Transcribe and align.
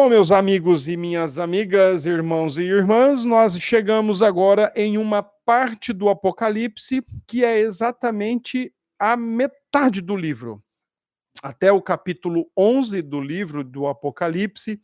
Bom, 0.00 0.08
meus 0.08 0.30
amigos 0.30 0.86
e 0.86 0.96
minhas 0.96 1.40
amigas, 1.40 2.06
irmãos 2.06 2.56
e 2.56 2.62
irmãs, 2.62 3.24
nós 3.24 3.58
chegamos 3.58 4.22
agora 4.22 4.72
em 4.76 4.96
uma 4.96 5.24
parte 5.24 5.92
do 5.92 6.08
Apocalipse 6.08 7.02
que 7.26 7.44
é 7.44 7.58
exatamente 7.58 8.72
a 8.96 9.16
metade 9.16 10.00
do 10.00 10.14
livro. 10.14 10.62
Até 11.42 11.72
o 11.72 11.82
capítulo 11.82 12.48
11 12.56 13.02
do 13.02 13.20
livro 13.20 13.64
do 13.64 13.88
Apocalipse, 13.88 14.80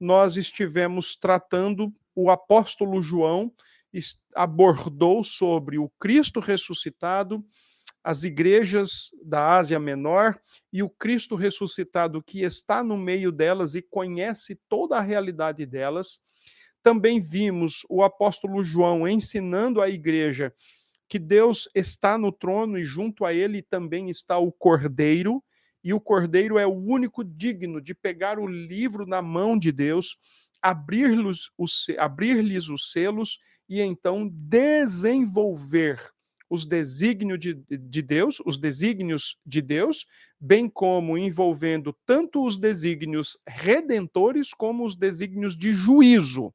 nós 0.00 0.38
estivemos 0.38 1.14
tratando, 1.14 1.92
o 2.14 2.30
apóstolo 2.30 3.02
João 3.02 3.52
abordou 4.34 5.22
sobre 5.22 5.76
o 5.76 5.90
Cristo 6.00 6.40
ressuscitado 6.40 7.44
as 8.04 8.22
igrejas 8.22 9.10
da 9.24 9.56
Ásia 9.56 9.80
Menor 9.80 10.38
e 10.70 10.82
o 10.82 10.90
Cristo 10.90 11.34
ressuscitado 11.34 12.22
que 12.22 12.42
está 12.42 12.84
no 12.84 12.98
meio 12.98 13.32
delas 13.32 13.74
e 13.74 13.80
conhece 13.80 14.60
toda 14.68 14.98
a 14.98 15.00
realidade 15.00 15.64
delas. 15.64 16.20
Também 16.82 17.18
vimos 17.18 17.86
o 17.88 18.02
apóstolo 18.02 18.62
João 18.62 19.08
ensinando 19.08 19.80
à 19.80 19.88
igreja 19.88 20.52
que 21.08 21.18
Deus 21.18 21.66
está 21.74 22.18
no 22.18 22.30
trono 22.30 22.76
e 22.76 22.84
junto 22.84 23.24
a 23.24 23.32
ele 23.32 23.62
também 23.62 24.10
está 24.10 24.36
o 24.36 24.52
Cordeiro, 24.52 25.42
e 25.82 25.94
o 25.94 26.00
Cordeiro 26.00 26.58
é 26.58 26.66
o 26.66 26.74
único 26.74 27.24
digno 27.24 27.80
de 27.80 27.94
pegar 27.94 28.38
o 28.38 28.46
livro 28.46 29.06
na 29.06 29.22
mão 29.22 29.58
de 29.58 29.70
Deus, 29.72 30.18
abrir-lhes 30.60 31.50
os, 31.56 31.86
abrir 31.98 32.38
os 32.70 32.90
selos 32.90 33.38
e 33.68 33.80
então 33.80 34.28
desenvolver 34.28 36.13
os 36.48 36.66
desígnios 36.66 37.38
de, 37.38 37.54
de 37.54 38.02
Deus, 38.02 38.40
os 38.44 38.58
desígnios 38.58 39.38
de 39.44 39.60
Deus, 39.62 40.06
bem 40.38 40.68
como 40.68 41.16
envolvendo 41.16 41.96
tanto 42.06 42.44
os 42.44 42.58
desígnios 42.58 43.38
redentores 43.46 44.52
como 44.52 44.84
os 44.84 44.94
desígnios 44.94 45.56
de 45.56 45.72
juízo. 45.72 46.52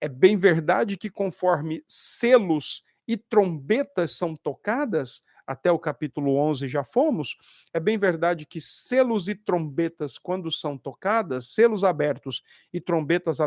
É 0.00 0.08
bem 0.08 0.36
verdade 0.36 0.96
que 0.96 1.10
conforme 1.10 1.84
selos 1.86 2.82
e 3.06 3.16
trombetas 3.16 4.16
são 4.16 4.34
tocadas, 4.34 5.22
até 5.50 5.70
o 5.72 5.80
capítulo 5.80 6.36
11 6.36 6.68
já 6.68 6.84
fomos, 6.84 7.36
é 7.74 7.80
bem 7.80 7.98
verdade 7.98 8.46
que 8.46 8.60
selos 8.60 9.28
e 9.28 9.34
trombetas, 9.34 10.16
quando 10.16 10.48
são 10.48 10.78
tocadas, 10.78 11.48
selos 11.48 11.82
abertos 11.82 12.40
e 12.72 12.80
trombetas 12.80 13.38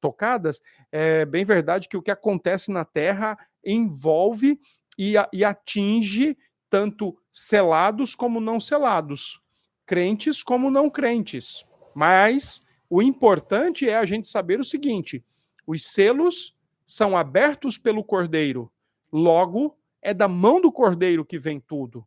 tocadas, 0.00 0.60
é 0.92 1.24
bem 1.24 1.44
verdade 1.44 1.88
que 1.88 1.96
o 1.96 2.02
que 2.02 2.10
acontece 2.12 2.70
na 2.70 2.84
terra 2.84 3.36
envolve 3.66 4.60
e, 5.00 5.14
e 5.32 5.42
atinge 5.42 6.36
tanto 6.68 7.16
selados 7.32 8.14
como 8.14 8.38
não 8.38 8.60
selados, 8.60 9.40
crentes 9.86 10.42
como 10.42 10.70
não 10.70 10.90
crentes. 10.90 11.64
Mas 11.94 12.60
o 12.88 13.00
importante 13.00 13.88
é 13.88 13.96
a 13.96 14.04
gente 14.04 14.28
saber 14.28 14.60
o 14.60 14.64
seguinte: 14.64 15.24
os 15.66 15.86
selos 15.86 16.54
são 16.84 17.16
abertos 17.16 17.78
pelo 17.78 18.04
Cordeiro, 18.04 18.70
logo 19.10 19.74
é 20.02 20.12
da 20.12 20.28
mão 20.28 20.60
do 20.60 20.70
Cordeiro 20.70 21.24
que 21.24 21.38
vem 21.38 21.58
tudo. 21.58 22.06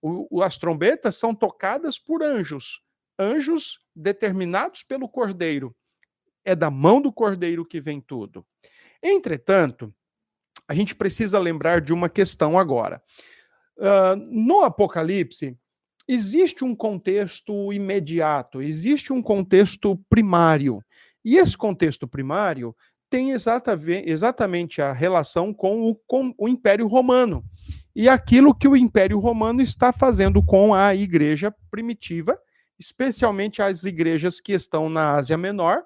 O, 0.00 0.42
as 0.42 0.58
trombetas 0.58 1.14
são 1.14 1.32
tocadas 1.32 1.96
por 1.96 2.24
anjos, 2.24 2.82
anjos 3.16 3.78
determinados 3.94 4.82
pelo 4.82 5.08
Cordeiro. 5.08 5.72
É 6.44 6.56
da 6.56 6.72
mão 6.72 7.00
do 7.00 7.12
Cordeiro 7.12 7.64
que 7.64 7.80
vem 7.80 8.00
tudo. 8.00 8.44
Entretanto, 9.00 9.94
a 10.72 10.74
gente 10.74 10.94
precisa 10.94 11.38
lembrar 11.38 11.82
de 11.82 11.92
uma 11.92 12.08
questão 12.08 12.58
agora. 12.58 13.02
Uh, 13.76 14.16
no 14.30 14.62
Apocalipse, 14.62 15.54
existe 16.08 16.64
um 16.64 16.74
contexto 16.74 17.70
imediato, 17.74 18.62
existe 18.62 19.12
um 19.12 19.20
contexto 19.20 20.02
primário. 20.08 20.82
E 21.22 21.36
esse 21.36 21.58
contexto 21.58 22.08
primário 22.08 22.74
tem 23.10 23.32
exatamente 23.32 24.80
a 24.80 24.94
relação 24.94 25.52
com 25.52 25.82
o, 25.82 25.94
com 26.06 26.34
o 26.38 26.48
Império 26.48 26.86
Romano 26.86 27.44
e 27.94 28.08
aquilo 28.08 28.54
que 28.54 28.66
o 28.66 28.74
Império 28.74 29.18
Romano 29.18 29.60
está 29.60 29.92
fazendo 29.92 30.42
com 30.42 30.72
a 30.72 30.94
igreja 30.94 31.54
primitiva, 31.70 32.38
especialmente 32.78 33.60
as 33.60 33.84
igrejas 33.84 34.40
que 34.40 34.54
estão 34.54 34.88
na 34.88 35.16
Ásia 35.16 35.36
Menor, 35.36 35.82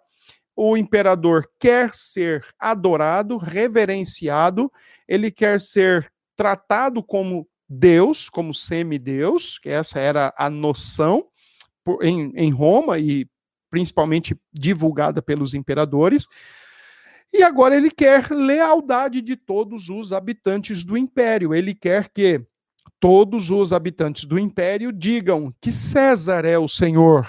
o 0.56 0.76
imperador 0.76 1.46
quer 1.60 1.94
ser 1.94 2.44
adorado, 2.58 3.36
reverenciado, 3.36 4.72
ele 5.06 5.30
quer 5.30 5.60
ser 5.60 6.10
tratado 6.34 7.02
como 7.02 7.46
Deus, 7.68 8.30
como 8.30 8.54
semideus, 8.54 9.58
que 9.58 9.68
essa 9.68 10.00
era 10.00 10.32
a 10.38 10.48
noção 10.48 11.26
em, 12.00 12.32
em 12.34 12.50
Roma 12.50 12.98
e 12.98 13.28
principalmente 13.70 14.34
divulgada 14.52 15.20
pelos 15.20 15.52
imperadores. 15.52 16.26
E 17.34 17.42
agora 17.42 17.76
ele 17.76 17.90
quer 17.90 18.30
lealdade 18.30 19.20
de 19.20 19.36
todos 19.36 19.90
os 19.90 20.12
habitantes 20.12 20.84
do 20.84 20.96
império. 20.96 21.52
Ele 21.52 21.74
quer 21.74 22.08
que 22.08 22.40
todos 22.98 23.50
os 23.50 23.72
habitantes 23.72 24.24
do 24.24 24.38
império 24.38 24.92
digam 24.92 25.52
que 25.60 25.72
César 25.72 26.44
é 26.46 26.56
o 26.56 26.68
Senhor. 26.68 27.28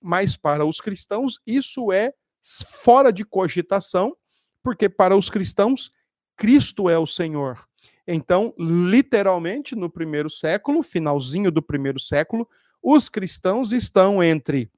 Mas 0.00 0.36
para 0.36 0.64
os 0.64 0.80
cristãos, 0.80 1.40
isso 1.46 1.92
é 1.92 2.14
fora 2.62 3.10
de 3.10 3.24
cogitação, 3.24 4.14
porque 4.62 4.88
para 4.88 5.16
os 5.16 5.30
cristãos, 5.30 5.90
Cristo 6.36 6.90
é 6.90 6.98
o 6.98 7.06
Senhor. 7.06 7.58
Então, 8.06 8.52
literalmente, 8.58 9.74
no 9.74 9.88
primeiro 9.88 10.28
século, 10.28 10.82
finalzinho 10.82 11.50
do 11.50 11.62
primeiro 11.62 11.98
século, 11.98 12.46
os 12.82 13.08
cristãos 13.08 13.72
estão 13.72 14.22
entre 14.22 14.70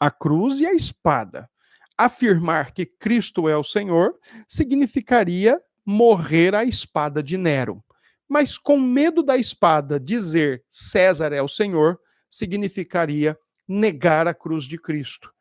a 0.00 0.10
cruz 0.10 0.58
e 0.58 0.66
a 0.66 0.74
espada. 0.74 1.48
Afirmar 1.96 2.72
que 2.72 2.84
Cristo 2.84 3.48
é 3.48 3.56
o 3.56 3.62
Senhor 3.62 4.18
significaria 4.48 5.60
morrer 5.86 6.54
à 6.54 6.64
espada 6.64 7.22
de 7.22 7.36
Nero. 7.36 7.84
Mas 8.28 8.58
com 8.58 8.80
medo 8.80 9.22
da 9.22 9.36
espada 9.36 10.00
dizer 10.00 10.64
César 10.68 11.32
é 11.32 11.42
o 11.42 11.48
Senhor 11.48 12.00
significaria 12.28 13.38
negar 13.68 14.26
a 14.26 14.34
cruz 14.34 14.64
de 14.64 14.78
Cristo 14.78 15.31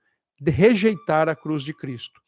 de 0.41 0.52
rejeitar 0.52 1.29
a 1.29 1.35
cruz 1.35 1.62
de 1.62 1.72
Cristo. 1.72 2.19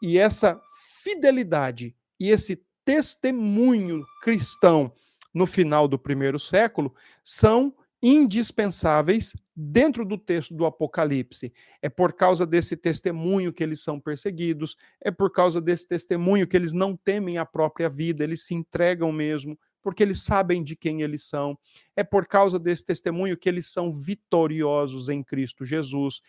E 0.00 0.16
essa 0.16 0.58
fidelidade 1.02 1.94
e 2.18 2.30
esse 2.30 2.64
testemunho 2.82 4.02
cristão 4.22 4.90
no 5.34 5.46
final 5.46 5.86
do 5.86 5.98
primeiro 5.98 6.38
século 6.38 6.94
são 7.22 7.74
indispensáveis 8.02 9.32
dentro 9.54 10.04
do 10.04 10.16
texto 10.16 10.54
do 10.54 10.64
Apocalipse. 10.64 11.52
É 11.80 11.88
por 11.88 12.14
causa 12.14 12.46
desse 12.46 12.76
testemunho 12.76 13.52
que 13.52 13.62
eles 13.62 13.84
são 13.84 14.00
perseguidos, 14.00 14.76
é 15.00 15.10
por 15.10 15.30
causa 15.30 15.60
desse 15.60 15.86
testemunho 15.86 16.46
que 16.46 16.56
eles 16.56 16.72
não 16.72 16.96
temem 16.96 17.38
a 17.38 17.44
própria 17.44 17.88
vida, 17.88 18.24
eles 18.24 18.44
se 18.44 18.54
entregam 18.54 19.12
mesmo, 19.12 19.58
porque 19.80 20.02
eles 20.02 20.22
sabem 20.22 20.64
de 20.64 20.74
quem 20.74 21.02
eles 21.02 21.24
são. 21.24 21.56
É 21.94 22.02
por 22.02 22.26
causa 22.26 22.58
desse 22.58 22.84
testemunho 22.84 23.36
que 23.36 23.48
eles 23.48 23.70
são 23.70 23.92
vitoriosos 23.92 25.08
em 25.08 25.22
Cristo 25.22 25.64
Jesus 25.64 26.20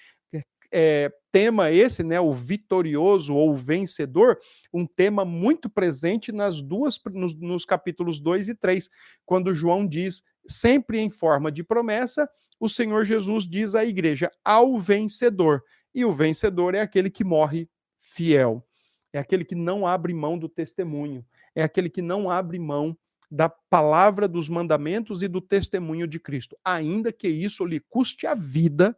é, 0.73 1.13
tema 1.31 1.71
esse, 1.71 2.03
né, 2.03 2.19
o 2.19 2.33
vitorioso 2.33 3.35
ou 3.35 3.55
vencedor, 3.55 4.39
um 4.73 4.87
tema 4.87 5.23
muito 5.23 5.69
presente 5.69 6.31
nas 6.31 6.61
duas 6.61 6.99
nos, 7.11 7.35
nos 7.35 7.63
capítulos 7.63 8.19
2 8.19 8.49
e 8.49 8.55
3, 8.55 8.89
quando 9.25 9.53
João 9.53 9.87
diz, 9.87 10.23
sempre 10.47 10.99
em 10.99 11.11
forma 11.11 11.51
de 11.51 11.63
promessa, 11.63 12.27
o 12.59 12.67
Senhor 12.67 13.05
Jesus 13.05 13.47
diz 13.47 13.75
à 13.75 13.85
igreja, 13.85 14.31
ao 14.43 14.79
vencedor. 14.79 15.63
E 15.93 16.03
o 16.03 16.11
vencedor 16.11 16.73
é 16.73 16.81
aquele 16.81 17.09
que 17.09 17.23
morre 17.23 17.69
fiel. 17.99 18.65
É 19.11 19.19
aquele 19.19 19.45
que 19.45 19.53
não 19.53 19.85
abre 19.85 20.11
mão 20.11 20.39
do 20.39 20.49
testemunho, 20.49 21.23
é 21.53 21.61
aquele 21.61 21.87
que 21.87 22.01
não 22.01 22.31
abre 22.31 22.57
mão 22.57 22.97
da 23.29 23.47
palavra 23.47 24.27
dos 24.27 24.49
mandamentos 24.49 25.21
e 25.21 25.27
do 25.27 25.39
testemunho 25.39 26.07
de 26.07 26.19
Cristo, 26.19 26.57
ainda 26.63 27.11
que 27.11 27.27
isso 27.27 27.63
lhe 27.63 27.79
custe 27.79 28.25
a 28.25 28.33
vida, 28.33 28.95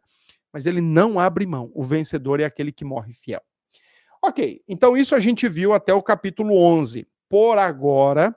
mas 0.56 0.64
ele 0.64 0.80
não 0.80 1.20
abre 1.20 1.46
mão. 1.46 1.70
O 1.74 1.84
vencedor 1.84 2.40
é 2.40 2.44
aquele 2.44 2.72
que 2.72 2.82
morre 2.82 3.12
fiel. 3.12 3.42
Ok, 4.24 4.62
então 4.66 4.96
isso 4.96 5.14
a 5.14 5.20
gente 5.20 5.46
viu 5.50 5.74
até 5.74 5.92
o 5.92 6.02
capítulo 6.02 6.56
11. 6.56 7.06
Por 7.28 7.58
agora, 7.58 8.34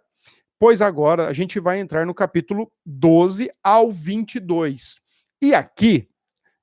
pois 0.59 0.81
agora 0.81 1.29
a 1.29 1.31
gente 1.31 1.61
vai 1.61 1.79
entrar 1.79 2.05
no 2.05 2.13
capítulo 2.13 2.69
12 2.85 3.49
ao 3.63 3.89
22. 3.89 4.97
E 5.41 5.53
aqui, 5.53 6.09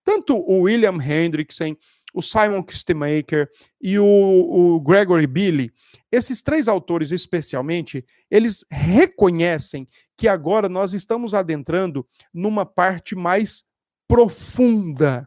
tanto 0.05 0.37
o 0.37 0.65
William 0.65 0.99
Hendrickson, 1.03 1.75
o 2.13 2.21
Simon 2.21 2.63
Kistemaker 2.63 3.49
e 3.81 3.99
o, 3.99 4.05
o, 4.05 4.81
Gregory 4.81 5.27
Billy, 5.27 5.73
esses 6.13 6.43
três 6.43 6.69
autores 6.69 7.13
especialmente, 7.13 8.05
eles 8.31 8.63
reconhecem 8.71 9.89
que 10.19 10.29
agora 10.29 10.69
nós 10.69 10.93
estamos 10.93 11.33
adentrando 11.33 12.07
numa 12.35 12.67
parte 12.67 13.17
mais 13.17 13.65
profunda 14.07 15.27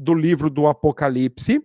do 0.00 0.14
livro 0.14 0.48
do 0.48 0.66
Apocalipse, 0.66 1.62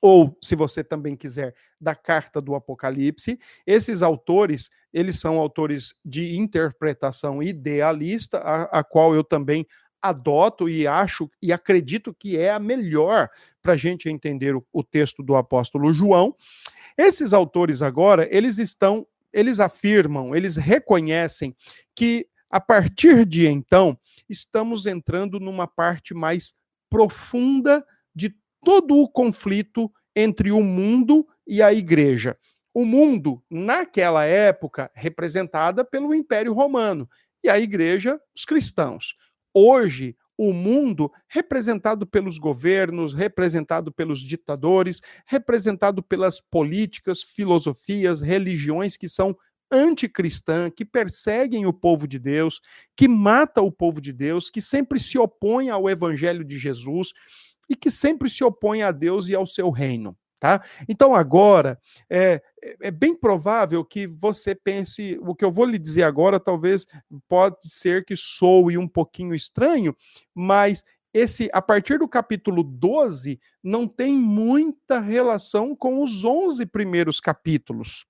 ou, 0.00 0.36
se 0.42 0.56
você 0.56 0.82
também 0.82 1.14
quiser, 1.14 1.54
da 1.80 1.94
carta 1.94 2.40
do 2.40 2.56
Apocalipse. 2.56 3.38
Esses 3.64 4.02
autores, 4.02 4.68
eles 4.92 5.20
são 5.20 5.38
autores 5.38 5.94
de 6.04 6.36
interpretação 6.36 7.40
idealista, 7.40 8.38
a, 8.38 8.80
a 8.80 8.82
qual 8.82 9.14
eu 9.14 9.22
também 9.22 9.64
adoto 10.02 10.68
e 10.68 10.88
acho 10.88 11.30
e 11.40 11.52
acredito 11.52 12.12
que 12.12 12.36
é 12.36 12.50
a 12.50 12.58
melhor 12.58 13.28
para 13.62 13.74
a 13.74 13.76
gente 13.76 14.08
entender 14.08 14.56
o, 14.56 14.66
o 14.72 14.82
texto 14.82 15.22
do 15.22 15.36
apóstolo 15.36 15.92
João. 15.92 16.34
Esses 16.98 17.32
autores 17.32 17.80
agora, 17.80 18.26
eles 18.28 18.58
estão, 18.58 19.06
eles 19.32 19.60
afirmam, 19.60 20.34
eles 20.34 20.56
reconhecem 20.56 21.54
que 21.94 22.26
a 22.50 22.60
partir 22.60 23.24
de 23.24 23.46
então, 23.46 23.96
estamos 24.28 24.84
entrando 24.84 25.38
numa 25.40 25.66
parte 25.66 26.12
mais 26.12 26.60
profunda 26.92 27.82
de 28.14 28.36
todo 28.62 28.98
o 28.98 29.08
conflito 29.08 29.90
entre 30.14 30.52
o 30.52 30.62
mundo 30.62 31.26
e 31.46 31.62
a 31.62 31.72
igreja. 31.72 32.36
O 32.74 32.84
mundo, 32.84 33.42
naquela 33.50 34.26
época, 34.26 34.90
representada 34.94 35.86
pelo 35.86 36.14
Império 36.14 36.52
Romano, 36.52 37.08
e 37.42 37.48
a 37.48 37.58
igreja, 37.58 38.20
os 38.36 38.44
cristãos. 38.44 39.16
Hoje, 39.54 40.14
o 40.36 40.52
mundo 40.52 41.10
representado 41.28 42.06
pelos 42.06 42.38
governos, 42.38 43.14
representado 43.14 43.90
pelos 43.90 44.20
ditadores, 44.20 45.00
representado 45.26 46.02
pelas 46.02 46.40
políticas, 46.40 47.22
filosofias, 47.22 48.20
religiões 48.20 48.98
que 48.98 49.08
são 49.08 49.34
anticristã, 49.72 50.70
que 50.70 50.84
perseguem 50.84 51.66
o 51.66 51.72
povo 51.72 52.06
de 52.06 52.18
Deus, 52.18 52.60
que 52.96 53.08
mata 53.08 53.62
o 53.62 53.72
povo 53.72 54.00
de 54.00 54.12
Deus, 54.12 54.50
que 54.50 54.60
sempre 54.60 55.00
se 55.00 55.18
opõe 55.18 55.70
ao 55.70 55.88
evangelho 55.88 56.44
de 56.44 56.58
Jesus 56.58 57.12
e 57.68 57.74
que 57.74 57.90
sempre 57.90 58.28
se 58.28 58.44
opõe 58.44 58.82
a 58.82 58.92
Deus 58.92 59.28
e 59.28 59.34
ao 59.34 59.46
seu 59.46 59.70
reino. 59.70 60.16
Tá? 60.38 60.60
Então, 60.88 61.14
agora, 61.14 61.78
é, 62.10 62.42
é 62.80 62.90
bem 62.90 63.14
provável 63.14 63.84
que 63.84 64.08
você 64.08 64.56
pense, 64.56 65.16
o 65.22 65.36
que 65.36 65.44
eu 65.44 65.52
vou 65.52 65.64
lhe 65.64 65.78
dizer 65.78 66.02
agora, 66.02 66.40
talvez 66.40 66.84
pode 67.28 67.58
ser 67.62 68.04
que 68.04 68.16
soe 68.16 68.76
um 68.76 68.88
pouquinho 68.88 69.36
estranho, 69.36 69.96
mas 70.34 70.84
esse, 71.14 71.48
a 71.52 71.62
partir 71.62 72.00
do 72.00 72.08
capítulo 72.08 72.64
12, 72.64 73.38
não 73.62 73.86
tem 73.86 74.14
muita 74.14 74.98
relação 74.98 75.76
com 75.76 76.02
os 76.02 76.24
11 76.24 76.66
primeiros 76.66 77.20
capítulos. 77.20 78.04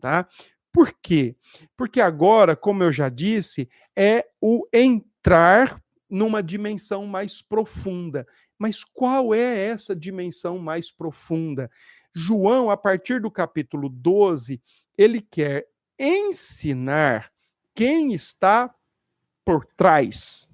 Tá? 0.00 0.28
Por 0.72 0.92
quê? 1.02 1.36
Porque 1.76 2.00
agora, 2.00 2.56
como 2.56 2.82
eu 2.82 2.90
já 2.90 3.08
disse, 3.08 3.68
é 3.94 4.26
o 4.40 4.66
entrar 4.72 5.82
numa 6.08 6.42
dimensão 6.42 7.06
mais 7.06 7.42
profunda. 7.42 8.26
Mas 8.58 8.82
qual 8.84 9.34
é 9.34 9.66
essa 9.66 9.94
dimensão 9.94 10.58
mais 10.58 10.90
profunda? 10.90 11.70
João, 12.14 12.70
a 12.70 12.76
partir 12.76 13.20
do 13.20 13.30
capítulo 13.30 13.88
12, 13.88 14.62
ele 14.96 15.20
quer 15.20 15.66
ensinar 15.98 17.32
quem 17.74 18.12
está 18.12 18.74
por 19.44 19.66
trás. 19.76 20.48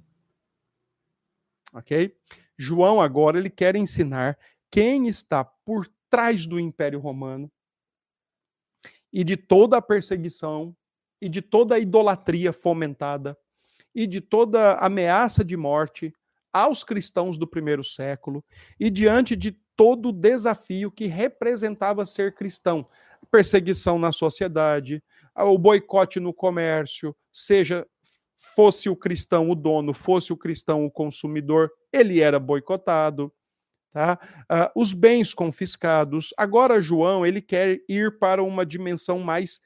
OK? 1.72 2.16
João 2.56 3.00
agora 3.00 3.38
ele 3.38 3.50
quer 3.50 3.76
ensinar 3.76 4.38
quem 4.70 5.06
está 5.06 5.44
por 5.44 5.88
trás 6.08 6.46
do 6.46 6.58
Império 6.58 6.98
Romano, 6.98 7.50
e 9.12 9.24
de 9.24 9.36
toda 9.36 9.76
a 9.76 9.82
perseguição 9.82 10.74
e 11.20 11.28
de 11.28 11.42
toda 11.42 11.74
a 11.74 11.78
idolatria 11.78 12.52
fomentada 12.52 13.36
e 13.94 14.06
de 14.06 14.20
toda 14.20 14.74
ameaça 14.74 15.44
de 15.44 15.56
morte 15.56 16.12
aos 16.52 16.84
cristãos 16.84 17.36
do 17.36 17.46
primeiro 17.46 17.84
século 17.84 18.44
e 18.78 18.90
diante 18.90 19.34
de 19.34 19.52
todo 19.76 20.08
o 20.08 20.12
desafio 20.12 20.90
que 20.90 21.06
representava 21.06 22.04
ser 22.04 22.34
cristão, 22.34 22.88
perseguição 23.30 23.98
na 23.98 24.10
sociedade, 24.10 25.02
o 25.36 25.56
boicote 25.56 26.18
no 26.18 26.34
comércio, 26.34 27.14
seja 27.32 27.86
fosse 28.54 28.88
o 28.88 28.96
cristão 28.96 29.48
o 29.50 29.54
dono, 29.54 29.94
fosse 29.94 30.32
o 30.32 30.36
cristão 30.36 30.84
o 30.84 30.90
consumidor, 30.90 31.70
ele 31.92 32.20
era 32.20 32.40
boicotado. 32.40 33.32
Tá? 33.92 34.18
Uh, 34.50 34.80
os 34.80 34.92
bens 34.92 35.32
confiscados. 35.32 36.34
Agora, 36.36 36.80
João, 36.80 37.24
ele 37.24 37.40
quer 37.40 37.80
ir 37.88 38.18
para 38.18 38.42
uma 38.42 38.64
dimensão 38.64 39.18
mais 39.18 39.60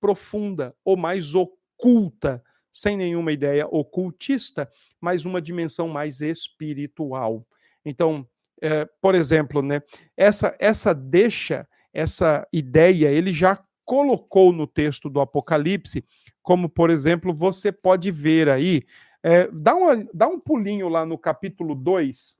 profunda 0.00 0.74
ou 0.84 0.96
mais 0.96 1.34
oculta, 1.34 2.42
sem 2.72 2.96
nenhuma 2.96 3.32
ideia 3.32 3.66
ocultista, 3.66 4.70
mas 5.00 5.24
uma 5.24 5.40
dimensão 5.40 5.88
mais 5.88 6.20
espiritual. 6.20 7.46
Então, 7.84 8.26
é, 8.60 8.86
por 9.00 9.14
exemplo, 9.14 9.62
né, 9.62 9.80
essa, 10.16 10.56
essa 10.58 10.94
deixa, 10.94 11.66
essa 11.92 12.46
ideia, 12.52 13.08
ele 13.08 13.32
já 13.32 13.62
colocou 13.84 14.52
no 14.52 14.66
texto 14.66 15.08
do 15.08 15.20
Apocalipse, 15.20 16.04
como, 16.42 16.68
por 16.68 16.90
exemplo, 16.90 17.32
você 17.32 17.70
pode 17.70 18.10
ver 18.10 18.48
aí, 18.48 18.82
é, 19.22 19.48
dá, 19.52 19.74
uma, 19.74 20.06
dá 20.12 20.28
um 20.28 20.38
pulinho 20.38 20.88
lá 20.88 21.06
no 21.06 21.16
capítulo 21.16 21.74
2, 21.74 22.36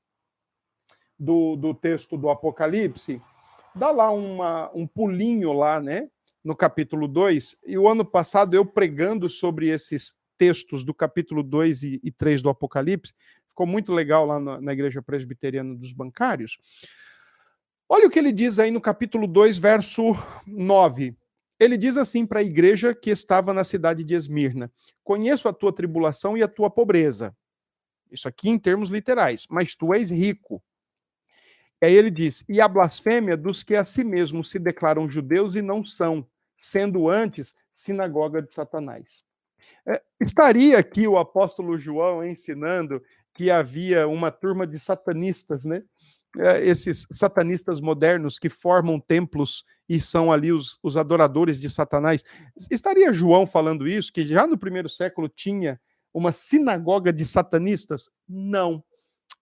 do, 1.18 1.56
do 1.56 1.74
texto 1.74 2.16
do 2.16 2.28
Apocalipse, 2.28 3.20
dá 3.74 3.90
lá 3.90 4.10
uma, 4.10 4.70
um 4.74 4.86
pulinho 4.86 5.52
lá, 5.52 5.80
né? 5.80 6.08
No 6.44 6.54
capítulo 6.54 7.08
2. 7.08 7.56
E 7.66 7.76
o 7.78 7.88
ano 7.88 8.04
passado 8.04 8.54
eu 8.54 8.64
pregando 8.64 9.28
sobre 9.28 9.68
esses 9.68 10.14
textos 10.38 10.84
do 10.84 10.94
capítulo 10.94 11.42
2 11.42 11.82
e, 11.82 12.00
e 12.02 12.10
3 12.10 12.42
do 12.42 12.50
Apocalipse, 12.50 13.12
ficou 13.48 13.66
muito 13.66 13.92
legal 13.92 14.26
lá 14.26 14.38
na, 14.38 14.60
na 14.60 14.72
Igreja 14.72 15.02
Presbiteriana 15.02 15.74
dos 15.74 15.92
Bancários. 15.92 16.58
Olha 17.88 18.06
o 18.06 18.10
que 18.10 18.18
ele 18.18 18.32
diz 18.32 18.58
aí 18.58 18.70
no 18.70 18.80
capítulo 18.80 19.26
2, 19.26 19.58
verso 19.58 20.02
9. 20.46 21.16
Ele 21.58 21.78
diz 21.78 21.96
assim 21.96 22.26
para 22.26 22.40
a 22.40 22.42
igreja 22.42 22.94
que 22.94 23.10
estava 23.10 23.54
na 23.54 23.64
cidade 23.64 24.04
de 24.04 24.14
Esmirna: 24.14 24.70
Conheço 25.02 25.48
a 25.48 25.52
tua 25.52 25.72
tribulação 25.72 26.36
e 26.36 26.42
a 26.42 26.48
tua 26.48 26.68
pobreza. 26.68 27.34
Isso 28.10 28.28
aqui 28.28 28.48
em 28.48 28.58
termos 28.58 28.88
literais, 28.88 29.46
mas 29.48 29.74
tu 29.74 29.94
és 29.94 30.10
rico. 30.10 30.62
E 31.86 31.88
aí 31.88 31.94
ele 31.94 32.10
diz: 32.10 32.44
e 32.48 32.60
a 32.60 32.66
blasfêmia 32.66 33.36
dos 33.36 33.62
que 33.62 33.76
a 33.76 33.84
si 33.84 34.02
mesmos 34.02 34.50
se 34.50 34.58
declaram 34.58 35.08
judeus 35.08 35.54
e 35.54 35.62
não 35.62 35.86
são, 35.86 36.26
sendo 36.56 37.08
antes 37.08 37.54
sinagoga 37.70 38.42
de 38.42 38.52
Satanás. 38.52 39.22
É, 39.86 40.02
estaria 40.20 40.78
aqui 40.78 41.06
o 41.06 41.16
apóstolo 41.16 41.78
João 41.78 42.24
ensinando 42.24 43.00
que 43.32 43.52
havia 43.52 44.08
uma 44.08 44.32
turma 44.32 44.66
de 44.66 44.80
satanistas, 44.80 45.64
né? 45.64 45.84
É, 46.36 46.66
esses 46.66 47.06
satanistas 47.10 47.80
modernos 47.80 48.36
que 48.36 48.48
formam 48.48 48.98
templos 48.98 49.64
e 49.88 50.00
são 50.00 50.32
ali 50.32 50.50
os, 50.50 50.80
os 50.82 50.96
adoradores 50.96 51.60
de 51.60 51.70
Satanás. 51.70 52.24
Estaria 52.68 53.12
João 53.12 53.46
falando 53.46 53.86
isso, 53.86 54.12
que 54.12 54.26
já 54.26 54.44
no 54.44 54.58
primeiro 54.58 54.88
século 54.88 55.28
tinha 55.28 55.80
uma 56.12 56.32
sinagoga 56.32 57.12
de 57.12 57.24
satanistas? 57.24 58.10
Não. 58.28 58.82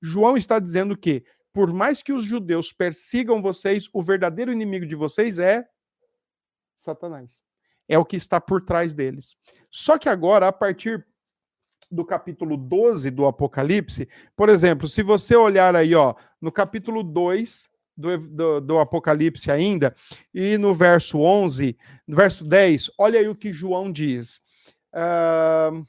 João 0.03 0.37
está 0.37 0.59
dizendo 0.59 0.95
que 0.95 1.25
por 1.55 1.73
mais 1.73 2.03
que 2.03 2.13
os 2.13 2.25
judeus 2.25 2.73
persigam 2.73 3.41
vocês, 3.41 3.89
o 3.93 4.03
verdadeiro 4.03 4.53
inimigo 4.53 4.85
de 4.85 4.97
vocês 4.97 5.39
é 5.39 5.65
Satanás. 6.77 7.45
É 7.89 7.97
o 7.97 8.05
que 8.05 8.17
está 8.17 8.41
por 8.41 8.61
trás 8.61 8.93
deles. 8.93 9.37
Só 9.71 9.97
que 9.97 10.09
agora, 10.09 10.49
a 10.49 10.53
partir 10.53 11.07
do 11.89 12.05
capítulo 12.05 12.57
12 12.57 13.09
do 13.13 13.25
Apocalipse, 13.25 14.09
por 14.35 14.49
exemplo, 14.49 14.89
se 14.89 15.01
você 15.01 15.37
olhar 15.37 15.77
aí, 15.77 15.95
ó, 15.95 16.17
no 16.41 16.51
capítulo 16.51 17.05
2 17.05 17.71
do, 17.97 18.19
do, 18.19 18.61
do, 18.61 18.79
Apocalipse 18.81 19.49
ainda, 19.49 19.95
e 20.35 20.59
no 20.59 20.75
verso 20.75 21.21
11, 21.21 21.79
no 22.05 22.17
verso 22.17 22.45
10, 22.45 22.91
olha 22.99 23.21
aí 23.21 23.29
o 23.29 23.37
que 23.37 23.53
João 23.53 23.93
diz. 23.93 24.41
Uh, 24.93 25.85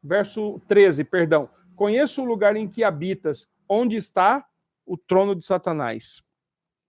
verso 0.00 0.60
13, 0.68 1.02
perdão. 1.02 1.50
Conheço 1.74 2.22
o 2.22 2.26
lugar 2.26 2.54
em 2.54 2.68
que 2.68 2.84
habitas, 2.84 3.50
onde 3.68 3.96
está 3.96 4.46
o 4.90 4.98
trono 4.98 5.36
de 5.36 5.44
Satanás. 5.44 6.20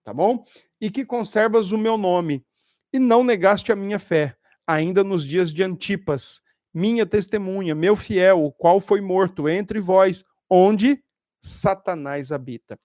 Tá 0.02 0.12
bom? 0.12 0.44
E 0.80 0.90
que 0.90 1.04
conservas 1.04 1.70
o 1.70 1.78
meu 1.78 1.96
nome, 1.96 2.44
e 2.92 2.98
não 2.98 3.22
negaste 3.22 3.70
a 3.70 3.76
minha 3.76 3.98
fé, 3.98 4.36
ainda 4.66 5.04
nos 5.04 5.24
dias 5.24 5.54
de 5.54 5.62
Antipas, 5.62 6.42
minha 6.74 7.06
testemunha, 7.06 7.76
meu 7.76 7.94
fiel, 7.94 8.44
o 8.44 8.50
qual 8.50 8.80
foi 8.80 9.00
morto 9.00 9.48
entre 9.48 9.78
vós, 9.78 10.24
onde 10.50 11.00
Satanás 11.40 12.32
habita. 12.32 12.78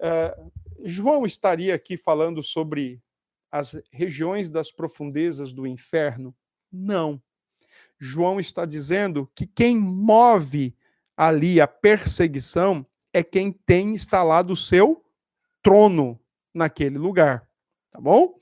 Uh, 0.00 0.52
João 0.84 1.26
estaria 1.26 1.74
aqui 1.74 1.96
falando 1.96 2.42
sobre 2.42 3.02
as 3.50 3.76
regiões 3.90 4.48
das 4.48 4.70
profundezas 4.70 5.52
do 5.52 5.66
inferno? 5.66 6.34
Não. 6.70 7.20
João 7.98 8.38
está 8.38 8.64
dizendo 8.64 9.28
que 9.34 9.46
quem 9.46 9.76
move 9.76 10.76
ali 11.16 11.60
a 11.60 11.66
perseguição 11.66 12.86
é 13.12 13.22
quem 13.22 13.52
tem 13.52 13.90
instalado 13.90 14.52
o 14.52 14.56
seu 14.56 15.04
trono 15.62 16.18
naquele 16.54 16.98
lugar. 16.98 17.46
Tá 17.90 18.00
bom? 18.00 18.34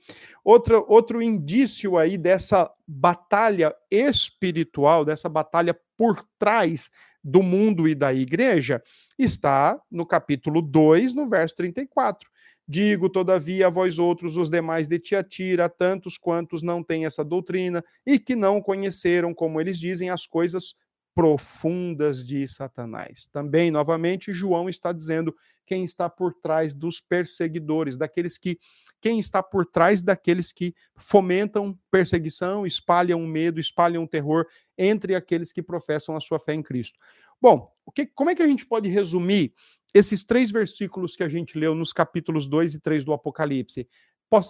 Outro, 0.43 0.85
outro 0.87 1.21
indício 1.21 1.97
aí 1.97 2.17
dessa 2.17 2.71
batalha 2.87 3.75
espiritual, 3.89 5.03
dessa 5.03 5.27
batalha 5.27 5.75
por 5.97 6.23
trás 6.37 6.91
do 7.23 7.41
mundo 7.41 7.87
e 7.87 7.95
da 7.95 8.13
igreja, 8.13 8.81
está 9.17 9.79
no 9.91 10.05
capítulo 10.05 10.61
2, 10.61 11.15
no 11.15 11.27
verso 11.27 11.55
34. 11.55 12.29
Digo, 12.67 13.09
todavia, 13.09 13.65
a 13.65 13.69
vós 13.71 13.97
outros, 13.97 14.37
os 14.37 14.51
demais 14.51 14.87
de 14.87 14.99
Tiatira, 14.99 15.67
tantos 15.67 16.19
quantos 16.19 16.61
não 16.61 16.83
têm 16.83 17.07
essa 17.07 17.25
doutrina 17.25 17.83
e 18.05 18.19
que 18.19 18.35
não 18.35 18.61
conheceram, 18.61 19.33
como 19.33 19.59
eles 19.59 19.79
dizem, 19.79 20.11
as 20.11 20.27
coisas 20.27 20.75
profundas 21.13 22.25
de 22.25 22.47
Satanás. 22.47 23.27
Também, 23.31 23.71
novamente, 23.71 24.31
João 24.31 24.69
está 24.69 24.91
dizendo 24.93 25.35
quem 25.65 25.83
está 25.83 26.09
por 26.09 26.33
trás 26.33 26.73
dos 26.73 26.99
perseguidores, 26.99 27.97
daqueles 27.97 28.37
que 28.37 28.57
quem 29.01 29.19
está 29.19 29.41
por 29.41 29.65
trás 29.65 30.01
daqueles 30.01 30.51
que 30.51 30.73
fomentam 30.95 31.77
perseguição, 31.89 32.65
espalham 32.65 33.25
medo, 33.25 33.59
espalham 33.59 34.05
terror 34.05 34.45
entre 34.77 35.15
aqueles 35.15 35.53
que 35.53 35.61
professam 35.61 36.15
a 36.15 36.19
sua 36.19 36.39
fé 36.39 36.53
em 36.53 36.61
Cristo. 36.61 36.99
Bom, 37.41 37.71
o 37.85 37.91
que, 37.91 38.05
como 38.05 38.29
é 38.29 38.35
que 38.35 38.43
a 38.43 38.47
gente 38.47 38.65
pode 38.65 38.89
resumir 38.89 39.53
esses 39.93 40.23
três 40.23 40.51
versículos 40.51 41.15
que 41.15 41.23
a 41.23 41.29
gente 41.29 41.57
leu 41.57 41.73
nos 41.73 41.93
capítulos 41.93 42.47
2 42.47 42.75
e 42.75 42.79
3 42.79 43.05
do 43.05 43.13
Apocalipse? 43.13 43.87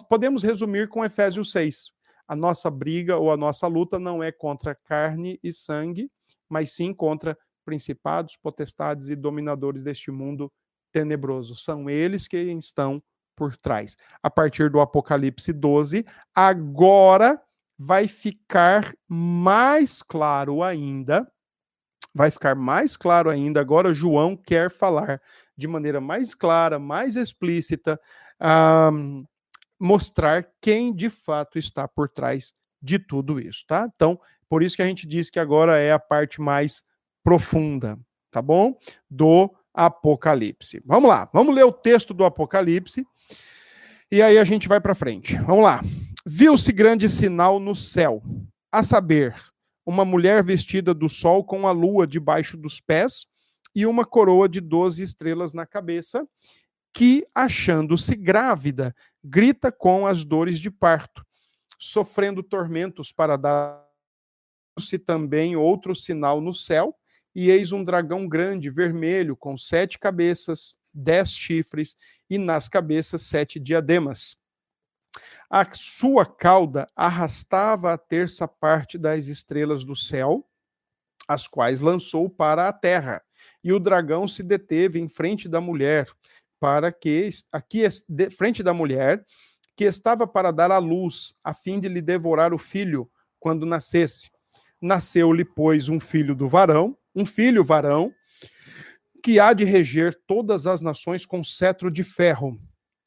Podemos 0.08 0.42
resumir 0.42 0.88
com 0.88 1.04
Efésios 1.04 1.52
6. 1.52 1.92
A 2.26 2.36
nossa 2.36 2.70
briga 2.70 3.16
ou 3.16 3.30
a 3.30 3.36
nossa 3.36 3.66
luta 3.66 3.98
não 3.98 4.22
é 4.22 4.30
contra 4.30 4.74
carne 4.74 5.38
e 5.42 5.52
sangue, 5.52 6.10
mas 6.50 6.72
sim 6.72 6.92
contra 6.92 7.38
principados, 7.64 8.36
potestades 8.36 9.08
e 9.08 9.16
dominadores 9.16 9.82
deste 9.82 10.10
mundo 10.10 10.50
tenebroso. 10.92 11.54
São 11.54 11.88
eles 11.88 12.26
que 12.26 12.36
estão 12.36 13.02
por 13.36 13.56
trás. 13.56 13.96
A 14.22 14.28
partir 14.28 14.68
do 14.68 14.80
Apocalipse 14.80 15.52
12, 15.52 16.04
agora 16.34 17.40
vai 17.78 18.06
ficar 18.08 18.92
mais 19.08 20.02
claro 20.02 20.62
ainda. 20.62 21.26
Vai 22.14 22.30
ficar 22.30 22.54
mais 22.54 22.96
claro 22.96 23.30
ainda. 23.30 23.60
Agora, 23.60 23.94
João 23.94 24.36
quer 24.36 24.70
falar 24.70 25.22
de 25.56 25.68
maneira 25.68 26.00
mais 26.00 26.34
clara, 26.34 26.78
mais 26.78 27.16
explícita, 27.16 27.98
um, 28.92 29.24
mostrar 29.78 30.46
quem 30.60 30.94
de 30.94 31.08
fato 31.08 31.58
está 31.58 31.86
por 31.88 32.08
trás 32.08 32.52
de 32.82 32.98
tudo 32.98 33.38
isso, 33.40 33.64
tá? 33.66 33.88
Então, 33.94 34.18
por 34.50 34.64
isso 34.64 34.74
que 34.74 34.82
a 34.82 34.86
gente 34.86 35.06
diz 35.06 35.30
que 35.30 35.38
agora 35.38 35.78
é 35.78 35.92
a 35.92 35.98
parte 35.98 36.40
mais 36.40 36.82
profunda, 37.22 37.96
tá 38.32 38.42
bom? 38.42 38.76
Do 39.08 39.54
Apocalipse. 39.72 40.82
Vamos 40.84 41.08
lá, 41.08 41.30
vamos 41.32 41.54
ler 41.54 41.62
o 41.62 41.70
texto 41.70 42.12
do 42.12 42.24
Apocalipse 42.24 43.06
e 44.10 44.20
aí 44.20 44.36
a 44.38 44.44
gente 44.44 44.66
vai 44.66 44.80
para 44.80 44.92
frente. 44.92 45.36
Vamos 45.36 45.62
lá. 45.62 45.80
Viu-se 46.26 46.72
grande 46.72 47.08
sinal 47.08 47.60
no 47.60 47.76
céu, 47.76 48.20
a 48.72 48.82
saber, 48.82 49.36
uma 49.86 50.04
mulher 50.04 50.42
vestida 50.42 50.92
do 50.92 51.08
sol 51.08 51.44
com 51.44 51.68
a 51.68 51.70
lua 51.70 52.04
debaixo 52.04 52.56
dos 52.56 52.80
pés 52.80 53.26
e 53.72 53.86
uma 53.86 54.04
coroa 54.04 54.48
de 54.48 54.60
doze 54.60 55.04
estrelas 55.04 55.52
na 55.54 55.64
cabeça, 55.64 56.26
que, 56.92 57.24
achando-se 57.32 58.16
grávida, 58.16 58.92
grita 59.22 59.70
com 59.70 60.08
as 60.08 60.24
dores 60.24 60.58
de 60.58 60.72
parto, 60.72 61.24
sofrendo 61.78 62.42
tormentos 62.42 63.12
para 63.12 63.36
dar 63.36 63.89
se 64.80 64.98
também 64.98 65.56
outro 65.56 65.94
sinal 65.94 66.40
no 66.40 66.54
céu, 66.54 66.96
e 67.34 67.50
eis 67.50 67.72
um 67.72 67.84
dragão 67.84 68.28
grande, 68.28 68.70
vermelho, 68.70 69.36
com 69.36 69.56
sete 69.56 69.98
cabeças, 69.98 70.76
dez 70.92 71.30
chifres, 71.30 71.96
e 72.28 72.38
nas 72.38 72.68
cabeças 72.68 73.22
sete 73.22 73.58
diademas. 73.60 74.36
A 75.48 75.66
sua 75.72 76.24
cauda 76.24 76.88
arrastava 76.94 77.92
a 77.92 77.98
terça 77.98 78.46
parte 78.46 78.96
das 78.96 79.26
estrelas 79.26 79.84
do 79.84 79.96
céu, 79.96 80.46
as 81.26 81.46
quais 81.46 81.80
lançou 81.80 82.28
para 82.28 82.68
a 82.68 82.72
terra. 82.72 83.22
E 83.62 83.72
o 83.72 83.80
dragão 83.80 84.26
se 84.26 84.42
deteve 84.42 84.98
em 84.98 85.08
frente 85.08 85.48
da 85.48 85.60
mulher, 85.60 86.08
para 86.60 86.92
que 86.92 87.30
aqui 87.52 87.82
de 88.08 88.30
frente 88.30 88.62
da 88.62 88.72
mulher, 88.72 89.24
que 89.76 89.84
estava 89.84 90.26
para 90.26 90.50
dar 90.50 90.70
à 90.70 90.78
luz, 90.78 91.34
a 91.42 91.54
fim 91.54 91.80
de 91.80 91.88
lhe 91.88 92.02
devorar 92.02 92.52
o 92.52 92.58
filho 92.58 93.10
quando 93.38 93.64
nascesse. 93.64 94.30
Nasceu-lhe, 94.80 95.44
pois, 95.44 95.88
um 95.88 96.00
filho 96.00 96.34
do 96.34 96.48
varão, 96.48 96.96
um 97.14 97.26
filho 97.26 97.64
varão, 97.64 98.12
que 99.22 99.38
há 99.38 99.52
de 99.52 99.64
reger 99.64 100.18
todas 100.26 100.66
as 100.66 100.80
nações 100.80 101.26
com 101.26 101.44
cetro 101.44 101.90
de 101.90 102.02
ferro. 102.02 102.58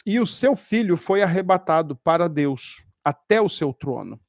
E 0.06 0.20
o 0.20 0.28
seu 0.28 0.56
filho 0.56 0.98
foi 0.98 1.22
arrebatado 1.22 1.96
para 1.96 2.28
Deus, 2.28 2.86
até 3.04 3.42
o 3.42 3.50
seu 3.50 3.74
trono. 3.74 4.20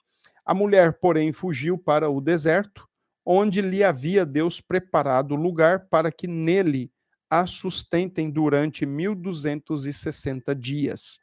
A 0.46 0.54
mulher, 0.54 0.98
porém, 1.00 1.32
fugiu 1.32 1.76
para 1.76 2.08
o 2.08 2.20
deserto, 2.20 2.88
onde 3.24 3.60
lhe 3.60 3.82
havia 3.82 4.24
Deus 4.24 4.60
preparado 4.60 5.34
lugar 5.34 5.88
para 5.88 6.12
que 6.12 6.26
nele 6.26 6.92
a 7.30 7.46
sustentem 7.46 8.30
durante 8.30 8.86
1260 8.86 10.54
dias. 10.54 11.18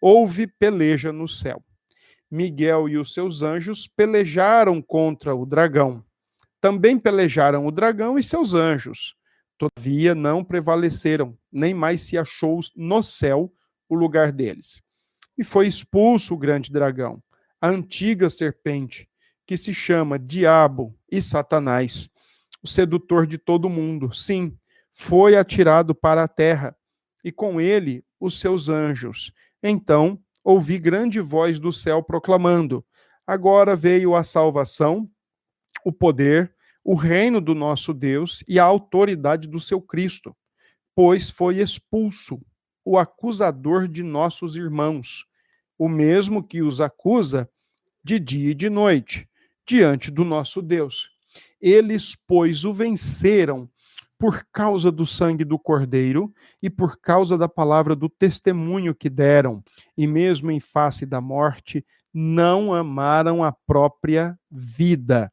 Houve 0.00 0.46
peleja 0.46 1.12
no 1.12 1.28
céu. 1.28 1.62
Miguel 2.30 2.88
e 2.88 2.96
os 2.96 3.12
seus 3.12 3.42
anjos 3.42 3.86
pelejaram 3.86 4.80
contra 4.82 5.34
o 5.34 5.46
dragão. 5.46 6.04
Também 6.60 6.98
pelejaram 6.98 7.66
o 7.66 7.70
dragão 7.70 8.18
e 8.18 8.22
seus 8.22 8.54
anjos. 8.54 9.14
Todavia 9.58 10.14
não 10.14 10.42
prevaleceram, 10.42 11.36
nem 11.52 11.72
mais 11.72 12.00
se 12.02 12.18
achou 12.18 12.60
no 12.74 13.02
céu 13.02 13.52
o 13.88 13.94
lugar 13.94 14.32
deles. 14.32 14.82
E 15.36 15.44
foi 15.44 15.66
expulso 15.66 16.34
o 16.34 16.38
grande 16.38 16.72
dragão, 16.72 17.22
a 17.60 17.68
antiga 17.68 18.30
serpente, 18.30 19.08
que 19.46 19.56
se 19.56 19.74
chama 19.74 20.18
Diabo 20.18 20.98
e 21.10 21.20
Satanás, 21.20 22.08
o 22.62 22.68
sedutor 22.68 23.26
de 23.26 23.36
todo 23.38 23.68
mundo. 23.68 24.12
Sim, 24.12 24.56
foi 24.92 25.36
atirado 25.36 25.94
para 25.94 26.22
a 26.22 26.28
terra, 26.28 26.76
e 27.22 27.30
com 27.30 27.60
ele 27.60 28.04
os 28.18 28.38
seus 28.40 28.68
anjos. 28.68 29.32
Então 29.62 30.22
ouvi 30.44 30.78
grande 30.78 31.20
voz 31.20 31.58
do 31.58 31.72
céu 31.72 32.02
proclamando: 32.02 32.84
Agora 33.26 33.74
veio 33.74 34.14
a 34.14 34.22
salvação, 34.22 35.10
o 35.84 35.90
poder, 35.90 36.54
o 36.84 36.94
reino 36.94 37.40
do 37.40 37.54
nosso 37.54 37.94
Deus 37.94 38.44
e 38.46 38.58
a 38.58 38.64
autoridade 38.64 39.48
do 39.48 39.58
seu 39.58 39.80
Cristo, 39.80 40.36
pois 40.94 41.30
foi 41.30 41.60
expulso 41.60 42.38
o 42.84 42.98
acusador 42.98 43.88
de 43.88 44.02
nossos 44.02 44.56
irmãos, 44.56 45.24
o 45.78 45.88
mesmo 45.88 46.46
que 46.46 46.62
os 46.62 46.80
acusa 46.82 47.48
de 48.04 48.18
dia 48.18 48.50
e 48.50 48.54
de 48.54 48.68
noite, 48.68 49.26
diante 49.66 50.10
do 50.10 50.22
nosso 50.22 50.60
Deus. 50.60 51.08
Eles, 51.58 52.14
pois, 52.26 52.66
o 52.66 52.74
venceram 52.74 53.68
por 54.18 54.46
causa 54.52 54.90
do 54.90 55.04
sangue 55.04 55.44
do 55.44 55.58
Cordeiro 55.58 56.32
e 56.62 56.70
por 56.70 56.98
causa 56.98 57.36
da 57.36 57.48
palavra 57.48 57.94
do 57.96 58.08
testemunho 58.08 58.94
que 58.94 59.10
deram, 59.10 59.62
e 59.96 60.06
mesmo 60.06 60.50
em 60.50 60.60
face 60.60 61.04
da 61.04 61.20
morte, 61.20 61.84
não 62.12 62.72
amaram 62.72 63.42
a 63.42 63.52
própria 63.52 64.38
vida. 64.50 65.32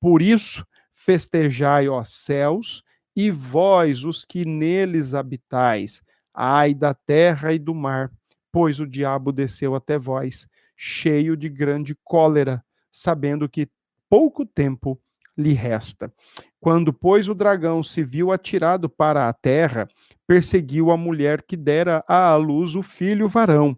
Por 0.00 0.22
isso, 0.22 0.66
festejai, 0.94 1.88
ó 1.88 2.02
céus, 2.02 2.82
e 3.14 3.30
vós, 3.30 4.04
os 4.04 4.24
que 4.24 4.44
neles 4.44 5.14
habitais, 5.14 6.02
ai 6.32 6.74
da 6.74 6.94
terra 6.94 7.52
e 7.52 7.58
do 7.58 7.74
mar, 7.74 8.10
pois 8.50 8.80
o 8.80 8.86
diabo 8.86 9.30
desceu 9.32 9.74
até 9.74 9.98
vós, 9.98 10.48
cheio 10.76 11.36
de 11.36 11.48
grande 11.48 11.96
cólera, 12.02 12.64
sabendo 12.90 13.48
que 13.48 13.68
pouco 14.08 14.44
tempo 14.46 15.00
lhe 15.36 15.52
resta. 15.52 16.12
Quando, 16.60 16.92
pois, 16.92 17.28
o 17.28 17.34
dragão 17.34 17.82
se 17.82 18.02
viu 18.02 18.32
atirado 18.32 18.88
para 18.88 19.28
a 19.28 19.32
terra, 19.32 19.88
perseguiu 20.26 20.90
a 20.90 20.96
mulher 20.96 21.42
que 21.42 21.56
dera 21.56 22.04
à 22.08 22.34
luz 22.36 22.74
o 22.74 22.82
filho 22.82 23.28
varão. 23.28 23.76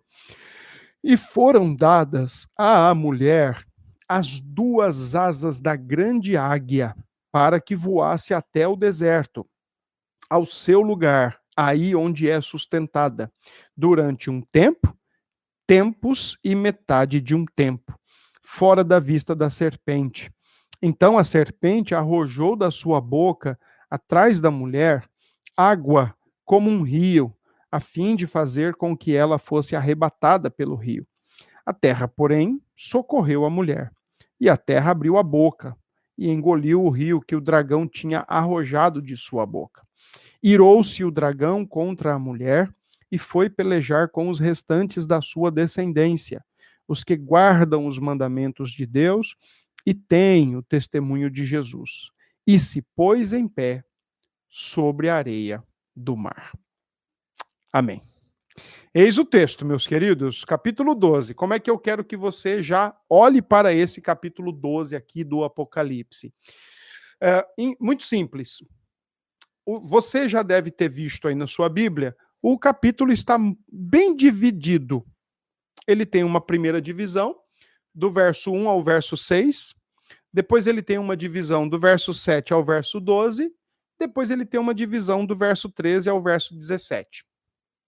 E 1.03 1.17
foram 1.17 1.75
dadas 1.75 2.47
à 2.57 2.95
mulher 2.95 3.65
as 4.09 4.41
duas 4.41 5.15
asas 5.15 5.59
da 5.59 5.75
grande 5.75 6.37
águia, 6.37 6.95
para 7.33 7.61
que 7.61 7.75
voasse 7.75 8.33
até 8.33 8.67
o 8.69 8.77
deserto, 8.77 9.45
ao 10.31 10.47
seu 10.47 10.81
lugar, 10.81 11.39
aí 11.57 11.95
onde 11.95 12.31
é 12.31 12.41
sustentada, 12.41 13.33
durante 13.77 14.31
um 14.31 14.41
tempo, 14.41 14.97
tempos 15.67 16.39
e 16.45 16.55
metade 16.55 17.21
de 17.21 17.35
um 17.35 17.45
tempo, 17.45 17.99
fora 18.43 18.85
da 18.85 19.01
vista 19.01 19.35
da 19.35 19.51
serpente 19.51 20.31
então 20.83 21.19
a 21.19 21.25
serpente 21.25 21.95
arrojou 21.95 22.57
da 22.57 22.71
sua 22.71 23.01
boca, 23.01 23.59
atrás 23.91 24.41
da 24.41 24.51
mulher, 24.51 25.09
água 25.57 26.15
como 26.45 26.71
um 26.71 26.83
rio, 26.83 27.35
a 27.71 27.81
fim 27.81 28.15
de 28.15 28.27
fazer 28.27 28.75
com 28.75 28.97
que 28.97 29.15
ela 29.15 29.39
fosse 29.39 29.75
arrebatada 29.75 30.51
pelo 30.51 30.77
rio. 30.77 31.07
A 31.65 31.73
terra, 31.73 32.07
porém, 32.07 32.61
socorreu 32.77 33.45
a 33.45 33.51
mulher. 33.51 33.91
E 34.41 34.49
a 34.49 34.57
terra 34.57 34.93
abriu 34.93 35.17
a 35.17 35.23
boca 35.23 35.77
e 36.17 36.29
engoliu 36.31 36.85
o 36.85 36.91
rio 36.91 37.21
que 37.21 37.35
o 37.35 37.41
dragão 37.41 37.87
tinha 37.89 38.25
arrojado 38.29 39.03
de 39.03 39.17
sua 39.17 39.45
boca. 39.45 39.83
Irou-se 40.43 41.05
o 41.05 41.11
dragão 41.11 41.67
contra 41.67 42.15
a 42.15 42.19
mulher 42.19 42.73
e 43.11 43.19
foi 43.19 43.51
pelejar 43.51 44.09
com 44.11 44.29
os 44.29 44.39
restantes 44.39 45.07
da 45.07 45.21
sua 45.21 45.51
descendência, 45.51 46.45
os 46.87 47.03
que 47.03 47.17
guardam 47.17 47.87
os 47.87 47.99
mandamentos 47.99 48.71
de 48.71 48.87
Deus 48.87 49.37
e 49.87 49.95
tem 49.95 50.57
o 50.57 50.63
testemunho 50.63 51.31
de 51.31 51.45
Jesus, 51.45 52.11
e 52.45 52.59
se 52.59 52.83
pôs 52.97 53.33
em 53.33 53.47
pé 53.47 53.85
sobre 54.49 55.09
a 55.09 55.15
areia 55.15 55.63
do 55.95 56.17
mar. 56.17 56.53
Amém. 57.73 58.01
Eis 58.93 59.19
o 59.19 59.25
texto, 59.25 59.65
meus 59.65 59.87
queridos, 59.87 60.45
capítulo 60.45 60.95
12. 60.95 61.35
Como 61.35 61.55
é 61.55 61.61
que 61.61 61.71
eu 61.71 61.79
quero 61.79 62.05
que 62.05 62.17
você 62.17 62.63
já 62.63 62.97
olhe 63.09 63.41
para 63.41 63.73
esse 63.73 64.01
capítulo 64.01 64.51
12 64.51 64.97
aqui 64.97 65.23
do 65.23 65.45
Apocalipse? 65.45 66.35
É, 67.21 67.47
muito 67.79 68.03
simples. 68.03 68.65
Você 69.65 70.29
já 70.29 70.43
deve 70.43 70.71
ter 70.71 70.89
visto 70.89 71.29
aí 71.29 71.35
na 71.35 71.47
sua 71.47 71.69
Bíblia, 71.69 72.17
o 72.41 72.59
capítulo 72.59 73.13
está 73.13 73.39
bem 73.71 74.17
dividido. 74.17 75.05
Ele 75.87 76.07
tem 76.07 76.25
uma 76.25 76.41
primeira 76.41 76.81
divisão, 76.81 77.37
do 77.97 78.11
verso 78.11 78.53
1 78.53 78.69
ao 78.69 78.83
verso 78.83 79.17
6. 79.17 79.75
Depois 80.37 80.67
ele 80.67 80.83
tem 80.83 80.99
uma 80.99 81.17
divisão 81.17 81.67
do 81.67 81.81
verso 81.81 82.13
7 82.13 82.53
ao 82.53 82.63
verso 82.63 83.01
12. 83.01 83.51
Depois 83.99 84.31
ele 84.31 84.45
tem 84.45 84.61
uma 84.61 84.75
divisão 84.75 85.25
do 85.25 85.35
verso 85.35 85.71
13 85.71 86.11
ao 86.11 86.23
verso 86.23 86.55
17. 86.55 87.25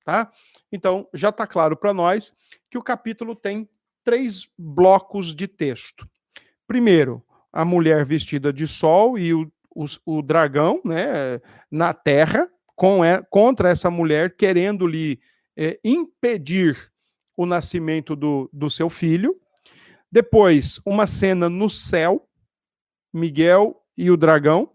Tá? 0.02 0.32
Então, 0.72 1.06
já 1.12 1.28
está 1.28 1.46
claro 1.46 1.76
para 1.76 1.92
nós 1.92 2.32
que 2.70 2.78
o 2.78 2.82
capítulo 2.82 3.36
tem 3.36 3.68
três 4.02 4.48
blocos 4.56 5.34
de 5.34 5.46
texto. 5.46 6.08
Primeiro, 6.66 7.22
a 7.52 7.66
mulher 7.66 8.02
vestida 8.06 8.50
de 8.50 8.66
sol 8.66 9.18
e 9.18 9.34
o, 9.34 9.52
o, 9.76 9.84
o 10.06 10.22
dragão 10.22 10.80
né, 10.82 11.42
na 11.70 11.92
terra, 11.92 12.50
com, 12.74 13.04
é, 13.04 13.22
contra 13.28 13.68
essa 13.68 13.90
mulher, 13.90 14.34
querendo 14.38 14.86
lhe 14.86 15.20
é, 15.54 15.78
impedir 15.84 16.90
o 17.36 17.44
nascimento 17.44 18.16
do, 18.16 18.48
do 18.50 18.70
seu 18.70 18.88
filho. 18.88 19.38
Depois, 20.10 20.80
uma 20.86 21.06
cena 21.06 21.50
no 21.50 21.68
céu, 21.68 22.24
Miguel 23.12 23.84
e 23.96 24.10
o 24.10 24.16
dragão. 24.16 24.72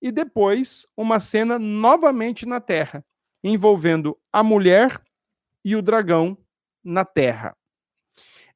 E 0.00 0.10
depois, 0.10 0.86
uma 0.96 1.20
cena 1.20 1.58
novamente 1.58 2.46
na 2.46 2.60
terra, 2.60 3.04
envolvendo 3.44 4.18
a 4.32 4.42
mulher 4.42 5.00
e 5.64 5.76
o 5.76 5.82
dragão 5.82 6.36
na 6.82 7.04
terra. 7.04 7.56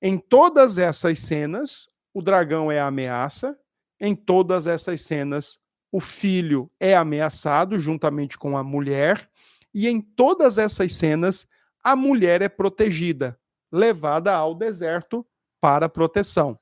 Em 0.00 0.18
todas 0.18 0.78
essas 0.78 1.18
cenas, 1.20 1.88
o 2.12 2.22
dragão 2.22 2.70
é 2.70 2.80
a 2.80 2.86
ameaça. 2.86 3.58
Em 4.00 4.14
todas 4.14 4.66
essas 4.66 5.02
cenas, 5.02 5.60
o 5.92 6.00
filho 6.00 6.70
é 6.80 6.96
ameaçado 6.96 7.78
juntamente 7.78 8.38
com 8.38 8.56
a 8.56 8.64
mulher. 8.64 9.30
E 9.72 9.88
em 9.88 10.00
todas 10.00 10.58
essas 10.58 10.94
cenas, 10.94 11.48
a 11.82 11.94
mulher 11.94 12.40
é 12.40 12.48
protegida, 12.48 13.38
levada 13.70 14.34
ao 14.34 14.54
deserto 14.54 15.26
para 15.60 15.88
proteção. 15.88 16.58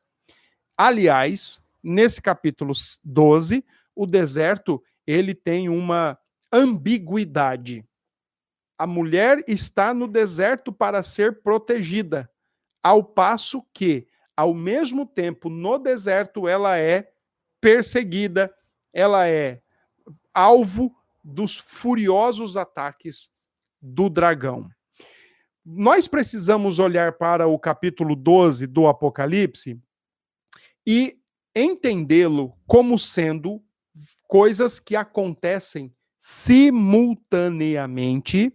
Aliás, 0.76 1.62
nesse 1.83 2.21
capítulo 2.21 2.73
12, 3.05 3.65
o 3.95 4.07
deserto 4.07 4.83
ele 5.07 5.35
tem 5.35 5.69
uma 5.69 6.19
ambiguidade. 6.53 7.85
A 8.79 8.87
mulher 8.87 9.43
está 9.47 9.93
no 9.93 10.07
deserto 10.07 10.73
para 10.73 11.03
ser 11.03 11.43
protegida, 11.43 12.31
ao 12.83 13.05
passo 13.05 13.62
que, 13.73 14.09
ao 14.37 14.55
mesmo 14.55 15.07
tempo, 15.07 15.49
no 15.49 15.79
deserto 15.79 16.49
ela 16.49 16.79
é 16.79 17.12
perseguida, 17.61 18.53
ela 18.93 19.29
é 19.29 19.62
alvo 20.35 20.95
dos 21.23 21.57
furiosos 21.57 22.57
ataques 22.57 23.31
do 23.81 24.09
dragão 24.09 24.69
nós 25.65 26.09
precisamos 26.09 26.79
olhar 26.79 27.12
para 27.12 27.47
o 27.47 27.59
capítulo 27.59 28.17
12 28.17 28.67
do 28.67 28.87
Apocalipse 28.87 29.81
e 30.87 31.17
entendê-lo 31.54 32.56
como 32.66 32.99
sendo 32.99 33.62
coisas 34.26 34.80
que 34.80 34.97
acontecem 34.97 35.94
simultaneamente 36.18 38.50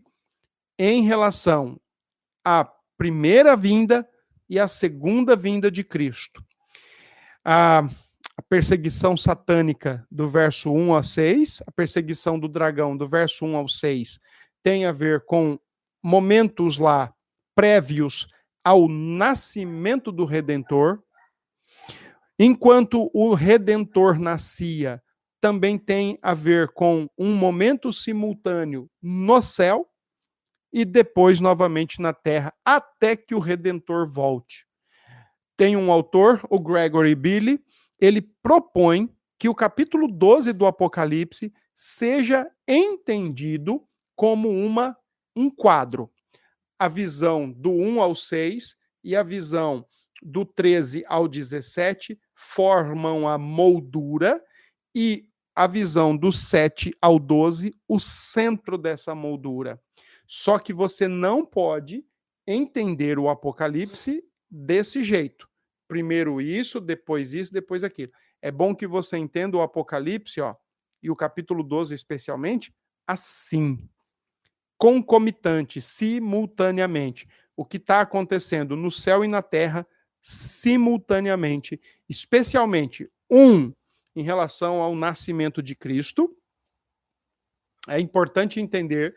em 0.80 1.04
relação 1.04 1.80
à 2.44 2.68
primeira 2.98 3.56
vinda 3.56 4.10
e 4.50 4.60
à 4.60 4.68
segunda 4.68 5.36
vinda 5.36 5.70
de 5.70 5.84
Cristo. 5.84 6.44
A, 7.44 7.88
perseguição 8.50 9.18
satânica 9.18 10.06
do 10.12 10.30
verso 10.30 10.72
1 10.72 10.96
a 10.96 11.04
6, 11.04 11.64
a 11.68 11.72
perseguição 11.72 12.40
do 12.40 12.48
dragão 12.48 12.96
do 12.96 13.08
verso 13.08 13.46
1 13.46 13.56
ao 13.56 13.68
6 13.68 14.20
tem 14.64 14.86
a 14.86 14.92
ver 14.92 15.26
com 15.26 15.60
momentos 16.04 16.78
lá 16.78 17.14
prévios 17.56 18.28
ao 18.64 18.88
nascimento 18.88 20.12
do 20.12 20.24
Redentor. 20.24 21.02
Enquanto 22.40 23.10
o 23.14 23.34
Redentor 23.34 24.20
nascia, 24.20 25.02
também 25.42 25.78
tem 25.78 26.20
a 26.22 26.34
ver 26.34 26.72
com 26.74 27.08
um 27.18 27.34
momento 27.34 27.92
simultâneo 27.92 28.90
no 29.02 29.42
céu 29.42 29.88
e 30.72 30.86
depois 30.86 31.40
novamente 31.40 32.02
na 32.02 32.14
terra, 32.14 32.54
até 32.64 33.16
que 33.16 33.34
o 33.34 33.40
Redentor 33.40 34.08
volte. 34.08 34.68
Tem 35.56 35.76
um 35.76 35.92
autor, 35.92 36.46
o 36.50 36.60
Gregory 36.60 37.16
Billy, 37.16 37.60
ele 38.00 38.22
propõe 38.44 39.10
que 39.40 39.50
o 39.50 39.56
capítulo 39.56 40.08
12 40.08 40.54
do 40.54 40.66
Apocalipse 40.66 41.52
seja 41.74 42.48
entendido 42.68 43.84
como 44.16 44.50
uma 44.50 44.96
um 45.36 45.50
quadro. 45.50 46.12
A 46.78 46.88
visão 46.88 47.52
do 47.52 47.72
1 47.72 48.02
ao 48.02 48.14
6 48.14 48.76
e 49.04 49.16
a 49.16 49.24
visão 49.24 49.86
do 50.22 50.46
13 50.46 51.04
ao 51.08 51.28
17 51.28 52.20
formam 52.38 53.28
a 53.28 53.38
moldura 53.38 54.42
e 54.96 55.28
a 55.56 55.66
visão 55.66 56.16
do 56.16 56.32
7 56.32 56.92
ao 57.02 57.18
12 57.18 57.76
o 57.88 58.00
centro 58.00 58.78
dessa 58.78 59.16
moldura. 59.16 59.82
Só 60.28 60.60
que 60.60 60.72
você 60.72 61.08
não 61.08 61.44
pode 61.44 62.06
entender 62.46 63.18
o 63.18 63.28
Apocalipse 63.28 64.24
desse 64.50 65.04
jeito. 65.04 65.50
Primeiro 65.88 66.40
isso, 66.40 66.80
depois 66.80 67.34
isso, 67.34 67.52
depois 67.52 67.84
aquilo. 67.84 68.12
É 68.42 68.52
bom 68.52 68.76
que 68.76 68.86
você 68.86 69.18
entenda 69.18 69.58
o 69.58 69.62
Apocalipse, 69.62 70.40
ó, 70.40 70.56
e 71.02 71.10
o 71.10 71.16
capítulo 71.16 71.64
12 71.64 71.96
especialmente, 71.96 72.74
assim 73.06 73.90
concomitante, 74.78 75.82
simultaneamente. 75.82 77.28
O 77.56 77.66
que 77.66 77.78
está 77.78 78.02
acontecendo 78.02 78.76
no 78.76 78.92
céu 78.92 79.26
e 79.26 79.28
na 79.28 79.42
terra 79.42 79.88
simultaneamente, 80.22 81.80
especialmente 82.08 83.10
um 83.30 83.74
em 84.16 84.24
relação 84.24 84.82
ao 84.82 84.96
nascimento 84.96 85.62
de 85.62 85.76
Cristo. 85.76 86.36
É 87.88 88.00
importante 88.00 88.60
entender 88.60 89.16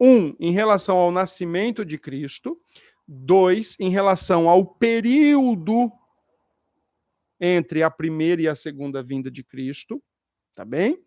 um 0.00 0.34
em 0.38 0.52
relação 0.52 0.96
ao 0.96 1.10
nascimento 1.10 1.84
de 1.84 1.98
Cristo, 1.98 2.60
dois 3.06 3.76
em 3.80 3.90
relação 3.90 4.48
ao 4.48 4.66
período 4.66 5.90
entre 7.38 7.82
a 7.82 7.90
primeira 7.90 8.42
e 8.42 8.48
a 8.48 8.54
segunda 8.54 9.02
vinda 9.02 9.30
de 9.30 9.42
Cristo, 9.42 10.02
tá 10.54 10.64
bem? 10.64 11.02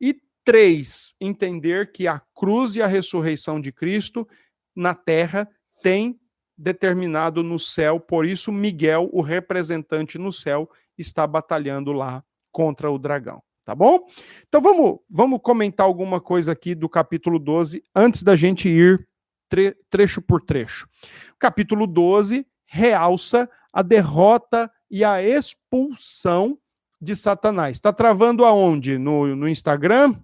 E 0.00 0.20
Três, 0.46 1.16
entender 1.20 1.90
que 1.90 2.06
a 2.06 2.20
cruz 2.32 2.76
e 2.76 2.80
a 2.80 2.86
ressurreição 2.86 3.60
de 3.60 3.72
Cristo 3.72 4.28
na 4.76 4.94
terra 4.94 5.50
tem 5.82 6.20
determinado 6.56 7.42
no 7.42 7.58
céu, 7.58 8.00
por 8.00 8.24
isso 8.24 8.50
Miguel, 8.50 9.08
o 9.12 9.20
representante 9.20 10.18
no 10.18 10.32
céu, 10.32 10.70
está 10.96 11.26
batalhando 11.26 11.92
lá 11.92 12.24
contra 12.50 12.90
o 12.90 12.98
dragão, 12.98 13.42
tá 13.64 13.74
bom? 13.74 14.06
Então 14.48 14.60
vamos, 14.60 14.98
vamos 15.10 15.40
comentar 15.42 15.86
alguma 15.86 16.20
coisa 16.20 16.52
aqui 16.52 16.74
do 16.74 16.88
capítulo 16.88 17.38
12 17.38 17.84
antes 17.94 18.22
da 18.22 18.34
gente 18.34 18.68
ir 18.68 19.06
tre 19.48 19.76
trecho 19.90 20.22
por 20.22 20.40
trecho. 20.40 20.86
O 21.34 21.38
capítulo 21.38 21.86
12 21.86 22.46
realça 22.66 23.48
a 23.72 23.82
derrota 23.82 24.70
e 24.90 25.04
a 25.04 25.22
expulsão 25.22 26.58
de 27.00 27.14
Satanás. 27.14 27.76
Está 27.76 27.92
travando 27.92 28.44
aonde? 28.44 28.98
No, 28.98 29.36
no 29.36 29.48
Instagram? 29.48 30.14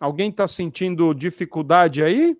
Alguém 0.00 0.30
está 0.30 0.46
sentindo 0.46 1.14
dificuldade 1.14 2.02
aí? 2.02 2.36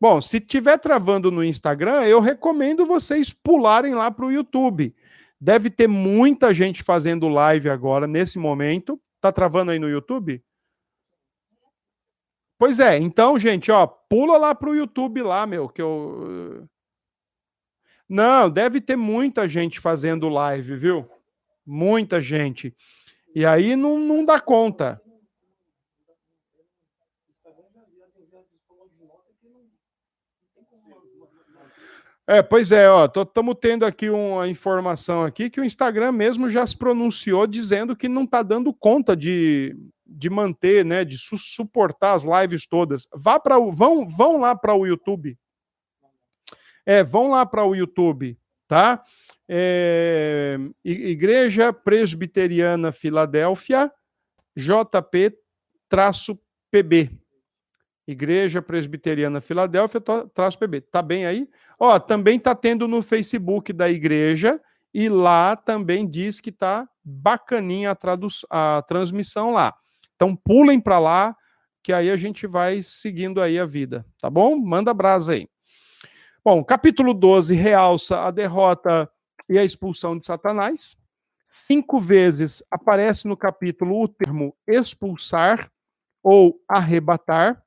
Bom, 0.00 0.20
se 0.20 0.38
tiver 0.40 0.78
travando 0.78 1.30
no 1.30 1.42
Instagram, 1.42 2.04
eu 2.04 2.20
recomendo 2.20 2.86
vocês 2.86 3.32
pularem 3.32 3.94
lá 3.94 4.10
para 4.10 4.26
o 4.26 4.32
YouTube. 4.32 4.94
Deve 5.40 5.70
ter 5.70 5.88
muita 5.88 6.54
gente 6.54 6.82
fazendo 6.82 7.28
live 7.28 7.68
agora, 7.68 8.06
nesse 8.06 8.38
momento. 8.38 9.00
Tá 9.20 9.32
travando 9.32 9.72
aí 9.72 9.78
no 9.78 9.88
YouTube? 9.88 10.42
Pois 12.58 12.80
é, 12.80 12.96
então, 12.98 13.38
gente, 13.38 13.70
ó, 13.70 13.86
pula 13.86 14.36
lá 14.36 14.54
para 14.54 14.70
o 14.70 14.74
YouTube 14.74 15.22
lá, 15.22 15.46
meu, 15.46 15.68
que 15.68 15.80
eu. 15.82 16.68
Não, 18.08 18.48
deve 18.48 18.80
ter 18.80 18.96
muita 18.96 19.48
gente 19.48 19.78
fazendo 19.78 20.28
live, 20.28 20.76
viu? 20.76 21.08
Muita 21.64 22.20
gente. 22.20 22.74
E 23.34 23.44
aí 23.44 23.76
não, 23.76 23.98
não 23.98 24.24
dá 24.24 24.40
conta. 24.40 25.00
É, 32.26 32.42
pois 32.42 32.70
é, 32.72 32.90
ó, 32.90 33.06
estamos 33.06 33.56
tendo 33.58 33.86
aqui 33.86 34.10
uma 34.10 34.46
informação 34.46 35.24
aqui 35.24 35.48
que 35.48 35.58
o 35.58 35.64
Instagram 35.64 36.12
mesmo 36.12 36.50
já 36.50 36.66
se 36.66 36.76
pronunciou 36.76 37.46
dizendo 37.46 37.96
que 37.96 38.06
não 38.06 38.24
está 38.24 38.42
dando 38.42 38.70
conta 38.74 39.16
de, 39.16 39.74
de 40.06 40.28
manter, 40.28 40.84
né, 40.84 41.06
de 41.06 41.16
su 41.16 41.38
suportar 41.38 42.12
as 42.12 42.24
lives 42.24 42.66
todas. 42.66 43.08
Vá 43.14 43.40
para 43.40 43.56
o 43.58 43.72
vão 43.72 44.06
vão 44.06 44.36
lá 44.36 44.54
para 44.54 44.74
o 44.74 44.86
YouTube. 44.86 45.38
É, 46.84 47.02
vão 47.02 47.30
lá 47.30 47.46
para 47.46 47.64
o 47.64 47.74
YouTube, 47.74 48.38
tá? 48.66 49.02
É, 49.48 50.58
Igreja 50.84 51.72
Presbiteriana 51.72 52.92
Filadélfia, 52.92 53.90
JP-PB. 54.54 55.38
Igreja 58.08 58.62
Presbiteriana 58.62 59.38
Filadélfia, 59.38 60.00
traço 60.32 60.58
PB. 60.58 60.80
Tá 60.80 61.02
bem 61.02 61.26
aí? 61.26 61.46
Ó, 61.78 61.98
também 61.98 62.40
tá 62.40 62.54
tendo 62.54 62.88
no 62.88 63.02
Facebook 63.02 63.70
da 63.70 63.90
igreja 63.90 64.58
e 64.94 65.10
lá 65.10 65.54
também 65.54 66.08
diz 66.08 66.40
que 66.40 66.50
tá 66.50 66.88
bacaninha 67.04 67.94
a, 68.50 68.78
a 68.78 68.82
transmissão 68.82 69.52
lá. 69.52 69.74
Então 70.16 70.34
pulem 70.34 70.80
para 70.80 70.98
lá, 70.98 71.36
que 71.82 71.92
aí 71.92 72.10
a 72.10 72.16
gente 72.16 72.46
vai 72.46 72.82
seguindo 72.82 73.42
aí 73.42 73.58
a 73.58 73.66
vida, 73.66 74.06
tá 74.18 74.30
bom? 74.30 74.56
Manda 74.56 74.94
brasa 74.94 75.34
aí. 75.34 75.46
Bom, 76.42 76.64
capítulo 76.64 77.12
12 77.12 77.54
realça 77.54 78.24
a 78.24 78.30
derrota 78.30 79.06
e 79.50 79.58
a 79.58 79.64
expulsão 79.64 80.16
de 80.16 80.24
Satanás. 80.24 80.96
Cinco 81.44 82.00
vezes 82.00 82.62
aparece 82.70 83.28
no 83.28 83.36
capítulo 83.36 84.02
o 84.02 84.08
termo 84.08 84.56
expulsar 84.66 85.70
ou 86.22 86.58
arrebatar. 86.66 87.62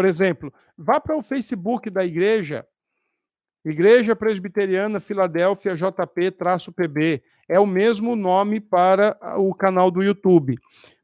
Por 0.00 0.06
exemplo, 0.06 0.50
vá 0.78 0.98
para 0.98 1.14
o 1.14 1.22
Facebook 1.22 1.90
da 1.90 2.02
igreja, 2.02 2.66
Igreja 3.62 4.16
Presbiteriana 4.16 4.98
Filadélfia 4.98 5.76
JP-PB. 5.76 7.22
É 7.46 7.60
o 7.60 7.66
mesmo 7.66 8.16
nome 8.16 8.60
para 8.60 9.14
o 9.36 9.54
canal 9.54 9.90
do 9.90 10.02
YouTube. 10.02 10.56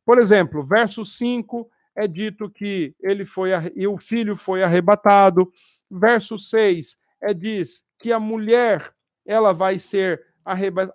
Por 0.03 0.19
exemplo, 0.19 0.65
verso 0.65 1.05
5 1.05 1.71
é 1.95 2.09
dito 2.09 2.49
que 2.49 2.95
ele 3.03 3.27
foi 3.27 3.51
e 3.75 3.87
o 3.87 3.99
filho 3.99 4.35
foi 4.35 4.63
arrebatado. 4.63 5.53
Verso 5.91 6.39
6 6.39 6.97
é 7.21 7.35
diz 7.35 7.85
que 7.99 8.15
a 8.15 8.19
mulher 8.19 8.95
ela 9.27 9.53
vai 9.53 9.79
ser 9.79 10.25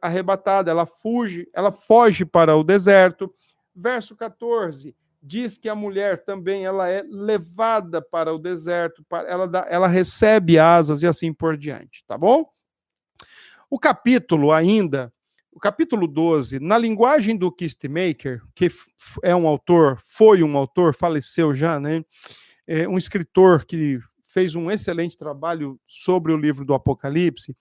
arrebatada, 0.01 0.71
ela 0.71 0.87
fuge, 0.87 1.47
ela 1.53 1.71
foge 1.71 2.25
para 2.25 2.55
o 2.55 2.63
deserto. 2.63 3.31
Verso 3.75 4.15
14 4.15 4.95
diz 5.21 5.57
que 5.57 5.69
a 5.69 5.75
mulher 5.75 6.23
também 6.23 6.65
ela 6.65 6.89
é 6.89 7.03
levada 7.07 8.01
para 8.01 8.33
o 8.33 8.39
deserto, 8.39 9.05
ela, 9.27 9.47
dá, 9.47 9.65
ela 9.69 9.87
recebe 9.87 10.57
asas 10.57 11.03
e 11.03 11.07
assim 11.07 11.33
por 11.33 11.57
diante, 11.57 12.03
tá 12.07 12.17
bom? 12.17 12.45
O 13.69 13.79
capítulo 13.79 14.51
ainda 14.51 15.13
o 15.51 15.59
capítulo 15.59 16.07
12, 16.07 16.59
na 16.59 16.77
linguagem 16.77 17.35
do 17.35 17.51
Kistmaker, 17.51 18.41
que 18.55 18.69
é 19.21 19.35
um 19.35 19.45
autor, 19.45 19.99
foi 20.03 20.41
um 20.43 20.55
autor, 20.55 20.93
faleceu 20.93 21.53
já, 21.53 21.77
né? 21.77 22.05
É 22.65 22.87
um 22.87 22.97
escritor 22.97 23.65
que 23.65 23.99
fez 24.23 24.55
um 24.55 24.71
excelente 24.71 25.17
trabalho 25.17 25.77
sobre 25.85 26.31
o 26.31 26.37
livro 26.37 26.63
do 26.63 26.73
Apocalipse. 26.73 27.55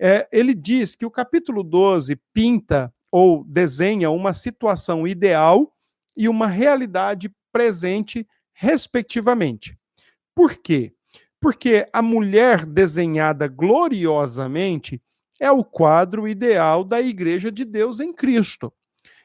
É, 0.00 0.28
ele 0.32 0.52
diz 0.52 0.96
que 0.96 1.06
o 1.06 1.10
capítulo 1.10 1.62
12 1.62 2.20
pinta 2.34 2.92
ou 3.10 3.44
desenha 3.44 4.10
uma 4.10 4.34
situação 4.34 5.06
ideal 5.06 5.72
e 6.18 6.28
uma 6.28 6.48
realidade 6.48 7.30
presente, 7.52 8.26
respectivamente. 8.52 9.78
Por 10.34 10.56
quê? 10.56 10.92
Porque 11.40 11.86
a 11.92 12.02
mulher 12.02 12.66
desenhada 12.66 13.46
gloriosamente 13.46 15.00
é 15.40 15.52
o 15.52 15.64
quadro 15.64 16.26
ideal 16.26 16.82
da 16.82 17.00
igreja 17.00 17.52
de 17.52 17.64
Deus 17.64 18.00
em 18.00 18.12
Cristo. 18.12 18.72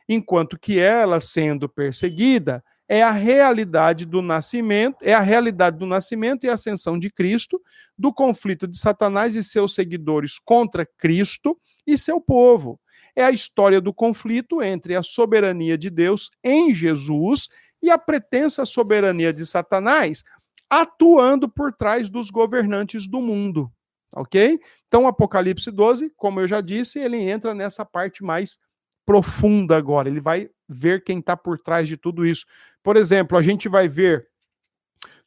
Enquanto 0.07 0.59
que 0.59 0.79
ela, 0.79 1.19
sendo 1.19 1.67
perseguida, 1.67 2.63
é 2.87 3.01
a 3.01 3.09
realidade 3.09 4.05
do 4.05 4.21
nascimento, 4.21 4.97
é 5.01 5.13
a 5.13 5.19
realidade 5.19 5.79
do 5.79 5.87
nascimento 5.87 6.45
e 6.45 6.49
ascensão 6.49 6.99
de 6.99 7.09
Cristo, 7.09 7.59
do 7.97 8.13
conflito 8.13 8.67
de 8.67 8.77
Satanás 8.77 9.33
e 9.33 9.43
seus 9.43 9.73
seguidores 9.73 10.37
contra 10.45 10.87
Cristo 10.99 11.57
e 11.87 11.97
seu 11.97 12.21
povo. 12.21 12.79
É 13.15 13.23
a 13.23 13.31
história 13.31 13.79
do 13.79 13.93
conflito 13.93 14.61
entre 14.61 14.95
a 14.95 15.03
soberania 15.03 15.77
de 15.77 15.89
Deus 15.89 16.31
em 16.43 16.73
Jesus 16.73 17.47
e 17.81 17.89
a 17.89 17.97
pretensa 17.97 18.65
soberania 18.65 19.33
de 19.33 19.45
Satanás 19.45 20.23
atuando 20.69 21.47
por 21.47 21.71
trás 21.73 22.09
dos 22.09 22.29
governantes 22.31 23.07
do 23.07 23.21
mundo 23.21 23.71
ok? 24.15 24.59
Então, 24.87 25.07
Apocalipse 25.07 25.69
12, 25.71 26.11
como 26.15 26.39
eu 26.39 26.47
já 26.47 26.61
disse, 26.61 26.99
ele 26.99 27.17
entra 27.17 27.53
nessa 27.53 27.83
parte 27.83 28.23
mais 28.23 28.57
profunda 29.05 29.75
agora. 29.75 30.07
Ele 30.07 30.21
vai 30.21 30.49
ver 30.69 31.03
quem 31.03 31.19
está 31.19 31.35
por 31.35 31.59
trás 31.59 31.87
de 31.87 31.97
tudo 31.97 32.25
isso. 32.25 32.45
Por 32.81 32.95
exemplo, 32.95 33.37
a 33.37 33.41
gente 33.41 33.67
vai 33.67 33.87
ver 33.87 34.27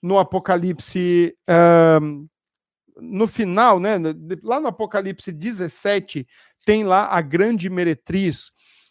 no 0.01 0.19
Apocalipse, 0.19 1.37
no 2.97 3.27
final, 3.27 3.81
né? 3.81 3.97
Lá 4.43 4.61
no 4.61 4.69
Apocalipse 4.69 5.33
17, 5.33 6.27
tem 6.67 6.83
lá 6.83 7.07
a 7.07 7.23
grande 7.23 7.71
meretriz. 7.71 8.51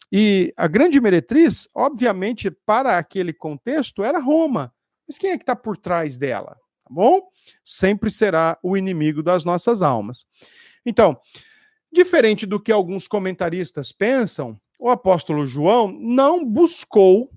E 0.10 0.54
a 0.56 0.66
grande 0.66 1.00
meretriz, 1.02 1.68
obviamente, 1.76 2.50
para 2.50 2.98
aquele 2.98 3.34
contexto, 3.34 4.02
era 4.02 4.18
Roma. 4.18 4.74
Mas 5.06 5.18
quem 5.18 5.32
é 5.32 5.38
que 5.38 5.44
está 5.44 5.56
por 5.56 5.78
trás 5.78 6.18
dela? 6.18 6.58
tá 6.86 6.90
bom? 6.90 7.22
Sempre 7.64 8.10
será 8.10 8.58
o 8.64 8.78
inimigo 8.78 9.22
das 9.22 9.44
nossas 9.44 9.82
almas. 9.82 10.26
Então, 10.86 11.20
diferente 11.92 12.46
do 12.46 12.62
que 12.62 12.72
alguns 12.72 13.08
comentaristas 13.08 13.92
pensam, 13.92 14.58
o 14.80 14.90
apóstolo 14.90 15.46
João 15.46 15.92
não 15.92 16.46
buscou, 16.46 17.30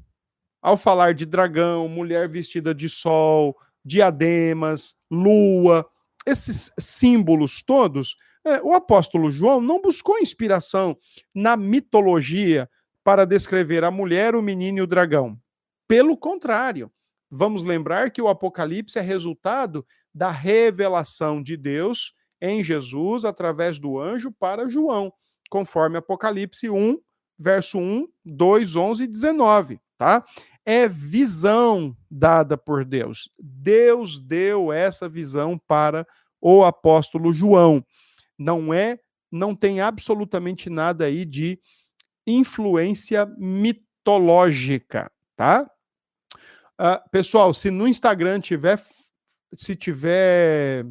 ao 0.61 0.77
falar 0.77 1.15
de 1.15 1.25
dragão, 1.25 1.89
mulher 1.89 2.29
vestida 2.29 2.75
de 2.75 2.89
sol, 2.89 3.57
diademas, 3.85 4.95
lua, 5.11 5.89
esses 6.27 6.71
símbolos 6.79 7.63
todos, 7.63 8.17
é, 8.49 8.63
o 8.63 8.73
apóstolo 8.73 9.31
João 9.31 9.61
não 9.61 9.81
buscou 9.81 10.19
inspiração 10.19 10.97
na 11.35 11.57
mitologia 11.57 12.69
para 13.05 13.25
descrever 13.25 13.85
a 13.85 13.91
mulher, 13.91 14.35
o 14.35 14.43
menino 14.43 14.79
e 14.79 14.83
o 14.83 14.87
dragão. 14.87 15.39
Pelo 15.87 16.17
contrário, 16.17 16.91
Vamos 17.31 17.63
lembrar 17.63 18.11
que 18.11 18.23
o 18.23 18.29
Apocalipse 18.29 18.99
é 18.99 19.03
resultado 19.03 19.87
da 20.15 20.31
revelação 20.31 21.43
de 21.43 21.57
Deus 21.57 22.15
em 22.41 22.65
Jesus 22.65 23.25
através 23.25 23.79
do 23.79 23.99
anjo 23.99 24.33
para 24.33 24.69
João, 24.69 25.13
conforme 25.51 25.99
Apocalipse 25.99 26.71
1, 26.71 26.99
verso 27.39 27.79
1, 27.79 28.09
2, 28.25 28.77
11 28.77 29.05
e 29.05 29.07
19, 29.07 29.81
tá? 29.97 30.25
É 30.65 30.89
visão 30.89 31.95
dada 32.11 32.57
por 32.57 32.85
Deus. 32.85 33.31
Deus 33.39 34.19
deu 34.19 34.73
essa 34.73 35.09
visão 35.09 35.59
para 35.59 36.07
o 36.41 36.65
apóstolo 36.65 37.33
João. 37.33 37.85
Não 38.39 38.73
é, 38.73 38.99
não 39.31 39.55
tem 39.55 39.81
absolutamente 39.81 40.71
nada 40.71 41.07
aí 41.07 41.25
de 41.25 41.59
influência 42.27 43.27
mitológica, 43.37 45.11
tá? 45.37 45.69
Uh, 46.81 47.11
pessoal, 47.11 47.53
se 47.53 47.71
no 47.71 47.89
Instagram 47.89 48.41
tiver, 48.41 48.81
se 49.57 49.75
tiver 49.75 50.87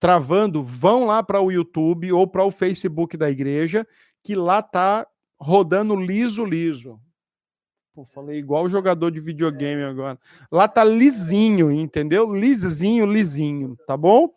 travando, 0.00 0.64
vão 0.64 1.04
lá 1.06 1.22
para 1.22 1.40
o 1.40 1.52
YouTube 1.52 2.10
ou 2.12 2.26
para 2.26 2.44
o 2.44 2.50
Facebook 2.50 3.16
da 3.16 3.30
igreja, 3.30 3.86
que 4.24 4.34
lá 4.34 4.62
tá 4.62 5.06
rodando 5.38 5.94
liso, 5.94 6.44
liso. 6.44 6.98
Pô, 7.94 8.04
falei 8.04 8.38
igual 8.38 8.68
jogador 8.68 9.10
de 9.10 9.20
videogame 9.20 9.82
agora. 9.82 10.18
Lá 10.50 10.66
tá 10.66 10.82
lisinho, 10.82 11.70
entendeu? 11.70 12.32
Lisinho, 12.34 13.04
lisinho, 13.04 13.76
tá 13.86 13.96
bom? 13.96 14.30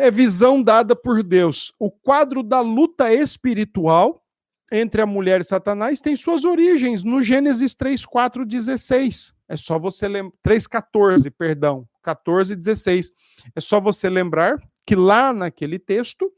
É 0.00 0.10
visão 0.10 0.62
dada 0.62 0.96
por 0.96 1.22
Deus. 1.22 1.74
O 1.78 1.90
quadro 1.90 2.42
da 2.42 2.60
luta 2.60 3.12
espiritual 3.12 4.24
entre 4.72 5.02
a 5.02 5.06
mulher 5.06 5.42
e 5.42 5.44
Satanás 5.44 6.00
tem 6.00 6.16
suas 6.16 6.42
origens 6.42 7.02
no 7.02 7.20
Gênesis 7.20 7.74
3, 7.74 8.06
4, 8.06 8.46
16. 8.46 9.34
É 9.46 9.58
só 9.58 9.78
você 9.78 10.08
lembrar. 10.08 10.32
3,14, 10.42 11.30
perdão. 11.30 11.86
14 12.02 12.56
16. 12.56 13.12
É 13.54 13.60
só 13.60 13.78
você 13.78 14.08
lembrar 14.08 14.58
que 14.86 14.96
lá 14.96 15.34
naquele 15.34 15.78
texto, 15.78 16.32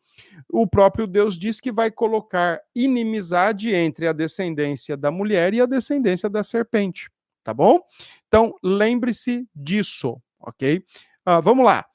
o 0.50 0.66
próprio 0.66 1.06
Deus 1.06 1.38
diz 1.38 1.60
que 1.60 1.70
vai 1.70 1.88
colocar 1.88 2.60
inimizade 2.74 3.72
entre 3.72 4.08
a 4.08 4.12
descendência 4.12 4.96
da 4.96 5.12
mulher 5.12 5.54
e 5.54 5.60
a 5.60 5.66
descendência 5.66 6.28
da 6.28 6.42
serpente. 6.42 7.08
Tá 7.44 7.54
bom? 7.54 7.78
Então, 8.26 8.56
lembre-se 8.60 9.46
disso, 9.54 10.20
ok? 10.40 10.78
Uh, 11.24 11.40
vamos 11.40 11.64
lá. 11.64 11.86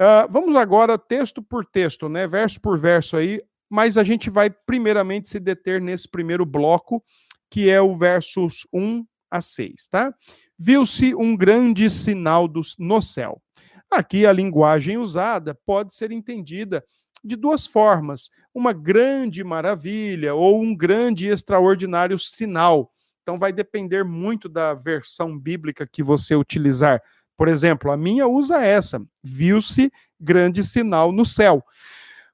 Uh, 0.00 0.30
vamos 0.30 0.54
agora, 0.56 0.98
texto 0.98 1.42
por 1.42 1.64
texto, 1.64 2.08
né? 2.08 2.26
Verso 2.26 2.60
por 2.60 2.78
verso 2.78 3.16
aí, 3.16 3.40
mas 3.68 3.96
a 3.96 4.04
gente 4.04 4.28
vai 4.28 4.50
primeiramente 4.50 5.28
se 5.28 5.40
deter 5.40 5.80
nesse 5.80 6.08
primeiro 6.08 6.44
bloco, 6.44 7.02
que 7.50 7.70
é 7.70 7.80
o 7.80 7.96
versos 7.96 8.66
1 8.72 9.04
a 9.30 9.40
6, 9.40 9.88
tá? 9.88 10.14
Viu-se 10.58 11.14
um 11.14 11.36
grande 11.36 11.88
sinal 11.88 12.46
do, 12.46 12.60
no 12.78 13.00
céu. 13.00 13.40
Aqui 13.90 14.26
a 14.26 14.32
linguagem 14.32 14.98
usada 14.98 15.54
pode 15.64 15.94
ser 15.94 16.10
entendida 16.10 16.84
de 17.24 17.36
duas 17.36 17.66
formas: 17.66 18.28
uma 18.54 18.72
grande 18.72 19.42
maravilha 19.42 20.34
ou 20.34 20.60
um 20.60 20.76
grande 20.76 21.26
e 21.26 21.30
extraordinário 21.30 22.18
sinal. 22.18 22.92
Então 23.22 23.38
vai 23.38 23.52
depender 23.52 24.04
muito 24.04 24.48
da 24.48 24.74
versão 24.74 25.38
bíblica 25.38 25.86
que 25.86 26.02
você 26.02 26.34
utilizar. 26.36 27.02
Por 27.36 27.48
exemplo, 27.48 27.90
a 27.90 27.96
minha 27.96 28.26
usa 28.26 28.64
essa: 28.64 29.04
viu-se 29.22 29.92
grande 30.18 30.64
sinal 30.64 31.12
no 31.12 31.26
céu. 31.26 31.64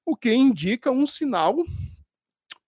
o 0.04 0.16
que 0.16 0.32
indica 0.32 0.90
um 0.90 1.06
sinal 1.06 1.56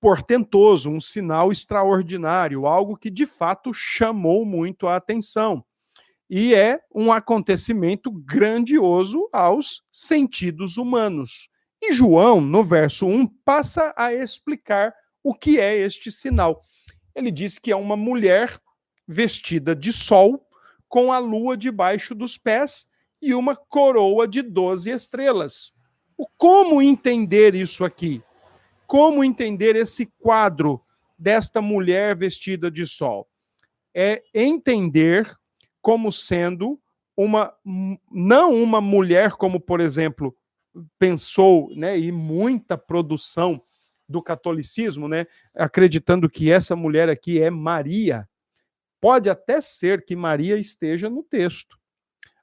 portentoso, 0.01 0.91
um 0.91 1.01
sinal 1.01 1.51
extraordinário, 1.51 2.67
algo 2.67 2.97
que 2.97 3.11
de 3.11 3.27
fato 3.27 3.73
chamou 3.73 4.45
muito 4.45 4.87
a 4.87 4.97
atenção. 4.97 5.65
E 6.29 6.55
é 6.55 6.81
um 6.95 7.11
acontecimento 7.11 8.11
grandioso 8.11 9.29
aos 9.33 9.83
sentidos 9.91 10.77
humanos. 10.77 11.49
E 11.83 11.93
João, 11.93 12.41
no 12.41 12.63
verso 12.63 13.07
1, 13.07 13.27
passa 13.45 13.95
a 13.97 14.13
explicar 14.13 14.95
o 15.23 15.35
que 15.35 15.59
é 15.59 15.77
este 15.77 16.11
sinal. 16.11 16.63
Ele 17.15 17.31
diz 17.31 17.59
que 17.59 17.73
é 17.73 17.77
uma 17.77 17.97
mulher 17.97 18.61
vestida 19.09 19.75
de 19.75 19.93
sol, 19.93 20.44
com 20.95 21.13
a 21.13 21.19
lua 21.19 21.57
debaixo 21.57 22.15
dos 22.15 22.39
pés 22.39 22.87
e 23.21 23.35
uma 23.35 23.57
coroa 23.57 24.29
de 24.29 24.43
12 24.43 24.93
estrelas. 24.93 25.73
O 26.17 26.25
como 26.37 26.81
entender 26.81 27.53
isso 27.57 27.85
aqui? 27.85 28.23
Como 28.87 29.25
entender 29.25 29.75
esse 29.75 30.07
quadro 30.21 30.81
desta 31.19 31.61
mulher 31.61 32.15
vestida 32.15 32.71
de 32.71 32.87
sol? 32.87 33.29
É 33.93 34.23
entender 34.33 35.37
como 35.83 36.13
sendo 36.13 36.81
uma 37.17 37.53
não 38.09 38.53
uma 38.63 38.81
mulher 38.81 39.33
como, 39.33 39.59
por 39.59 39.81
exemplo, 39.81 40.33
pensou, 40.97 41.75
né, 41.75 41.99
e 41.99 42.13
muita 42.13 42.79
produção 42.79 43.61
do 44.09 44.23
catolicismo, 44.23 45.09
né, 45.09 45.27
acreditando 45.57 46.31
que 46.31 46.53
essa 46.53 46.77
mulher 46.77 47.09
aqui 47.09 47.43
é 47.43 47.51
Maria. 47.51 48.29
Pode 49.05 49.29
até 49.29 49.61
ser 49.61 50.03
que 50.03 50.17
Maria 50.17 50.57
esteja 50.57 51.11
no 51.11 51.23
texto. 51.23 51.79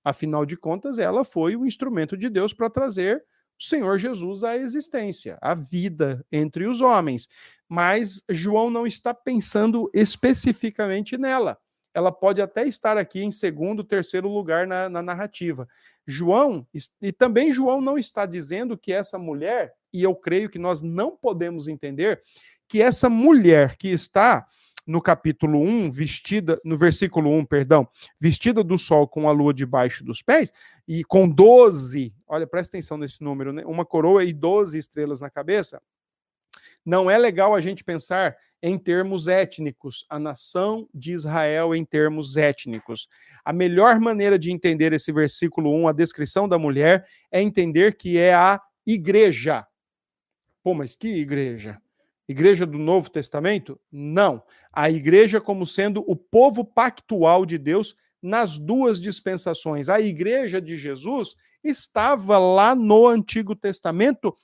Afinal 0.03 0.45
de 0.45 0.55
contas, 0.55 0.99
ela 0.99 1.25
foi 1.25 1.55
o 1.55 1.65
instrumento 1.65 2.15
de 2.15 2.29
Deus 2.29 2.53
para 2.53 2.69
trazer 2.69 3.25
o 3.59 3.63
Senhor 3.63 3.97
Jesus 3.97 4.43
à 4.43 4.55
existência, 4.55 5.39
à 5.41 5.55
vida 5.55 6.23
entre 6.31 6.67
os 6.67 6.79
homens. 6.79 7.27
Mas 7.67 8.23
João 8.29 8.69
não 8.69 8.85
está 8.85 9.11
pensando 9.11 9.89
especificamente 9.91 11.17
nela. 11.17 11.57
Ela 11.95 12.11
pode 12.11 12.43
até 12.43 12.67
estar 12.67 12.95
aqui 12.95 13.23
em 13.23 13.31
segundo, 13.31 13.83
terceiro 13.83 14.29
lugar 14.29 14.67
na, 14.67 14.87
na 14.87 15.01
narrativa. 15.01 15.67
João, 16.05 16.67
e 17.01 17.11
também 17.11 17.51
João 17.51 17.81
não 17.81 17.97
está 17.97 18.27
dizendo 18.27 18.77
que 18.77 18.93
essa 18.93 19.17
mulher, 19.17 19.73
e 19.91 20.03
eu 20.03 20.13
creio 20.13 20.47
que 20.47 20.59
nós 20.59 20.83
não 20.83 21.17
podemos 21.17 21.67
entender, 21.67 22.21
que 22.67 22.83
essa 22.83 23.09
mulher 23.09 23.75
que 23.77 23.87
está 23.87 24.45
no 24.85 25.01
capítulo 25.01 25.59
1, 25.59 25.91
vestida, 25.91 26.59
no 26.65 26.77
versículo 26.77 27.31
1, 27.31 27.45
perdão, 27.45 27.87
vestida 28.19 28.63
do 28.63 28.77
sol 28.77 29.07
com 29.07 29.29
a 29.29 29.31
lua 29.31 29.53
debaixo 29.53 30.03
dos 30.03 30.21
pés, 30.21 30.51
e 30.87 31.03
com 31.03 31.29
12, 31.29 32.13
olha, 32.27 32.47
presta 32.47 32.77
atenção 32.77 32.97
nesse 32.97 33.23
número, 33.23 33.53
né? 33.53 33.63
Uma 33.65 33.85
coroa 33.85 34.23
e 34.23 34.33
12 34.33 34.77
estrelas 34.77 35.21
na 35.21 35.29
cabeça. 35.29 35.81
Não 36.85 37.09
é 37.09 37.17
legal 37.17 37.53
a 37.53 37.61
gente 37.61 37.83
pensar 37.83 38.35
em 38.63 38.77
termos 38.77 39.27
étnicos, 39.27 40.05
a 40.09 40.19
nação 40.19 40.87
de 40.93 41.13
Israel 41.13 41.73
em 41.75 41.83
termos 41.83 42.37
étnicos. 42.37 43.07
A 43.43 43.51
melhor 43.51 43.99
maneira 43.99 44.37
de 44.37 44.51
entender 44.51 44.93
esse 44.93 45.11
versículo 45.11 45.73
1, 45.73 45.87
a 45.87 45.91
descrição 45.91 46.47
da 46.47 46.59
mulher, 46.59 47.05
é 47.31 47.41
entender 47.41 47.97
que 47.97 48.17
é 48.17 48.33
a 48.33 48.61
igreja. 48.85 49.65
Pô, 50.63 50.73
mas 50.73 50.95
que 50.95 51.07
igreja? 51.07 51.81
Igreja 52.31 52.65
do 52.65 52.77
Novo 52.77 53.09
Testamento? 53.09 53.79
Não. 53.91 54.41
A 54.71 54.89
igreja 54.89 55.39
como 55.39 55.65
sendo 55.65 56.03
o 56.07 56.15
povo 56.15 56.65
pactual 56.65 57.45
de 57.45 57.57
Deus 57.57 57.95
nas 58.21 58.57
duas 58.57 59.01
dispensações. 59.01 59.89
A 59.89 59.99
igreja 59.99 60.61
de 60.61 60.77
Jesus 60.77 61.35
estava 61.63 62.37
lá 62.37 62.75
no 62.75 63.07
Antigo 63.07 63.55
Testamento 63.55 64.35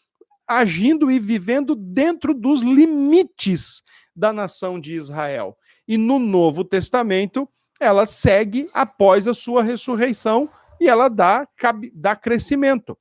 agindo 0.47 1.12
e 1.12 1.19
vivendo 1.19 1.76
dentro 1.76 2.34
dos 2.34 2.62
limites 2.62 3.84
da 4.15 4.32
nação 4.32 4.80
de 4.80 4.95
Israel. 4.95 5.58
E 5.88 5.97
no 5.97 6.17
Novo 6.17 6.63
Testamento, 6.63 7.47
ela 7.80 8.06
segue 8.06 8.69
após 8.73 9.28
a 9.28 9.34
sua 9.34 9.62
ressurreição 9.62 10.50
e 10.80 10.88
ela 10.88 11.10
dá, 11.10 11.47
dá 11.93 12.15
crescimento. 12.15 12.97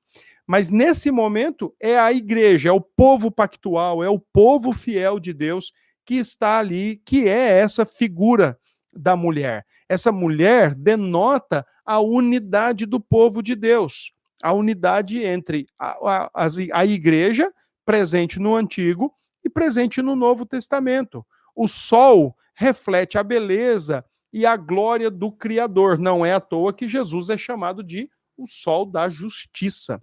Mas 0.46 0.70
nesse 0.70 1.10
momento 1.10 1.74
é 1.80 1.98
a 1.98 2.12
igreja, 2.12 2.68
é 2.68 2.72
o 2.72 2.80
povo 2.80 3.30
pactual, 3.30 4.02
é 4.02 4.08
o 4.08 4.18
povo 4.18 4.72
fiel 4.72 5.18
de 5.18 5.32
Deus 5.32 5.72
que 6.04 6.14
está 6.14 6.58
ali, 6.58 7.02
que 7.04 7.28
é 7.28 7.58
essa 7.58 7.84
figura 7.84 8.56
da 8.92 9.16
mulher. 9.16 9.66
Essa 9.88 10.12
mulher 10.12 10.74
denota 10.74 11.66
a 11.84 12.00
unidade 12.00 12.86
do 12.86 13.00
povo 13.00 13.42
de 13.42 13.54
Deus, 13.54 14.12
a 14.42 14.52
unidade 14.52 15.22
entre 15.22 15.66
a, 15.78 16.28
a, 16.32 16.48
a 16.72 16.86
igreja 16.86 17.52
presente 17.84 18.38
no 18.38 18.54
Antigo 18.54 19.12
e 19.44 19.50
presente 19.50 20.00
no 20.00 20.14
Novo 20.14 20.46
Testamento. 20.46 21.24
O 21.54 21.66
sol 21.66 22.36
reflete 22.54 23.18
a 23.18 23.22
beleza 23.22 24.04
e 24.32 24.44
a 24.44 24.56
glória 24.56 25.10
do 25.10 25.30
Criador. 25.30 25.98
Não 25.98 26.26
é 26.26 26.32
à 26.32 26.40
toa 26.40 26.72
que 26.72 26.88
Jesus 26.88 27.30
é 27.30 27.38
chamado 27.38 27.82
de 27.82 28.10
o 28.36 28.46
sol 28.46 28.84
da 28.84 29.08
justiça. 29.08 30.02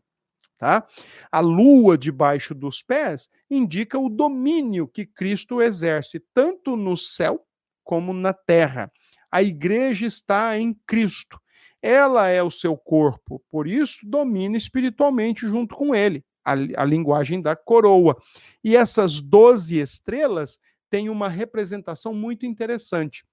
Tá? 0.63 0.87
A 1.29 1.41
lua 1.41 1.97
debaixo 1.97 2.55
dos 2.55 2.81
pés 2.81 3.29
indica 3.51 3.99
o 3.99 4.07
domínio 4.07 4.87
que 4.87 5.05
Cristo 5.05 5.61
exerce 5.61 6.23
tanto 6.33 6.77
no 6.77 6.95
céu 6.95 7.45
como 7.83 8.13
na 8.13 8.31
terra. 8.31 8.89
A 9.29 9.43
igreja 9.43 10.05
está 10.05 10.57
em 10.57 10.73
Cristo. 10.87 11.37
Ela 11.81 12.29
é 12.29 12.41
o 12.41 12.49
seu 12.49 12.77
corpo, 12.77 13.43
por 13.51 13.67
isso 13.67 14.07
domina 14.09 14.55
espiritualmente 14.55 15.45
junto 15.45 15.75
com 15.75 15.93
ele, 15.93 16.23
a, 16.45 16.53
a 16.53 16.85
linguagem 16.85 17.41
da 17.41 17.57
coroa. 17.57 18.15
E 18.63 18.77
essas 18.77 19.19
doze 19.19 19.81
estrelas 19.81 20.59
têm 20.89 21.09
uma 21.09 21.27
representação 21.27 22.13
muito 22.13 22.45
interessante. 22.45 23.25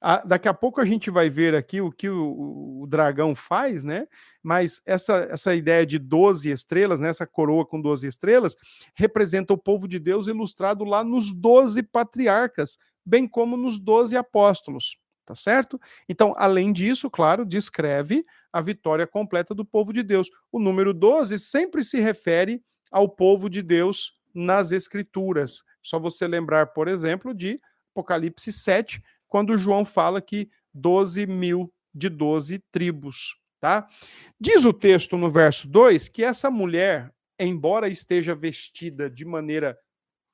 A, 0.00 0.24
daqui 0.24 0.48
a 0.48 0.54
pouco 0.54 0.80
a 0.80 0.84
gente 0.84 1.10
vai 1.10 1.28
ver 1.28 1.54
aqui 1.54 1.80
o 1.80 1.90
que 1.90 2.08
o, 2.08 2.82
o, 2.82 2.86
dragão 2.86 3.34
faz, 3.34 3.82
né? 3.82 4.06
Mas 4.42 4.80
essa, 4.86 5.28
essa 5.30 5.54
ideia 5.54 5.84
de 5.84 5.98
12 5.98 6.50
estrelas, 6.50 7.00
né? 7.00 7.08
essa 7.08 7.26
coroa 7.26 7.66
com 7.66 7.80
12 7.80 8.06
estrelas, 8.06 8.56
representa 8.94 9.52
o 9.52 9.58
povo 9.58 9.88
de 9.88 9.98
Deus 9.98 10.28
ilustrado 10.28 10.84
lá 10.84 11.02
nos 11.02 11.32
12 11.32 11.82
patriarcas, 11.82 12.78
bem 13.04 13.26
como 13.26 13.56
nos 13.56 13.78
12 13.78 14.16
apóstolos. 14.16 14.96
Tá 15.26 15.34
certo? 15.34 15.78
Então, 16.08 16.32
além 16.38 16.72
disso, 16.72 17.10
claro, 17.10 17.44
descreve 17.44 18.24
a 18.50 18.62
vitória 18.62 19.06
completa 19.06 19.54
do 19.54 19.62
povo 19.62 19.92
de 19.92 20.02
Deus. 20.02 20.30
O 20.50 20.58
número 20.58 20.94
12 20.94 21.38
sempre 21.38 21.84
se 21.84 22.00
refere 22.00 22.62
ao 22.90 23.06
povo 23.10 23.50
de 23.50 23.60
Deus 23.60 24.14
nas 24.34 24.72
Escrituras. 24.72 25.62
Só 25.82 25.98
você 25.98 26.26
lembrar, 26.26 26.68
por 26.68 26.88
exemplo, 26.88 27.34
de 27.34 27.60
Apocalipse 27.92 28.52
7, 28.52 29.02
quando 29.28 29.58
João 29.58 29.84
fala 29.84 30.20
que 30.20 30.50
12 30.74 31.26
mil 31.26 31.72
de 31.94 32.08
12 32.08 32.58
tribos. 32.70 33.36
Tá? 33.60 33.86
Diz 34.40 34.64
o 34.64 34.72
texto 34.72 35.16
no 35.16 35.30
verso 35.30 35.66
2 35.68 36.08
que 36.08 36.22
essa 36.22 36.50
mulher, 36.50 37.12
embora 37.38 37.88
esteja 37.88 38.34
vestida 38.34 39.10
de 39.10 39.24
maneira 39.24 39.76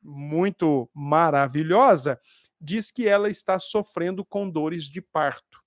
muito 0.03 0.91
maravilhosa, 0.93 2.21
diz 2.61 2.91
que 2.91 3.09
ela 3.09 3.31
está 3.31 3.59
sofrendo 3.59 4.25
com 4.25 4.49
dores 4.49 4.85
de 4.85 5.01
parto. 5.01 5.63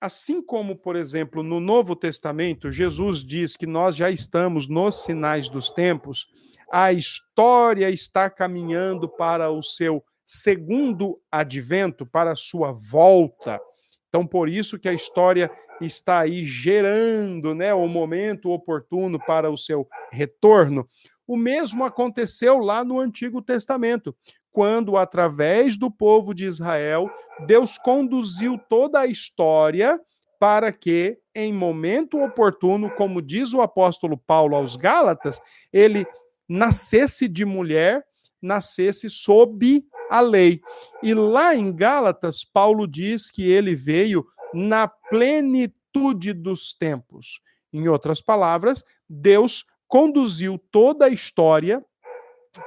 Assim 0.00 0.42
como, 0.42 0.76
por 0.76 0.96
exemplo, 0.96 1.42
no 1.42 1.60
Novo 1.60 1.94
Testamento, 1.94 2.70
Jesus 2.70 3.24
diz 3.24 3.56
que 3.56 3.66
nós 3.66 3.96
já 3.96 4.10
estamos 4.10 4.68
nos 4.68 5.04
sinais 5.04 5.48
dos 5.48 5.70
tempos, 5.70 6.26
a 6.70 6.92
história 6.92 7.90
está 7.90 8.28
caminhando 8.28 9.08
para 9.08 9.50
o 9.50 9.62
seu 9.62 10.04
segundo 10.26 11.20
advento, 11.30 12.04
para 12.04 12.34
sua 12.34 12.72
volta. 12.72 13.60
Então, 14.08 14.26
por 14.26 14.48
isso 14.48 14.78
que 14.78 14.88
a 14.88 14.92
história 14.92 15.50
está 15.80 16.20
aí 16.20 16.44
gerando 16.44 17.54
né, 17.54 17.72
o 17.72 17.86
momento 17.86 18.50
oportuno 18.50 19.18
para 19.18 19.50
o 19.50 19.56
seu 19.56 19.86
retorno. 20.10 20.86
O 21.26 21.36
mesmo 21.36 21.84
aconteceu 21.84 22.58
lá 22.58 22.84
no 22.84 22.98
Antigo 22.98 23.40
Testamento, 23.40 24.16
quando, 24.50 24.96
através 24.96 25.76
do 25.76 25.90
povo 25.90 26.32
de 26.32 26.44
Israel, 26.44 27.10
Deus 27.46 27.76
conduziu 27.76 28.58
toda 28.68 29.00
a 29.00 29.06
história 29.06 30.00
para 30.38 30.72
que, 30.72 31.18
em 31.34 31.52
momento 31.52 32.18
oportuno, 32.18 32.90
como 32.90 33.20
diz 33.20 33.52
o 33.52 33.60
apóstolo 33.60 34.16
Paulo 34.16 34.56
aos 34.56 34.76
Gálatas, 34.76 35.40
ele 35.72 36.06
nascesse 36.48 37.28
de 37.28 37.44
mulher, 37.44 38.04
nascesse 38.40 39.10
sob 39.10 39.84
a 40.10 40.20
lei. 40.20 40.60
E 41.02 41.14
lá 41.14 41.54
em 41.54 41.72
Gálatas, 41.74 42.44
Paulo 42.44 42.86
diz 42.86 43.30
que 43.30 43.48
ele 43.48 43.74
veio 43.74 44.26
na 44.52 44.88
plenitude 44.88 46.32
dos 46.32 46.74
tempos. 46.74 47.40
Em 47.72 47.88
outras 47.88 48.20
palavras, 48.20 48.84
Deus 49.08 49.64
conduziu 49.88 50.58
toda 50.70 51.06
a 51.06 51.10
história 51.10 51.84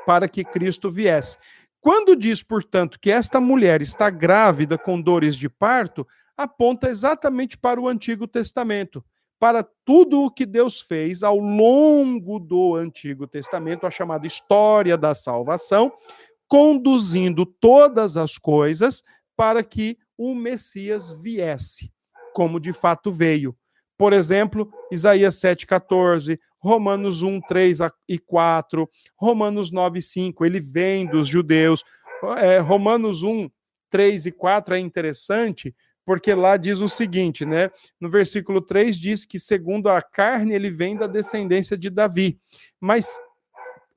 para 0.06 0.28
que 0.28 0.44
Cristo 0.44 0.92
viesse. 0.92 1.38
Quando 1.82 2.16
diz, 2.16 2.44
portanto, 2.44 3.00
que 3.00 3.10
esta 3.10 3.40
mulher 3.40 3.82
está 3.82 4.10
grávida 4.10 4.78
com 4.78 5.02
dores 5.02 5.36
de 5.36 5.50
parto, 5.50 6.06
aponta 6.36 6.90
exatamente 6.90 7.58
para 7.58 7.80
o 7.80 7.88
Antigo 7.88 8.28
Testamento, 8.28 9.04
para 9.40 9.64
tudo 9.86 10.24
o 10.24 10.30
que 10.30 10.46
Deus 10.46 10.82
fez 10.82 11.24
ao 11.24 11.38
longo 11.40 12.40
do 12.40 12.76
Antigo 12.76 13.26
Testamento, 13.26 13.88
a 13.88 13.92
chamada 13.92 14.28
história 14.28 14.98
da 14.98 15.16
salvação, 15.16 15.92
conduzindo 16.50 17.46
todas 17.46 18.18
as 18.18 18.38
coisas 18.38 19.04
para 19.38 19.64
que 19.64 19.98
o 20.18 20.36
Messias 20.36 21.14
viesse, 21.14 21.94
como 22.34 22.60
de 22.60 22.74
fato 22.74 23.14
veio. 23.14 23.56
Por 23.98 24.12
exemplo, 24.12 24.70
Isaías 24.92 25.36
7,14, 25.36 26.40
Romanos 26.58 27.22
1, 27.22 27.40
3 27.42 27.80
e 28.08 28.18
4, 28.18 28.90
Romanos 29.16 29.72
9, 29.72 30.02
5, 30.02 30.46
ele 30.46 30.60
vem 30.60 31.06
dos 31.06 31.28
judeus. 31.28 31.84
É, 32.38 32.60
Romanos 32.60 33.24
1, 33.24 33.50
3 33.90 34.26
e 34.26 34.32
4 34.32 34.76
é 34.76 34.80
interessante, 34.80 35.74
porque 36.06 36.34
lá 36.34 36.58
diz 36.58 36.82
o 36.82 36.90
seguinte, 36.90 37.46
né? 37.46 37.70
No 38.00 38.10
versículo 38.10 38.62
3 38.62 38.98
diz 38.98 39.26
que, 39.26 39.40
segundo 39.40 39.88
a 39.88 40.02
carne, 40.02 40.54
ele 40.54 40.72
vem 40.72 40.98
da 40.98 41.08
descendência 41.08 41.78
de 41.78 41.90
Davi. 41.90 42.40
Mas 42.80 43.20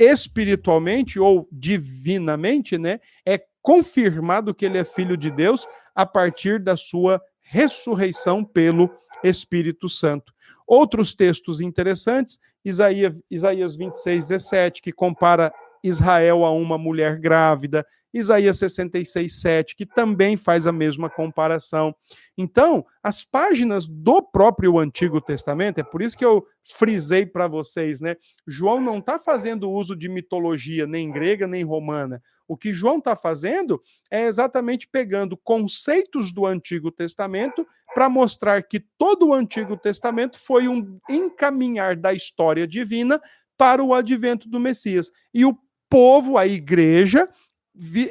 espiritualmente 0.03 1.21
ou 1.21 1.49
divinamente, 1.53 2.77
né? 2.77 2.99
É 3.25 3.41
confirmado 3.61 4.55
que 4.55 4.67
ele 4.67 4.79
é 4.79 4.85
filho 4.85 5.17
de 5.17 5.31
Deus 5.31 5.67
a 5.95 6.05
partir 6.05 6.59
da 6.59 6.77
sua 6.77 7.23
ressurreição 7.41 8.45
pelo 8.45 8.91
Espírito 9.23 9.89
Santo. 9.89 10.33
Outros 10.67 11.15
textos 11.15 11.61
interessantes, 11.61 12.39
Isaías, 12.65 13.19
Isaías 13.31 13.77
26, 13.77 14.29
17, 14.29 14.83
que 14.83 14.93
compara 14.93 15.53
Israel 15.83 16.45
a 16.45 16.51
uma 16.51 16.79
mulher 16.79 17.19
grávida, 17.19 17.87
Isaías 18.13 18.59
66, 18.59 19.41
7, 19.41 19.77
que 19.77 19.87
também 19.87 20.37
faz 20.37 20.67
a 20.67 20.73
mesma 20.73 21.09
comparação. 21.09 21.95
Então, 22.37 22.85
as 23.03 23.25
páginas 23.25 23.87
do 23.87 24.23
próprio 24.23 24.79
Antigo 24.79 25.21
Testamento, 25.21 25.79
é 25.79 25.83
por 25.83 26.03
isso 26.03 26.17
que 26.17 26.25
eu 26.25 26.47
frisei 26.65 27.27
para 27.27 27.49
vocês, 27.49 28.01
né? 28.01 28.17
João 28.47 28.81
não 28.81 28.99
está 28.99 29.19
fazendo 29.19 29.71
uso 29.71 29.97
de 29.97 30.09
mitologia 30.09 30.87
nem 30.87 31.11
grega 31.11 31.47
nem 31.47 31.65
romana. 31.65 32.23
O 32.47 32.57
que 32.57 32.73
João 32.73 32.99
está 32.99 33.17
fazendo 33.17 33.81
é 34.11 34.27
exatamente 34.27 34.87
pegando 34.87 35.37
conceitos 35.37 36.33
do 36.33 36.45
Antigo 36.45 36.91
Testamento 36.91 37.67
para 37.95 38.09
mostrar 38.09 38.63
que 38.63 38.81
todo 38.99 39.29
o 39.29 39.35
Antigo 39.35 39.77
Testamento 39.77 40.39
foi 40.39 40.69
um 40.69 40.99
encaminhar 41.09 41.97
da 41.97 42.13
história 42.13 42.67
divina 42.67 43.21
para 43.57 43.83
o 43.83 43.95
advento 43.95 44.49
do 44.49 44.59
Messias. 44.59 45.11
E 45.33 45.45
o 45.45 45.57
povo, 45.89 46.39
a 46.39 46.47
igreja, 46.47 47.29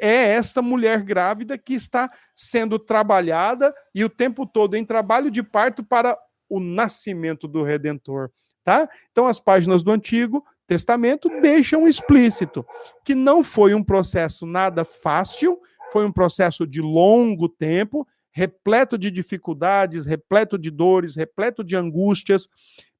é 0.00 0.32
esta 0.32 0.60
mulher 0.60 1.02
grávida 1.02 1.56
que 1.56 1.74
está 1.74 2.10
sendo 2.34 2.78
trabalhada 2.78 3.72
e 3.94 4.04
o 4.04 4.08
tempo 4.08 4.46
todo 4.46 4.74
em 4.74 4.84
trabalho 4.84 5.30
de 5.30 5.42
parto 5.42 5.84
para 5.84 6.18
o 6.48 6.60
nascimento 6.60 7.46
do 7.48 7.62
redentor, 7.62 8.30
tá? 8.64 8.88
Então 9.10 9.26
as 9.26 9.38
páginas 9.38 9.82
do 9.82 9.90
Antigo 9.90 10.44
Testamento 10.66 11.28
deixam 11.40 11.86
explícito 11.86 12.64
que 13.04 13.14
não 13.14 13.42
foi 13.44 13.74
um 13.74 13.82
processo 13.82 14.46
nada 14.46 14.84
fácil, 14.84 15.58
foi 15.92 16.06
um 16.06 16.12
processo 16.12 16.66
de 16.66 16.80
longo 16.80 17.48
tempo, 17.48 18.06
repleto 18.30 18.96
de 18.96 19.10
dificuldades, 19.10 20.06
repleto 20.06 20.58
de 20.58 20.70
dores, 20.70 21.16
repleto 21.16 21.62
de 21.62 21.76
angústias, 21.76 22.48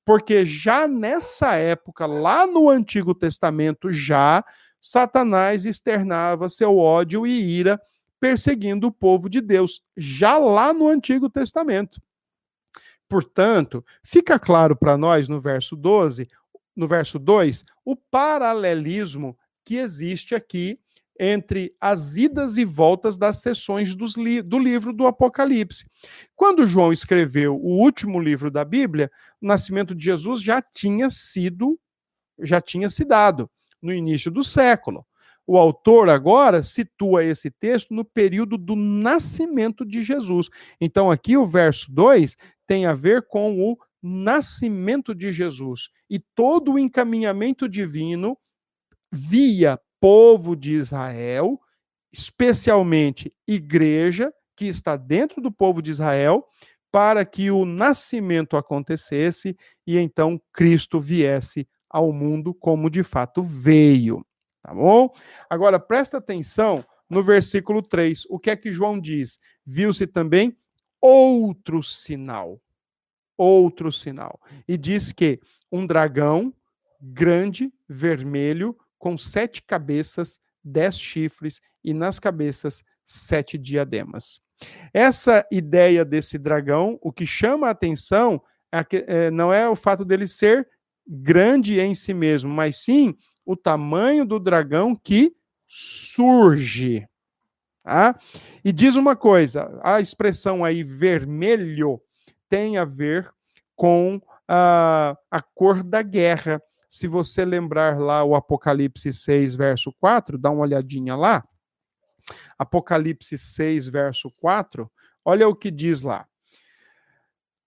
porque 0.04 0.44
já 0.44 0.86
nessa 0.86 1.54
época, 1.54 2.06
lá 2.06 2.46
no 2.46 2.68
Antigo 2.68 3.14
Testamento, 3.14 3.90
já 3.90 4.44
Satanás 4.82 5.64
externava 5.64 6.48
seu 6.48 6.76
ódio 6.76 7.24
e 7.24 7.30
ira 7.30 7.80
perseguindo 8.18 8.88
o 8.88 8.92
povo 8.92 9.28
de 9.28 9.40
Deus, 9.40 9.80
já 9.96 10.38
lá 10.38 10.72
no 10.72 10.88
Antigo 10.88 11.30
Testamento. 11.30 12.02
Portanto, 13.08 13.84
fica 14.02 14.38
claro 14.38 14.74
para 14.74 14.96
nós 14.96 15.28
no 15.28 15.40
verso 15.40 15.76
12, 15.76 16.28
no 16.74 16.88
verso 16.88 17.18
2, 17.18 17.64
o 17.84 17.94
paralelismo 17.94 19.38
que 19.64 19.76
existe 19.76 20.34
aqui 20.34 20.80
entre 21.20 21.74
as 21.80 22.16
idas 22.16 22.56
e 22.56 22.64
voltas 22.64 23.16
das 23.16 23.36
sessões 23.42 23.94
li 24.16 24.42
do 24.42 24.58
livro 24.58 24.92
do 24.92 25.06
Apocalipse. 25.06 25.84
Quando 26.34 26.66
João 26.66 26.92
escreveu 26.92 27.54
o 27.54 27.78
último 27.80 28.18
livro 28.18 28.50
da 28.50 28.64
Bíblia, 28.64 29.10
o 29.40 29.46
nascimento 29.46 29.94
de 29.94 30.04
Jesus 30.04 30.42
já 30.42 30.60
tinha 30.60 31.08
sido 31.10 31.78
já 32.40 32.60
tinha 32.60 32.88
se 32.88 33.04
dado 33.04 33.48
no 33.82 33.92
início 33.92 34.30
do 34.30 34.44
século. 34.44 35.04
O 35.46 35.58
autor 35.58 36.08
agora 36.08 36.62
situa 36.62 37.24
esse 37.24 37.50
texto 37.50 37.92
no 37.92 38.04
período 38.04 38.56
do 38.56 38.76
nascimento 38.76 39.84
de 39.84 40.04
Jesus. 40.04 40.48
Então, 40.80 41.10
aqui 41.10 41.36
o 41.36 41.44
verso 41.44 41.90
2 41.90 42.36
tem 42.66 42.86
a 42.86 42.94
ver 42.94 43.26
com 43.26 43.60
o 43.60 43.76
nascimento 44.02 45.14
de 45.14 45.32
Jesus 45.32 45.88
e 46.08 46.18
todo 46.34 46.72
o 46.72 46.78
encaminhamento 46.78 47.68
divino 47.68 48.36
via 49.10 49.78
povo 50.00 50.56
de 50.56 50.72
Israel, 50.72 51.60
especialmente 52.12 53.32
igreja 53.46 54.32
que 54.56 54.66
está 54.66 54.96
dentro 54.96 55.40
do 55.40 55.50
povo 55.50 55.80
de 55.80 55.90
Israel, 55.90 56.44
para 56.90 57.24
que 57.24 57.50
o 57.50 57.64
nascimento 57.64 58.56
acontecesse 58.56 59.56
e 59.86 59.96
então 59.98 60.40
Cristo 60.52 61.00
viesse 61.00 61.66
ao 61.92 62.12
mundo 62.12 62.54
como 62.54 62.88
de 62.88 63.04
fato 63.04 63.42
veio. 63.42 64.24
Tá 64.62 64.72
bom? 64.72 65.12
Agora 65.50 65.78
presta 65.78 66.18
atenção 66.18 66.84
no 67.10 67.22
versículo 67.22 67.82
3. 67.82 68.24
O 68.30 68.38
que 68.38 68.50
é 68.50 68.56
que 68.56 68.72
João 68.72 68.98
diz? 68.98 69.38
Viu-se 69.66 70.06
também 70.06 70.56
outro 71.00 71.82
sinal. 71.82 72.60
Outro 73.36 73.92
sinal. 73.92 74.40
E 74.66 74.78
diz 74.78 75.12
que 75.12 75.40
um 75.70 75.86
dragão 75.86 76.54
grande, 77.00 77.72
vermelho, 77.88 78.76
com 78.98 79.18
sete 79.18 79.62
cabeças, 79.62 80.38
dez 80.62 80.98
chifres 80.98 81.60
e 81.82 81.92
nas 81.92 82.20
cabeças 82.20 82.84
sete 83.04 83.58
diademas. 83.58 84.40
Essa 84.94 85.44
ideia 85.50 86.04
desse 86.04 86.38
dragão, 86.38 86.98
o 87.02 87.12
que 87.12 87.26
chama 87.26 87.66
a 87.66 87.70
atenção 87.70 88.40
é 88.70 88.84
que, 88.84 89.04
é, 89.08 89.30
não 89.30 89.52
é 89.52 89.68
o 89.68 89.74
fato 89.74 90.04
dele 90.04 90.28
ser 90.28 90.68
grande 91.06 91.80
em 91.80 91.94
si 91.94 92.14
mesmo, 92.14 92.50
mas 92.50 92.76
sim 92.84 93.16
o 93.44 93.56
tamanho 93.56 94.24
do 94.24 94.38
dragão 94.38 94.94
que 94.94 95.34
surge. 95.66 97.06
Tá? 97.82 98.18
E 98.64 98.72
diz 98.72 98.94
uma 98.94 99.16
coisa: 99.16 99.78
a 99.82 100.00
expressão 100.00 100.64
aí 100.64 100.82
vermelho 100.84 102.00
tem 102.48 102.78
a 102.78 102.84
ver 102.84 103.30
com 103.74 104.20
a, 104.46 105.16
a 105.30 105.42
cor 105.42 105.82
da 105.82 106.02
guerra. 106.02 106.62
Se 106.88 107.08
você 107.08 107.44
lembrar 107.44 107.98
lá 107.98 108.22
o 108.22 108.34
Apocalipse 108.34 109.12
6, 109.12 109.54
verso 109.54 109.92
4, 109.98 110.36
dá 110.36 110.50
uma 110.50 110.62
olhadinha 110.62 111.16
lá. 111.16 111.42
Apocalipse 112.58 113.36
6, 113.36 113.88
verso 113.88 114.30
4, 114.38 114.90
olha 115.24 115.48
o 115.48 115.56
que 115.56 115.70
diz 115.70 116.02
lá. 116.02 116.26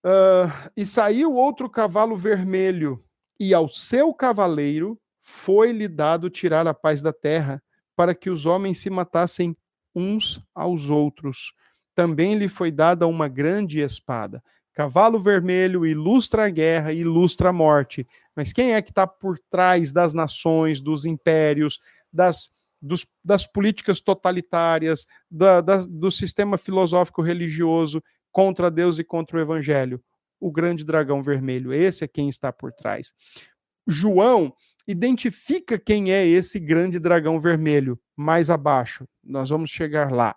Uh, 0.05 0.69
e 0.77 0.85
saiu 0.85 1.33
outro 1.33 1.67
cavalo 1.67 2.15
vermelho, 2.15 3.03
e 3.39 3.53
ao 3.53 3.67
seu 3.67 4.13
cavaleiro 4.13 4.99
foi-lhe 5.21 5.87
dado 5.87 6.29
tirar 6.29 6.67
a 6.67 6.73
paz 6.73 7.01
da 7.01 7.11
terra, 7.11 7.61
para 7.95 8.13
que 8.13 8.29
os 8.29 8.45
homens 8.45 8.79
se 8.79 8.89
matassem 8.89 9.55
uns 9.95 10.43
aos 10.53 10.89
outros. 10.89 11.53
Também 11.95 12.35
lhe 12.35 12.47
foi 12.47 12.71
dada 12.71 13.07
uma 13.07 13.27
grande 13.27 13.79
espada. 13.79 14.43
Cavalo 14.73 15.17
vermelho 15.19 15.85
ilustra 15.85 16.45
a 16.45 16.49
guerra, 16.49 16.91
ilustra 16.91 17.49
a 17.49 17.53
morte. 17.53 18.05
Mas 18.35 18.51
quem 18.51 18.73
é 18.73 18.81
que 18.81 18.91
está 18.91 19.07
por 19.07 19.39
trás 19.49 19.93
das 19.93 20.13
nações, 20.13 20.81
dos 20.81 21.05
impérios, 21.05 21.79
das, 22.11 22.49
dos, 22.81 23.07
das 23.23 23.47
políticas 23.47 24.01
totalitárias, 24.01 25.05
da, 25.31 25.61
da, 25.61 25.77
do 25.77 26.11
sistema 26.11 26.57
filosófico 26.57 27.21
religioso 27.21 28.03
contra 28.31 28.69
Deus 28.69 28.99
e 28.99 29.03
contra 29.05 29.37
o 29.37 29.41
evangelho? 29.41 30.03
O 30.39 30.51
grande 30.51 30.83
dragão 30.83 31.21
vermelho. 31.23 31.73
Esse 31.73 32.03
é 32.03 32.07
quem 32.07 32.29
está 32.29 32.51
por 32.51 32.71
trás. 32.71 33.13
João 33.87 34.53
identifica 34.87 35.77
quem 35.79 36.11
é 36.11 36.25
esse 36.25 36.59
grande 36.59 36.99
dragão 36.99 37.39
vermelho 37.39 37.99
mais 38.15 38.49
abaixo. 38.49 39.07
Nós 39.23 39.49
vamos 39.49 39.69
chegar 39.69 40.11
lá. 40.11 40.35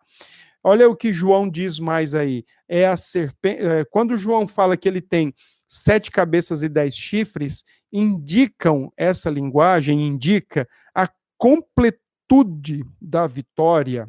Olha 0.63 0.89
o 0.89 0.97
que 0.97 1.13
João 1.13 1.49
diz 1.49 1.79
mais 1.79 2.15
aí. 2.15 2.45
É 2.69 2.87
a 2.87 2.97
serpente. 2.97 3.65
É, 3.65 3.85
quando 3.85 4.17
João 4.17 4.47
fala 4.47 4.77
que 4.77 4.89
ele 4.89 5.01
tem 5.01 5.33
sete 5.67 6.11
cabeças 6.11 6.63
e 6.63 6.69
dez 6.69 6.97
chifres, 6.97 7.65
indicam 7.93 8.93
essa 8.97 9.31
linguagem 9.31 10.07
indica 10.07 10.69
a 10.95 11.09
completude 11.37 12.85
da 13.01 13.27
vitória 13.27 14.07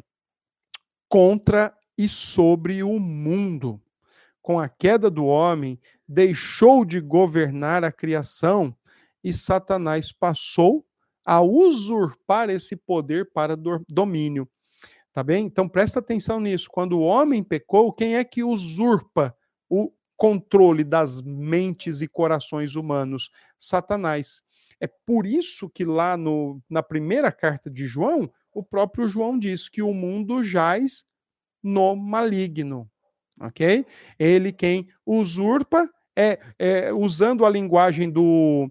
contra 1.08 1.74
e 1.96 2.08
sobre 2.08 2.82
o 2.82 2.98
mundo 2.98 3.80
com 4.42 4.58
a 4.58 4.68
queda 4.68 5.10
do 5.10 5.26
homem, 5.26 5.78
deixou 6.08 6.84
de 6.84 7.00
governar 7.00 7.84
a 7.84 7.92
criação 7.92 8.74
e 9.22 9.32
Satanás 9.32 10.12
passou 10.12 10.84
a 11.24 11.40
usurpar 11.40 12.50
esse 12.50 12.74
poder 12.74 13.30
para 13.32 13.56
domínio. 13.88 14.48
Tá 15.12 15.22
bem? 15.22 15.44
Então 15.44 15.68
presta 15.68 15.98
atenção 15.98 16.40
nisso. 16.40 16.68
Quando 16.70 16.98
o 16.98 17.02
homem 17.02 17.42
pecou, 17.42 17.92
quem 17.92 18.16
é 18.16 18.24
que 18.24 18.42
usurpa 18.42 19.36
o 19.68 19.92
controle 20.16 20.84
das 20.84 21.20
mentes 21.20 22.00
e 22.00 22.08
corações 22.08 22.74
humanos? 22.76 23.30
Satanás. 23.58 24.40
É 24.80 24.86
por 24.86 25.26
isso 25.26 25.68
que 25.68 25.84
lá 25.84 26.16
no, 26.16 26.62
na 26.70 26.82
primeira 26.82 27.30
carta 27.30 27.68
de 27.68 27.86
João, 27.86 28.32
o 28.52 28.62
próprio 28.62 29.06
João 29.06 29.38
diz 29.38 29.68
que 29.68 29.82
o 29.82 29.92
mundo 29.92 30.42
jaz 30.42 31.04
no 31.62 31.94
maligno. 31.94 32.90
Ok? 33.40 33.86
Ele 34.18 34.52
quem 34.52 34.88
usurpa, 35.04 35.88
é, 36.14 36.38
é 36.58 36.92
usando 36.92 37.46
a 37.46 37.50
linguagem 37.50 38.10
do 38.10 38.70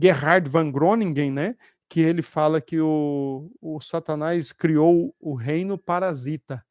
Gerhard 0.00 0.48
van 0.48 0.70
Groningen, 0.70 1.30
né? 1.30 1.56
Que 1.88 2.00
ele 2.00 2.22
fala 2.22 2.60
que 2.60 2.80
o, 2.80 3.50
o 3.60 3.80
Satanás 3.80 4.52
criou 4.52 5.14
o 5.20 5.34
reino 5.34 5.76
parasita 5.76 6.64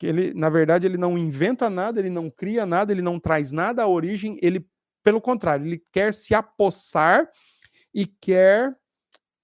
que 0.00 0.06
ele, 0.06 0.32
na 0.32 0.48
verdade, 0.48 0.86
ele 0.86 0.96
não 0.96 1.18
inventa 1.18 1.68
nada, 1.68 2.00
ele 2.00 2.08
não 2.08 2.30
cria 2.30 2.64
nada, 2.64 2.90
ele 2.90 3.02
não 3.02 3.20
traz 3.20 3.52
nada 3.52 3.82
à 3.82 3.86
origem, 3.86 4.38
ele, 4.40 4.66
pelo 5.02 5.20
contrário, 5.20 5.66
ele 5.66 5.84
quer 5.92 6.14
se 6.14 6.34
apossar 6.34 7.28
e 7.92 8.06
quer 8.06 8.74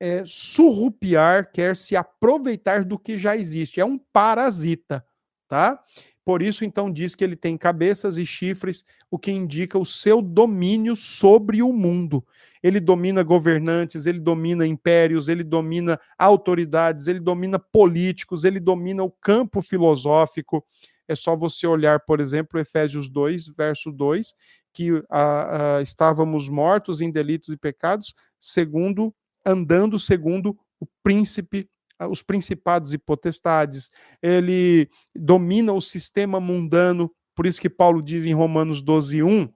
é, 0.00 0.22
surrupiar, 0.24 1.52
quer 1.52 1.76
se 1.76 1.94
aproveitar 1.94 2.86
do 2.86 2.98
que 2.98 3.18
já 3.18 3.36
existe. 3.36 3.82
É 3.82 3.84
um 3.84 3.98
parasita, 3.98 5.04
tá? 5.46 5.78
Por 6.27 6.43
isso, 6.43 6.64
então, 6.64 6.91
diz 6.91 7.14
que 7.14 7.22
ele 7.22 7.37
tem 7.37 7.57
cabeças 7.57 8.18
e 8.18 8.27
chifres, 8.27 8.85
o 9.09 9.16
que 9.16 9.31
indica 9.31 9.79
o 9.79 9.87
seu 9.87 10.20
domínio 10.20 10.97
sobre 10.97 11.62
o 11.62 11.72
mundo. 11.72 12.27
Ele 12.61 12.81
domina 12.81 13.22
governantes, 13.22 14.07
ele 14.07 14.18
domina 14.18 14.66
impérios, 14.66 15.29
ele 15.29 15.45
domina 15.45 16.01
autoridades, 16.18 17.07
ele 17.07 17.20
domina 17.20 17.61
políticos, 17.61 18.43
ele 18.43 18.59
domina 18.59 19.05
o 19.05 19.11
campo 19.11 19.62
filosófico. 19.62 20.66
É 21.07 21.14
só 21.14 21.37
você 21.37 21.64
olhar, 21.64 22.01
por 22.01 22.18
exemplo, 22.18 22.59
Efésios 22.59 23.09
2, 23.09 23.47
verso 23.57 23.93
2, 23.93 24.35
que 24.74 25.01
ah, 25.09 25.77
ah, 25.77 25.81
estávamos 25.81 26.49
mortos 26.49 27.01
em 27.01 27.09
delitos 27.09 27.51
e 27.51 27.57
pecados, 27.57 28.12
segundo 28.37 29.14
andando 29.45 29.97
segundo 29.97 30.59
o 30.81 30.87
príncipe 31.05 31.70
os 32.11 32.22
principados 32.22 32.92
e 32.92 32.99
potestades, 32.99 33.90
ele 34.22 34.88
domina 35.14 35.72
o 35.72 35.80
sistema 35.80 36.38
mundano, 36.38 37.11
por 37.34 37.47
isso 37.47 37.61
que 37.61 37.70
Paulo 37.70 38.03
diz 38.03 38.26
em 38.26 38.34
Romanos 38.34 38.82
12, 38.82 39.22
1, 39.22 39.49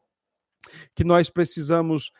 que 0.94 1.04
nós 1.04 1.28
precisamos 1.28 2.12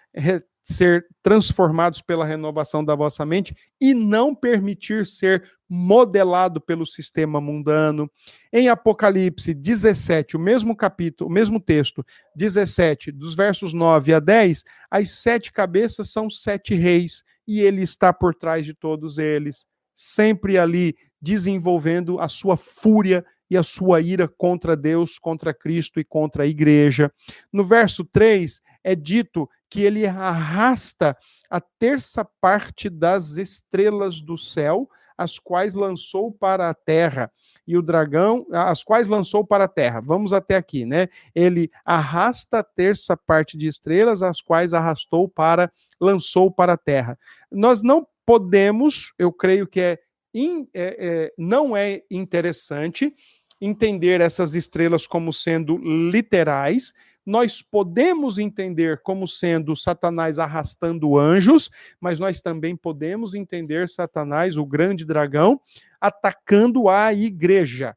ser 0.62 1.06
transformados 1.22 2.02
pela 2.02 2.24
renovação 2.24 2.84
da 2.84 2.94
vossa 2.94 3.24
mente 3.24 3.54
e 3.80 3.94
não 3.94 4.34
permitir 4.34 5.06
ser 5.06 5.42
modelado 5.68 6.60
pelo 6.60 6.84
sistema 6.84 7.40
mundano. 7.40 8.10
Em 8.52 8.68
Apocalipse 8.68 9.54
17, 9.54 10.36
o 10.36 10.40
mesmo 10.40 10.76
capítulo, 10.76 11.30
o 11.30 11.32
mesmo 11.32 11.60
texto, 11.60 12.04
17, 12.36 13.10
dos 13.10 13.34
versos 13.34 13.72
9 13.72 14.14
a 14.14 14.20
10, 14.20 14.64
as 14.90 15.10
sete 15.10 15.52
cabeças 15.52 16.10
são 16.10 16.28
sete 16.28 16.74
reis 16.74 17.22
e 17.46 17.60
ele 17.60 17.82
está 17.82 18.12
por 18.12 18.34
trás 18.34 18.64
de 18.64 18.74
todos 18.74 19.18
eles 19.18 19.66
sempre 19.94 20.58
ali 20.58 20.96
desenvolvendo 21.20 22.18
a 22.18 22.28
sua 22.28 22.56
fúria 22.56 23.24
e 23.50 23.56
a 23.56 23.62
sua 23.62 24.00
ira 24.00 24.28
contra 24.28 24.76
Deus, 24.76 25.18
contra 25.18 25.52
Cristo 25.52 25.98
e 25.98 26.04
contra 26.04 26.44
a 26.44 26.46
igreja. 26.46 27.12
No 27.52 27.64
verso 27.64 28.04
3 28.04 28.62
é 28.84 28.94
dito 28.94 29.48
que 29.68 29.82
ele 29.82 30.04
arrasta 30.04 31.16
a 31.48 31.60
terça 31.60 32.24
parte 32.40 32.90
das 32.90 33.36
estrelas 33.36 34.20
do 34.20 34.36
céu, 34.36 34.88
as 35.16 35.38
quais 35.38 35.74
lançou 35.74 36.32
para 36.32 36.68
a 36.68 36.74
terra, 36.74 37.30
e 37.66 37.76
o 37.76 37.82
dragão, 37.82 38.46
as 38.52 38.82
quais 38.82 39.06
lançou 39.06 39.44
para 39.44 39.64
a 39.64 39.68
terra. 39.68 40.00
Vamos 40.00 40.32
até 40.32 40.56
aqui, 40.56 40.84
né? 40.84 41.08
Ele 41.34 41.70
arrasta 41.84 42.58
a 42.58 42.64
terça 42.64 43.16
parte 43.16 43.56
de 43.56 43.68
estrelas, 43.68 44.22
as 44.22 44.40
quais 44.40 44.72
arrastou 44.72 45.28
para, 45.28 45.70
lançou 46.00 46.50
para 46.50 46.72
a 46.72 46.78
terra. 46.78 47.16
Nós 47.50 47.80
não 47.80 48.06
podemos, 48.30 49.12
eu 49.18 49.32
creio 49.32 49.66
que 49.66 49.80
é, 49.80 49.98
in, 50.32 50.68
é, 50.72 50.96
é, 51.00 51.34
não 51.36 51.76
é 51.76 52.04
interessante 52.08 53.12
entender 53.60 54.20
essas 54.20 54.54
estrelas 54.54 55.04
como 55.04 55.32
sendo 55.32 55.76
literais. 55.76 56.94
Nós 57.26 57.60
podemos 57.60 58.38
entender 58.38 59.02
como 59.02 59.26
sendo 59.26 59.74
Satanás 59.74 60.38
arrastando 60.38 61.18
anjos, 61.18 61.70
mas 62.00 62.20
nós 62.20 62.40
também 62.40 62.76
podemos 62.76 63.34
entender 63.34 63.88
Satanás, 63.88 64.56
o 64.56 64.64
grande 64.64 65.04
dragão, 65.04 65.60
atacando 66.00 66.88
a 66.88 67.12
igreja, 67.12 67.96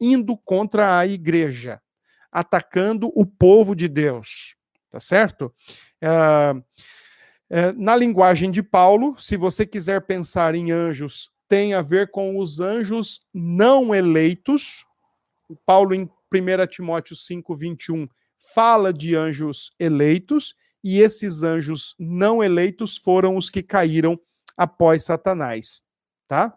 indo 0.00 0.36
contra 0.36 0.96
a 0.96 1.04
igreja, 1.08 1.82
atacando 2.30 3.10
o 3.16 3.26
povo 3.26 3.74
de 3.74 3.88
Deus. 3.88 4.54
Tá 4.88 5.00
certo? 5.00 5.52
Uh, 6.00 6.62
é, 7.50 7.72
na 7.72 7.96
linguagem 7.96 8.48
de 8.48 8.62
Paulo, 8.62 9.18
se 9.18 9.36
você 9.36 9.66
quiser 9.66 10.06
pensar 10.06 10.54
em 10.54 10.70
anjos, 10.70 11.30
tem 11.48 11.74
a 11.74 11.82
ver 11.82 12.12
com 12.12 12.38
os 12.38 12.60
anjos 12.60 13.18
não 13.34 13.92
eleitos. 13.92 14.86
Paulo, 15.66 15.92
em 15.92 16.08
1 16.32 16.66
Timóteo 16.68 17.16
5, 17.16 17.56
21, 17.56 18.08
fala 18.54 18.92
de 18.92 19.16
anjos 19.16 19.72
eleitos, 19.80 20.54
e 20.82 21.00
esses 21.00 21.42
anjos 21.42 21.96
não 21.98 22.42
eleitos 22.42 22.96
foram 22.96 23.36
os 23.36 23.50
que 23.50 23.64
caíram 23.64 24.18
após 24.56 25.02
Satanás, 25.02 25.82
tá? 26.28 26.56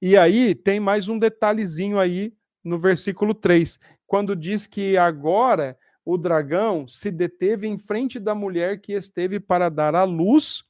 E 0.00 0.16
aí 0.16 0.54
tem 0.54 0.80
mais 0.80 1.08
um 1.08 1.18
detalhezinho 1.18 1.98
aí 1.98 2.32
no 2.64 2.78
versículo 2.78 3.34
3, 3.34 3.78
quando 4.06 4.34
diz 4.34 4.66
que 4.66 4.96
agora 4.96 5.78
o 6.04 6.18
dragão 6.18 6.86
se 6.86 7.10
deteve 7.10 7.66
em 7.66 7.78
frente 7.78 8.20
da 8.20 8.34
mulher 8.34 8.80
que 8.80 8.92
esteve 8.92 9.40
para 9.40 9.68
dar 9.68 9.94
à 9.94 10.04
luz 10.04 10.64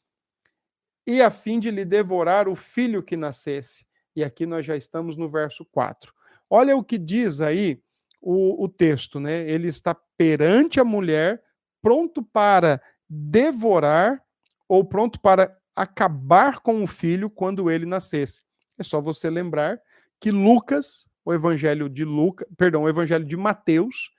e 1.06 1.20
a 1.20 1.30
fim 1.30 1.58
de 1.58 1.70
lhe 1.70 1.84
devorar 1.84 2.48
o 2.48 2.54
filho 2.54 3.02
que 3.02 3.16
nascesse. 3.16 3.84
E 4.14 4.22
aqui 4.22 4.46
nós 4.46 4.64
já 4.64 4.76
estamos 4.76 5.16
no 5.16 5.28
verso 5.28 5.64
4. 5.64 6.12
Olha 6.48 6.76
o 6.76 6.84
que 6.84 6.96
diz 6.96 7.40
aí 7.40 7.82
o, 8.20 8.64
o 8.64 8.68
texto, 8.68 9.18
né? 9.18 9.48
Ele 9.50 9.68
está 9.68 9.94
perante 10.16 10.78
a 10.78 10.84
mulher, 10.84 11.42
pronto 11.82 12.22
para 12.22 12.80
devorar 13.08 14.22
ou 14.68 14.84
pronto 14.84 15.20
para 15.20 15.56
acabar 15.74 16.60
com 16.60 16.82
o 16.82 16.86
filho 16.86 17.28
quando 17.28 17.70
ele 17.70 17.84
nascesse. 17.84 18.42
É 18.78 18.82
só 18.82 19.00
você 19.00 19.28
lembrar 19.28 19.80
que 20.20 20.30
Lucas, 20.30 21.08
o 21.24 21.34
evangelho 21.34 21.88
de 21.88 22.04
Lucas, 22.04 22.46
perdão, 22.56 22.84
o 22.84 22.88
evangelho 22.88 23.24
de 23.24 23.36
Mateus 23.36 24.13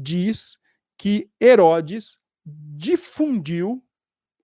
diz 0.00 0.58
que 0.96 1.30
Herodes 1.40 2.18
difundiu, 2.44 3.84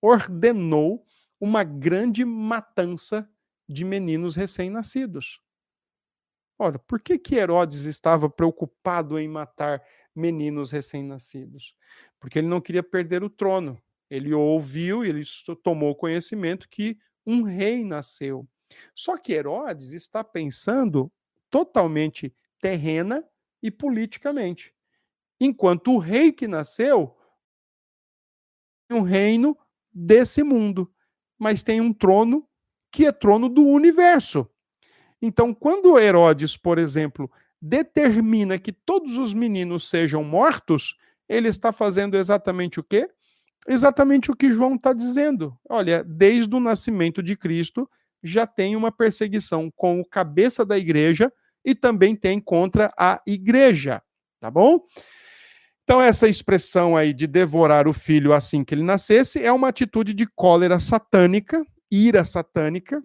ordenou 0.01 1.05
uma 1.41 1.65
grande 1.65 2.25
matança 2.25 3.29
de 3.69 3.85
meninos 3.85 4.37
recém-nascidos. 4.37 5.41
Ora, 6.59 6.79
por 6.79 7.01
que, 7.01 7.19
que 7.19 7.35
Herodes 7.35 7.85
estava 7.85 8.31
preocupado 8.31 9.19
em 9.19 9.29
matar 9.29 9.83
meninos 10.15 10.71
recém-nascidos? 10.71 11.75
Porque 12.19 12.39
ele 12.39 12.49
não 12.49 12.61
queria 12.61 12.83
perder 12.83 13.23
o 13.23 13.29
trono. 13.29 13.81
Ele 14.09 14.33
ouviu 14.33 15.05
e 15.05 15.09
ele 15.09 15.23
tomou 15.63 15.95
conhecimento 15.95 16.69
que 16.69 16.99
um 17.27 17.43
rei 17.43 17.85
nasceu. 17.85 18.49
Só 18.95 19.19
que 19.19 19.33
Herodes 19.33 19.93
está 19.93 20.25
pensando 20.25 21.13
totalmente 21.51 22.35
terrena 22.61 23.23
e 23.63 23.71
politicamente. 23.71 24.76
Enquanto 25.41 25.93
o 25.93 25.99
rei 25.99 26.33
que 26.33 26.49
nasceu 26.49 27.15
um 28.91 29.03
reino 29.03 29.57
desse 29.93 30.43
mundo, 30.43 30.91
mas 31.39 31.63
tem 31.63 31.81
um 31.81 31.93
trono 31.93 32.49
que 32.91 33.07
é 33.07 33.13
trono 33.13 33.49
do 33.49 33.67
universo. 33.67 34.49
Então, 35.21 35.53
quando 35.53 35.99
Herodes, 35.99 36.57
por 36.57 36.79
exemplo, 36.79 37.31
determina 37.61 38.59
que 38.59 38.73
todos 38.73 39.17
os 39.19 39.35
meninos 39.35 39.89
sejam 39.89 40.23
mortos, 40.23 40.97
ele 41.29 41.49
está 41.49 41.73
fazendo 41.73 42.17
exatamente 42.17 42.79
o 42.79 42.85
quê? 42.85 43.09
Exatamente 43.67 44.31
o 44.31 44.37
que 44.37 44.51
João 44.51 44.77
está 44.77 44.93
dizendo. 44.93 45.59
Olha, 45.69 46.05
desde 46.05 46.55
o 46.55 46.61
nascimento 46.61 47.23
de 47.23 47.37
Cristo 47.37 47.89
já 48.23 48.47
tem 48.47 48.77
uma 48.77 48.93
perseguição 48.93 49.71
com 49.75 50.01
o 50.01 50.05
cabeça 50.05 50.65
da 50.65 50.79
igreja 50.79 51.33
e 51.65 51.75
também 51.75 52.15
tem 52.15 52.41
contra 52.41 52.93
a 52.97 53.21
igreja, 53.27 54.01
tá 54.41 54.51
bom? 54.51 54.81
Então, 55.87 56.03
essa 56.03 56.29
expressão 56.29 56.97
aí 56.97 57.13
de 57.13 57.29
devorar 57.29 57.87
o 57.87 57.93
filho 57.93 58.33
assim 58.33 58.65
que 58.65 58.75
ele 58.75 58.83
nascesse 58.83 59.41
é 59.41 59.53
uma 59.53 59.69
atitude 59.69 60.13
de 60.13 60.27
cólera 60.27 60.81
satânica, 60.81 61.65
ira 61.89 62.25
satânica, 62.25 63.01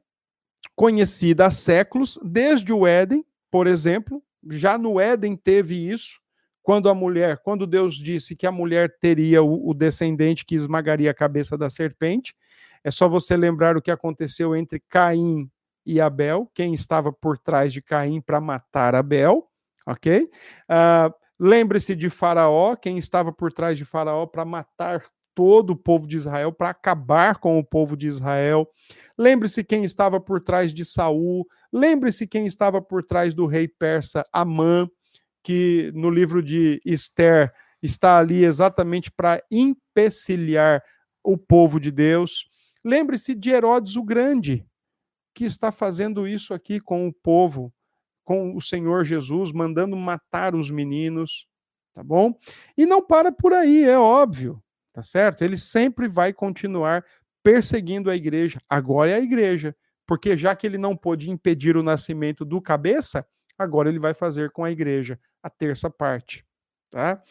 conhecida 0.76 1.46
há 1.46 1.52
séculos, 1.52 2.18
desde 2.24 2.74
o 2.74 2.88
Éden, 2.88 3.24
por 3.52 3.68
exemplo. 3.68 4.24
Já 4.50 4.80
no 4.80 5.00
Éden 5.00 5.36
teve 5.36 5.76
isso, 5.92 6.20
quando 6.64 6.90
a 6.90 6.96
mulher, 6.96 7.38
quando 7.44 7.68
Deus 7.68 7.96
disse 7.96 8.36
que 8.36 8.48
a 8.48 8.52
mulher 8.52 8.98
teria 9.00 9.44
o, 9.44 9.70
o 9.70 9.76
descendente 9.76 10.44
que 10.44 10.56
esmagaria 10.56 11.12
a 11.12 11.14
cabeça 11.14 11.56
da 11.56 11.70
serpente. 11.70 12.36
É 12.84 12.90
só 12.90 13.08
você 13.08 13.38
lembrar 13.38 13.78
o 13.78 13.82
que 13.82 13.92
aconteceu 13.92 14.56
entre 14.56 14.82
Caim 14.90 15.48
e 15.86 16.02
Abel, 16.02 16.50
quem 16.52 16.74
estava 16.74 17.14
por 17.14 17.38
trás 17.38 17.72
de 17.72 17.80
Caim 17.80 18.22
para 18.22 18.42
matar 18.42 18.96
Abel, 18.96 19.48
ok? 19.86 20.24
Uh, 20.24 21.21
Lembre-se 21.44 21.96
de 21.96 22.08
Faraó, 22.08 22.76
quem 22.76 23.00
estava 23.00 23.34
por 23.34 23.52
trás 23.52 23.76
de 23.76 23.84
Faraó 23.84 24.28
para 24.28 24.46
matar 24.46 25.04
todo 25.34 25.72
o 25.72 25.76
povo 25.76 26.06
de 26.06 26.16
Israel, 26.16 26.54
para 26.54 26.70
acabar 26.70 27.40
com 27.40 27.58
o 27.58 27.64
povo 27.64 27.98
de 27.98 28.06
Israel. 28.06 28.70
Lembre-se 29.18 29.64
quem 29.64 29.84
estava 29.84 30.22
por 30.22 30.40
trás 30.40 30.72
de 30.72 30.86
Saul. 30.86 31.48
Lembre-se 31.74 32.28
quem 32.28 32.46
estava 32.46 32.80
por 32.80 33.02
trás 33.02 33.34
do 33.34 33.48
rei 33.48 33.68
persa 33.68 34.24
Amã, 34.32 34.88
que 35.44 35.92
no 35.96 36.12
livro 36.12 36.44
de 36.44 36.80
Esther 36.86 37.52
está 37.82 38.20
ali 38.20 38.44
exatamente 38.44 39.10
para 39.10 39.44
empecilhar 39.50 40.84
o 41.24 41.40
povo 41.40 41.80
de 41.80 41.90
Deus. 41.90 42.46
Lembre-se 42.86 43.34
de 43.34 43.50
Herodes 43.50 43.96
o 43.96 44.04
Grande, 44.04 44.64
que 45.34 45.44
está 45.44 45.72
fazendo 45.72 46.28
isso 46.28 46.54
aqui 46.54 46.80
com 46.80 47.08
o 47.08 47.12
povo, 47.12 47.74
com 48.32 48.56
o 48.56 48.62
Senhor 48.62 49.04
Jesus, 49.04 49.52
mandando 49.52 49.94
matar 49.98 50.56
os 50.56 50.72
meninos, 50.72 51.46
tá 51.94 52.02
bom? 52.02 52.34
E 52.78 52.86
não 52.86 53.06
para 53.06 53.30
por 53.30 53.52
aí, 53.52 53.84
é 53.84 54.00
óbvio, 54.00 54.64
tá 54.94 55.04
certo? 55.04 55.42
Ele 55.42 55.58
sempre 55.58 56.08
vai 56.08 56.32
continuar 56.32 57.04
perseguindo 57.44 58.10
a 58.10 58.16
igreja. 58.16 58.62
Agora 58.70 59.12
é 59.12 59.16
a 59.16 59.20
igreja, 59.20 59.76
porque 60.08 60.38
já 60.38 60.56
que 60.56 60.66
ele 60.66 60.78
não 60.78 60.96
pôde 60.96 61.30
impedir 61.30 61.76
o 61.76 61.84
nascimento 61.84 62.46
do 62.46 62.62
cabeça, 62.62 63.28
agora 63.58 63.90
ele 63.90 64.00
vai 64.00 64.14
fazer 64.14 64.50
com 64.52 64.64
a 64.64 64.72
igreja 64.72 65.20
a 65.44 65.50
terça 65.50 65.90
parte. 65.90 66.46
Tá? 66.90 67.22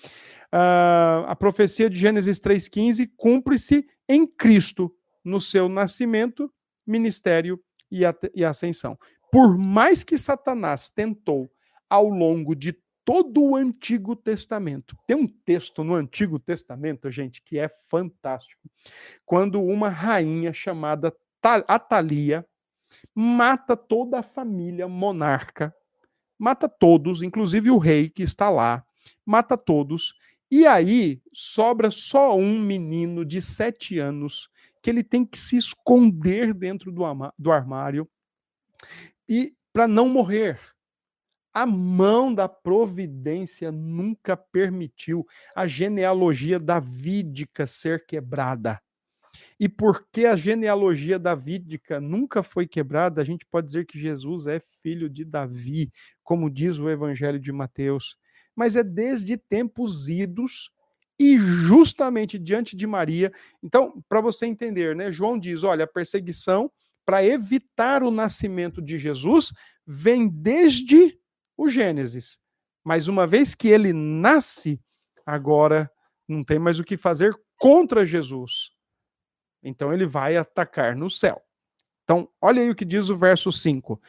Uh, 0.53 1.25
a 1.29 1.35
profecia 1.35 1.89
de 1.89 1.99
Gênesis 1.99 2.39
3,15 2.39 3.11
cumpre-se 3.17 3.87
em 4.07 4.27
Cristo, 4.27 4.95
no 5.25 5.41
seu 5.41 5.67
nascimento, 5.67 6.53
ministério 6.87 7.59
e, 7.91 8.03
e 8.35 8.45
ascensão. 8.45 8.99
Por 9.33 9.57
mais 9.57 10.03
que 10.03 10.19
Satanás 10.19 10.89
tentou, 10.89 11.51
ao 11.89 12.09
longo 12.09 12.55
de 12.55 12.77
todo 13.05 13.43
o 13.43 13.57
Antigo 13.57 14.15
Testamento, 14.15 14.97
tem 15.07 15.17
um 15.17 15.27
texto 15.27 15.83
no 15.83 15.95
Antigo 15.95 16.39
Testamento, 16.39 17.11
gente, 17.11 17.43
que 17.43 17.59
é 17.59 17.69
fantástico, 17.89 18.61
quando 19.25 19.63
uma 19.63 19.89
rainha 19.89 20.53
chamada 20.53 21.13
Atalia 21.43 22.47
mata 23.15 23.77
toda 23.77 24.19
a 24.19 24.23
família 24.23 24.87
monarca, 24.87 25.75
mata 26.39 26.69
todos, 26.69 27.23
inclusive 27.23 27.71
o 27.71 27.79
rei 27.79 28.09
que 28.09 28.23
está 28.23 28.51
lá, 28.51 28.85
mata 29.25 29.57
todos, 29.57 30.15
e 30.51 30.67
aí 30.67 31.23
sobra 31.33 31.91
só 31.91 32.37
um 32.37 32.61
menino 32.61 33.25
de 33.25 33.41
sete 33.41 33.99
anos 33.99 34.49
que 34.83 34.91
ele 34.91 35.05
tem 35.05 35.25
que 35.25 35.39
se 35.39 35.57
esconder 35.57 36.53
dentro 36.53 36.91
do, 36.91 37.03
do 37.39 37.53
armário 37.53 38.09
e 39.31 39.55
para 39.73 39.87
não 39.87 40.09
morrer. 40.09 40.59
A 41.55 41.65
mão 41.65 42.35
da 42.35 42.49
providência 42.49 43.71
nunca 43.71 44.37
permitiu 44.37 45.25
a 45.55 45.67
genealogia 45.67 46.59
davídica 46.59 47.67
ser 47.67 48.05
quebrada. 48.05 48.81
E 49.59 49.69
porque 49.69 50.27
a 50.27 50.37
genealogia 50.37 51.19
davídica 51.19 52.01
nunca 52.01 52.43
foi 52.43 52.67
quebrada, 52.67 53.21
a 53.21 53.25
gente 53.25 53.47
pode 53.47 53.69
dizer 53.69 53.87
que 53.87 53.99
Jesus 53.99 54.47
é 54.47 54.61
filho 54.83 55.09
de 55.09 55.25
Davi, 55.25 55.93
como 56.25 56.51
diz 56.51 56.79
o 56.79 56.91
Evangelho 56.91 57.39
de 57.39 57.53
Mateus. 57.53 58.17
Mas 58.55 58.75
é 58.75 58.83
desde 58.83 59.37
tempos 59.37 60.09
idos 60.09 60.71
e 61.19 61.37
justamente 61.39 62.39
diante 62.39 62.75
de 62.75 62.87
Maria. 62.87 63.33
Então, 63.63 64.03
para 64.09 64.21
você 64.21 64.47
entender, 64.47 64.97
né, 64.97 65.13
João 65.13 65.39
diz: 65.39 65.63
olha, 65.63 65.85
a 65.85 65.89
perseguição 65.89 66.71
para 67.05 67.25
evitar 67.25 68.03
o 68.03 68.11
nascimento 68.11 68.81
de 68.81 68.99
Jesus 68.99 69.53
vem 69.87 70.29
desde 70.29 71.19
o 71.57 71.69
Gênesis. 71.69 72.39
Mas 72.85 73.09
uma 73.09 73.27
vez 73.27 73.55
que 73.55 73.69
ele 73.69 73.93
nasce, 73.93 74.81
agora 75.27 75.91
não 76.29 76.45
tem 76.45 76.59
mais 76.59 76.79
o 76.79 76.85
que 76.85 76.97
fazer 76.97 77.35
contra 77.59 78.07
Jesus. 78.07 78.71
Então 79.63 79.93
ele 79.93 80.07
vai 80.07 80.37
atacar 80.37 80.97
no 80.97 81.11
céu. 81.11 81.43
Então, 82.05 82.29
olha 82.41 82.63
aí 82.63 82.71
o 82.71 82.75
que 82.75 82.85
diz 82.85 83.09
o 83.09 83.17
verso 83.17 83.53
5. 83.53 84.01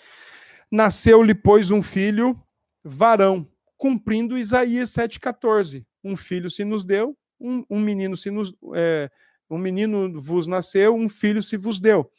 Nasceu-lhe, 0.72 1.36
pois, 1.36 1.70
um 1.70 1.84
filho 1.84 2.42
varão, 2.84 3.48
cumprindo 3.78 4.38
Isaías 4.38 4.90
7,14 4.92 5.86
um 6.04 6.18
filho 6.18 6.50
se 6.50 6.64
nos 6.64 6.84
deu, 6.84 7.18
um, 7.40 7.64
um 7.70 7.80
menino 7.80 8.18
se 8.18 8.30
nos 8.32 8.54
é, 8.74 9.10
um 9.50 9.58
menino 9.58 10.20
vos 10.22 10.48
nasceu, 10.48 10.96
um 10.96 11.10
filho 11.10 11.44
se 11.44 11.58
vos 11.58 11.80
deu. 11.80 12.10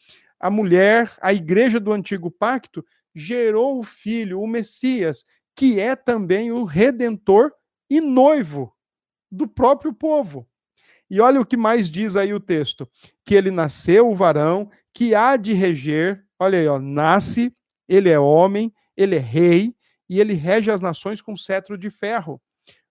A 0.43 0.51
mulher, 0.51 1.17
a 1.23 1.33
igreja 1.33 1.79
do 1.79 1.93
antigo 1.93 2.31
pacto, 2.31 2.85
gerou 3.15 3.79
o 3.79 3.85
filho, 3.85 4.41
o 4.41 4.47
Messias, 4.47 5.25
que 5.57 5.79
é 5.79 5.95
também 5.95 6.51
o 6.51 6.65
redentor 6.65 7.53
e 7.89 8.01
noivo 8.01 8.75
do 9.31 9.47
próprio 9.47 9.93
povo. 9.95 10.47
E 11.09 11.21
olha 11.21 11.41
o 11.41 11.47
que 11.47 11.57
mais 11.57 11.91
diz 11.91 12.17
aí 12.17 12.35
o 12.35 12.41
texto: 12.41 12.89
que 13.25 13.35
ele 13.35 13.51
nasceu 13.51 14.11
o 14.11 14.15
varão, 14.15 14.71
que 14.93 15.15
há 15.15 15.37
de 15.37 15.53
reger, 15.53 16.25
olha 16.39 16.59
aí, 16.59 16.67
ó, 16.67 16.79
nasce, 16.79 17.55
ele 17.89 18.11
é 18.11 18.19
homem, 18.19 18.73
ele 18.97 19.17
é 19.17 19.21
rei, 19.21 19.75
e 20.09 20.21
ele 20.21 20.35
rege 20.35 20.71
as 20.71 20.81
nações 20.81 21.23
com 21.23 21.37
cetro 21.37 21.79
de 21.79 21.91
ferro. 21.91 22.41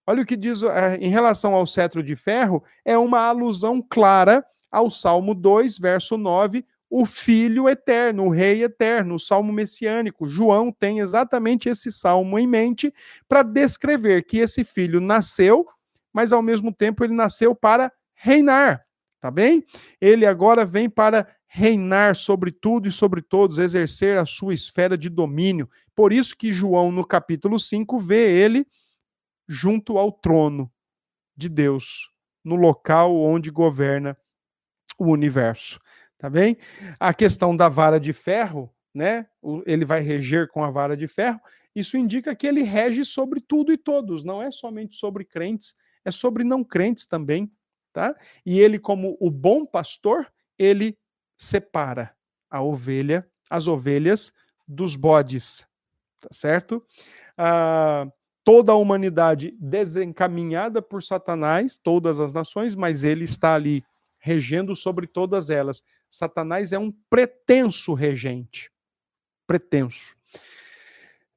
Olha 0.06 0.24
o 0.24 0.26
que 0.26 0.36
diz 0.36 0.64
é, 0.64 0.98
em 0.98 1.10
relação 1.10 1.54
ao 1.54 1.66
cetro 1.66 2.02
de 2.02 2.16
ferro, 2.16 2.64
é 2.86 2.98
uma 2.98 3.22
alusão 3.22 3.82
clara 3.82 4.44
ao 4.72 4.90
Salmo 4.90 5.36
2, 5.36 5.78
verso 5.78 6.18
9, 6.18 6.66
o 6.94 7.06
Filho 7.06 7.70
eterno, 7.70 8.26
o 8.26 8.30
Rei 8.30 8.64
eterno, 8.64 9.16
o 9.16 9.20
Salmo 9.20 9.54
messiânico. 9.54 10.28
João 10.28 10.74
tem 10.74 11.00
exatamente 11.00 11.70
esse 11.70 11.90
salmo 11.90 12.38
em 12.38 12.46
mente 12.46 12.94
para 13.30 13.44
descrever 13.44 14.24
que 14.26 14.40
esse 14.40 14.66
filho 14.66 15.00
nasceu, 15.00 15.66
mas 16.12 16.34
ao 16.34 16.42
mesmo 16.42 16.70
tempo 16.74 17.02
ele 17.06 17.14
nasceu 17.14 17.56
para 17.56 17.90
reinar, 18.14 18.86
tá 19.22 19.32
bem? 19.32 19.64
Ele 20.02 20.26
agora 20.26 20.66
vem 20.66 20.90
para 20.90 21.26
reinar 21.48 22.14
sobre 22.18 22.52
tudo 22.52 22.90
e 22.90 22.92
sobre 22.92 23.22
todos, 23.22 23.58
exercer 23.58 24.18
a 24.18 24.26
sua 24.26 24.54
esfera 24.54 24.98
de 24.98 25.08
domínio. 25.08 25.70
Por 25.96 26.12
isso 26.12 26.36
que 26.36 26.52
João, 26.52 26.92
no 26.92 27.06
capítulo 27.06 27.58
5, 27.58 28.00
vê 28.00 28.44
ele 28.44 28.68
junto 29.48 29.98
ao 29.98 30.12
trono 30.12 30.70
de 31.38 31.48
Deus, 31.48 32.10
no 32.44 32.56
local 32.56 33.16
onde 33.16 33.50
governa 33.50 34.18
o 34.98 35.06
universo. 35.06 35.80
Tá 36.22 36.30
bem? 36.30 36.56
A 37.00 37.16
questão 37.16 37.56
da 37.56 37.68
vara 37.68 38.00
de 38.00 38.14
ferro, 38.14 38.72
né? 38.94 39.26
Ele 39.66 39.84
vai 39.84 40.02
reger 40.02 40.48
com 40.50 40.64
a 40.64 40.70
vara 40.70 40.96
de 40.96 41.08
ferro. 41.08 41.42
Isso 41.76 41.98
indica 41.98 42.36
que 42.36 42.46
ele 42.46 42.62
rege 42.62 43.04
sobre 43.04 43.42
tudo 43.42 43.74
e 43.74 43.78
todos, 43.78 44.24
não 44.24 44.40
é 44.40 44.52
somente 44.52 44.96
sobre 44.98 45.26
crentes, 45.26 45.74
é 46.06 46.12
sobre 46.12 46.44
não 46.44 46.64
crentes 46.64 47.08
também, 47.08 47.52
tá? 47.92 48.16
E 48.46 48.60
ele 48.60 48.78
como 48.78 49.18
o 49.20 49.32
bom 49.32 49.66
pastor, 49.66 50.32
ele 50.60 50.96
separa 51.36 52.16
a 52.52 52.62
ovelha, 52.62 53.28
as 53.50 53.68
ovelhas 53.68 54.32
dos 54.68 54.96
bodes, 54.96 55.66
tá 56.20 56.30
certo? 56.32 56.86
Ah, 57.36 58.06
toda 58.44 58.74
a 58.74 58.76
humanidade 58.76 59.58
desencaminhada 59.60 60.84
por 60.84 61.02
Satanás, 61.02 61.80
todas 61.82 62.20
as 62.20 62.32
nações, 62.32 62.76
mas 62.76 63.04
ele 63.04 63.24
está 63.26 63.56
ali 63.56 63.84
regendo 64.22 64.76
sobre 64.76 65.06
todas 65.08 65.50
elas. 65.50 65.84
Satanás 66.10 66.72
é 66.72 66.80
um 66.80 66.94
pretenso 67.10 67.94
regente. 67.94 68.72
Pretenso. 69.46 70.16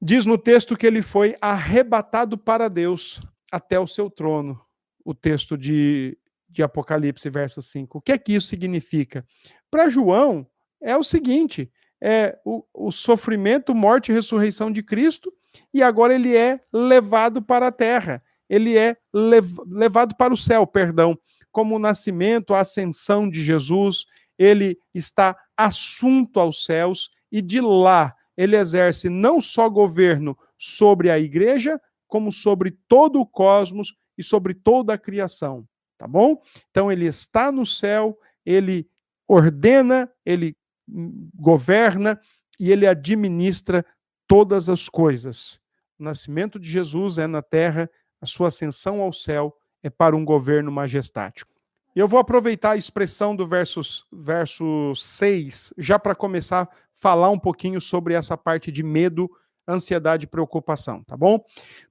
Diz 0.00 0.26
no 0.26 0.38
texto 0.38 0.76
que 0.76 0.86
ele 0.86 1.02
foi 1.02 1.36
arrebatado 1.40 2.38
para 2.38 2.68
Deus 2.68 3.20
até 3.50 3.80
o 3.80 3.86
seu 3.86 4.08
trono. 4.08 4.60
O 5.04 5.14
texto 5.14 5.56
de, 5.58 6.16
de 6.48 6.62
Apocalipse, 6.62 7.28
verso 7.28 7.60
5. 7.60 7.98
O 7.98 8.00
que 8.00 8.12
é 8.12 8.18
que 8.18 8.34
isso 8.34 8.46
significa? 8.46 9.26
Para 9.70 9.88
João, 9.88 10.46
é 10.80 10.96
o 10.96 11.02
seguinte: 11.02 11.72
é 12.00 12.38
o, 12.44 12.64
o 12.72 12.92
sofrimento, 12.92 13.74
morte 13.74 14.12
e 14.12 14.14
ressurreição 14.14 14.70
de 14.70 14.82
Cristo 14.82 15.32
e 15.72 15.82
agora 15.82 16.14
ele 16.14 16.36
é 16.36 16.60
levado 16.72 17.42
para 17.42 17.68
a 17.68 17.72
terra, 17.72 18.22
ele 18.48 18.76
é 18.76 18.96
lev 19.12 19.56
levado 19.66 20.16
para 20.16 20.32
o 20.32 20.36
céu, 20.36 20.66
perdão, 20.66 21.18
como 21.54 21.76
o 21.76 21.78
nascimento, 21.78 22.52
a 22.52 22.60
ascensão 22.60 23.30
de 23.30 23.40
Jesus, 23.40 24.06
ele 24.36 24.76
está 24.92 25.38
assunto 25.56 26.40
aos 26.40 26.64
céus 26.64 27.10
e 27.30 27.40
de 27.40 27.60
lá 27.60 28.12
ele 28.36 28.56
exerce 28.56 29.08
não 29.08 29.40
só 29.40 29.68
governo 29.68 30.36
sobre 30.58 31.12
a 31.12 31.18
igreja, 31.20 31.80
como 32.08 32.32
sobre 32.32 32.72
todo 32.88 33.20
o 33.20 33.26
cosmos 33.26 33.94
e 34.18 34.24
sobre 34.24 34.52
toda 34.52 34.94
a 34.94 34.98
criação, 34.98 35.64
tá 35.96 36.08
bom? 36.08 36.42
Então 36.70 36.90
ele 36.90 37.06
está 37.06 37.52
no 37.52 37.64
céu, 37.64 38.18
ele 38.44 38.90
ordena, 39.28 40.10
ele 40.26 40.56
hum, 40.88 41.30
governa 41.36 42.20
e 42.58 42.72
ele 42.72 42.84
administra 42.84 43.86
todas 44.26 44.68
as 44.68 44.88
coisas. 44.88 45.60
O 46.00 46.02
nascimento 46.02 46.58
de 46.58 46.68
Jesus 46.68 47.16
é 47.16 47.28
na 47.28 47.42
terra, 47.42 47.88
a 48.20 48.26
sua 48.26 48.48
ascensão 48.48 49.00
ao 49.00 49.12
céu 49.12 49.56
é 49.84 49.90
para 49.90 50.16
um 50.16 50.24
governo 50.24 50.72
majestático. 50.72 51.52
E 51.94 51.98
eu 52.00 52.08
vou 52.08 52.18
aproveitar 52.18 52.72
a 52.72 52.76
expressão 52.76 53.36
do 53.36 53.46
verso, 53.46 53.82
verso 54.10 54.94
6, 54.96 55.74
já 55.78 55.98
para 55.98 56.14
começar 56.14 56.62
a 56.62 56.68
falar 56.92 57.28
um 57.30 57.38
pouquinho 57.38 57.80
sobre 57.80 58.14
essa 58.14 58.36
parte 58.36 58.72
de 58.72 58.82
medo 58.82 59.30
ansiedade 59.68 60.24
e 60.24 60.28
preocupação, 60.28 61.02
tá 61.04 61.16
bom? 61.16 61.38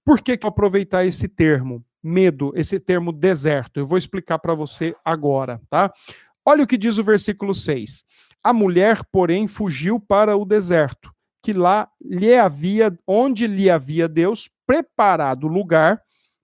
Por 0.03 0.21
que, 0.21 0.35
que 0.35 0.45
eu 0.45 0.49
aproveitar 0.49 1.05
esse 1.05 1.27
termo, 1.27 1.83
medo, 2.01 2.51
esse 2.55 2.79
termo 2.79 3.11
deserto? 3.11 3.79
Eu 3.79 3.85
vou 3.85 3.97
explicar 3.97 4.39
para 4.39 4.53
você 4.53 4.95
agora, 5.05 5.61
tá? 5.69 5.91
Olha 6.45 6.63
o 6.63 6.67
que 6.67 6.77
diz 6.77 6.97
o 6.97 7.03
versículo 7.03 7.53
6. 7.53 8.03
A 8.43 8.51
mulher, 8.51 9.01
porém, 9.11 9.47
fugiu 9.47 9.99
para 9.99 10.35
o 10.35 10.43
deserto, 10.43 11.13
que 11.41 11.53
lá 11.53 11.87
lhe 12.03 12.35
havia, 12.35 12.97
onde 13.07 13.47
lhe 13.47 13.69
havia 13.69 14.07
Deus 14.07 14.49
preparado 14.67 15.47
lugar 15.47 16.01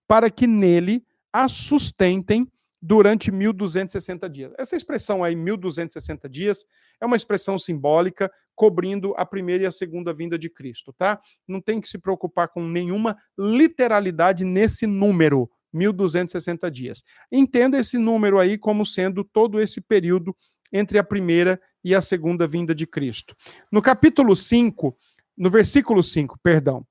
para 0.07 0.29
que 0.29 0.47
nele 0.47 1.03
a 1.33 1.47
sustentem 1.47 2.47
durante 2.81 3.31
1260 3.31 4.29
dias. 4.29 4.53
Essa 4.57 4.75
expressão 4.75 5.23
aí, 5.23 5.35
1260 5.35 6.29
dias, 6.29 6.65
é 7.01 7.05
uma 7.05 7.15
expressão 7.15 7.57
simbólica 7.57 8.31
cobrindo 8.55 9.13
a 9.17 9.25
primeira 9.25 9.63
e 9.63 9.67
a 9.67 9.71
segunda 9.71 10.13
vinda 10.13 10.37
de 10.37 10.49
Cristo, 10.49 10.93
tá? 10.93 11.19
Não 11.47 11.61
tem 11.61 11.79
que 11.79 11.87
se 11.87 11.97
preocupar 11.97 12.49
com 12.49 12.61
nenhuma 12.61 13.17
literalidade 13.37 14.43
nesse 14.43 14.85
número, 14.85 15.49
1260 15.73 16.69
dias. 16.71 17.03
Entenda 17.31 17.77
esse 17.77 17.97
número 17.97 18.39
aí 18.39 18.57
como 18.57 18.85
sendo 18.85 19.23
todo 19.23 19.59
esse 19.59 19.81
período 19.81 20.35
entre 20.71 20.97
a 20.97 21.03
primeira 21.03 21.59
e 21.83 21.95
a 21.95 22.01
segunda 22.01 22.47
vinda 22.47 22.75
de 22.75 22.85
Cristo. 22.85 23.35
No 23.71 23.81
capítulo 23.81 24.35
5, 24.35 24.95
no 25.37 25.49
versículo 25.49 26.03
5, 26.03 26.37
perdão, 26.43 26.85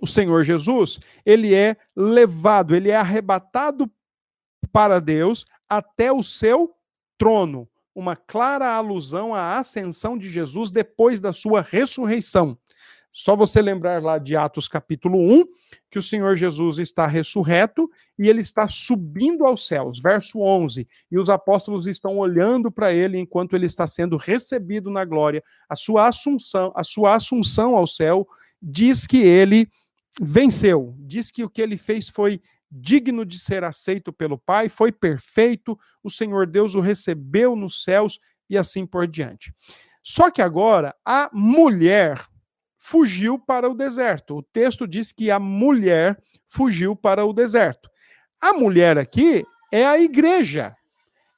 o 0.00 0.06
Senhor 0.06 0.42
Jesus, 0.42 0.98
ele 1.24 1.54
é 1.54 1.76
levado, 1.94 2.74
ele 2.74 2.90
é 2.90 2.96
arrebatado 2.96 3.90
para 4.72 5.00
Deus 5.00 5.44
até 5.68 6.12
o 6.12 6.22
seu 6.22 6.74
trono. 7.18 7.68
Uma 7.94 8.16
clara 8.16 8.74
alusão 8.74 9.34
à 9.34 9.58
ascensão 9.58 10.16
de 10.16 10.30
Jesus 10.30 10.70
depois 10.70 11.20
da 11.20 11.32
sua 11.32 11.60
ressurreição. 11.60 12.58
Só 13.12 13.36
você 13.36 13.60
lembrar 13.60 14.02
lá 14.02 14.16
de 14.16 14.34
Atos 14.34 14.66
capítulo 14.66 15.18
1, 15.18 15.44
que 15.90 15.98
o 15.98 16.02
Senhor 16.02 16.34
Jesus 16.34 16.78
está 16.78 17.06
ressurreto 17.06 17.88
e 18.18 18.26
ele 18.26 18.40
está 18.40 18.66
subindo 18.70 19.44
aos 19.44 19.66
céus, 19.66 20.00
verso 20.00 20.40
11. 20.40 20.88
E 21.10 21.18
os 21.18 21.28
apóstolos 21.28 21.86
estão 21.86 22.16
olhando 22.16 22.72
para 22.72 22.90
ele 22.94 23.18
enquanto 23.18 23.54
ele 23.54 23.66
está 23.66 23.86
sendo 23.86 24.16
recebido 24.16 24.90
na 24.90 25.04
glória. 25.04 25.44
A 25.68 25.76
sua 25.76 26.08
assunção, 26.08 26.72
a 26.74 26.82
sua 26.82 27.14
assunção 27.14 27.76
ao 27.76 27.86
céu 27.86 28.26
diz 28.62 29.06
que 29.06 29.18
ele 29.18 29.68
venceu, 30.20 30.94
diz 30.98 31.30
que 31.30 31.44
o 31.44 31.50
que 31.50 31.62
ele 31.62 31.76
fez 31.76 32.08
foi 32.08 32.40
digno 32.70 33.24
de 33.24 33.38
ser 33.38 33.64
aceito 33.64 34.12
pelo 34.12 34.38
Pai, 34.38 34.68
foi 34.68 34.90
perfeito, 34.90 35.78
o 36.02 36.10
Senhor 36.10 36.46
Deus 36.46 36.74
o 36.74 36.80
recebeu 36.80 37.54
nos 37.54 37.84
céus 37.84 38.18
e 38.48 38.56
assim 38.56 38.86
por 38.86 39.06
diante. 39.06 39.52
Só 40.02 40.30
que 40.30 40.42
agora 40.42 40.94
a 41.04 41.30
mulher 41.32 42.26
fugiu 42.78 43.38
para 43.38 43.70
o 43.70 43.74
deserto. 43.74 44.38
O 44.38 44.42
texto 44.42 44.88
diz 44.88 45.12
que 45.12 45.30
a 45.30 45.38
mulher 45.38 46.20
fugiu 46.48 46.96
para 46.96 47.24
o 47.24 47.32
deserto. 47.32 47.88
A 48.40 48.52
mulher 48.52 48.98
aqui 48.98 49.44
é 49.70 49.86
a 49.86 49.98
igreja. 50.00 50.74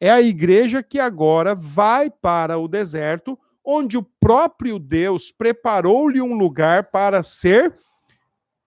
É 0.00 0.10
a 0.10 0.22
igreja 0.22 0.82
que 0.82 0.98
agora 0.98 1.54
vai 1.54 2.08
para 2.08 2.58
o 2.58 2.66
deserto, 2.66 3.38
onde 3.64 3.96
o 3.96 4.02
próprio 4.02 4.78
Deus 4.78 5.30
preparou-lhe 5.30 6.20
um 6.20 6.34
lugar 6.34 6.90
para 6.90 7.22
ser 7.22 7.76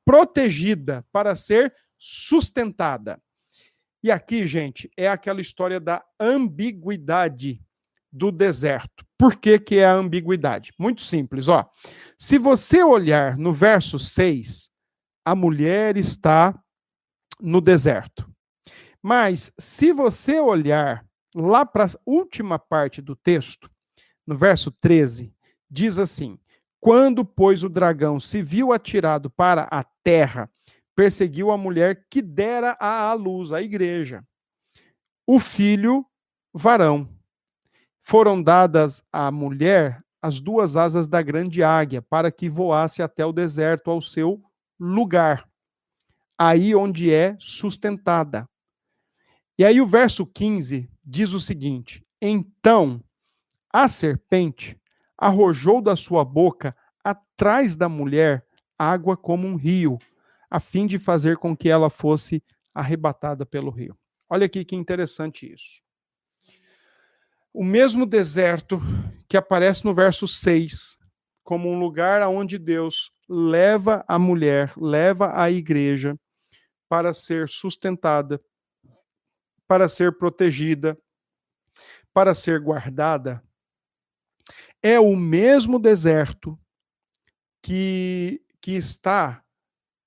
protegida, 0.07 1.05
para 1.11 1.35
ser 1.35 1.75
sustentada. 1.99 3.21
E 4.01 4.09
aqui, 4.09 4.45
gente, 4.45 4.89
é 4.95 5.09
aquela 5.09 5.41
história 5.41 5.81
da 5.81 6.01
ambiguidade 6.17 7.61
do 8.09 8.31
deserto. 8.31 9.05
Por 9.17 9.35
que, 9.35 9.59
que 9.59 9.79
é 9.79 9.85
a 9.85 9.93
ambiguidade? 9.93 10.71
Muito 10.79 11.01
simples, 11.01 11.49
ó. 11.49 11.69
Se 12.17 12.37
você 12.37 12.81
olhar 12.81 13.37
no 13.37 13.51
verso 13.51 13.99
6, 13.99 14.69
a 15.25 15.35
mulher 15.35 15.97
está 15.97 16.57
no 17.41 17.59
deserto. 17.59 18.33
Mas 19.03 19.51
se 19.59 19.91
você 19.91 20.39
olhar 20.39 21.05
lá 21.35 21.65
para 21.65 21.83
a 21.83 21.89
última 22.05 22.57
parte 22.57 23.01
do 23.01 23.13
texto, 23.13 23.69
no 24.25 24.37
verso 24.37 24.71
13, 24.71 25.33
diz 25.69 25.99
assim: 25.99 26.39
Quando, 26.79 27.25
pois, 27.25 27.63
o 27.63 27.69
dragão 27.69 28.19
se 28.19 28.41
viu 28.41 28.71
atirado 28.71 29.29
para 29.29 29.67
a 29.71 29.83
terra 30.03 30.49
perseguiu 30.97 31.51
a 31.51 31.57
mulher 31.57 32.07
que 32.09 32.23
dera 32.23 32.75
à 32.79 33.13
luz, 33.13 33.51
a 33.51 33.61
igreja. 33.61 34.25
O 35.27 35.39
filho 35.39 36.03
varão. 36.51 37.07
Foram 38.01 38.41
dadas 38.41 39.03
à 39.13 39.29
mulher 39.29 40.03
as 40.19 40.39
duas 40.39 40.75
asas 40.75 41.07
da 41.07 41.21
grande 41.21 41.61
águia, 41.61 42.01
para 42.01 42.31
que 42.31 42.49
voasse 42.49 43.03
até 43.03 43.23
o 43.23 43.31
deserto, 43.31 43.91
ao 43.91 44.01
seu 44.01 44.43
lugar, 44.79 45.47
aí 46.35 46.73
onde 46.73 47.13
é 47.13 47.37
sustentada. 47.39 48.49
E 49.57 49.63
aí 49.63 49.79
o 49.79 49.85
verso 49.85 50.25
15 50.25 50.89
diz 51.05 51.31
o 51.31 51.39
seguinte: 51.39 52.03
Então 52.19 53.03
a 53.71 53.87
serpente 53.87 54.75
arrojou 55.17 55.81
da 55.81 55.95
sua 55.95 56.23
boca 56.23 56.75
atrás 57.03 57.75
da 57.75 57.89
mulher 57.89 58.45
água 58.77 59.17
como 59.17 59.47
um 59.47 59.55
rio, 59.55 59.97
a 60.49 60.59
fim 60.59 60.85
de 60.85 60.99
fazer 60.99 61.37
com 61.37 61.55
que 61.55 61.69
ela 61.69 61.89
fosse 61.89 62.43
arrebatada 62.73 63.45
pelo 63.45 63.71
rio. 63.71 63.97
Olha 64.29 64.45
aqui 64.45 64.63
que 64.63 64.75
interessante 64.75 65.51
isso. 65.51 65.81
O 67.53 67.63
mesmo 67.63 68.05
deserto 68.05 68.79
que 69.27 69.35
aparece 69.35 69.83
no 69.83 69.93
verso 69.93 70.27
6, 70.27 70.97
como 71.43 71.69
um 71.69 71.79
lugar 71.79 72.21
aonde 72.21 72.57
Deus 72.57 73.11
leva 73.27 74.05
a 74.07 74.19
mulher, 74.19 74.71
leva 74.77 75.31
a 75.33 75.49
igreja 75.49 76.17
para 76.87 77.13
ser 77.13 77.49
sustentada, 77.49 78.39
para 79.67 79.89
ser 79.89 80.17
protegida, 80.17 80.97
para 82.13 82.33
ser 82.35 82.59
guardada, 82.59 83.43
é 84.81 84.99
o 84.99 85.15
mesmo 85.15 85.79
deserto 85.79 86.59
que, 87.61 88.41
que 88.61 88.71
está 88.71 89.43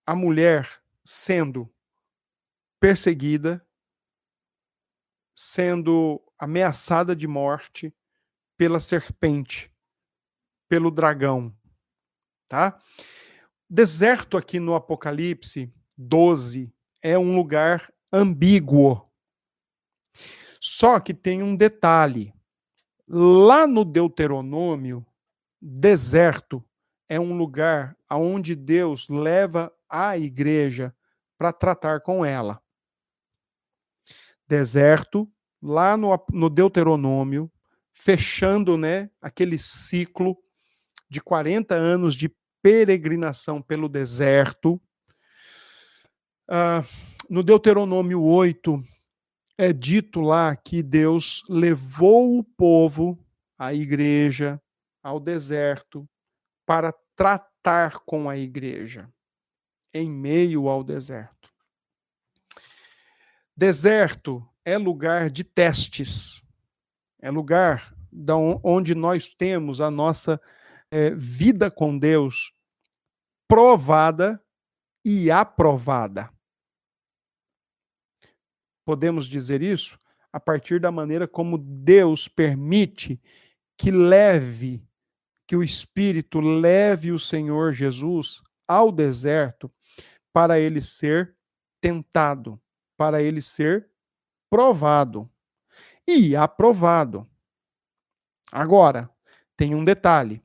a 0.07 0.14
mulher 0.14 0.83
sendo 1.05 1.73
perseguida, 2.81 3.64
sendo 5.35 6.23
ameaçada 6.39 7.14
de 7.14 7.27
morte 7.27 7.95
pela 8.57 8.81
serpente, 8.81 9.73
pelo 10.68 10.91
dragão, 10.91 11.55
tá? 12.49 12.79
Deserto 13.68 14.37
aqui 14.37 14.59
no 14.59 14.75
Apocalipse 14.75 15.73
12 15.97 16.73
é 17.03 17.18
um 17.18 17.37
lugar 17.37 17.93
ambíguo. 18.12 19.09
Só 20.61 20.99
que 21.01 21.14
tem 21.14 21.43
um 21.43 21.55
detalhe. 21.55 22.35
Lá 23.12 23.66
no 23.66 23.84
Deuteronômio, 23.84 25.04
deserto 25.61 26.64
é 27.08 27.18
um 27.18 27.36
lugar 27.36 27.96
aonde 28.08 28.54
Deus 28.54 29.08
leva 29.08 29.72
a 29.88 30.16
igreja 30.16 30.94
para 31.36 31.52
tratar 31.52 32.02
com 32.02 32.24
ela. 32.24 32.62
Deserto, 34.46 35.28
lá 35.61 35.96
no, 35.96 36.16
no 36.30 36.48
Deuteronômio, 36.48 37.50
fechando 37.92 38.78
né, 38.78 39.11
aquele 39.20 39.58
ciclo 39.58 40.38
de 41.08 41.20
40 41.20 41.74
anos 41.74 42.14
de 42.14 42.32
peregrinação 42.62 43.61
pelo 43.61 43.88
deserto. 43.88 44.80
Uh, 46.48 46.86
no 47.28 47.42
Deuteronômio 47.42 48.22
8, 48.22 48.80
é 49.61 49.74
dito 49.74 50.22
lá 50.22 50.56
que 50.56 50.82
Deus 50.82 51.42
levou 51.46 52.38
o 52.38 52.42
povo, 52.42 53.22
a 53.58 53.74
igreja, 53.74 54.58
ao 55.02 55.20
deserto 55.20 56.08
para 56.64 56.94
tratar 57.14 57.98
com 58.06 58.30
a 58.30 58.38
igreja 58.38 59.12
em 59.92 60.08
meio 60.11 60.66
ao 60.66 60.82
deserto. 60.82 61.52
Deserto 63.54 64.42
é 64.64 64.78
lugar 64.78 65.28
de 65.28 65.44
testes, 65.44 66.42
é 67.20 67.30
lugar 67.30 67.94
onde 68.64 68.94
nós 68.94 69.34
temos 69.34 69.78
a 69.82 69.90
nossa 69.90 70.40
é, 70.90 71.11
vida 71.11 71.70
com 71.70 71.98
Deus 71.98 72.50
provada 73.46 74.42
e 75.04 75.30
aprovada. 75.30 76.30
Podemos 78.91 79.28
dizer 79.28 79.62
isso? 79.62 79.97
A 80.32 80.41
partir 80.41 80.80
da 80.80 80.91
maneira 80.91 81.28
como 81.28 81.57
Deus 81.57 82.26
permite 82.26 83.22
que 83.78 83.93
leve, 83.93 84.84
que 85.47 85.55
o 85.55 85.62
Espírito 85.62 86.41
leve 86.41 87.12
o 87.12 87.18
Senhor 87.18 87.70
Jesus 87.70 88.43
ao 88.66 88.91
deserto 88.91 89.72
para 90.32 90.59
ele 90.59 90.80
ser 90.80 91.36
tentado, 91.80 92.61
para 92.97 93.22
ele 93.22 93.41
ser 93.41 93.88
provado. 94.51 95.30
E 96.05 96.34
aprovado. 96.34 97.24
Agora, 98.51 99.09
tem 99.57 99.72
um 99.72 99.84
detalhe: 99.84 100.43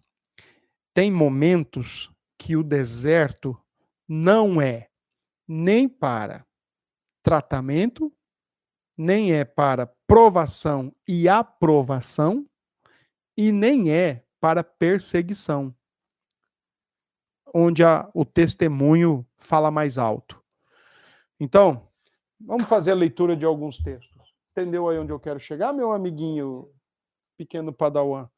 tem 0.94 1.12
momentos 1.12 2.12
que 2.38 2.56
o 2.56 2.62
deserto 2.62 3.60
não 4.08 4.62
é 4.62 4.88
nem 5.48 5.90
para 5.90 6.46
tratamento, 7.24 8.14
nem 8.98 9.34
é 9.34 9.44
para 9.44 9.88
provação 10.08 10.94
e 11.08 11.28
aprovação, 11.28 12.46
e 13.38 13.52
nem 13.52 13.92
é 13.92 14.24
para 14.40 14.64
perseguição, 14.64 15.76
onde 17.54 17.84
a, 17.84 18.10
o 18.14 18.24
testemunho 18.24 19.26
fala 19.38 19.70
mais 19.70 19.98
alto. 19.98 20.42
Então, 21.40 21.90
vamos 22.40 22.68
fazer 22.68 22.92
a 22.92 22.96
leitura 22.96 23.36
de 23.36 23.46
alguns 23.46 23.78
textos. 23.78 24.34
Entendeu 24.52 24.88
aí 24.88 24.98
onde 24.98 25.12
eu 25.12 25.20
quero 25.20 25.40
chegar, 25.40 25.74
meu 25.74 25.92
amiguinho 25.92 26.72
pequeno 27.38 27.74
padawan? 27.74 28.30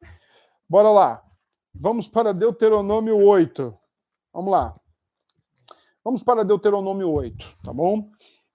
Bora 0.67 0.89
lá. 0.89 1.23
Vamos 1.75 2.07
para 2.07 2.33
Deuteronômio 2.33 3.17
8. 3.17 3.77
Vamos 4.33 4.51
lá. 4.51 4.75
Vamos 6.03 6.23
para 6.23 6.43
Deuteronômio 6.43 7.11
8, 7.11 7.57
tá 7.63 7.71
bom? 7.71 8.09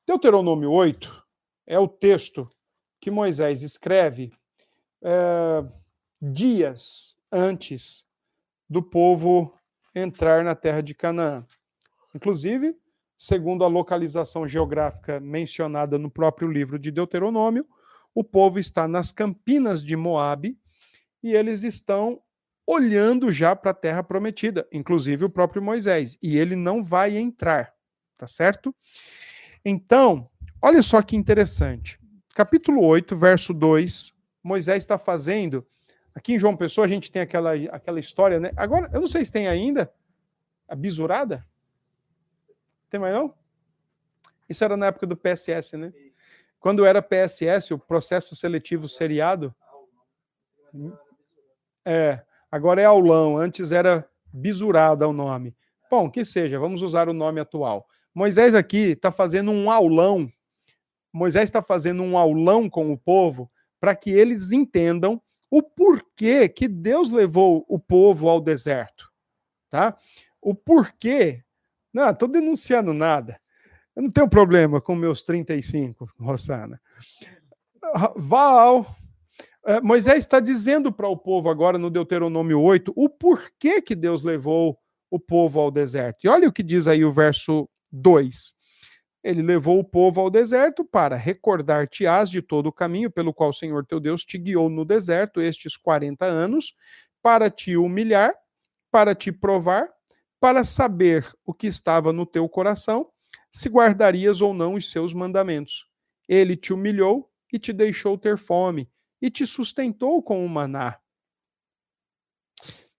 Deuteronômio 0.06 0.72
8 0.72 1.21
é 1.66 1.78
o 1.78 1.88
texto 1.88 2.48
que 3.00 3.10
Moisés 3.10 3.62
escreve 3.62 4.32
é, 5.02 5.64
dias 6.20 7.16
antes 7.30 8.06
do 8.68 8.82
povo 8.82 9.52
entrar 9.94 10.44
na 10.44 10.54
terra 10.54 10.80
de 10.80 10.94
Canaã. 10.94 11.44
Inclusive, 12.14 12.76
segundo 13.18 13.64
a 13.64 13.68
localização 13.68 14.46
geográfica 14.48 15.20
mencionada 15.20 15.98
no 15.98 16.10
próprio 16.10 16.48
livro 16.50 16.78
de 16.78 16.90
Deuteronômio, 16.90 17.66
o 18.14 18.22
povo 18.22 18.58
está 18.58 18.86
nas 18.86 19.10
campinas 19.10 19.84
de 19.84 19.96
Moabe 19.96 20.58
e 21.22 21.34
eles 21.34 21.62
estão 21.62 22.20
olhando 22.66 23.32
já 23.32 23.56
para 23.56 23.72
a 23.72 23.74
terra 23.74 24.02
prometida, 24.02 24.66
inclusive 24.72 25.24
o 25.24 25.30
próprio 25.30 25.62
Moisés, 25.62 26.16
e 26.22 26.38
ele 26.38 26.54
não 26.54 26.82
vai 26.82 27.16
entrar, 27.16 27.74
tá 28.16 28.26
certo? 28.26 28.74
Então, 29.64 30.30
olha 30.62 30.82
só 30.82 31.02
que 31.02 31.16
interessante. 31.16 31.98
Capítulo 32.34 32.82
8, 32.84 33.16
verso 33.16 33.52
2, 33.52 34.14
Moisés 34.42 34.78
está 34.78 34.96
fazendo. 34.96 35.66
Aqui 36.14 36.34
em 36.34 36.38
João 36.38 36.56
Pessoa 36.56 36.86
a 36.86 36.88
gente 36.88 37.10
tem 37.10 37.22
aquela, 37.22 37.52
aquela 37.70 38.00
história, 38.00 38.40
né? 38.40 38.52
Agora, 38.56 38.88
eu 38.92 39.00
não 39.00 39.08
sei 39.08 39.24
se 39.24 39.32
tem 39.32 39.48
ainda 39.48 39.92
a 40.68 40.74
bisurada. 40.74 41.46
Tem 42.88 43.00
mais 43.00 43.14
não? 43.14 43.34
Isso 44.48 44.62
era 44.64 44.76
na 44.76 44.86
época 44.86 45.06
do 45.06 45.16
PSS, 45.16 45.76
né? 45.76 45.92
Quando 46.60 46.84
era 46.84 47.02
PSS, 47.02 47.74
o 47.74 47.78
processo 47.78 48.36
seletivo 48.36 48.88
seriado. 48.88 49.54
É, 51.84 52.22
agora 52.50 52.80
é 52.80 52.84
aulão, 52.84 53.36
antes 53.36 53.72
era 53.72 54.08
bisurada 54.32 55.08
o 55.08 55.12
nome. 55.12 55.56
Bom, 55.90 56.10
que 56.10 56.24
seja, 56.24 56.58
vamos 56.58 56.80
usar 56.82 57.08
o 57.08 57.12
nome 57.12 57.40
atual. 57.40 57.86
Moisés 58.14 58.54
aqui 58.54 58.92
está 58.92 59.10
fazendo 59.10 59.50
um 59.50 59.70
aulão. 59.70 60.30
Moisés 61.12 61.44
está 61.44 61.62
fazendo 61.62 62.02
um 62.02 62.16
aulão 62.16 62.68
com 62.68 62.92
o 62.92 62.98
povo 62.98 63.50
para 63.80 63.94
que 63.94 64.10
eles 64.10 64.52
entendam 64.52 65.20
o 65.50 65.62
porquê 65.62 66.48
que 66.48 66.66
Deus 66.66 67.10
levou 67.10 67.64
o 67.68 67.78
povo 67.78 68.28
ao 68.28 68.40
deserto, 68.40 69.10
tá? 69.68 69.96
O 70.40 70.54
porquê. 70.54 71.42
Não, 71.92 72.08
estou 72.08 72.26
denunciando 72.26 72.94
nada. 72.94 73.38
Eu 73.94 74.04
não 74.04 74.10
tenho 74.10 74.28
problema 74.28 74.80
com 74.80 74.94
meus 74.94 75.22
35, 75.22 76.10
Rosana. 76.18 76.80
Val, 78.16 78.96
é, 79.66 79.80
Moisés 79.80 80.18
está 80.18 80.40
dizendo 80.40 80.92
para 80.92 81.08
o 81.08 81.16
povo 81.16 81.50
agora 81.50 81.78
no 81.78 81.90
Deuteronômio 81.90 82.60
8 82.60 82.92
o 82.96 83.08
porquê 83.08 83.82
que 83.82 83.94
Deus 83.94 84.22
levou 84.22 84.78
o 85.10 85.20
povo 85.20 85.60
ao 85.60 85.70
deserto. 85.70 86.24
E 86.24 86.28
olha 86.28 86.48
o 86.48 86.52
que 86.52 86.62
diz 86.62 86.86
aí 86.88 87.04
o 87.04 87.12
verso 87.12 87.68
2. 87.90 88.54
Ele 89.22 89.40
levou 89.40 89.78
o 89.78 89.84
povo 89.84 90.20
ao 90.20 90.28
deserto 90.28 90.84
para 90.84 91.16
recordar-te-ás 91.16 92.28
de 92.28 92.42
todo 92.42 92.66
o 92.66 92.72
caminho 92.72 93.10
pelo 93.10 93.32
qual 93.32 93.50
o 93.50 93.54
Senhor 93.54 93.86
teu 93.86 94.00
Deus 94.00 94.24
te 94.24 94.36
guiou 94.36 94.68
no 94.68 94.84
deserto 94.84 95.40
estes 95.40 95.76
40 95.76 96.24
anos, 96.24 96.74
para 97.22 97.48
te 97.48 97.76
humilhar, 97.76 98.34
para 98.90 99.14
te 99.14 99.30
provar, 99.30 99.88
para 100.40 100.64
saber 100.64 101.30
o 101.46 101.54
que 101.54 101.68
estava 101.68 102.12
no 102.12 102.26
teu 102.26 102.48
coração, 102.48 103.08
se 103.50 103.68
guardarias 103.68 104.40
ou 104.40 104.52
não 104.52 104.74
os 104.74 104.90
seus 104.90 105.14
mandamentos. 105.14 105.86
Ele 106.28 106.56
te 106.56 106.72
humilhou 106.72 107.30
e 107.52 107.58
te 107.58 107.72
deixou 107.72 108.18
ter 108.18 108.36
fome, 108.36 108.90
e 109.20 109.30
te 109.30 109.46
sustentou 109.46 110.20
com 110.20 110.44
o 110.44 110.48
maná, 110.48 110.98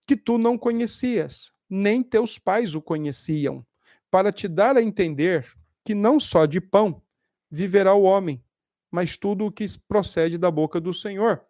que 0.07 0.15
tu 0.15 0.37
não 0.37 0.57
conhecias, 0.57 1.51
nem 1.69 2.01
teus 2.01 2.37
pais 2.37 2.75
o 2.75 2.81
conheciam, 2.81 3.65
para 4.09 4.31
te 4.31 4.47
dar 4.47 4.77
a 4.77 4.81
entender 4.81 5.51
que 5.83 5.93
não 5.93 6.19
só 6.19 6.45
de 6.45 6.61
pão 6.61 7.01
viverá 7.49 7.93
o 7.93 8.03
homem, 8.03 8.43
mas 8.91 9.17
tudo 9.17 9.45
o 9.45 9.51
que 9.51 9.65
procede 9.87 10.37
da 10.37 10.49
boca 10.49 10.79
do 10.79 10.93
Senhor 10.93 11.43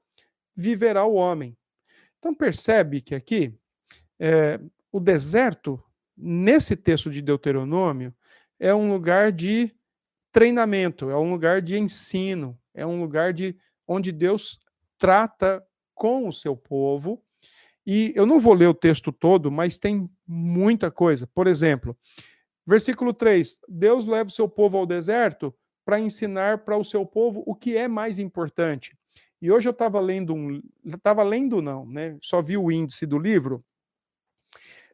viverá 0.56 1.06
o 1.06 1.14
homem. 1.14 1.58
Então 2.20 2.34
percebe 2.34 3.02
que 3.02 3.16
aqui 3.16 3.54
é, 4.20 4.60
o 4.92 5.00
deserto, 5.00 5.82
nesse 6.16 6.76
texto 6.76 7.10
de 7.10 7.22
Deuteronômio, 7.22 8.14
é 8.60 8.74
um 8.74 8.92
lugar 8.92 9.32
de 9.32 9.76
treinamento, 10.32 11.10
é 11.10 11.18
um 11.18 11.32
lugar 11.32 11.62
de 11.62 11.78
ensino, 11.78 12.58
é 12.74 12.86
um 12.86 13.02
lugar 13.02 13.34
de 13.34 13.58
onde 13.88 14.12
Deus 14.12 14.60
trata 14.98 15.64
com 15.94 16.28
o 16.28 16.34
seu 16.34 16.56
povo. 16.56 17.22
E 17.86 18.14
eu 18.16 18.26
não 18.26 18.40
vou 18.40 18.54
ler 18.54 18.68
o 18.68 18.74
texto 18.74 19.12
todo, 19.12 19.52
mas 19.52 19.78
tem 19.78 20.10
muita 20.26 20.90
coisa. 20.90 21.28
Por 21.28 21.48
exemplo, 21.48 21.98
versículo 22.66 23.14
3: 23.14 23.60
Deus 23.68 24.06
leva 24.06 24.30
o 24.30 24.34
seu 24.34 24.48
povo 24.48 24.78
ao 24.78 24.86
deserto 24.86 25.54
para 25.86 26.00
ensinar 26.00 26.60
para 26.60 26.78
o 26.78 26.84
seu 26.84 27.06
povo 27.06 27.44
o 27.46 27.54
que 27.54 27.76
é 27.76 27.88
mais 27.88 28.20
importante. 28.20 28.98
E 29.42 29.52
hoje 29.52 29.68
eu 29.68 29.72
estava 29.72 30.00
lendo 30.00 30.34
um. 30.34 30.62
Estava 30.86 31.22
lendo, 31.24 31.62
não, 31.62 31.86
né? 31.86 32.18
Só 32.22 32.42
vi 32.42 32.58
o 32.58 32.72
índice 32.72 33.06
do 33.06 33.20
livro. 33.20 33.64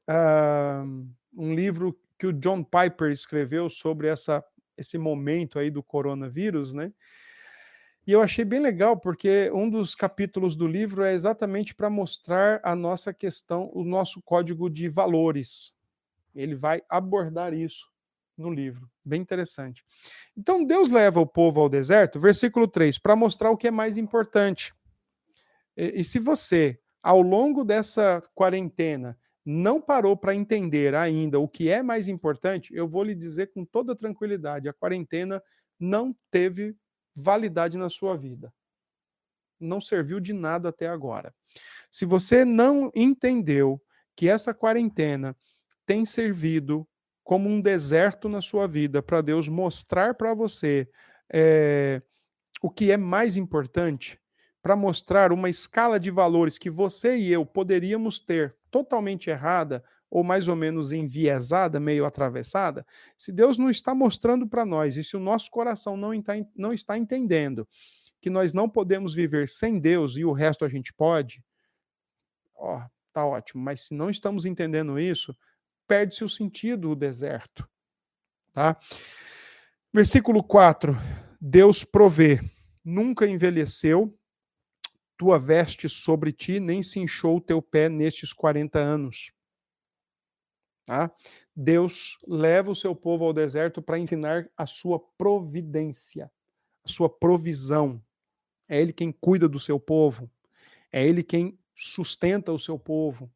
Uh, 0.09 1.07
um 1.37 1.53
livro 1.53 1.95
que 2.17 2.25
o 2.25 2.33
John 2.33 2.63
Piper 2.63 3.11
escreveu 3.11 3.69
sobre 3.69 4.07
essa, 4.07 4.43
esse 4.75 4.97
momento 4.97 5.59
aí 5.59 5.69
do 5.69 5.83
coronavírus, 5.83 6.73
né? 6.73 6.91
E 8.07 8.11
eu 8.11 8.23
achei 8.23 8.43
bem 8.43 8.59
legal, 8.59 8.97
porque 8.97 9.51
um 9.53 9.69
dos 9.69 9.93
capítulos 9.93 10.55
do 10.55 10.65
livro 10.65 11.03
é 11.03 11.13
exatamente 11.13 11.75
para 11.75 11.91
mostrar 11.91 12.59
a 12.63 12.75
nossa 12.75 13.13
questão, 13.13 13.69
o 13.71 13.83
nosso 13.83 14.19
código 14.19 14.67
de 14.67 14.89
valores. 14.89 15.71
Ele 16.33 16.55
vai 16.55 16.81
abordar 16.89 17.53
isso 17.53 17.85
no 18.37 18.51
livro. 18.51 18.89
Bem 19.03 19.21
interessante. 19.21 19.83
Então, 20.37 20.63
Deus 20.63 20.89
leva 20.89 21.19
o 21.19 21.27
povo 21.27 21.59
ao 21.59 21.69
deserto, 21.69 22.19
versículo 22.19 22.67
3, 22.67 22.97
para 22.97 23.15
mostrar 23.15 23.51
o 23.51 23.57
que 23.57 23.67
é 23.67 23.71
mais 23.71 23.97
importante. 23.97 24.73
E, 25.75 26.01
e 26.01 26.03
se 26.03 26.19
você, 26.19 26.79
ao 27.03 27.21
longo 27.21 27.63
dessa 27.63 28.23
quarentena, 28.33 29.17
não 29.45 29.81
parou 29.81 30.15
para 30.15 30.35
entender 30.35 30.93
ainda 30.95 31.39
o 31.39 31.47
que 31.47 31.69
é 31.69 31.81
mais 31.81 32.07
importante, 32.07 32.73
eu 32.73 32.87
vou 32.87 33.03
lhe 33.03 33.15
dizer 33.15 33.51
com 33.51 33.65
toda 33.65 33.95
tranquilidade: 33.95 34.69
a 34.69 34.73
quarentena 34.73 35.41
não 35.79 36.15
teve 36.29 36.75
validade 37.15 37.77
na 37.77 37.89
sua 37.89 38.15
vida. 38.15 38.53
Não 39.59 39.81
serviu 39.81 40.19
de 40.19 40.33
nada 40.33 40.69
até 40.69 40.87
agora. 40.87 41.33
Se 41.91 42.05
você 42.05 42.45
não 42.45 42.91
entendeu 42.95 43.81
que 44.15 44.29
essa 44.29 44.53
quarentena 44.53 45.35
tem 45.89 46.05
servido 46.05 46.87
como 47.23 47.49
um 47.49 47.59
deserto 47.59 48.29
na 48.29 48.41
sua 48.41 48.67
vida 48.67 49.01
para 49.01 49.21
Deus 49.21 49.49
mostrar 49.49 50.13
para 50.13 50.35
você 50.35 50.87
é, 51.33 51.99
o 52.61 52.69
que 52.69 52.91
é 52.91 52.97
mais 52.97 53.37
importante, 53.37 54.19
para 54.61 54.75
mostrar 54.75 55.31
uma 55.31 55.49
escala 55.49 55.99
de 55.99 56.11
valores 56.11 56.59
que 56.59 56.69
você 56.69 57.17
e 57.17 57.31
eu 57.31 57.43
poderíamos 57.43 58.19
ter 58.19 58.55
totalmente 58.69 59.31
errada 59.31 59.83
ou 60.11 60.23
mais 60.23 60.47
ou 60.47 60.55
menos 60.55 60.91
enviesada, 60.91 61.79
meio 61.79 62.05
atravessada, 62.05 62.85
se 63.17 63.31
Deus 63.31 63.57
não 63.57 63.71
está 63.71 63.95
mostrando 63.95 64.47
para 64.47 64.67
nós 64.67 64.95
e 64.95 65.03
se 65.03 65.17
o 65.17 65.19
nosso 65.19 65.49
coração 65.49 65.97
não 65.97 66.11
não 66.55 66.71
está 66.71 66.99
entendendo 66.99 67.67
que 68.21 68.29
nós 68.29 68.53
não 68.53 68.69
podemos 68.69 69.11
viver 69.11 69.49
sem 69.49 69.79
Deus 69.79 70.17
e 70.17 70.23
o 70.23 70.33
resto 70.33 70.63
a 70.63 70.69
gente 70.69 70.93
pode, 70.93 71.43
ó, 72.55 72.83
tá 73.11 73.25
ótimo. 73.25 73.63
Mas 73.63 73.87
se 73.87 73.95
não 73.95 74.11
estamos 74.11 74.45
entendendo 74.45 74.99
isso, 74.99 75.35
perde-se 75.89 76.23
o 76.23 76.29
sentido 76.29 76.91
o 76.91 76.95
deserto, 76.95 77.67
tá? 78.53 78.79
Versículo 79.91 80.43
4. 80.43 80.95
Deus 81.41 81.83
provê, 81.83 82.39
nunca 82.85 83.25
envelheceu 83.25 84.15
tua 85.17 85.39
veste 85.39 85.89
sobre 85.89 86.31
ti, 86.31 86.59
nem 86.59 86.83
se 86.83 86.99
inchou 86.99 87.37
o 87.37 87.41
teu 87.41 87.61
pé 87.61 87.89
nestes 87.89 88.31
40 88.31 88.79
anos. 88.79 89.33
Tá? 90.85 91.11
Deus 91.55 92.17
leva 92.25 92.71
o 92.71 92.75
seu 92.75 92.95
povo 92.95 93.25
ao 93.25 93.33
deserto 93.33 93.81
para 93.81 93.99
ensinar 93.99 94.49
a 94.55 94.65
sua 94.65 94.99
providência, 95.17 96.31
a 96.85 96.87
sua 96.87 97.09
provisão. 97.09 98.01
É 98.67 98.79
Ele 98.79 98.93
quem 98.93 99.11
cuida 99.11 99.49
do 99.49 99.59
seu 99.59 99.79
povo, 99.79 100.31
é 100.91 101.05
Ele 101.05 101.23
quem 101.23 101.59
sustenta 101.75 102.53
o 102.53 102.59
seu 102.59 102.77
povo, 102.77 103.29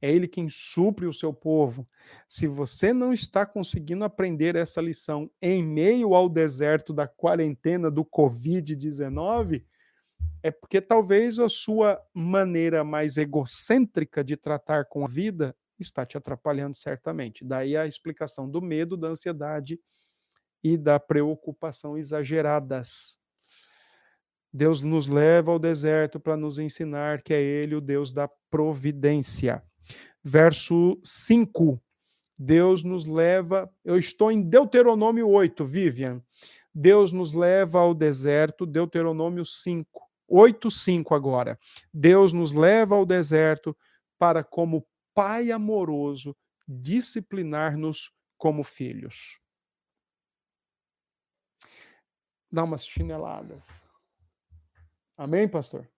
É 0.00 0.10
Ele 0.10 0.28
quem 0.28 0.48
supre 0.50 1.06
o 1.06 1.12
seu 1.12 1.32
povo. 1.32 1.88
Se 2.28 2.46
você 2.46 2.92
não 2.92 3.12
está 3.12 3.46
conseguindo 3.46 4.04
aprender 4.04 4.54
essa 4.54 4.80
lição 4.80 5.30
em 5.40 5.62
meio 5.62 6.14
ao 6.14 6.28
deserto 6.28 6.92
da 6.92 7.08
quarentena 7.08 7.90
do 7.90 8.04
Covid-19, 8.04 9.64
é 10.42 10.50
porque 10.50 10.80
talvez 10.80 11.38
a 11.38 11.48
sua 11.48 12.00
maneira 12.14 12.84
mais 12.84 13.16
egocêntrica 13.16 14.22
de 14.22 14.36
tratar 14.36 14.84
com 14.84 15.04
a 15.04 15.08
vida 15.08 15.56
está 15.78 16.06
te 16.06 16.16
atrapalhando 16.16 16.76
certamente. 16.76 17.44
Daí 17.44 17.76
a 17.76 17.86
explicação 17.86 18.48
do 18.48 18.62
medo, 18.62 18.96
da 18.96 19.08
ansiedade 19.08 19.78
e 20.62 20.76
da 20.76 20.98
preocupação 20.98 21.96
exageradas. 21.96 23.18
Deus 24.52 24.80
nos 24.80 25.06
leva 25.06 25.52
ao 25.52 25.58
deserto 25.58 26.18
para 26.18 26.36
nos 26.36 26.58
ensinar 26.58 27.22
que 27.22 27.34
é 27.34 27.42
Ele 27.42 27.74
o 27.74 27.80
Deus 27.80 28.12
da 28.12 28.28
providência. 28.50 29.62
Verso 30.28 30.98
5. 31.04 31.80
Deus 32.36 32.82
nos 32.82 33.06
leva. 33.06 33.72
Eu 33.84 33.96
estou 33.96 34.32
em 34.32 34.42
Deuteronômio 34.42 35.28
8, 35.28 35.64
Vivian. 35.64 36.20
Deus 36.74 37.12
nos 37.12 37.32
leva 37.32 37.78
ao 37.78 37.94
deserto, 37.94 38.66
Deuteronômio 38.66 39.46
5. 39.46 40.02
8, 40.26 40.68
5 40.68 41.14
agora. 41.14 41.56
Deus 41.94 42.32
nos 42.32 42.50
leva 42.50 42.96
ao 42.96 43.06
deserto 43.06 43.76
para, 44.18 44.42
como 44.42 44.84
Pai 45.14 45.52
amoroso, 45.52 46.36
disciplinar-nos 46.66 48.12
como 48.36 48.64
filhos. 48.64 49.38
Dá 52.50 52.64
umas 52.64 52.84
chineladas. 52.84 53.68
Amém, 55.16 55.48
pastor? 55.48 55.88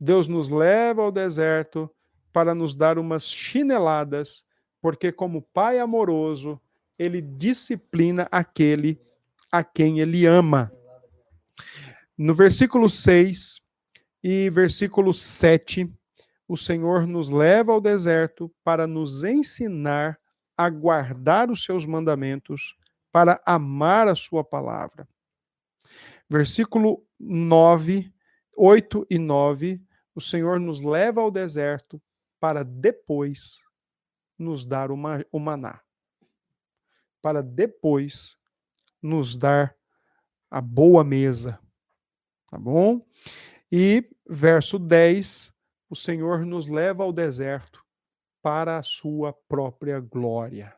Deus 0.00 0.26
nos 0.26 0.48
leva 0.48 1.02
ao 1.02 1.12
deserto 1.12 1.88
para 2.32 2.54
nos 2.54 2.74
dar 2.74 2.98
umas 2.98 3.28
chineladas, 3.28 4.44
porque, 4.80 5.12
como 5.12 5.42
Pai 5.42 5.78
amoroso, 5.78 6.60
ele 6.98 7.20
disciplina 7.20 8.26
aquele 8.30 9.00
a 9.50 9.62
quem 9.62 10.00
ele 10.00 10.26
ama. 10.26 10.72
No 12.16 12.34
versículo 12.34 12.88
6 12.88 13.60
e 14.22 14.48
versículo 14.50 15.12
7, 15.12 15.92
o 16.48 16.56
Senhor 16.56 17.06
nos 17.06 17.30
leva 17.30 17.72
ao 17.72 17.80
deserto 17.80 18.52
para 18.64 18.86
nos 18.86 19.24
ensinar 19.24 20.18
a 20.56 20.68
guardar 20.68 21.50
os 21.50 21.64
seus 21.64 21.86
mandamentos, 21.86 22.76
para 23.10 23.40
amar 23.44 24.08
a 24.08 24.14
sua 24.14 24.44
palavra. 24.44 25.08
Versículo 26.28 27.04
9, 27.18 28.12
8 28.56 29.06
e 29.10 29.18
9, 29.18 29.82
o 30.14 30.20
Senhor 30.20 30.60
nos 30.60 30.82
leva 30.82 31.20
ao 31.20 31.30
deserto 31.30 32.00
para 32.42 32.64
depois 32.64 33.62
nos 34.36 34.64
dar 34.64 34.90
uma, 34.90 35.24
o 35.30 35.38
maná. 35.38 35.80
Para 37.20 37.40
depois 37.40 38.36
nos 39.00 39.36
dar 39.36 39.76
a 40.50 40.60
boa 40.60 41.04
mesa. 41.04 41.60
Tá 42.50 42.58
bom? 42.58 43.06
E 43.70 44.10
verso 44.28 44.76
10, 44.76 45.54
o 45.88 45.94
Senhor 45.94 46.44
nos 46.44 46.66
leva 46.66 47.04
ao 47.04 47.12
deserto 47.12 47.86
para 48.42 48.76
a 48.76 48.82
sua 48.82 49.32
própria 49.32 50.00
glória. 50.00 50.76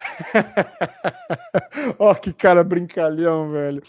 Ó, 1.98 2.10
oh, 2.10 2.14
que 2.14 2.32
cara 2.32 2.62
brincalhão, 2.64 3.50
velho. 3.50 3.82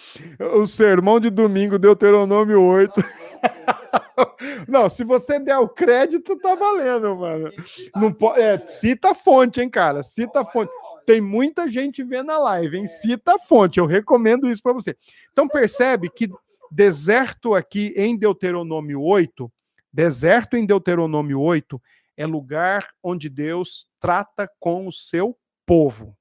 O 0.56 0.66
sermão 0.66 1.20
de 1.20 1.30
domingo, 1.30 1.78
Deuteronômio 1.80 2.62
8. 2.62 2.94
Não, 4.68 4.90
se 4.90 5.04
você 5.04 5.40
der 5.40 5.58
o 5.58 5.70
crédito, 5.70 6.38
tá 6.38 6.56
valendo, 6.56 7.16
mano. 7.16 7.52
Não 7.96 8.12
pode, 8.12 8.42
é, 8.42 8.58
cita 8.68 9.12
a 9.12 9.16
fonte, 9.16 9.62
hein, 9.62 9.70
cara? 9.70 10.04
Cita 10.04 10.42
a 10.42 10.46
fonte. 10.46 10.72
Tem 11.06 11.22
muita 11.22 11.70
gente 11.70 12.04
vendo 12.04 12.32
a 12.32 12.40
live, 12.40 12.78
hein? 12.78 12.88
Cita 12.88 13.36
a 13.36 13.40
fonte. 13.40 13.80
Eu 13.80 13.86
recomendo 13.86 14.50
isso 14.50 14.62
para 14.62 14.74
você. 14.74 14.96
Então 15.32 15.48
percebe 15.48 16.10
que 16.10 16.30
deserto 16.72 17.54
aqui 17.54 17.94
em 17.96 18.18
Deuteronômio 18.18 19.02
8, 19.02 19.52
deserto 19.92 20.58
em 20.58 20.66
Deuteronômio 20.66 21.40
8 21.40 21.82
é 22.18 22.26
lugar 22.26 22.90
onde 23.02 23.30
Deus 23.30 23.88
trata 24.00 24.50
com 24.60 24.88
o 24.88 24.92
seu 24.92 25.38
povo. 25.68 26.18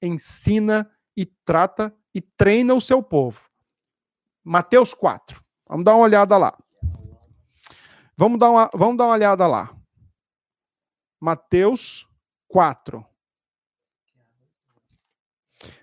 Ensina 0.00 0.88
e 1.16 1.24
trata 1.24 1.92
e 2.14 2.20
treina 2.20 2.74
o 2.74 2.80
seu 2.80 3.02
povo. 3.02 3.42
Mateus 4.44 4.92
4. 4.92 5.42
Vamos 5.66 5.84
dar 5.84 5.94
uma 5.94 6.04
olhada 6.04 6.36
lá. 6.36 6.56
Vamos 8.16 8.38
dar 8.38 8.50
uma, 8.50 8.70
vamos 8.74 8.98
dar 8.98 9.04
uma 9.04 9.14
olhada 9.14 9.46
lá. 9.46 9.74
Mateus 11.18 12.06
4. 12.48 13.04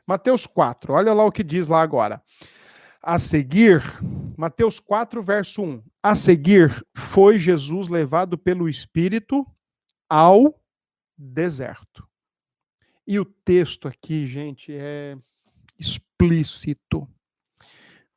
Mateus 0.05 0.45
4, 0.45 0.93
olha 0.93 1.13
lá 1.13 1.23
o 1.23 1.31
que 1.31 1.43
diz 1.43 1.67
lá 1.67 1.81
agora. 1.81 2.21
A 3.01 3.17
seguir, 3.17 3.81
Mateus 4.37 4.79
4, 4.79 5.21
verso 5.23 5.61
1. 5.61 5.83
A 6.03 6.15
seguir, 6.15 6.85
foi 6.95 7.37
Jesus 7.37 7.87
levado 7.87 8.37
pelo 8.37 8.67
Espírito 8.67 9.45
ao 10.09 10.59
deserto. 11.17 12.08
E 13.09 13.17
o 13.17 13.25
texto 13.25 13.87
aqui, 13.87 14.27
gente, 14.27 14.71
é 14.71 15.17
explícito 15.79 17.09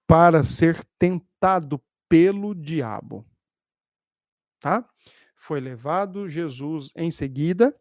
para 0.06 0.44
ser 0.44 0.84
tentado 0.98 1.82
pelo 2.06 2.54
diabo. 2.54 3.24
Tá? 4.60 4.86
Foi 5.34 5.60
levado 5.60 6.28
Jesus 6.28 6.92
em 6.94 7.10
seguida, 7.10 7.74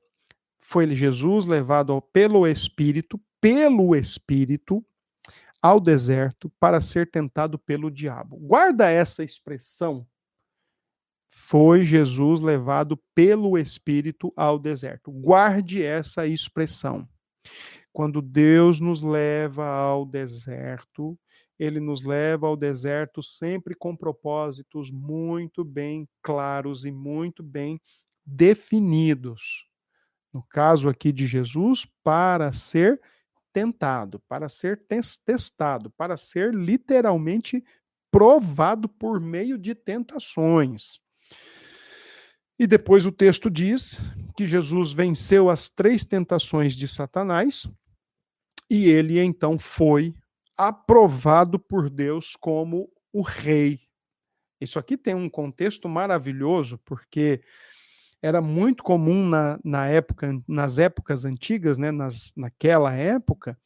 foi 0.61 0.95
Jesus 0.95 1.45
levado 1.45 2.01
pelo 2.01 2.47
Espírito, 2.47 3.19
pelo 3.41 3.93
Espírito, 3.93 4.81
ao 5.61 5.81
deserto 5.81 6.49
para 6.61 6.79
ser 6.79 7.11
tentado 7.11 7.59
pelo 7.59 7.91
diabo. 7.91 8.37
Guarda 8.37 8.89
essa 8.89 9.21
expressão 9.21 10.07
foi 11.33 11.83
Jesus 11.83 12.41
levado 12.41 12.97
pelo 13.15 13.57
Espírito 13.57 14.33
ao 14.35 14.59
deserto. 14.59 15.11
Guarde 15.11 15.81
essa 15.81 16.27
expressão. 16.27 17.07
Quando 17.93 18.21
Deus 18.21 18.79
nos 18.79 19.01
leva 19.01 19.65
ao 19.65 20.05
deserto, 20.05 21.17
ele 21.57 21.79
nos 21.79 22.05
leva 22.05 22.47
ao 22.47 22.55
deserto 22.55 23.21
sempre 23.21 23.75
com 23.75 23.95
propósitos 23.95 24.91
muito 24.91 25.63
bem 25.63 26.07
claros 26.21 26.85
e 26.85 26.91
muito 26.91 27.43
bem 27.43 27.79
definidos. 28.25 29.67
No 30.33 30.43
caso 30.43 30.87
aqui 30.87 31.11
de 31.11 31.27
Jesus, 31.27 31.85
para 32.03 32.53
ser 32.53 33.01
tentado, 33.51 34.21
para 34.29 34.47
ser 34.47 34.85
testado, 35.25 35.91
para 35.91 36.15
ser 36.15 36.53
literalmente 36.53 37.61
provado 38.09 38.87
por 38.87 39.19
meio 39.19 39.57
de 39.57 39.75
tentações. 39.75 41.00
E 42.61 42.67
depois 42.67 43.07
o 43.07 43.11
texto 43.11 43.49
diz 43.49 43.99
que 44.37 44.45
Jesus 44.45 44.93
venceu 44.93 45.49
as 45.49 45.67
três 45.67 46.05
tentações 46.05 46.75
de 46.75 46.87
Satanás 46.87 47.67
e 48.69 48.85
ele 48.85 49.19
então 49.19 49.57
foi 49.57 50.13
aprovado 50.55 51.57
por 51.57 51.89
Deus 51.89 52.35
como 52.35 52.87
o 53.11 53.23
rei. 53.23 53.79
Isso 54.61 54.77
aqui 54.77 54.95
tem 54.95 55.15
um 55.15 55.27
contexto 55.27 55.89
maravilhoso, 55.89 56.77
porque 56.85 57.41
era 58.21 58.39
muito 58.39 58.83
comum 58.83 59.27
na, 59.27 59.59
na 59.63 59.87
época, 59.87 60.39
nas 60.47 60.77
épocas 60.77 61.25
antigas, 61.25 61.79
né, 61.79 61.89
nas, 61.89 62.31
naquela 62.37 62.93
época, 62.93 63.57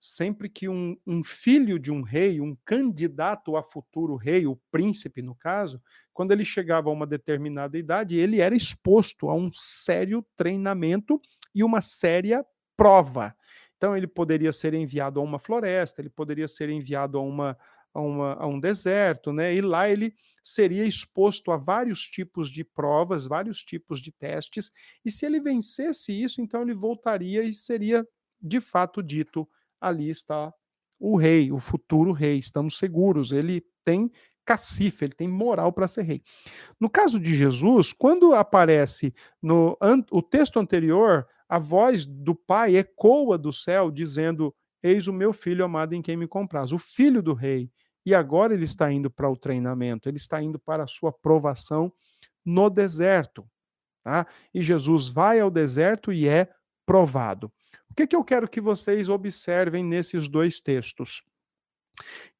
sempre 0.00 0.48
que 0.48 0.68
um, 0.68 0.96
um, 1.06 1.24
filho 1.24 1.78
de 1.78 1.90
um 1.90 2.02
rei, 2.02 2.40
um 2.40 2.56
candidato 2.64 3.56
a 3.56 3.62
futuro 3.62 4.16
rei, 4.16 4.46
o 4.46 4.56
príncipe 4.70 5.22
no 5.22 5.34
caso, 5.34 5.82
quando 6.12 6.32
ele 6.32 6.44
chegava 6.44 6.88
a 6.88 6.92
uma 6.92 7.06
determinada 7.06 7.76
idade, 7.76 8.16
ele 8.16 8.40
era 8.40 8.54
exposto 8.54 9.28
a 9.28 9.34
um 9.34 9.50
sério 9.50 10.24
treinamento 10.36 11.20
e 11.54 11.64
uma 11.64 11.80
séria 11.80 12.44
prova. 12.76 13.34
Então 13.76 13.96
ele 13.96 14.06
poderia 14.06 14.52
ser 14.52 14.74
enviado 14.74 15.20
a 15.20 15.22
uma 15.22 15.38
floresta, 15.38 16.00
ele 16.00 16.10
poderia 16.10 16.48
ser 16.48 16.68
enviado 16.68 17.18
a 17.18 17.22
uma 17.22 17.56
a, 17.94 18.00
uma, 18.00 18.34
a 18.34 18.46
um 18.46 18.60
deserto, 18.60 19.32
né? 19.32 19.54
E 19.54 19.60
lá 19.60 19.88
ele 19.88 20.14
seria 20.42 20.84
exposto 20.84 21.50
a 21.50 21.56
vários 21.56 22.00
tipos 22.00 22.50
de 22.50 22.62
provas, 22.62 23.26
vários 23.26 23.62
tipos 23.62 24.00
de 24.00 24.12
testes, 24.12 24.70
e 25.04 25.10
se 25.10 25.26
ele 25.26 25.40
vencesse 25.40 26.12
isso, 26.12 26.40
então 26.40 26.62
ele 26.62 26.74
voltaria 26.74 27.42
e 27.42 27.52
seria 27.54 28.06
de 28.40 28.60
fato 28.60 29.02
dito 29.02 29.48
ali 29.80 30.10
está 30.10 30.52
o 30.98 31.16
rei, 31.16 31.52
o 31.52 31.58
futuro 31.58 32.12
rei, 32.12 32.38
estamos 32.38 32.78
seguros, 32.78 33.30
ele 33.32 33.64
tem 33.84 34.10
cacife, 34.44 35.04
ele 35.04 35.14
tem 35.14 35.28
moral 35.28 35.72
para 35.72 35.86
ser 35.86 36.02
rei. 36.02 36.22
No 36.80 36.88
caso 36.88 37.20
de 37.20 37.34
Jesus, 37.34 37.92
quando 37.92 38.34
aparece 38.34 39.12
no 39.42 39.76
o 40.10 40.22
texto 40.22 40.58
anterior, 40.58 41.26
a 41.48 41.58
voz 41.58 42.06
do 42.06 42.34
pai 42.34 42.76
ecoa 42.76 43.36
do 43.36 43.52
céu 43.52 43.90
dizendo: 43.90 44.54
Eis 44.82 45.06
o 45.06 45.12
meu 45.12 45.32
filho 45.32 45.64
amado 45.64 45.94
em 45.94 46.02
quem 46.02 46.16
me 46.16 46.26
compraz, 46.26 46.72
o 46.72 46.78
filho 46.78 47.22
do 47.22 47.34
rei. 47.34 47.70
e 48.06 48.14
agora 48.14 48.54
ele 48.54 48.64
está 48.64 48.90
indo 48.90 49.10
para 49.10 49.28
o 49.28 49.36
treinamento, 49.36 50.08
ele 50.08 50.16
está 50.16 50.42
indo 50.42 50.58
para 50.58 50.84
a 50.84 50.86
sua 50.86 51.12
provação 51.12 51.92
no 52.42 52.70
deserto. 52.70 53.46
Tá? 54.02 54.26
E 54.54 54.62
Jesus 54.62 55.08
vai 55.08 55.40
ao 55.40 55.50
deserto 55.50 56.10
e 56.10 56.26
é 56.26 56.48
provado. 56.88 57.52
O 57.90 57.94
que, 57.94 58.06
que 58.06 58.16
eu 58.16 58.24
quero 58.24 58.48
que 58.48 58.62
vocês 58.62 59.10
observem 59.10 59.84
nesses 59.84 60.26
dois 60.26 60.58
textos? 60.58 61.22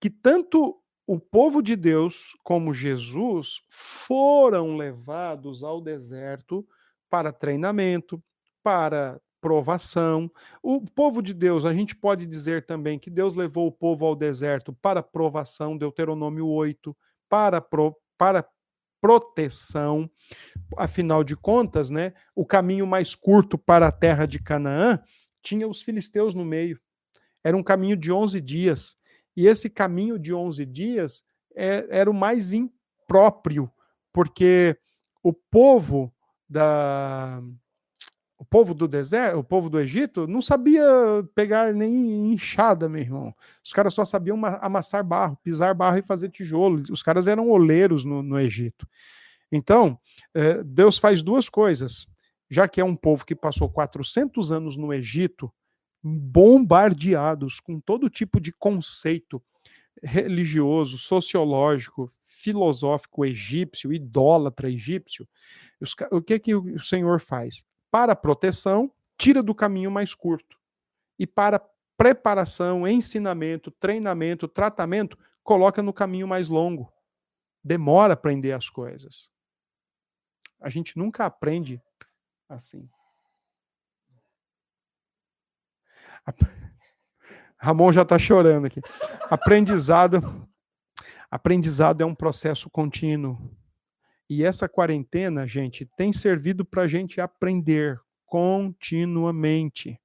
Que 0.00 0.08
tanto 0.08 0.80
o 1.06 1.20
povo 1.20 1.62
de 1.62 1.76
Deus 1.76 2.34
como 2.42 2.72
Jesus 2.72 3.60
foram 3.68 4.74
levados 4.74 5.62
ao 5.62 5.82
deserto 5.82 6.66
para 7.10 7.30
treinamento, 7.30 8.22
para 8.62 9.20
provação. 9.38 10.30
O 10.62 10.80
povo 10.80 11.20
de 11.20 11.34
Deus, 11.34 11.66
a 11.66 11.74
gente 11.74 11.94
pode 11.94 12.26
dizer 12.26 12.64
também 12.64 12.98
que 12.98 13.10
Deus 13.10 13.34
levou 13.34 13.66
o 13.66 13.72
povo 13.72 14.06
ao 14.06 14.16
deserto 14.16 14.72
para 14.72 15.02
provação, 15.02 15.76
Deuteronômio 15.76 16.46
8, 16.46 16.96
para, 17.28 17.60
pro, 17.60 17.94
para 18.16 18.48
proteção. 19.00 20.10
Afinal 20.76 21.24
de 21.24 21.36
contas, 21.36 21.90
né, 21.90 22.12
o 22.34 22.44
caminho 22.44 22.86
mais 22.86 23.14
curto 23.14 23.56
para 23.56 23.88
a 23.88 23.92
terra 23.92 24.26
de 24.26 24.38
Canaã 24.40 25.00
tinha 25.42 25.66
os 25.66 25.82
filisteus 25.82 26.34
no 26.34 26.44
meio. 26.44 26.80
Era 27.42 27.56
um 27.56 27.62
caminho 27.62 27.96
de 27.96 28.12
11 28.12 28.40
dias. 28.40 28.96
E 29.36 29.46
esse 29.46 29.70
caminho 29.70 30.18
de 30.18 30.34
11 30.34 30.66
dias 30.66 31.24
é, 31.54 31.86
era 31.90 32.10
o 32.10 32.14
mais 32.14 32.52
impróprio, 32.52 33.70
porque 34.12 34.76
o 35.22 35.32
povo 35.32 36.12
da 36.48 37.42
povo 38.50 38.74
do 38.74 38.88
deserto, 38.88 39.38
o 39.38 39.44
povo 39.44 39.68
do 39.68 39.78
Egito, 39.78 40.26
não 40.26 40.40
sabia 40.40 40.82
pegar 41.34 41.74
nem 41.74 42.32
enxada, 42.32 42.88
meu 42.88 43.00
irmão. 43.00 43.34
Os 43.64 43.72
caras 43.72 43.94
só 43.94 44.04
sabiam 44.04 44.40
amassar 44.60 45.04
barro, 45.04 45.38
pisar 45.42 45.74
barro 45.74 45.98
e 45.98 46.02
fazer 46.02 46.30
tijolo. 46.30 46.82
Os 46.90 47.02
caras 47.02 47.26
eram 47.26 47.50
oleiros 47.50 48.04
no, 48.04 48.22
no 48.22 48.38
Egito. 48.38 48.88
Então, 49.50 49.98
eh, 50.34 50.62
Deus 50.64 50.98
faz 50.98 51.22
duas 51.22 51.48
coisas. 51.48 52.06
Já 52.50 52.66
que 52.66 52.80
é 52.80 52.84
um 52.84 52.96
povo 52.96 53.24
que 53.24 53.34
passou 53.34 53.68
400 53.68 54.50
anos 54.52 54.76
no 54.76 54.92
Egito, 54.92 55.52
bombardeados 56.02 57.60
com 57.60 57.80
todo 57.80 58.08
tipo 58.08 58.40
de 58.40 58.52
conceito 58.52 59.42
religioso, 60.02 60.96
sociológico, 60.96 62.10
filosófico 62.20 63.24
egípcio, 63.24 63.92
idólatra 63.92 64.70
egípcio, 64.70 65.28
o 66.10 66.22
que, 66.22 66.38
que 66.38 66.54
o 66.54 66.80
Senhor 66.80 67.20
faz? 67.20 67.64
Para 67.90 68.16
proteção, 68.16 68.92
tira 69.16 69.42
do 69.42 69.54
caminho 69.54 69.90
mais 69.90 70.14
curto. 70.14 70.58
E 71.18 71.26
para 71.26 71.60
preparação, 71.96 72.86
ensinamento, 72.86 73.70
treinamento, 73.72 74.46
tratamento, 74.46 75.18
coloca 75.42 75.82
no 75.82 75.92
caminho 75.92 76.28
mais 76.28 76.48
longo. 76.48 76.92
Demora 77.62 78.14
aprender 78.14 78.52
as 78.52 78.70
coisas. 78.70 79.30
A 80.60 80.70
gente 80.70 80.96
nunca 80.96 81.24
aprende 81.24 81.82
assim. 82.48 82.88
Ramon 87.58 87.92
já 87.92 88.02
está 88.02 88.18
chorando 88.18 88.66
aqui. 88.66 88.80
Aprendizado, 89.28 90.48
aprendizado 91.30 92.00
é 92.00 92.06
um 92.06 92.14
processo 92.14 92.70
contínuo. 92.70 93.36
E 94.28 94.44
essa 94.44 94.68
quarentena, 94.68 95.46
gente, 95.46 95.86
tem 95.96 96.12
servido 96.12 96.64
para 96.64 96.82
a 96.82 96.86
gente 96.86 97.20
aprender 97.20 97.98
continuamente. 98.26 99.98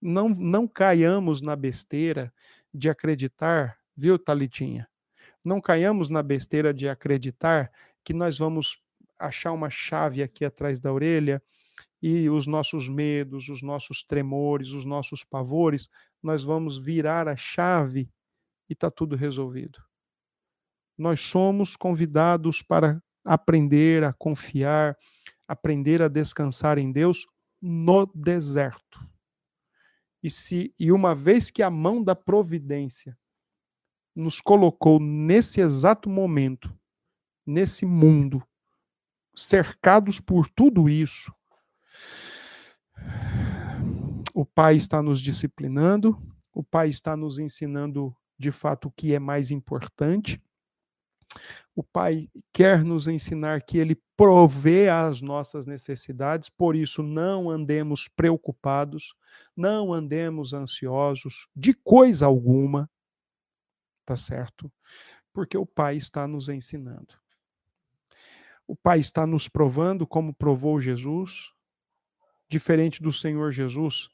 Não, 0.00 0.28
não 0.28 0.68
caiamos 0.68 1.40
na 1.40 1.56
besteira 1.56 2.32
de 2.72 2.90
acreditar, 2.90 3.78
viu, 3.96 4.18
Talitinha? 4.18 4.86
Não 5.42 5.60
caiamos 5.60 6.10
na 6.10 6.22
besteira 6.22 6.74
de 6.74 6.88
acreditar 6.88 7.70
que 8.04 8.12
nós 8.12 8.36
vamos 8.36 8.82
achar 9.18 9.52
uma 9.52 9.70
chave 9.70 10.22
aqui 10.22 10.44
atrás 10.44 10.78
da 10.78 10.92
orelha 10.92 11.42
e 12.02 12.28
os 12.28 12.46
nossos 12.46 12.86
medos, 12.86 13.48
os 13.48 13.62
nossos 13.62 14.02
tremores, 14.02 14.70
os 14.70 14.84
nossos 14.84 15.24
pavores, 15.24 15.88
nós 16.22 16.42
vamos 16.42 16.78
virar 16.78 17.28
a 17.28 17.36
chave 17.36 18.10
e 18.68 18.74
está 18.74 18.90
tudo 18.90 19.16
resolvido. 19.16 19.82
Nós 20.98 21.20
somos 21.20 21.76
convidados 21.76 22.62
para 22.62 23.02
aprender 23.24 24.04
a 24.04 24.12
confiar, 24.12 24.96
aprender 25.48 26.02
a 26.02 26.08
descansar 26.08 26.78
em 26.78 26.92
Deus 26.92 27.26
no 27.60 28.06
deserto. 28.14 29.08
E 30.22 30.30
se 30.30 30.74
e 30.78 30.92
uma 30.92 31.14
vez 31.14 31.50
que 31.50 31.62
a 31.62 31.70
mão 31.70 32.02
da 32.02 32.14
providência 32.14 33.16
nos 34.14 34.40
colocou 34.40 35.00
nesse 35.00 35.60
exato 35.60 36.08
momento, 36.08 36.72
nesse 37.46 37.84
mundo, 37.84 38.42
cercados 39.34 40.20
por 40.20 40.48
tudo 40.48 40.88
isso, 40.88 41.34
o 44.32 44.44
Pai 44.44 44.76
está 44.76 45.02
nos 45.02 45.20
disciplinando, 45.20 46.16
o 46.52 46.62
Pai 46.62 46.88
está 46.88 47.16
nos 47.16 47.38
ensinando 47.38 48.16
de 48.38 48.50
fato 48.50 48.88
o 48.88 48.92
que 48.92 49.14
é 49.14 49.18
mais 49.18 49.50
importante, 49.50 50.42
o 51.74 51.82
Pai 51.82 52.28
quer 52.52 52.84
nos 52.84 53.08
ensinar 53.08 53.62
que 53.62 53.78
Ele 53.78 54.00
provê 54.16 54.88
as 54.88 55.20
nossas 55.20 55.66
necessidades, 55.66 56.48
por 56.48 56.76
isso 56.76 57.02
não 57.02 57.50
andemos 57.50 58.08
preocupados, 58.08 59.14
não 59.56 59.92
andemos 59.92 60.52
ansiosos 60.52 61.48
de 61.54 61.74
coisa 61.74 62.26
alguma, 62.26 62.88
tá 64.04 64.16
certo? 64.16 64.72
Porque 65.32 65.58
o 65.58 65.66
Pai 65.66 65.96
está 65.96 66.28
nos 66.28 66.48
ensinando. 66.48 67.14
O 68.66 68.76
Pai 68.76 68.98
está 69.00 69.26
nos 69.26 69.48
provando 69.48 70.06
como 70.06 70.32
provou 70.32 70.80
Jesus, 70.80 71.52
diferente 72.48 73.02
do 73.02 73.12
Senhor 73.12 73.50
Jesus. 73.50 74.08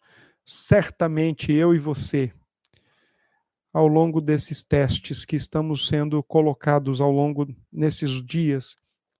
Certamente 0.44 1.52
eu 1.52 1.74
e 1.74 1.78
você 1.78 2.32
ao 3.72 3.86
longo 3.86 4.20
desses 4.20 4.64
testes 4.64 5.24
que 5.24 5.36
estamos 5.36 5.88
sendo 5.88 6.22
colocados 6.22 7.00
ao 7.00 7.10
longo 7.10 7.46
nesses 7.72 8.24
dias, 8.24 8.76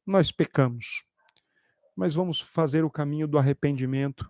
nós 0.07 0.33
pecamos. 0.33 1.05
Mas 1.97 2.15
vamos 2.15 2.41
fazer 2.41 2.85
o 2.85 2.91
caminho 2.91 3.29
do 3.29 3.39
arrependimento. 3.39 4.29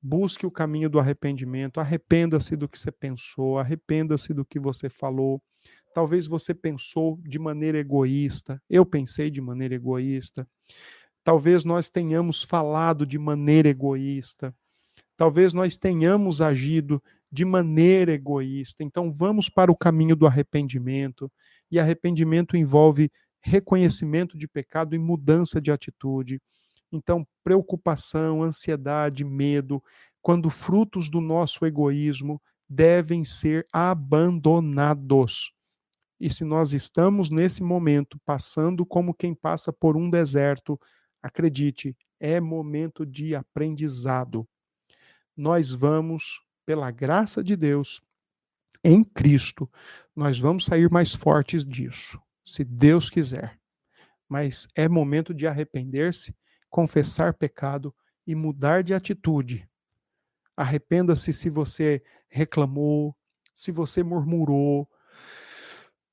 Busque 0.00 0.46
o 0.46 0.50
caminho 0.50 0.88
do 0.90 0.98
arrependimento. 0.98 1.80
Arrependa-se 1.80 2.56
do 2.56 2.68
que 2.68 2.78
você 2.78 2.92
pensou, 2.92 3.58
arrependa-se 3.58 4.32
do 4.34 4.44
que 4.44 4.60
você 4.60 4.88
falou. 4.88 5.42
Talvez 5.94 6.26
você 6.26 6.54
pensou 6.54 7.18
de 7.22 7.38
maneira 7.38 7.78
egoísta, 7.78 8.62
eu 8.68 8.84
pensei 8.84 9.30
de 9.30 9.40
maneira 9.40 9.74
egoísta. 9.74 10.48
Talvez 11.22 11.64
nós 11.64 11.88
tenhamos 11.88 12.42
falado 12.42 13.06
de 13.06 13.18
maneira 13.18 13.68
egoísta. 13.68 14.54
Talvez 15.16 15.52
nós 15.52 15.76
tenhamos 15.76 16.40
agido 16.40 17.02
de 17.32 17.46
maneira 17.46 18.12
egoísta. 18.12 18.84
Então, 18.84 19.10
vamos 19.10 19.48
para 19.48 19.72
o 19.72 19.76
caminho 19.76 20.14
do 20.14 20.26
arrependimento. 20.26 21.32
E 21.70 21.80
arrependimento 21.80 22.56
envolve 22.56 23.10
reconhecimento 23.40 24.36
de 24.36 24.46
pecado 24.46 24.94
e 24.94 24.98
mudança 24.98 25.60
de 25.60 25.72
atitude. 25.72 26.40
Então, 26.92 27.26
preocupação, 27.42 28.42
ansiedade, 28.42 29.24
medo, 29.24 29.82
quando 30.20 30.50
frutos 30.50 31.08
do 31.08 31.20
nosso 31.20 31.64
egoísmo 31.64 32.40
devem 32.68 33.24
ser 33.24 33.66
abandonados. 33.72 35.52
E 36.20 36.30
se 36.30 36.44
nós 36.44 36.72
estamos 36.72 37.30
nesse 37.30 37.62
momento 37.62 38.18
passando 38.24 38.86
como 38.86 39.14
quem 39.14 39.34
passa 39.34 39.72
por 39.72 39.96
um 39.96 40.08
deserto, 40.08 40.78
acredite, 41.22 41.96
é 42.20 42.40
momento 42.40 43.04
de 43.04 43.34
aprendizado. 43.34 44.46
Nós 45.36 45.72
vamos 45.72 46.40
pela 46.64 46.90
graça 46.90 47.42
de 47.42 47.56
Deus, 47.56 48.02
em 48.84 49.04
Cristo, 49.04 49.70
nós 50.14 50.38
vamos 50.38 50.64
sair 50.64 50.90
mais 50.90 51.14
fortes 51.14 51.64
disso, 51.64 52.20
se 52.44 52.64
Deus 52.64 53.08
quiser. 53.08 53.58
Mas 54.28 54.66
é 54.74 54.88
momento 54.88 55.32
de 55.32 55.46
arrepender-se, 55.46 56.34
confessar 56.68 57.34
pecado 57.34 57.94
e 58.26 58.34
mudar 58.34 58.82
de 58.82 58.94
atitude. 58.94 59.68
Arrependa-se 60.56 61.32
se 61.32 61.48
você 61.48 62.02
reclamou, 62.28 63.16
se 63.54 63.70
você 63.70 64.02
murmurou, 64.02 64.88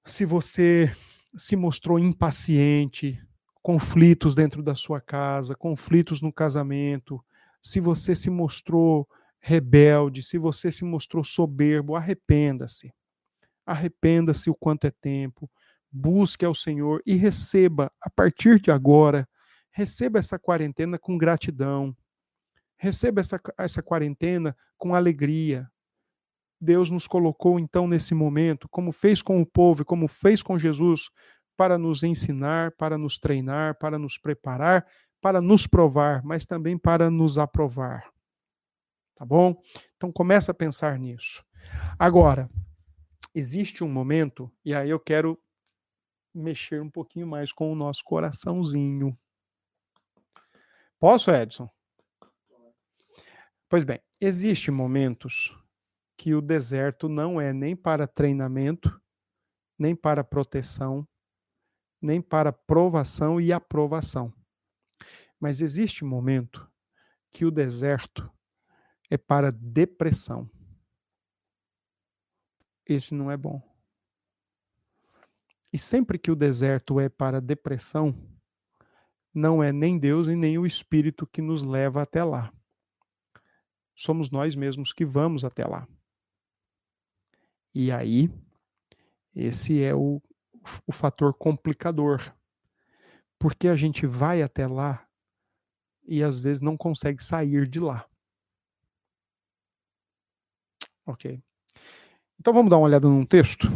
se 0.06 0.26
você 0.26 0.92
se 1.36 1.56
mostrou 1.56 2.00
impaciente, 2.00 3.22
conflitos 3.62 4.36
dentro 4.36 4.62
da 4.64 4.76
sua 4.76 5.00
casa, 5.00 5.56
conflitos 5.56 6.22
no 6.22 6.34
casamento, 6.34 7.24
se 7.62 7.80
você 7.80 8.16
se 8.16 8.30
mostrou 8.30 9.08
rebelde, 9.40 10.22
se 10.22 10.38
você 10.38 10.72
se 10.72 10.84
mostrou 10.84 11.24
soberbo, 11.24 11.96
arrependa-se. 11.96 12.94
Arrependa-se 13.66 14.50
o 14.50 14.56
quanto 14.56 14.86
é 14.86 14.92
tempo, 14.92 15.50
busque 15.92 16.46
ao 16.46 16.56
Senhor 16.56 17.02
e 17.06 17.16
receba, 17.16 17.92
a 18.02 18.10
partir 18.10 18.60
de 18.60 18.72
agora, 18.72 19.28
receba 19.72 20.20
essa 20.20 20.38
quarentena 20.38 20.98
com 20.98 21.18
gratidão. 21.18 21.96
Receba 22.78 23.22
essa, 23.22 23.40
essa 23.58 23.84
quarentena 23.84 24.56
com 24.78 24.96
alegria. 24.96 25.70
Deus 26.62 26.90
nos 26.90 27.08
colocou 27.08 27.60
então 27.60 27.88
nesse 27.88 28.14
momento, 28.14 28.68
como 28.70 28.92
fez 28.92 29.22
com 29.22 29.42
o 29.42 29.46
povo 29.46 29.86
como 29.86 30.08
fez 30.08 30.44
com 30.44 30.58
Jesus, 30.58 31.10
para 31.56 31.78
nos 31.78 32.04
ensinar, 32.04 32.72
para 32.78 32.98
nos 32.98 33.18
treinar, 33.18 33.78
para 33.78 34.00
nos 34.00 34.18
preparar, 34.18 34.86
para 35.22 35.42
nos 35.42 35.68
provar, 35.68 36.24
mas 36.24 36.46
também 36.46 36.78
para 36.78 37.10
nos 37.10 37.38
aprovar. 37.38 38.10
Tá 39.20 39.26
bom? 39.26 39.62
Então 39.98 40.14
começa 40.14 40.52
a 40.52 40.56
pensar 40.56 40.98
nisso. 40.98 41.44
Agora, 42.00 42.50
existe 43.36 43.84
um 43.84 43.90
momento, 43.90 44.50
e 44.64 44.74
aí 44.74 44.90
eu 44.90 44.98
quero 44.98 45.38
mexer 46.34 46.82
um 46.82 46.90
pouquinho 46.90 47.28
mais 47.28 47.52
com 47.52 47.70
o 47.70 47.76
nosso 47.76 48.02
coraçãozinho. 48.06 49.20
Posso, 50.98 51.32
Edson? 51.32 51.70
Pois 53.68 53.84
bem, 53.84 54.00
existem 54.22 54.74
momentos 54.74 55.54
que 56.16 56.34
o 56.34 56.42
deserto 56.42 57.10
não 57.10 57.42
é 57.42 57.52
nem 57.52 57.76
para 57.76 58.08
treinamento, 58.08 59.02
nem 59.78 59.94
para 59.94 60.24
proteção, 60.24 61.06
nem 62.02 62.22
para 62.22 62.54
provação 62.54 63.42
e 63.42 63.52
aprovação. 63.52 64.34
Mas 65.38 65.60
existe 65.60 66.06
um 66.06 66.08
momento 66.08 66.72
que 67.34 67.44
o 67.44 67.52
deserto 67.52 68.32
é 69.10 69.18
para 69.18 69.52
depressão. 69.52 70.50
Esse 72.86 73.14
não 73.14 73.30
é 73.30 73.38
bom. 73.38 73.62
E 75.72 75.78
sempre 75.78 76.18
que 76.18 76.32
o 76.32 76.36
deserto 76.36 77.00
é 77.00 77.08
para 77.08 77.40
depressão, 77.40 78.16
não 79.34 79.64
é 79.64 79.72
nem 79.72 79.98
Deus 79.98 80.28
e 80.28 80.36
nem 80.36 80.58
o 80.58 80.66
Espírito 80.66 81.28
que 81.28 81.42
nos 81.42 81.62
leva 81.62 82.02
até 82.02 82.24
lá 82.24 82.52
somos 84.00 84.32
nós 84.32 84.56
mesmos 84.56 84.94
que 84.94 85.04
vamos 85.04 85.44
até 85.44 85.66
lá. 85.66 85.86
E 87.76 87.92
aí, 87.92 88.32
esse 89.36 89.84
é 89.84 89.94
o, 89.94 90.22
o 90.88 90.92
fator 90.94 91.34
complicador. 91.34 92.34
Porque 93.38 93.68
a 93.68 93.76
gente 93.76 94.08
vai 94.08 94.42
até 94.42 94.66
lá 94.68 95.06
e 96.08 96.24
às 96.24 96.40
vezes 96.40 96.62
não 96.62 96.78
consegue 96.78 97.22
sair 97.22 97.68
de 97.68 97.80
lá. 97.80 98.09
Ok. 101.10 101.42
Então 102.40 102.54
vamos 102.54 102.70
dar 102.70 102.78
uma 102.78 102.86
olhada 102.86 103.08
num 103.08 103.26
texto. 103.26 103.68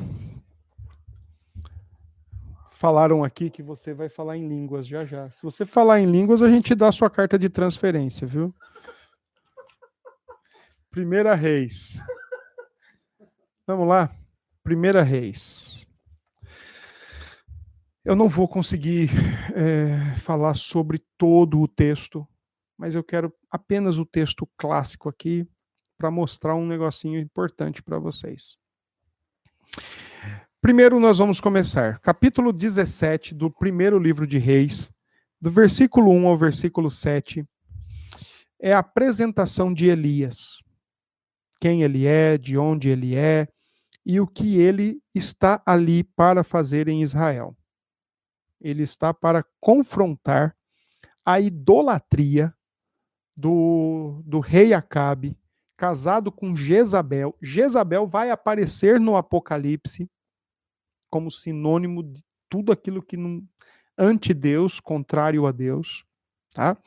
Falaram 2.70 3.24
aqui 3.24 3.50
que 3.50 3.64
você 3.64 3.92
vai 3.92 4.08
falar 4.08 4.38
em 4.38 4.48
línguas 4.48 4.86
já 4.86 5.04
já. 5.04 5.32
Se 5.32 5.42
você 5.42 5.66
falar 5.66 6.00
em 6.00 6.06
línguas, 6.06 6.44
a 6.44 6.48
gente 6.48 6.76
dá 6.76 6.90
a 6.90 6.92
sua 6.92 7.10
carta 7.10 7.40
de 7.40 7.50
transferência, 7.50 8.28
viu? 8.28 8.54
Primeira 10.92 11.34
Reis. 11.34 12.00
Vamos 13.66 13.88
lá. 13.88 14.16
Primeira 14.64 15.02
Reis. 15.02 15.88
Eu 18.06 18.16
não 18.16 18.30
vou 18.30 18.48
conseguir 18.48 19.10
é, 19.56 20.16
falar 20.18 20.54
sobre 20.54 21.00
todo 21.18 21.60
o 21.60 21.68
texto, 21.68 22.28
mas 22.78 22.94
eu 22.94 23.04
quero 23.04 23.34
apenas 23.50 23.98
o 23.98 24.06
texto 24.06 24.48
clássico 24.56 25.10
aqui 25.10 25.48
para 25.98 26.12
mostrar 26.12 26.56
um 26.56 26.66
negocinho 26.66 27.20
importante 27.20 27.82
para 27.82 28.00
vocês. 28.00 28.58
Primeiro, 30.62 31.00
nós 31.00 31.18
vamos 31.18 31.40
começar. 31.40 32.00
Capítulo 32.00 32.54
17 32.54 33.34
do 33.34 33.52
primeiro 33.52 34.00
livro 34.00 34.26
de 34.26 34.38
Reis, 34.38 34.92
do 35.42 35.50
versículo 35.52 36.12
1 36.12 36.28
ao 36.28 36.38
versículo 36.38 36.90
7, 36.90 37.46
é 38.62 38.74
a 38.74 38.80
apresentação 38.80 39.74
de 39.74 39.88
Elias 39.88 40.64
quem 41.64 41.82
ele 41.82 42.06
é, 42.06 42.38
de 42.38 42.58
onde 42.58 42.90
ele 42.90 43.16
é 43.16 43.48
e 44.06 44.20
o 44.20 44.28
que 44.28 44.58
ele 44.58 45.02
está 45.16 45.64
ali 45.66 46.04
para 46.04 46.44
fazer 46.44 46.90
em 46.90 47.02
Israel. 47.02 47.56
Ele 48.60 48.84
está 48.84 49.14
para 49.14 49.46
confrontar 49.62 50.58
a 51.26 51.40
idolatria 51.40 52.54
do, 53.34 54.22
do 54.26 54.42
rei 54.42 54.74
Acabe, 54.74 55.38
casado 55.78 56.32
com 56.32 56.56
Jezabel. 56.56 57.36
Jezabel 57.42 58.08
vai 58.08 58.32
aparecer 58.32 59.00
no 59.00 59.16
Apocalipse 59.16 60.10
como 61.10 61.30
sinônimo 61.30 62.04
de 62.04 62.24
tudo 62.50 62.72
aquilo 62.72 63.02
que 63.02 63.18
não 63.18 63.44
anti-Deus, 63.98 64.80
contrário 64.80 65.46
a 65.46 65.52
Deus, 65.52 66.04
tá? 66.54 66.78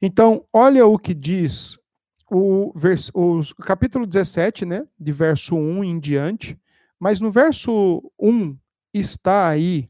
Então, 0.00 0.46
olha 0.52 0.86
o 0.86 0.98
que 0.98 1.14
diz 1.14 1.78
o, 2.30 2.72
vers, 2.76 3.10
o 3.12 3.42
capítulo 3.62 4.06
17, 4.06 4.64
né, 4.64 4.86
de 4.98 5.12
verso 5.12 5.56
1 5.56 5.84
em 5.84 5.98
diante, 5.98 6.58
mas 6.98 7.20
no 7.20 7.30
verso 7.30 8.02
1 8.18 8.56
está 8.94 9.48
aí 9.48 9.88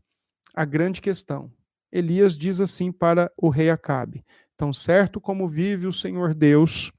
a 0.55 0.65
grande 0.65 1.01
questão. 1.01 1.53
Elias 1.93 2.37
diz 2.37 2.61
assim 2.61 2.91
para 2.93 3.31
o 3.37 3.49
rei 3.49 3.69
Acabe: 3.69 4.25
Tão 4.57 4.73
certo 4.73 5.21
como 5.21 5.49
vive 5.49 5.87
o 5.87 5.93
Senhor 5.93 6.35
Deus 6.35 6.93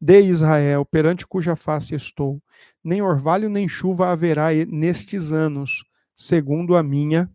de 0.00 0.20
Israel, 0.20 0.84
perante 0.84 1.26
cuja 1.26 1.54
face 1.54 1.94
estou, 1.94 2.42
nem 2.82 3.02
orvalho 3.02 3.48
nem 3.48 3.68
chuva 3.68 4.10
haverá 4.10 4.48
nestes 4.68 5.32
anos, 5.32 5.84
segundo 6.14 6.76
a 6.76 6.82
minha 6.82 7.30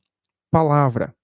palavra. 0.52 1.16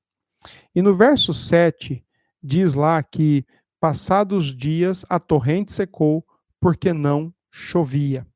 E 0.73 0.81
no 0.81 0.95
verso 0.95 1.33
7 1.33 2.03
diz 2.41 2.73
lá 2.73 3.01
que 3.03 3.45
Passados 3.81 4.55
dias, 4.55 5.03
a 5.09 5.19
torrente 5.19 5.73
secou, 5.73 6.23
porque 6.59 6.93
não 6.93 7.33
chovia. 7.49 8.27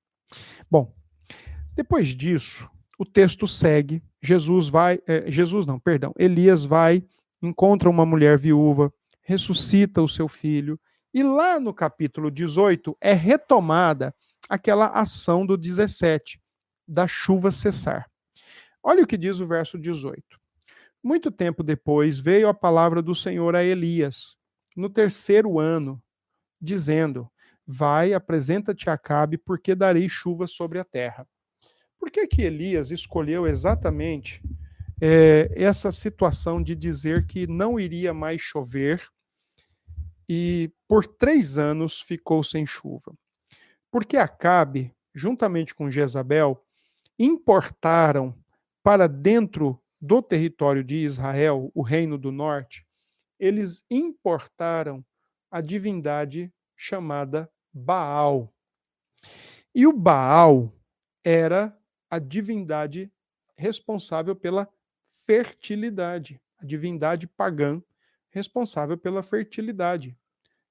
Bom, 0.72 0.92
depois 1.76 2.08
disso, 2.08 2.68
o 2.98 3.06
texto 3.06 3.48
segue. 3.48 4.02
Jesus 4.20 4.68
vai, 4.68 5.00
é, 5.06 5.30
Jesus 5.30 5.68
não, 5.68 5.80
perdão, 5.80 6.12
Elias 6.18 6.66
vai, 6.66 7.06
encontra 7.44 7.88
uma 7.88 8.08
mulher 8.08 8.40
viúva, 8.40 8.92
ressuscita 9.22 10.02
o 10.02 10.10
seu 10.10 10.28
filho, 10.28 10.80
e 11.16 11.24
lá 11.24 11.62
no 11.62 11.74
capítulo 11.74 12.30
18 12.30 12.98
é 13.00 13.14
retomada 13.14 14.14
aquela 14.50 14.88
ação 14.88 15.46
do 15.46 15.56
17, 15.56 16.42
da 16.86 17.08
chuva 17.08 17.52
cessar. 17.52 18.12
Olha 18.84 19.02
o 19.02 19.08
que 19.08 19.18
diz 19.18 19.40
o 19.40 19.48
verso 19.48 19.80
18. 19.80 20.22
Muito 21.02 21.32
tempo 21.32 21.64
depois 21.64 22.20
veio 22.20 22.50
a 22.50 22.54
palavra 22.54 23.02
do 23.02 23.16
Senhor 23.16 23.56
a 23.56 23.64
Elias, 23.64 24.36
no 24.76 24.90
terceiro 24.90 25.58
ano, 25.58 26.04
dizendo: 26.60 27.32
Vai, 27.66 28.14
apresenta-te 28.14 28.90
a 28.90 28.94
Acabe, 28.94 29.38
porque 29.38 29.74
darei 29.74 30.10
chuva 30.10 30.48
sobre 30.48 30.80
a 30.80 30.84
terra. 30.84 31.26
Por 31.98 32.12
que, 32.12 32.28
que 32.28 32.42
Elias 32.42 32.92
escolheu 32.92 33.48
exatamente 33.48 34.44
é, 35.00 35.50
essa 35.56 35.94
situação 35.94 36.62
de 36.62 36.76
dizer 36.76 37.26
que 37.26 37.48
não 37.48 37.80
iria 37.80 38.14
mais 38.14 38.42
chover 38.42 39.15
e 40.28 40.72
por 40.88 41.06
três 41.06 41.58
anos 41.58 42.02
ficou 42.02 42.44
sem 42.44 42.66
chuva? 42.66 43.16
Porque 43.92 44.18
Acabe, 44.18 44.94
juntamente 45.14 45.74
com 45.74 45.90
Jezabel, 45.90 46.64
importaram 47.18 48.38
para 48.84 49.08
dentro 49.08 49.82
do 50.02 50.22
território 50.22 50.84
de 50.84 50.98
Israel, 50.98 51.72
o 51.74 51.82
reino 51.82 52.18
do 52.18 52.32
norte, 52.32 52.86
eles 53.40 53.84
importaram 53.90 55.04
a 55.50 55.62
divindade 55.62 56.54
chamada 56.76 57.50
Baal. 57.74 58.54
E 59.74 59.88
o 59.88 59.94
Baal 59.94 60.72
era 61.24 61.78
a 62.10 62.20
divindade 62.20 63.12
responsável 63.58 64.36
pela 64.36 64.70
fertilidade, 65.26 66.40
a 66.58 66.66
divindade 66.66 67.28
pagã 67.28 67.82
responsável 68.36 68.98
pela 68.98 69.24
fertilidade. 69.24 70.18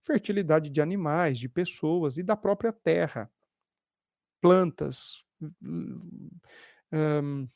Fertilidade 0.03 0.69
de 0.69 0.83
animais, 0.83 1.39
de 1.39 1.49
pessoas 1.49 2.19
e 2.19 2.23
da 2.23 2.37
própria 2.37 2.71
terra, 2.71 3.33
plantas 4.39 5.25
um, 6.93 7.49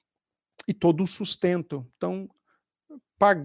e 0.66 0.72
todo 0.72 1.02
o 1.02 1.06
sustento. 1.06 1.86
Então, 1.98 2.26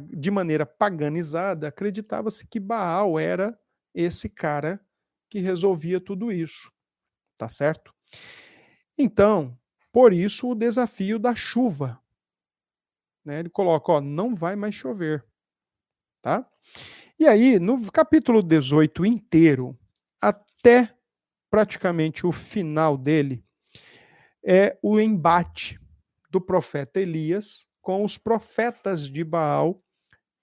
de 0.10 0.32
maneira 0.32 0.66
paganizada, 0.66 1.68
acreditava-se 1.68 2.48
que 2.48 2.62
Baal 2.62 3.20
era 3.20 3.60
esse 3.94 4.30
cara 4.30 4.80
que 5.30 5.40
resolvia 5.40 6.00
tudo 6.00 6.32
isso. 6.32 6.72
Tá 7.38 7.50
certo? 7.50 7.94
Então, 8.98 9.60
por 9.92 10.14
isso 10.14 10.50
o 10.50 10.56
desafio 10.56 11.20
da 11.20 11.36
chuva. 11.36 12.02
Né? 13.26 13.40
Ele 13.40 13.50
coloca, 13.50 13.92
ó, 13.92 14.00
não 14.00 14.34
vai 14.34 14.56
mais 14.56 14.76
chover. 14.76 15.26
Tá? 16.24 16.48
E 17.20 17.28
aí, 17.28 17.60
no 17.60 17.92
capítulo 17.92 18.42
18 18.42 19.06
inteiro, 19.06 19.78
até 20.22 20.90
praticamente 21.52 22.26
o 22.26 22.32
final 22.32 22.98
dele, 22.98 23.44
é 24.42 24.80
o 24.82 25.02
embate 25.02 25.78
do 26.30 26.40
profeta 26.40 27.02
Elias 27.02 27.68
com 27.82 28.06
os 28.06 28.18
profetas 28.18 29.10
de 29.10 29.22
Baal. 29.22 29.84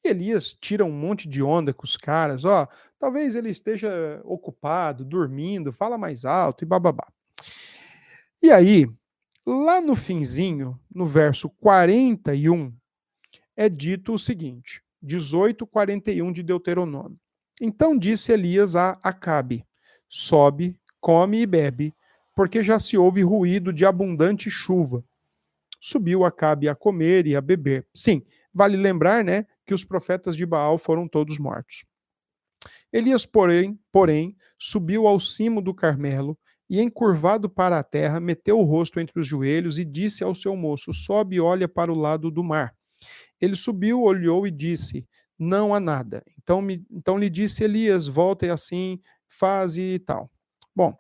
E 0.05 0.09
Elias 0.09 0.53
tira 0.53 0.85
um 0.85 0.93
monte 0.93 1.27
de 1.27 1.43
onda 1.43 1.73
com 1.73 1.85
os 1.85 1.97
caras, 1.97 2.45
ó, 2.45 2.69
talvez 2.99 3.35
ele 3.35 3.49
esteja 3.49 4.21
ocupado, 4.23 5.03
dormindo, 5.03 5.73
fala 5.73 5.97
mais 5.97 6.27
alto 6.27 6.63
e 6.63 6.67
bababá. 6.67 7.11
E 8.43 8.51
aí, 8.51 8.87
lá 9.47 9.81
no 9.81 9.97
finzinho, 9.97 10.79
no 10.95 11.07
verso 11.07 11.49
41, 11.49 12.71
é 13.57 13.67
dito 13.67 14.13
o 14.13 14.19
seguinte: 14.19 14.83
18, 15.03 15.67
41 15.67 16.33
de 16.33 16.43
Deuteronômio. 16.43 17.19
Então 17.61 17.97
disse 17.97 18.33
Elias 18.33 18.75
a 18.77 18.99
Acabe: 19.03 19.65
Sobe, 20.09 20.79
come 21.01 21.41
e 21.41 21.47
bebe, 21.47 21.95
porque 22.35 22.63
já 22.63 22.79
se 22.79 22.97
ouve 22.97 23.23
ruído 23.23 23.73
de 23.73 23.85
abundante 23.85 24.51
chuva. 24.51 25.05
Subiu 25.81 26.25
Acabe 26.25 26.69
a 26.69 26.75
comer 26.75 27.27
e 27.27 27.35
a 27.35 27.41
beber. 27.41 27.87
Sim, 27.95 28.23
vale 28.53 28.77
lembrar, 28.77 29.25
né, 29.25 29.47
que 29.67 29.73
os 29.73 29.85
profetas 29.85 30.37
de 30.37 30.45
Baal 30.45 30.79
foram 30.79 31.09
todos 31.09 31.39
mortos. 31.39 31.85
Elias, 32.93 33.25
porém, 33.25 33.79
porém, 33.91 34.37
subiu 34.59 35.07
ao 35.07 35.19
cimo 35.19 35.63
do 35.63 35.73
Carmelo 35.73 36.39
e, 36.69 36.81
encurvado 36.81 37.49
para 37.49 37.79
a 37.79 37.83
terra, 37.83 38.21
meteu 38.21 38.59
o 38.59 38.65
rosto 38.65 39.01
entre 39.01 39.19
os 39.19 39.27
joelhos 39.27 39.79
e 39.79 39.85
disse 39.85 40.23
ao 40.23 40.35
seu 40.35 40.55
moço: 40.57 40.93
Sobe 40.93 41.37
e 41.37 41.41
olha 41.41 41.69
para 41.69 41.93
o 41.93 41.99
lado 41.99 42.31
do 42.31 42.45
mar. 42.45 42.75
Ele 43.41 43.57
subiu, 43.57 44.03
olhou 44.03 44.47
e 44.47 44.51
disse: 44.51 45.07
Não 45.39 45.75
há 45.75 45.81
nada. 45.81 46.23
Então, 46.39 46.61
me, 46.61 46.85
então 46.91 47.19
lhe 47.19 47.31
disse 47.31 47.65
Elias: 47.65 48.07
Volta 48.07 48.47
e 48.47 48.51
assim, 48.51 49.01
faz 49.29 49.77
e 49.77 49.99
tal. 49.99 50.31
Bom, 50.75 50.97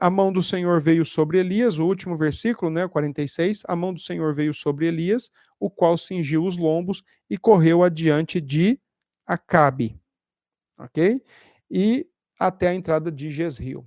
a 0.00 0.10
mão 0.10 0.32
do 0.32 0.42
Senhor 0.42 0.80
veio 0.80 1.04
sobre 1.04 1.38
Elias, 1.38 1.78
o 1.78 1.86
último 1.86 2.16
versículo, 2.16 2.70
né, 2.70 2.88
46. 2.88 3.62
A 3.66 3.76
mão 3.76 3.94
do 3.94 4.00
Senhor 4.00 4.34
veio 4.34 4.52
sobre 4.52 4.86
Elias, 4.86 5.30
o 5.58 5.70
qual 5.70 5.96
cingiu 5.96 6.44
os 6.44 6.56
lombos 6.56 7.02
e 7.28 7.38
correu 7.38 7.82
adiante 7.82 8.40
de 8.40 8.80
Acabe. 9.26 10.00
Ok? 10.78 11.22
E 11.70 12.06
até 12.38 12.68
a 12.68 12.74
entrada 12.74 13.12
de 13.12 13.30
Jezreel. 13.30 13.86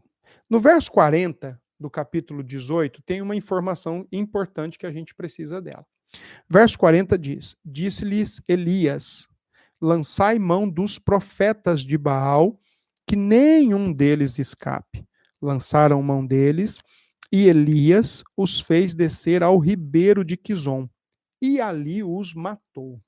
No 0.50 0.60
verso 0.60 0.92
40 0.92 1.60
do 1.80 1.90
capítulo 1.90 2.44
18, 2.44 3.02
tem 3.02 3.22
uma 3.22 3.36
informação 3.36 4.08
importante 4.12 4.78
que 4.78 4.86
a 4.86 4.92
gente 4.92 5.14
precisa 5.14 5.62
dela. 5.62 5.86
Verso 6.50 6.78
40 6.78 7.18
diz: 7.18 7.56
Disse-lhes 7.64 8.42
Elias: 8.48 9.28
Lançai 9.82 10.40
mão 10.40 10.70
dos 10.70 11.00
profetas 11.00 11.82
de 11.82 11.98
Baal, 11.98 12.60
que 13.08 13.16
nenhum 13.16 13.92
deles 13.92 14.40
escape. 14.40 15.06
Lançaram 15.42 16.02
mão 16.02 16.26
deles, 16.26 16.80
e 17.32 17.48
Elias 17.48 18.24
os 18.38 18.62
fez 18.62 18.94
descer 18.94 19.44
ao 19.44 19.58
ribeiro 19.60 20.24
de 20.24 20.38
Quizon, 20.38 20.88
e 21.42 21.60
ali 21.60 22.04
os 22.04 22.34
matou. 22.34 23.02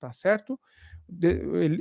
Tá 0.00 0.12
certo? 0.12 0.58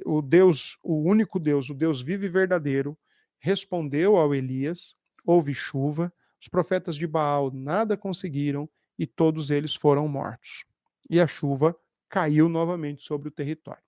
O 0.05 0.21
Deus, 0.21 0.77
o 0.83 1.01
único 1.09 1.39
Deus, 1.39 1.69
o 1.69 1.73
Deus 1.73 2.01
vivo 2.01 2.25
e 2.25 2.29
verdadeiro, 2.29 2.97
respondeu 3.39 4.17
ao 4.17 4.33
Elias: 4.35 4.95
houve 5.25 5.53
chuva, 5.53 6.11
os 6.41 6.47
profetas 6.47 6.95
de 6.95 7.07
Baal 7.07 7.51
nada 7.51 7.95
conseguiram, 7.95 8.69
e 8.97 9.05
todos 9.05 9.51
eles 9.51 9.75
foram 9.75 10.07
mortos. 10.07 10.65
E 11.09 11.19
a 11.19 11.27
chuva 11.27 11.75
caiu 12.09 12.47
novamente 12.47 13.03
sobre 13.03 13.27
o 13.27 13.31
território. 13.31 13.83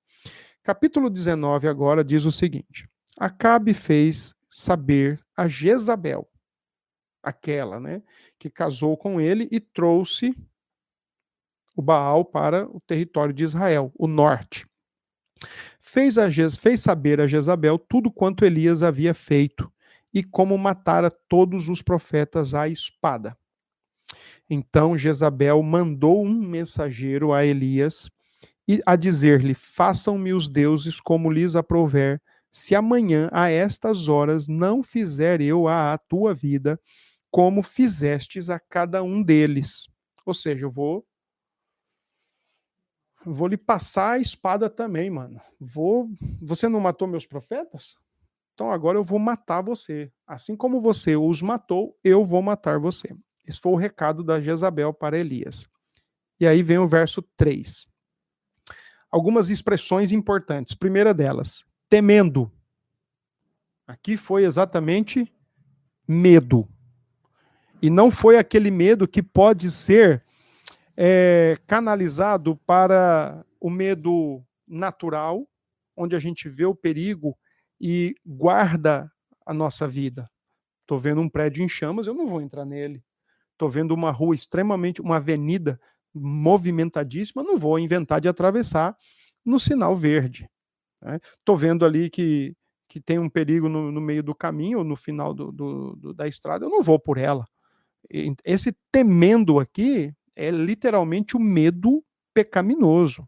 Capítulo 0.64 1.10
19 1.10 1.68
agora 1.68 2.04
diz 2.04 2.26
o 2.26 2.32
seguinte: 2.32 2.90
Acabe 3.18 3.74
fez 3.74 4.36
saber 4.50 5.20
a 5.36 5.48
Jezabel, 5.48 6.30
aquela, 7.24 7.80
né, 7.80 8.04
que 8.38 8.50
casou 8.50 8.98
com 8.98 9.20
ele 9.20 9.48
e 9.52 9.60
trouxe 9.60 10.36
o 11.76 11.82
Baal 11.82 12.26
para 12.26 12.68
o 12.68 12.80
território 12.82 13.34
de 13.34 13.44
Israel, 13.44 13.92
o 13.96 14.08
norte. 14.08 14.66
Fez, 15.80 16.18
a 16.18 16.30
Je 16.30 16.50
fez 16.50 16.82
saber 16.82 17.22
a 17.22 17.28
Jezabel 17.28 17.78
tudo 17.78 18.12
quanto 18.12 18.44
Elias 18.44 18.82
havia 18.82 19.14
feito 19.14 19.72
e 20.14 20.24
como 20.24 20.58
matara 20.58 21.12
todos 21.12 21.70
os 21.70 21.82
profetas 21.82 22.54
à 22.54 22.68
espada. 22.68 23.38
Então 24.50 24.98
Jezabel 24.98 25.62
mandou 25.62 26.24
um 26.24 26.34
mensageiro 26.34 27.34
a 27.34 27.46
Elias 27.46 28.10
e 28.68 28.82
a 28.86 28.96
dizer-lhe: 28.96 29.54
Façam-me 29.54 30.34
os 30.34 30.48
deuses 30.48 31.00
como 31.02 31.32
lhes 31.32 31.56
aprouver, 31.56 32.22
se 32.50 32.76
amanhã 32.76 33.30
a 33.32 33.50
estas 33.50 34.08
horas 34.08 34.48
não 34.48 34.82
fizer 34.82 35.42
eu 35.42 35.68
a, 35.68 35.98
tua 35.98 36.34
vida 36.34 36.80
como 37.30 37.62
fizestes 37.62 38.50
a 38.50 38.60
cada 38.60 39.04
um 39.04 39.22
deles. 39.22 39.88
Ou 40.26 40.34
seja, 40.34 40.66
eu 40.66 40.72
vou 40.72 41.06
vou 43.26 43.48
lhe 43.48 43.58
passar 43.58 44.12
a 44.12 44.20
espada 44.20 44.70
também, 44.70 45.10
mano. 45.10 45.42
Vou, 45.60 46.10
você 46.42 46.70
não 46.70 46.80
matou 46.80 47.08
meus 47.08 47.26
profetas? 47.26 47.98
Então 48.54 48.72
agora 48.72 48.98
eu 48.98 49.04
vou 49.04 49.20
matar 49.20 49.62
você. 49.62 50.12
Assim 50.26 50.56
como 50.56 50.80
você 50.80 51.16
os 51.16 51.42
matou, 51.42 51.98
eu 52.04 52.24
vou 52.24 52.42
matar 52.42 52.80
você. 52.80 53.14
Esse 53.48 53.60
foi 53.60 53.72
o 53.72 53.78
recado 53.78 54.24
da 54.24 54.42
Jezabel 54.42 54.94
para 54.94 55.18
Elias. 55.18 55.66
E 56.40 56.46
aí 56.46 56.62
vem 56.62 56.78
o 56.78 56.88
verso 56.88 57.22
3. 57.38 57.88
Algumas 59.10 59.50
expressões 59.50 60.12
importantes. 60.12 60.76
Primeira 60.76 61.14
delas, 61.14 61.66
temendo. 61.90 62.52
Aqui 63.88 64.18
foi 64.18 64.44
exatamente 64.44 65.34
medo. 66.06 66.68
E 67.82 67.90
não 67.90 68.12
foi 68.12 68.38
aquele 68.38 68.70
medo 68.70 69.08
que 69.08 69.24
pode 69.24 69.72
ser 69.72 70.24
é, 70.96 71.56
canalizado 71.66 72.58
para 72.66 73.46
o 73.62 73.70
medo 73.70 74.44
natural, 74.68 75.48
onde 75.96 76.16
a 76.16 76.20
gente 76.20 76.50
vê 76.50 76.66
o 76.66 76.76
perigo 76.76 77.38
e 77.80 78.14
guarda 78.26 79.10
a 79.46 79.54
nossa 79.54 79.88
vida. 79.88 80.30
Estou 80.82 81.00
vendo 81.00 81.22
um 81.22 81.30
prédio 81.30 81.64
em 81.64 81.70
chamas, 81.70 82.08
eu 82.08 82.14
não 82.14 82.28
vou 82.28 82.42
entrar 82.42 82.66
nele. 82.66 83.04
Estou 83.58 83.70
vendo 83.72 83.92
uma 83.92 84.12
rua 84.12 84.36
extremamente, 84.36 85.02
uma 85.02 85.16
avenida 85.16 85.82
movimentadíssima, 86.14 87.42
não 87.42 87.58
vou 87.58 87.80
inventar 87.80 88.22
de 88.22 88.28
atravessar 88.28 88.96
no 89.44 89.58
sinal 89.58 89.96
verde. 89.96 90.48
Estou 91.40 91.56
né? 91.56 91.62
vendo 91.62 91.84
ali 91.84 92.08
que, 92.08 92.56
que 92.88 93.02
tem 93.02 93.18
um 93.18 93.28
perigo 93.28 93.68
no, 93.68 93.92
no 93.92 94.00
meio 94.00 94.22
do 94.22 94.36
caminho, 94.36 94.78
ou 94.78 94.84
no 94.84 94.96
final 94.96 95.34
do, 95.34 95.52
do, 95.52 95.96
do, 95.96 96.14
da 96.14 96.28
estrada, 96.28 96.66
eu 96.66 96.70
não 96.70 96.84
vou 96.84 97.00
por 97.00 97.18
ela. 97.18 97.46
Esse 98.46 98.78
temendo 98.92 99.60
aqui 99.60 100.14
é 100.36 100.52
literalmente 100.52 101.36
o 101.36 101.40
medo 101.40 102.04
pecaminoso. 102.36 103.28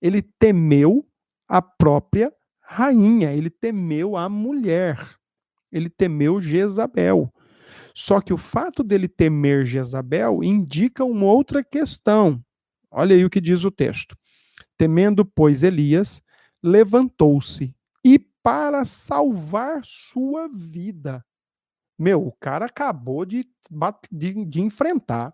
Ele 0.00 0.22
temeu 0.22 1.04
a 1.48 1.60
própria 1.60 2.32
rainha, 2.60 3.32
ele 3.32 3.50
temeu 3.50 4.16
a 4.16 4.28
mulher, 4.28 4.98
ele 5.72 5.90
temeu 5.90 6.40
Jezabel. 6.40 7.31
Só 7.94 8.20
que 8.20 8.32
o 8.32 8.38
fato 8.38 8.82
dele 8.82 9.08
temer 9.08 9.64
Jezabel 9.64 10.42
indica 10.42 11.04
uma 11.04 11.26
outra 11.26 11.62
questão. 11.62 12.42
Olha 12.90 13.16
aí 13.16 13.24
o 13.24 13.30
que 13.30 13.40
diz 13.40 13.64
o 13.64 13.70
texto. 13.70 14.16
Temendo, 14.76 15.24
pois, 15.24 15.62
Elias, 15.62 16.22
levantou-se 16.62 17.74
e 18.04 18.18
para 18.18 18.84
salvar 18.84 19.80
sua 19.84 20.48
vida. 20.48 21.24
Meu, 21.98 22.26
o 22.26 22.32
cara 22.32 22.66
acabou 22.66 23.24
de, 23.24 23.46
de, 24.10 24.44
de 24.44 24.60
enfrentar 24.60 25.32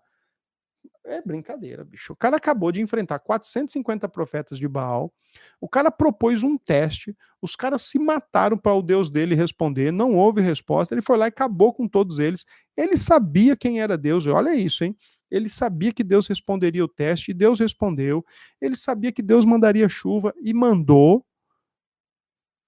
é 1.09 1.21
brincadeira, 1.21 1.83
bicho. 1.83 2.13
O 2.13 2.15
cara 2.15 2.37
acabou 2.37 2.71
de 2.71 2.81
enfrentar 2.81 3.19
450 3.19 4.07
profetas 4.09 4.57
de 4.57 4.67
Baal. 4.67 5.13
O 5.59 5.67
cara 5.67 5.91
propôs 5.91 6.43
um 6.43 6.57
teste. 6.57 7.15
Os 7.41 7.55
caras 7.55 7.81
se 7.83 7.99
mataram 7.99 8.57
para 8.57 8.73
o 8.73 8.81
Deus 8.81 9.09
dele 9.09 9.35
responder. 9.35 9.91
Não 9.91 10.15
houve 10.15 10.41
resposta. 10.41 10.93
Ele 10.93 11.01
foi 11.01 11.17
lá 11.17 11.25
e 11.25 11.29
acabou 11.29 11.73
com 11.73 11.87
todos 11.87 12.19
eles. 12.19 12.45
Ele 12.77 12.95
sabia 12.95 13.55
quem 13.55 13.81
era 13.81 13.97
Deus. 13.97 14.25
Olha 14.27 14.55
isso, 14.55 14.83
hein? 14.83 14.95
Ele 15.29 15.49
sabia 15.49 15.91
que 15.91 16.03
Deus 16.03 16.27
responderia 16.27 16.83
o 16.83 16.87
teste 16.87 17.31
e 17.31 17.33
Deus 17.33 17.59
respondeu. 17.59 18.25
Ele 18.61 18.75
sabia 18.75 19.11
que 19.11 19.21
Deus 19.21 19.45
mandaria 19.45 19.87
chuva 19.87 20.33
e 20.41 20.53
mandou. 20.53 21.25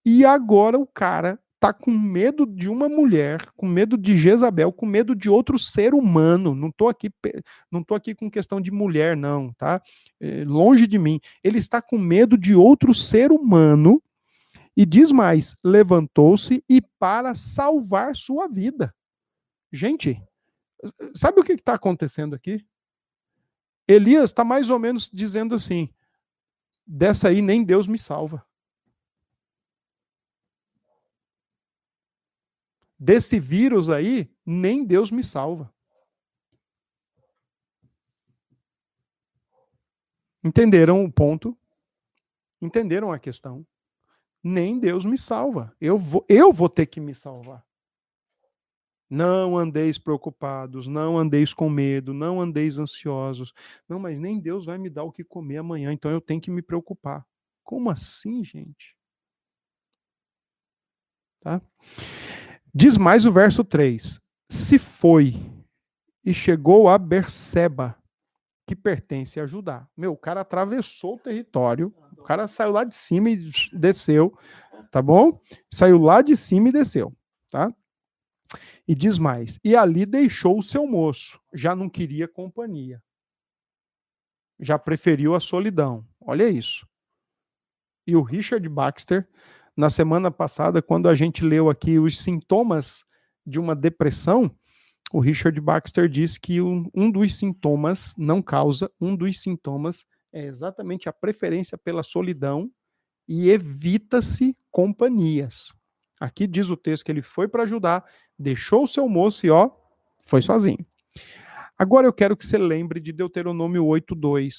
E 0.05 0.25
agora 0.25 0.77
o 0.77 0.87
cara 0.87 1.39
tá 1.61 1.71
com 1.71 1.91
medo 1.91 2.43
de 2.43 2.67
uma 2.67 2.89
mulher, 2.89 3.45
com 3.55 3.67
medo 3.67 3.95
de 3.95 4.17
Jezabel, 4.17 4.73
com 4.73 4.83
medo 4.83 5.15
de 5.15 5.29
outro 5.29 5.59
ser 5.59 5.93
humano. 5.93 6.55
Não 6.55 6.71
tô 6.71 6.89
aqui, 6.89 7.11
não 7.71 7.83
tô 7.83 7.93
aqui 7.93 8.15
com 8.15 8.31
questão 8.31 8.59
de 8.59 8.71
mulher, 8.71 9.15
não, 9.15 9.53
tá? 9.53 9.79
É, 10.19 10.43
longe 10.43 10.87
de 10.87 10.97
mim. 10.97 11.21
Ele 11.43 11.59
está 11.59 11.79
com 11.79 11.99
medo 11.99 12.35
de 12.35 12.55
outro 12.55 12.95
ser 12.95 13.31
humano 13.31 14.01
e 14.75 14.87
diz 14.87 15.11
mais: 15.11 15.55
levantou-se 15.63 16.63
e 16.67 16.81
para 16.97 17.35
salvar 17.35 18.15
sua 18.15 18.47
vida. 18.47 18.91
Gente, 19.71 20.19
sabe 21.13 21.41
o 21.41 21.43
que 21.43 21.53
está 21.53 21.75
acontecendo 21.75 22.33
aqui? 22.33 22.65
Elias 23.87 24.31
está 24.31 24.43
mais 24.43 24.71
ou 24.71 24.79
menos 24.79 25.11
dizendo 25.13 25.53
assim: 25.53 25.93
dessa 26.87 27.27
aí 27.27 27.39
nem 27.39 27.63
Deus 27.63 27.85
me 27.85 27.99
salva. 27.99 28.43
Desse 33.01 33.39
vírus 33.39 33.89
aí, 33.89 34.31
nem 34.45 34.85
Deus 34.85 35.09
me 35.09 35.23
salva. 35.23 35.73
Entenderam 40.43 41.03
o 41.03 41.11
ponto? 41.11 41.57
Entenderam 42.61 43.11
a 43.11 43.17
questão? 43.17 43.65
Nem 44.43 44.79
Deus 44.79 45.03
me 45.03 45.17
salva. 45.17 45.75
Eu 45.81 45.97
vou, 45.97 46.23
eu 46.29 46.53
vou 46.53 46.69
ter 46.69 46.85
que 46.85 47.01
me 47.01 47.15
salvar. 47.15 47.65
Não 49.09 49.57
andeis 49.57 49.97
preocupados, 49.97 50.85
não 50.85 51.17
andeis 51.17 51.55
com 51.55 51.69
medo, 51.69 52.13
não 52.13 52.39
andeis 52.39 52.77
ansiosos. 52.77 53.51
Não, 53.89 53.99
mas 53.99 54.19
nem 54.19 54.39
Deus 54.39 54.67
vai 54.67 54.77
me 54.77 54.91
dar 54.91 55.03
o 55.03 55.11
que 55.11 55.23
comer 55.23 55.57
amanhã, 55.57 55.91
então 55.91 56.11
eu 56.11 56.21
tenho 56.21 56.39
que 56.39 56.51
me 56.51 56.61
preocupar. 56.61 57.27
Como 57.63 57.89
assim, 57.89 58.43
gente? 58.43 58.95
Tá? 61.41 61.59
Diz 62.73 62.97
mais 62.97 63.25
o 63.25 63.31
verso 63.31 63.63
3: 63.63 64.19
Se 64.49 64.79
foi 64.79 65.33
e 66.23 66.33
chegou 66.33 66.87
a 66.87 66.97
Berseba, 66.97 67.97
que 68.65 68.75
pertence 68.75 69.39
a 69.39 69.45
Judá. 69.45 69.87
Meu, 69.97 70.13
o 70.13 70.17
cara 70.17 70.41
atravessou 70.41 71.15
o 71.15 71.19
território, 71.19 71.93
o 72.17 72.23
cara 72.23 72.47
saiu 72.47 72.71
lá 72.71 72.83
de 72.85 72.95
cima 72.95 73.29
e 73.29 73.51
desceu, 73.73 74.37
tá 74.89 75.01
bom? 75.01 75.41
Saiu 75.69 75.97
lá 75.97 76.21
de 76.21 76.37
cima 76.37 76.69
e 76.69 76.71
desceu, 76.71 77.13
tá? 77.49 77.73
E 78.87 78.95
diz 78.95 79.17
mais: 79.17 79.59
e 79.63 79.75
ali 79.75 80.05
deixou 80.05 80.57
o 80.57 80.63
seu 80.63 80.87
moço, 80.87 81.41
já 81.53 81.75
não 81.75 81.89
queria 81.89 82.27
companhia, 82.27 83.03
já 84.59 84.79
preferiu 84.79 85.35
a 85.35 85.41
solidão. 85.41 86.07
Olha 86.21 86.47
isso. 86.47 86.87
E 88.07 88.15
o 88.15 88.21
Richard 88.21 88.67
Baxter, 88.69 89.27
na 89.75 89.89
semana 89.89 90.29
passada, 90.29 90.81
quando 90.81 91.07
a 91.07 91.13
gente 91.13 91.43
leu 91.43 91.69
aqui 91.69 91.97
os 91.97 92.19
sintomas 92.19 93.05
de 93.45 93.59
uma 93.59 93.75
depressão, 93.75 94.53
o 95.11 95.19
Richard 95.19 95.59
Baxter 95.59 96.07
diz 96.07 96.37
que 96.37 96.61
um, 96.61 96.89
um 96.93 97.11
dos 97.11 97.35
sintomas 97.35 98.13
não 98.17 98.41
causa, 98.41 98.91
um 98.99 99.15
dos 99.15 99.41
sintomas 99.41 100.05
é 100.31 100.45
exatamente 100.45 101.09
a 101.09 101.13
preferência 101.13 101.77
pela 101.77 102.03
solidão 102.03 102.69
e 103.27 103.49
evita-se 103.49 104.55
companhias. 104.69 105.73
Aqui 106.19 106.47
diz 106.47 106.69
o 106.69 106.77
texto 106.77 107.05
que 107.05 107.11
ele 107.11 107.21
foi 107.21 107.47
para 107.47 107.63
ajudar, 107.63 108.05
deixou 108.37 108.83
o 108.83 108.87
seu 108.87 109.09
moço 109.09 109.45
e 109.45 109.49
ó, 109.49 109.71
foi 110.25 110.41
sozinho. 110.41 110.85
Agora 111.77 112.07
eu 112.07 112.13
quero 112.13 112.37
que 112.37 112.45
você 112.45 112.57
lembre 112.57 112.99
de 112.99 113.11
Deuteronômio 113.11 113.83
8:2, 113.85 114.53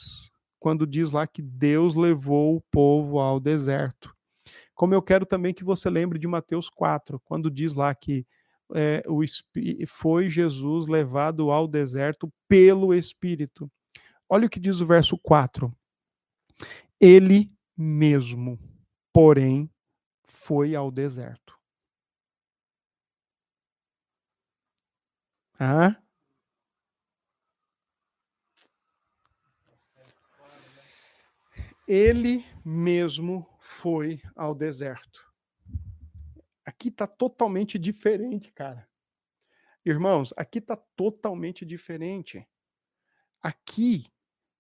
quando 0.59 0.87
diz 0.87 1.13
lá 1.13 1.27
que 1.27 1.41
Deus 1.41 1.95
levou 1.95 2.57
o 2.57 2.61
povo 2.71 3.21
ao 3.21 3.39
deserto. 3.39 4.15
Como 4.83 4.95
eu 4.95 5.01
quero 5.01 5.25
também 5.25 5.55
que 5.55 5.63
você 5.63 5.89
lembre 5.89 6.19
de 6.19 6.27
Mateus 6.27 6.69
4, 6.69 7.21
quando 7.21 7.49
diz 7.49 7.73
lá 7.73 7.95
que 7.95 8.27
é, 8.75 9.01
o, 9.07 9.23
foi 9.87 10.29
Jesus 10.29 10.89
levado 10.89 11.53
ao 11.53 11.69
deserto 11.69 12.29
pelo 12.49 12.93
Espírito. 12.93 13.71
Olha 14.29 14.49
o 14.49 14.51
que 14.51 14.59
diz 14.59 14.81
o 14.81 14.87
verso 14.87 15.17
4. 15.17 15.73
Ele 17.01 17.47
mesmo, 17.77 18.59
porém, 19.13 19.71
foi 20.25 20.75
ao 20.75 20.91
deserto. 20.91 21.57
Ah? 25.61 25.97
Ele 31.87 32.45
mesmo 32.65 33.52
foi 33.63 34.21
ao 34.35 34.57
deserto. 34.57 35.33
Aqui 36.65 36.89
está 36.89 37.07
totalmente 37.07 37.79
diferente, 37.79 38.53
cara. 38.53 38.89
Irmãos, 39.85 40.35
aqui 40.37 40.59
está 40.59 40.77
totalmente 40.77 41.65
diferente. 41.65 42.45
Aqui 43.41 44.07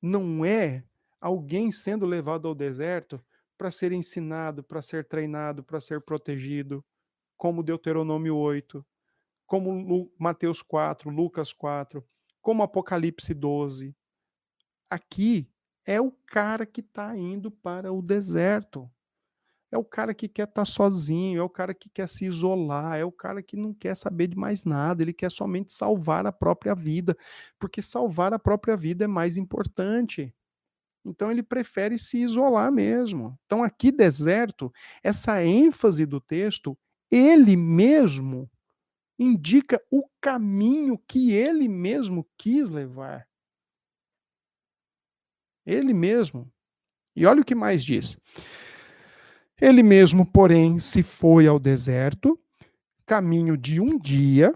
não 0.00 0.44
é 0.44 0.84
alguém 1.20 1.72
sendo 1.72 2.06
levado 2.06 2.46
ao 2.46 2.54
deserto 2.54 3.20
para 3.58 3.72
ser 3.72 3.90
ensinado, 3.90 4.62
para 4.62 4.80
ser 4.80 5.04
treinado, 5.04 5.64
para 5.64 5.80
ser 5.80 6.00
protegido, 6.00 6.84
como 7.36 7.62
Deuteronômio 7.62 8.36
8, 8.36 8.86
como 9.46 9.72
Lu, 9.72 10.12
Mateus 10.16 10.62
4, 10.62 11.10
Lucas 11.10 11.52
4, 11.52 12.06
como 12.40 12.62
Apocalipse 12.62 13.34
12. 13.34 13.96
Aqui 14.88 15.51
é 15.86 16.00
o 16.00 16.12
cara 16.26 16.64
que 16.66 16.80
está 16.80 17.16
indo 17.16 17.50
para 17.50 17.92
o 17.92 18.02
deserto. 18.02 18.90
É 19.70 19.78
o 19.78 19.84
cara 19.84 20.12
que 20.12 20.28
quer 20.28 20.42
estar 20.42 20.62
tá 20.62 20.64
sozinho, 20.66 21.40
é 21.40 21.42
o 21.42 21.48
cara 21.48 21.72
que 21.72 21.88
quer 21.88 22.06
se 22.06 22.26
isolar, 22.26 22.98
é 22.98 23.04
o 23.04 23.10
cara 23.10 23.42
que 23.42 23.56
não 23.56 23.72
quer 23.72 23.96
saber 23.96 24.26
de 24.26 24.36
mais 24.36 24.64
nada, 24.64 25.02
ele 25.02 25.14
quer 25.14 25.32
somente 25.32 25.72
salvar 25.72 26.26
a 26.26 26.32
própria 26.32 26.74
vida, 26.74 27.16
porque 27.58 27.80
salvar 27.80 28.34
a 28.34 28.38
própria 28.38 28.76
vida 28.76 29.04
é 29.04 29.08
mais 29.08 29.38
importante. 29.38 30.34
Então 31.04 31.30
ele 31.30 31.42
prefere 31.42 31.98
se 31.98 32.18
isolar 32.18 32.70
mesmo. 32.70 33.38
Então 33.46 33.62
aqui 33.62 33.90
deserto, 33.90 34.70
essa 35.02 35.42
ênfase 35.42 36.04
do 36.04 36.20
texto, 36.20 36.78
ele 37.10 37.56
mesmo 37.56 38.50
indica 39.18 39.82
o 39.90 40.04
caminho 40.20 40.98
que 41.08 41.32
ele 41.32 41.66
mesmo 41.66 42.28
quis 42.36 42.68
levar. 42.68 43.26
Ele 45.64 45.92
mesmo. 45.92 46.50
E 47.14 47.26
olha 47.26 47.42
o 47.42 47.44
que 47.44 47.54
mais 47.54 47.84
diz. 47.84 48.18
Ele 49.60 49.82
mesmo, 49.82 50.26
porém, 50.26 50.78
se 50.78 51.02
foi 51.02 51.46
ao 51.46 51.58
deserto, 51.58 52.38
caminho 53.06 53.56
de 53.56 53.80
um 53.80 53.98
dia, 53.98 54.52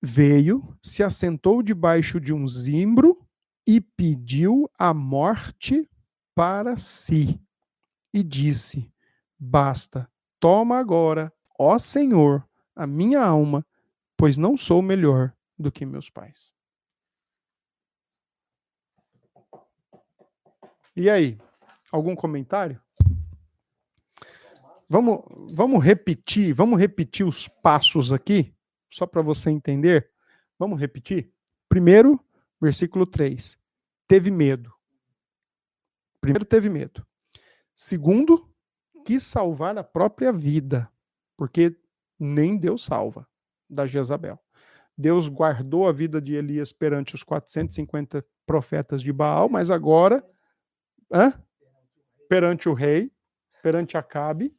veio, 0.00 0.76
se 0.82 1.02
assentou 1.02 1.62
debaixo 1.62 2.20
de 2.20 2.32
um 2.32 2.46
zimbro 2.48 3.18
e 3.66 3.80
pediu 3.80 4.70
a 4.78 4.94
morte 4.94 5.88
para 6.34 6.76
si. 6.76 7.40
E 8.12 8.22
disse: 8.22 8.90
Basta, 9.38 10.08
toma 10.38 10.78
agora, 10.78 11.32
ó 11.58 11.78
Senhor, 11.78 12.48
a 12.74 12.86
minha 12.86 13.22
alma, 13.22 13.66
pois 14.16 14.38
não 14.38 14.56
sou 14.56 14.80
melhor 14.80 15.34
do 15.58 15.70
que 15.70 15.84
meus 15.84 16.08
pais. 16.08 16.53
E 20.96 21.10
aí, 21.10 21.38
algum 21.90 22.14
comentário? 22.14 22.80
Vamos, 24.88 25.24
vamos 25.54 25.82
repetir, 25.82 26.54
vamos 26.54 26.78
repetir 26.78 27.26
os 27.26 27.48
passos 27.48 28.12
aqui, 28.12 28.54
só 28.90 29.06
para 29.06 29.22
você 29.22 29.50
entender. 29.50 30.10
Vamos 30.58 30.78
repetir? 30.78 31.32
Primeiro, 31.68 32.20
versículo 32.60 33.06
3. 33.06 33.58
Teve 34.06 34.30
medo. 34.30 34.72
Primeiro, 36.20 36.44
teve 36.44 36.70
medo. 36.70 37.04
Segundo, 37.74 38.48
quis 39.04 39.24
salvar 39.24 39.76
a 39.76 39.82
própria 39.82 40.32
vida, 40.32 40.88
porque 41.36 41.76
nem 42.18 42.56
Deus 42.56 42.84
salva 42.84 43.28
da 43.68 43.86
Jezabel. 43.86 44.38
Deus 44.96 45.28
guardou 45.28 45.88
a 45.88 45.92
vida 45.92 46.20
de 46.20 46.34
Elias 46.34 46.72
perante 46.72 47.14
os 47.14 47.24
450 47.24 48.24
profetas 48.46 49.02
de 49.02 49.12
Baal, 49.12 49.48
mas 49.48 49.70
agora, 49.70 50.24
hã? 51.12 51.32
perante 52.28 52.68
o 52.68 52.72
rei, 52.72 53.12
perante 53.62 53.96
Acabe, 53.96 54.54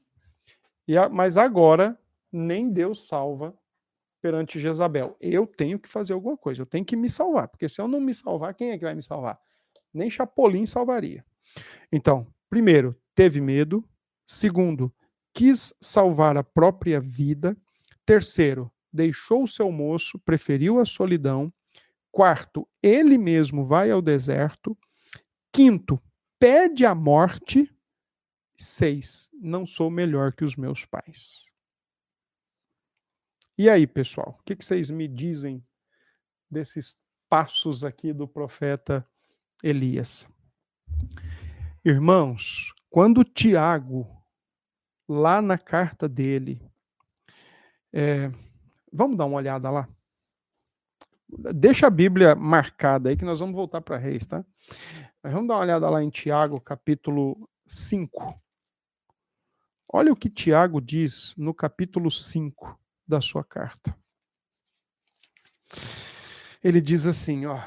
e 0.87 0.97
a, 0.97 1.09
mas 1.09 1.37
agora 1.37 1.99
nem 2.31 2.71
Deus 2.71 3.07
salva 3.07 3.57
perante 4.21 4.59
Jezabel. 4.59 5.15
Eu 5.19 5.45
tenho 5.45 5.77
que 5.77 5.89
fazer 5.89 6.13
alguma 6.13 6.37
coisa, 6.37 6.61
eu 6.61 6.65
tenho 6.65 6.85
que 6.85 6.95
me 6.95 7.09
salvar, 7.09 7.47
porque 7.47 7.69
se 7.69 7.81
eu 7.81 7.87
não 7.87 7.99
me 7.99 8.13
salvar, 8.13 8.53
quem 8.53 8.71
é 8.71 8.77
que 8.77 8.83
vai 8.83 8.95
me 8.95 9.03
salvar? 9.03 9.39
Nem 9.93 10.09
Chapolin 10.09 10.65
salvaria. 10.65 11.23
Então, 11.91 12.27
primeiro, 12.49 12.95
teve 13.13 13.39
medo. 13.39 13.87
Segundo, 14.25 14.93
quis 15.33 15.73
salvar 15.79 16.37
a 16.37 16.43
própria 16.43 16.99
vida. 16.99 17.55
Terceiro, 18.05 18.71
deixou 18.91 19.43
o 19.43 19.47
seu 19.47 19.71
moço, 19.71 20.17
preferiu 20.19 20.79
a 20.79 20.85
solidão. 20.85 21.53
Quarto, 22.11 22.67
ele 22.81 23.17
mesmo 23.17 23.63
vai 23.63 23.91
ao 23.91 24.01
deserto. 24.01 24.77
Quinto, 25.51 26.01
pede 26.45 26.85
a 26.85 26.93
morte. 26.93 27.75
Seis, 28.55 29.31
não 29.33 29.65
sou 29.65 29.89
melhor 29.89 30.31
que 30.31 30.45
os 30.45 30.55
meus 30.55 30.85
pais. 30.85 31.51
E 33.57 33.67
aí, 33.67 33.87
pessoal, 33.87 34.37
o 34.39 34.43
que, 34.43 34.55
que 34.55 34.63
vocês 34.63 34.91
me 34.91 35.07
dizem 35.07 35.65
desses 36.47 37.01
passos 37.27 37.83
aqui 37.83 38.13
do 38.13 38.27
profeta 38.27 39.03
Elias? 39.63 40.29
Irmãos, 41.83 42.71
quando 42.91 43.23
Tiago, 43.23 44.07
lá 45.09 45.41
na 45.41 45.57
carta 45.57 46.07
dele, 46.07 46.61
é, 47.91 48.31
vamos 48.93 49.17
dar 49.17 49.25
uma 49.25 49.37
olhada 49.37 49.71
lá? 49.71 49.89
Deixa 51.55 51.87
a 51.87 51.89
Bíblia 51.89 52.35
marcada 52.35 53.09
aí 53.09 53.17
que 53.17 53.25
nós 53.25 53.39
vamos 53.39 53.55
voltar 53.55 53.81
para 53.81 53.97
Reis, 53.97 54.27
tá? 54.27 54.45
Mas 55.25 55.33
vamos 55.33 55.47
dar 55.47 55.55
uma 55.55 55.61
olhada 55.61 55.89
lá 55.89 56.03
em 56.03 56.09
Tiago, 56.11 56.61
capítulo 56.61 57.49
5. 57.65 58.39
Olha 59.91 60.13
o 60.13 60.15
que 60.15 60.29
Tiago 60.29 60.79
diz 60.79 61.33
no 61.35 61.51
capítulo 61.51 62.11
5 62.11 62.79
da 63.07 63.19
sua 63.19 63.43
carta. 63.43 63.97
Ele 66.63 66.79
diz 66.79 67.07
assim, 67.07 67.47
ó: 67.47 67.59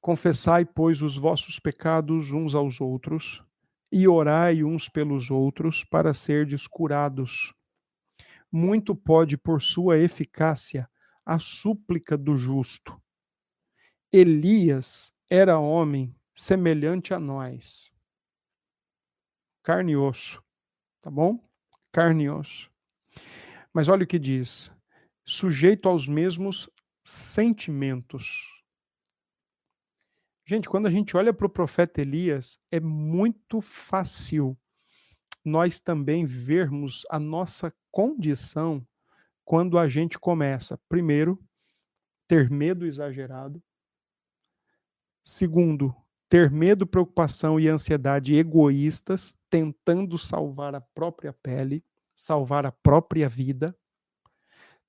Confessai, 0.00 0.64
pois, 0.64 1.02
os 1.02 1.16
vossos 1.16 1.58
pecados 1.58 2.30
uns 2.30 2.54
aos 2.54 2.80
outros, 2.80 3.42
e 3.90 4.06
orai 4.06 4.62
uns 4.62 4.88
pelos 4.88 5.28
outros 5.28 5.82
para 5.82 6.14
serdes 6.14 6.68
curados. 6.68 7.52
muito 8.52 8.94
pode 8.94 9.36
por 9.36 9.60
sua 9.60 9.98
eficácia 9.98 10.88
a 11.24 11.40
súplica 11.40 12.16
do 12.16 12.36
justo. 12.36 12.96
Elias 14.12 15.15
era 15.30 15.58
homem 15.58 16.14
semelhante 16.34 17.12
a 17.12 17.18
nós. 17.18 17.92
Carne 19.62 19.92
e 19.92 19.96
osso, 19.96 20.42
tá 21.00 21.10
bom? 21.10 21.42
Carne 21.92 22.24
e 22.24 22.30
osso. 22.30 22.70
Mas 23.72 23.88
olha 23.88 24.04
o 24.04 24.06
que 24.06 24.18
diz: 24.18 24.72
sujeito 25.24 25.88
aos 25.88 26.06
mesmos 26.06 26.70
sentimentos. 27.04 28.56
Gente, 30.44 30.68
quando 30.68 30.86
a 30.86 30.90
gente 30.90 31.16
olha 31.16 31.34
para 31.34 31.46
o 31.46 31.50
profeta 31.50 32.00
Elias, 32.00 32.60
é 32.70 32.78
muito 32.78 33.60
fácil 33.60 34.56
nós 35.44 35.80
também 35.80 36.24
vermos 36.24 37.04
a 37.10 37.18
nossa 37.18 37.74
condição 37.90 38.86
quando 39.44 39.78
a 39.78 39.88
gente 39.88 40.18
começa, 40.18 40.78
primeiro, 40.88 41.40
ter 42.28 42.50
medo 42.50 42.84
exagerado, 42.84 43.62
segundo, 45.26 45.92
ter 46.28 46.52
medo, 46.52 46.86
preocupação 46.86 47.58
e 47.58 47.66
ansiedade 47.66 48.36
egoístas, 48.36 49.36
tentando 49.50 50.16
salvar 50.16 50.72
a 50.76 50.80
própria 50.80 51.32
pele, 51.32 51.84
salvar 52.14 52.64
a 52.64 52.70
própria 52.70 53.28
vida. 53.28 53.76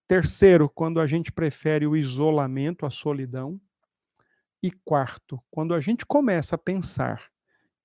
Terceiro, 0.07 0.69
quando 0.69 1.01
a 1.01 1.07
gente 1.07 1.31
prefere 1.31 1.87
o 1.87 1.97
isolamento, 1.97 2.85
a 2.85 2.91
solidão. 2.91 3.59
E 4.61 4.69
quarto, 4.69 5.41
quando 5.49 5.73
a 5.73 5.79
gente 5.79 6.05
começa 6.05 6.53
a 6.53 6.59
pensar 6.59 7.31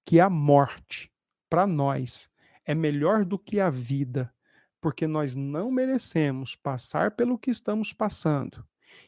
que 0.04 0.20
a 0.20 0.28
morte, 0.28 1.10
para 1.48 1.66
nós, 1.66 2.28
é 2.66 2.74
melhor 2.74 3.24
do 3.24 3.38
que 3.38 3.60
a 3.60 3.70
vida, 3.70 4.30
porque 4.78 5.06
nós 5.06 5.34
não 5.34 5.70
merecemos 5.70 6.54
passar 6.54 7.12
pelo 7.12 7.38
que 7.38 7.50
estamos 7.50 7.94
passando, 7.94 8.62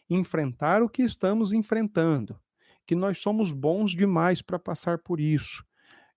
enfrentar 0.08 0.82
o 0.82 0.88
que 0.88 1.02
estamos 1.02 1.52
enfrentando, 1.52 2.38
que 2.86 2.94
nós 2.94 3.19
somos 3.19 3.52
bons 3.52 3.93
demais 3.93 4.43
para 4.43 4.59
passar 4.59 4.98
por 4.98 5.20
isso, 5.20 5.65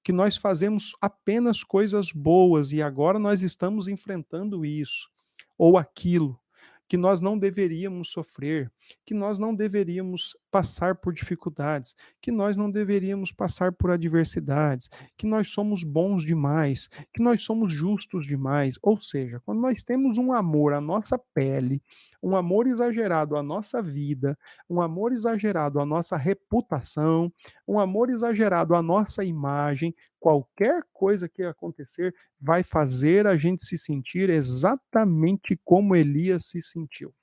que 0.04 0.12
nós 0.12 0.38
fazemos 0.38 0.96
apenas 1.02 1.64
coisas 1.64 2.12
boas 2.12 2.72
e 2.72 2.82
agora 2.82 3.20
nós 3.20 3.42
estamos 3.42 3.88
enfrentando 3.88 4.66
isso 4.66 5.10
ou 5.58 5.78
aquilo 5.78 6.40
que 6.88 6.96
nós 6.96 7.20
não 7.20 7.38
deveríamos 7.38 8.10
sofrer, 8.10 8.72
que 9.06 9.14
nós 9.14 9.38
não 9.38 9.54
deveríamos 9.54 10.38
passar 10.58 10.96
por 10.96 11.14
dificuldades, 11.14 11.96
que 12.20 12.32
nós 12.32 12.58
não 12.58 12.72
deveríamos 12.72 13.32
passar 13.32 13.72
por 13.72 13.92
adversidades, 13.92 14.90
que 15.16 15.28
nós 15.28 15.52
somos 15.52 15.84
bons 15.84 16.24
demais, 16.24 16.90
que 17.14 17.22
nós 17.22 17.44
somos 17.44 17.72
justos 17.72 18.26
demais. 18.26 18.76
Ou 18.82 19.00
seja, 19.00 19.40
quando 19.46 19.62
nós 19.62 19.84
temos 19.84 20.18
um 20.18 20.34
amor 20.34 20.74
à 20.74 20.82
nossa 20.82 21.16
pele, 21.16 21.80
um 22.24 22.36
amor 22.36 22.66
exagerado 22.66 23.38
à 23.38 23.44
nossa 23.44 23.84
vida, 23.84 24.36
um 24.68 24.82
amor 24.82 25.12
exagerado 25.12 25.80
à 25.80 25.86
nossa 25.86 26.18
reputação, 26.18 27.32
um 27.68 27.80
amor 27.80 28.10
exagerado 28.10 28.74
à 28.74 28.82
nossa 28.82 29.24
imagem, 29.24 29.94
qualquer 30.20 30.82
coisa 30.92 31.30
que 31.30 31.44
acontecer 31.44 32.16
vai 32.42 32.64
fazer 32.64 33.28
a 33.28 33.38
gente 33.38 33.64
se 33.64 33.78
sentir 33.78 34.28
exatamente 34.32 35.56
como 35.64 35.96
Elias 35.96 36.46
se 36.46 36.64
sentiu. 36.64 37.14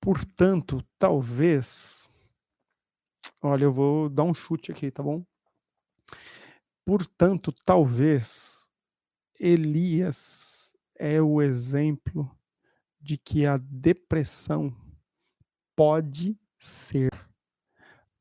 Portanto, 0.00 0.82
talvez. 0.98 2.08
Olha, 3.42 3.64
eu 3.64 3.72
vou 3.72 4.08
dar 4.08 4.24
um 4.24 4.34
chute 4.34 4.72
aqui, 4.72 4.90
tá 4.90 5.02
bom? 5.02 5.24
Portanto, 6.84 7.52
talvez 7.64 8.70
Elias 9.38 10.74
é 10.98 11.20
o 11.20 11.40
exemplo 11.40 12.30
de 13.00 13.16
que 13.16 13.46
a 13.46 13.56
depressão 13.56 14.74
pode 15.76 16.38
ser 16.58 17.10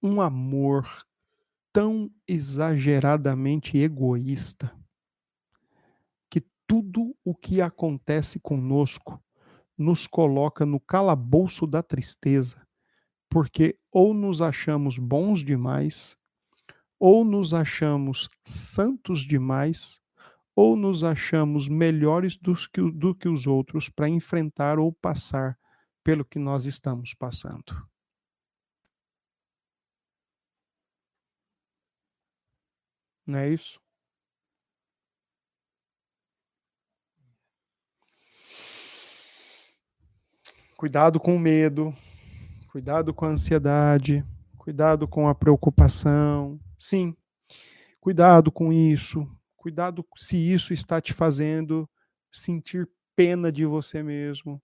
um 0.02 0.22
amor 0.22 0.88
tão 1.74 2.12
exageradamente 2.28 3.78
egoísta 3.78 4.74
que 6.30 6.42
tudo 6.66 7.16
o 7.24 7.36
que 7.36 7.62
acontece 7.62 8.40
conosco 8.40 9.22
nos 9.80 10.06
coloca 10.06 10.66
no 10.66 10.80
calabouço 10.80 11.66
da 11.66 11.82
tristeza, 11.82 12.62
porque 13.30 13.80
ou 13.90 14.14
nos 14.14 14.42
achamos 14.42 14.98
bons 14.98 15.44
demais, 15.44 16.18
ou 17.00 17.24
nos 17.24 17.54
achamos 17.54 18.28
santos 18.44 19.22
demais, 19.22 20.02
ou 20.54 20.76
nos 20.76 21.04
achamos 21.04 21.70
melhores 21.70 22.36
do 22.36 22.54
que, 22.54 22.92
do 22.92 23.16
que 23.16 23.30
os 23.30 23.48
outros 23.48 23.88
para 23.88 24.10
enfrentar 24.10 24.78
ou 24.78 24.92
passar 24.92 25.58
pelo 26.04 26.26
que 26.26 26.38
nós 26.38 26.66
estamos 26.66 27.14
passando. 27.14 27.88
Não 33.26 33.40
é 33.40 33.50
isso? 33.54 33.80
Cuidado 40.80 41.20
com 41.20 41.36
o 41.36 41.40
medo, 41.40 41.94
cuidado 42.72 43.14
com 43.14 43.26
a 43.26 43.32
ansiedade, 43.32 44.24
cuidado 44.58 45.10
com 45.10 45.28
a 45.28 45.36
preocupação. 45.36 46.58
Sim, 46.78 47.14
cuidado 48.00 48.50
com 48.50 48.72
isso, 48.72 49.28
Cuidado 49.58 50.06
se 50.16 50.38
isso 50.38 50.72
está 50.72 51.02
te 51.02 51.12
fazendo 51.12 51.88
sentir 52.32 52.90
pena 53.14 53.52
de 53.52 53.66
você 53.66 54.02
mesmo. 54.02 54.62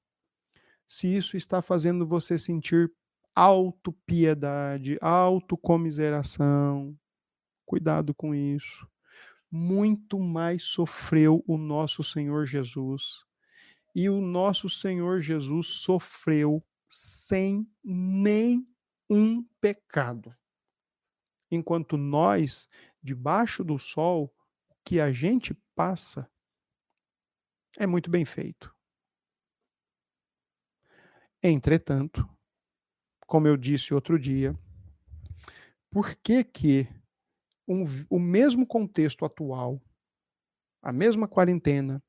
Se 0.88 1.14
isso 1.14 1.36
está 1.36 1.62
fazendo 1.62 2.08
você 2.08 2.38
sentir 2.38 2.90
autopiedade, 3.36 4.98
autocomiseração. 5.02 6.98
Cuidado 7.66 8.16
com 8.16 8.34
isso. 8.34 8.88
Muito 9.52 10.18
mais 10.18 10.64
sofreu 10.64 11.44
o 11.46 11.58
nosso 11.58 12.02
Senhor 12.02 12.46
Jesus. 12.46 13.26
E 13.96 14.10
o 14.10 14.20
nosso 14.20 14.70
Senhor 14.70 15.22
Jesus 15.22 15.68
sofreu 15.68 16.62
sem 16.90 17.66
nem 17.82 18.68
um 19.10 19.42
pecado. 19.62 20.36
Enquanto 21.50 21.96
nós, 21.96 22.68
debaixo 23.02 23.64
do 23.64 23.80
sol, 23.80 24.36
que 24.84 25.00
a 25.00 25.12
gente 25.12 25.54
passa 25.74 26.30
é 27.78 27.88
muito 27.88 28.10
bem 28.10 28.26
feito. 28.26 28.74
Entretanto, 31.42 32.28
como 33.28 33.48
eu 33.48 33.56
disse 33.56 33.94
outro 33.94 34.20
dia, 34.20 34.58
por 35.92 36.16
que 36.16 36.44
que 36.44 36.88
um, 37.68 37.84
o 38.10 38.20
mesmo 38.20 38.66
contexto 38.66 39.26
atual, 39.26 39.82
a 40.82 40.92
mesma 40.92 41.28
quarentena, 41.28 42.04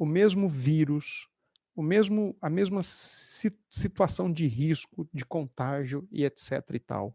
o 0.00 0.06
mesmo 0.06 0.48
vírus, 0.48 1.28
o 1.76 1.82
mesmo, 1.82 2.34
a 2.40 2.48
mesma 2.48 2.82
si, 2.82 3.54
situação 3.70 4.32
de 4.32 4.46
risco, 4.46 5.06
de 5.12 5.26
contágio 5.26 6.08
e 6.10 6.24
etc 6.24 6.70
e 6.72 6.78
tal, 6.78 7.14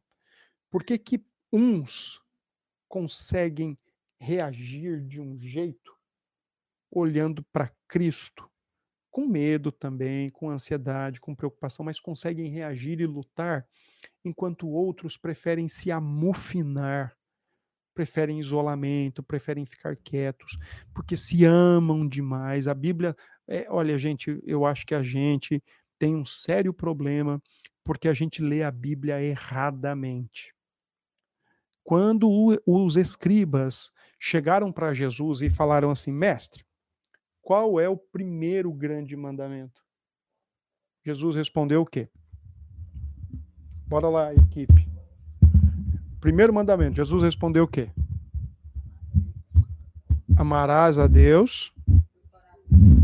por 0.70 0.84
que 0.84 0.95
que 0.99 1.26
uns 1.52 2.22
conseguem 2.88 3.76
reagir 4.20 5.03
de 5.03 5.20
um 5.20 5.36
jeito 5.36 5.98
olhando 6.91 7.44
para 7.52 7.74
Cristo, 7.88 8.48
com 9.10 9.26
medo 9.26 9.72
também, 9.72 10.30
com 10.30 10.52
ansiedade, 10.52 11.20
com 11.20 11.36
preocupação, 11.36 11.84
mas 11.84 11.99
conseguem 11.99 12.49
reagir 12.49 12.99
e 12.99 13.07
lutar, 13.07 13.68
enquanto 14.24 14.70
outros 14.70 15.18
preferem 15.18 15.68
se 15.68 15.91
amufinar, 15.91 17.18
preferem 17.95 18.39
isolamento, 18.39 19.23
preferem 19.23 19.65
ficar 19.65 19.95
quietos, 19.95 20.57
porque 20.93 21.15
se 21.15 21.45
amam 21.45 22.07
demais. 22.07 22.67
A 22.67 22.73
Bíblia, 22.73 23.15
é, 23.47 23.65
olha, 23.69 23.97
gente, 23.97 24.39
eu 24.45 24.65
acho 24.65 24.85
que 24.85 24.93
a 24.93 25.01
gente 25.01 25.63
tem 25.97 26.13
um 26.13 26.26
sério 26.26 26.73
problema 26.73 27.41
porque 27.84 28.09
a 28.09 28.13
gente 28.13 28.41
lê 28.41 28.63
a 28.63 28.72
Bíblia 28.72 29.22
erradamente. 29.22 30.53
Quando 31.84 32.27
o, 32.30 32.57
os 32.65 32.97
escribas 32.97 33.91
chegaram 34.19 34.72
para 34.72 34.93
Jesus 34.93 35.41
e 35.41 35.49
falaram 35.49 35.89
assim: 35.89 36.11
Mestre, 36.11 36.65
qual 37.41 37.80
é 37.80 37.88
o 37.88 37.95
primeiro 37.95 38.73
grande 38.73 39.15
mandamento? 39.15 39.84
Jesus 41.05 41.35
respondeu 41.35 41.84
o 41.84 41.85
quê? 41.85 42.09
Bora 43.88 44.09
lá, 44.09 44.34
equipe. 44.34 44.94
Primeiro 46.26 46.52
mandamento, 46.52 46.95
Jesus 46.95 47.22
respondeu 47.22 47.65
o 47.65 47.68
quê? 47.68 47.88
Amarás 50.35 50.97
a 50.97 51.06
Deus 51.06 51.72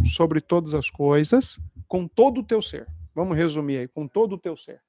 sobre 0.03 0.41
todas 0.41 0.73
as 0.73 0.89
coisas, 0.89 1.59
com 1.87 2.07
todo 2.07 2.39
o 2.39 2.43
teu 2.43 2.63
ser. 2.63 2.87
Vamos 3.13 3.37
resumir 3.37 3.77
aí, 3.77 3.87
com 3.87 4.07
todo 4.07 4.33
o 4.33 4.37
teu 4.39 4.57
ser. 4.57 4.81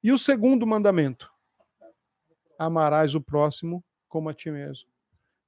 E 0.00 0.12
o 0.12 0.16
segundo 0.16 0.64
mandamento? 0.64 1.28
Amarás 2.56 3.16
o 3.16 3.20
próximo 3.20 3.84
como 4.08 4.28
a 4.28 4.32
ti 4.32 4.48
mesmo. 4.48 4.88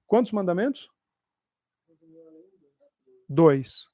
Quantos 0.04 0.32
mandamentos? 0.32 0.90
Dois. 3.28 3.88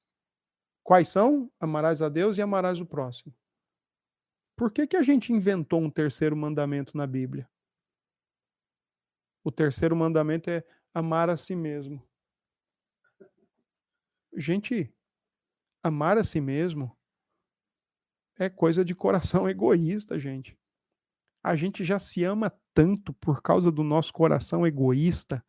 Quais 0.82 1.08
são? 1.08 1.52
Amarás 1.60 2.00
a 2.00 2.08
Deus 2.08 2.38
e 2.38 2.40
amarás 2.40 2.80
o 2.80 2.86
próximo. 2.86 3.34
Por 4.56 4.70
que, 4.70 4.86
que 4.86 4.96
a 4.96 5.02
gente 5.02 5.30
inventou 5.30 5.82
um 5.82 5.90
terceiro 5.90 6.34
mandamento 6.34 6.96
na 6.96 7.06
Bíblia? 7.06 7.46
O 9.48 9.50
terceiro 9.50 9.96
mandamento 9.96 10.50
é 10.50 10.62
amar 10.92 11.30
a 11.30 11.34
si 11.34 11.56
mesmo. 11.56 12.06
Gente, 14.36 14.94
amar 15.82 16.18
a 16.18 16.22
si 16.22 16.38
mesmo 16.38 16.94
é 18.38 18.50
coisa 18.50 18.84
de 18.84 18.94
coração 18.94 19.48
egoísta, 19.48 20.18
gente. 20.18 20.54
A 21.42 21.56
gente 21.56 21.82
já 21.82 21.98
se 21.98 22.22
ama 22.24 22.52
tanto 22.74 23.14
por 23.14 23.40
causa 23.40 23.72
do 23.72 23.82
nosso 23.82 24.12
coração 24.12 24.66
egoísta 24.66 25.42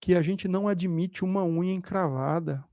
que 0.00 0.14
a 0.14 0.22
gente 0.22 0.46
não 0.46 0.68
admite 0.68 1.24
uma 1.24 1.44
unha 1.44 1.74
encravada. 1.74 2.64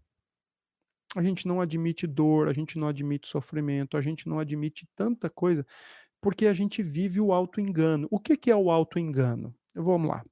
A 1.15 1.23
gente 1.23 1.48
não 1.48 1.60
admite 1.60 2.06
dor, 2.06 2.49
a 2.49 2.53
gente 2.53 2.77
não 2.77 2.88
admite 2.88 3.27
sofrimento, 3.27 3.98
a 3.98 4.02
gente 4.02 4.30
não 4.30 4.38
admite 4.38 4.88
tanta 4.94 5.27
coisa, 5.27 5.65
porque 6.22 6.45
a 6.45 6.53
gente 6.53 6.84
vive 6.84 7.19
o 7.19 7.34
auto-engano. 7.34 8.07
O 8.11 8.19
que, 8.19 8.38
que 8.38 8.52
é 8.52 8.56
o 8.56 8.69
auto-engano? 8.69 9.56
Vamos 9.73 10.09
lá. 10.09 10.23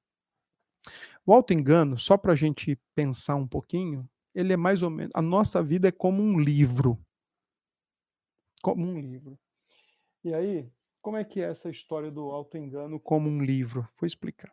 O 1.24 1.32
auto-engano, 1.32 1.98
só 1.98 2.16
para 2.16 2.32
a 2.32 2.36
gente 2.36 2.76
pensar 2.94 3.36
um 3.36 3.46
pouquinho, 3.46 4.08
ele 4.34 4.52
é 4.52 4.56
mais 4.56 4.82
ou 4.82 4.90
menos. 4.90 5.12
A 5.14 5.22
nossa 5.22 5.62
vida 5.62 5.88
é 5.88 5.92
como 5.92 6.22
um 6.22 6.38
livro. 6.38 6.98
Como 8.60 8.84
um 8.84 8.98
livro. 8.98 9.38
E 10.24 10.32
aí, 10.34 10.70
como 11.00 11.16
é 11.16 11.24
que 11.24 11.40
é 11.40 11.50
essa 11.50 11.68
história 11.68 12.10
do 12.10 12.30
auto-engano 12.30 12.98
como 12.98 13.28
um 13.28 13.42
livro? 13.42 13.88
Vou 13.98 14.06
explicar. 14.06 14.52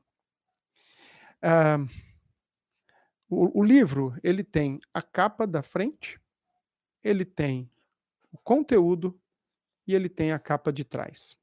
Ah, 1.42 1.78
o, 3.30 3.60
o 3.60 3.64
livro 3.64 4.16
ele 4.24 4.44
tem 4.44 4.80
a 4.94 5.02
capa 5.02 5.46
da 5.46 5.62
frente, 5.62 6.20
ele 7.04 7.24
tem 7.24 7.72
o 8.32 8.38
conteúdo 8.38 9.20
e 9.88 9.94
ele 9.94 10.10
tem 10.10 10.32
a 10.32 10.40
capa 10.40 10.74
de 10.74 10.84
trás. 10.84 11.39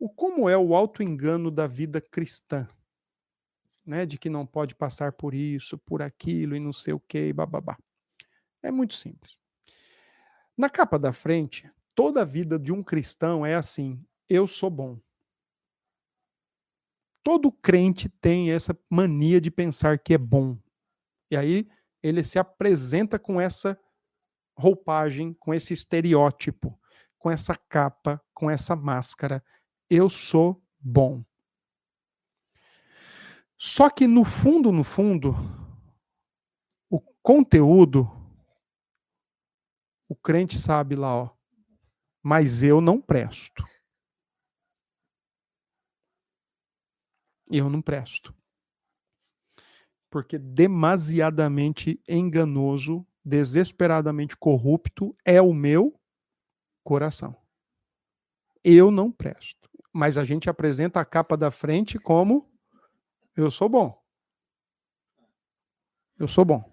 O 0.00 0.08
como 0.08 0.48
é 0.48 0.56
o 0.56 0.74
auto-engano 0.74 1.50
da 1.50 1.66
vida 1.66 2.00
cristã? 2.00 2.66
Né, 3.84 4.06
de 4.06 4.18
que 4.18 4.30
não 4.30 4.46
pode 4.46 4.74
passar 4.74 5.12
por 5.12 5.34
isso, 5.34 5.76
por 5.76 6.00
aquilo 6.00 6.56
e 6.56 6.60
não 6.60 6.72
sei 6.72 6.94
o 6.94 7.00
que, 7.00 7.32
bababá. 7.34 7.76
É 8.62 8.70
muito 8.70 8.94
simples. 8.94 9.38
Na 10.56 10.70
capa 10.70 10.98
da 10.98 11.12
frente, 11.12 11.70
toda 11.94 12.22
a 12.22 12.24
vida 12.24 12.58
de 12.58 12.72
um 12.72 12.82
cristão 12.82 13.44
é 13.44 13.54
assim: 13.54 14.02
eu 14.26 14.46
sou 14.48 14.70
bom. 14.70 14.98
Todo 17.22 17.52
crente 17.52 18.08
tem 18.08 18.50
essa 18.52 18.74
mania 18.88 19.38
de 19.38 19.50
pensar 19.50 19.98
que 19.98 20.14
é 20.14 20.18
bom. 20.18 20.56
E 21.30 21.36
aí 21.36 21.68
ele 22.02 22.24
se 22.24 22.38
apresenta 22.38 23.18
com 23.18 23.38
essa 23.38 23.78
roupagem, 24.56 25.34
com 25.34 25.52
esse 25.52 25.74
estereótipo, 25.74 26.78
com 27.18 27.30
essa 27.30 27.54
capa, 27.54 28.22
com 28.32 28.50
essa 28.50 28.74
máscara. 28.74 29.44
Eu 29.90 30.08
sou 30.08 30.62
bom. 30.78 31.24
Só 33.58 33.90
que 33.90 34.06
no 34.06 34.24
fundo, 34.24 34.70
no 34.70 34.84
fundo, 34.84 35.34
o 36.88 37.00
conteúdo, 37.20 38.08
o 40.08 40.14
crente 40.14 40.56
sabe 40.56 40.94
lá, 40.94 41.24
ó, 41.24 41.30
mas 42.22 42.62
eu 42.62 42.80
não 42.80 43.00
presto. 43.00 43.64
Eu 47.50 47.68
não 47.68 47.82
presto. 47.82 48.32
Porque 50.08 50.38
demasiadamente 50.38 52.00
enganoso, 52.08 53.04
desesperadamente 53.24 54.36
corrupto 54.36 55.16
é 55.24 55.42
o 55.42 55.52
meu 55.52 56.00
coração. 56.84 57.36
Eu 58.62 58.90
não 58.90 59.10
presto. 59.10 59.59
Mas 59.92 60.16
a 60.16 60.24
gente 60.24 60.48
apresenta 60.48 61.00
a 61.00 61.04
capa 61.04 61.36
da 61.36 61.50
frente 61.50 61.98
como 61.98 62.50
eu 63.36 63.50
sou 63.50 63.68
bom. 63.68 64.00
Eu 66.18 66.28
sou 66.28 66.44
bom. 66.44 66.70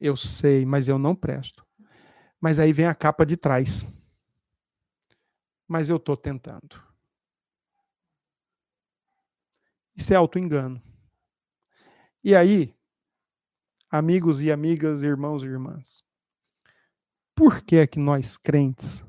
Eu 0.00 0.16
sei, 0.16 0.66
mas 0.66 0.88
eu 0.88 0.98
não 0.98 1.14
presto. 1.14 1.64
Mas 2.40 2.58
aí 2.58 2.72
vem 2.72 2.86
a 2.86 2.94
capa 2.94 3.24
de 3.24 3.36
trás. 3.36 3.84
Mas 5.66 5.88
eu 5.88 5.96
estou 5.96 6.16
tentando. 6.16 6.82
Isso 9.94 10.12
é 10.12 10.16
auto-engano. 10.16 10.82
E 12.22 12.34
aí, 12.34 12.74
amigos 13.88 14.42
e 14.42 14.50
amigas, 14.50 15.02
irmãos 15.02 15.42
e 15.44 15.46
irmãs, 15.46 16.04
por 17.34 17.62
que 17.62 17.76
é 17.76 17.86
que 17.86 18.00
nós 18.00 18.36
crentes 18.36 19.05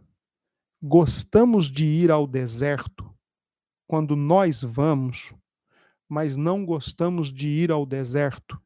gostamos 0.82 1.72
de 1.72 1.86
ir 1.86 2.12
ao 2.12 2.28
deserto 2.28 3.12
quando 3.88 4.16
nós 4.16 4.62
vamos, 4.62 5.34
mas 6.08 6.38
não 6.38 6.66
gostamos 6.66 7.34
de 7.34 7.48
ir 7.48 7.72
ao 7.72 7.86
deserto 7.86 8.62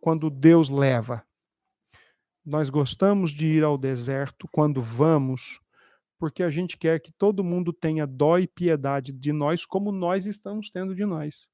quando 0.00 0.28
Deus 0.28 0.68
leva? 0.68 1.24
Nós 2.44 2.68
gostamos 2.68 3.30
de 3.30 3.46
ir 3.46 3.64
ao 3.64 3.78
deserto 3.78 4.48
quando 4.50 4.82
vamos, 4.82 5.60
porque 6.18 6.42
a 6.42 6.50
gente 6.50 6.76
quer 6.76 7.00
que 7.00 7.12
todo 7.12 7.44
mundo 7.44 7.72
tenha 7.72 8.06
dó 8.06 8.38
e 8.38 8.46
piedade 8.46 9.12
de 9.12 9.32
nós, 9.32 9.64
como 9.64 9.90
nós 9.90 10.26
estamos 10.26 10.70
tendo 10.70 10.94
de 10.94 11.06
nós. 11.06 11.48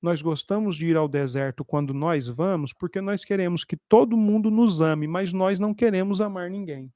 Nós 0.00 0.22
gostamos 0.22 0.76
de 0.76 0.86
ir 0.86 0.96
ao 0.96 1.08
deserto 1.08 1.64
quando 1.64 1.92
nós 1.92 2.28
vamos, 2.28 2.72
porque 2.72 3.00
nós 3.00 3.24
queremos 3.24 3.64
que 3.64 3.76
todo 3.76 4.16
mundo 4.16 4.50
nos 4.50 4.80
ame, 4.80 5.06
mas 5.06 5.32
nós 5.32 5.58
não 5.60 5.74
queremos 5.74 6.20
amar 6.20 6.50
ninguém. 6.50 6.92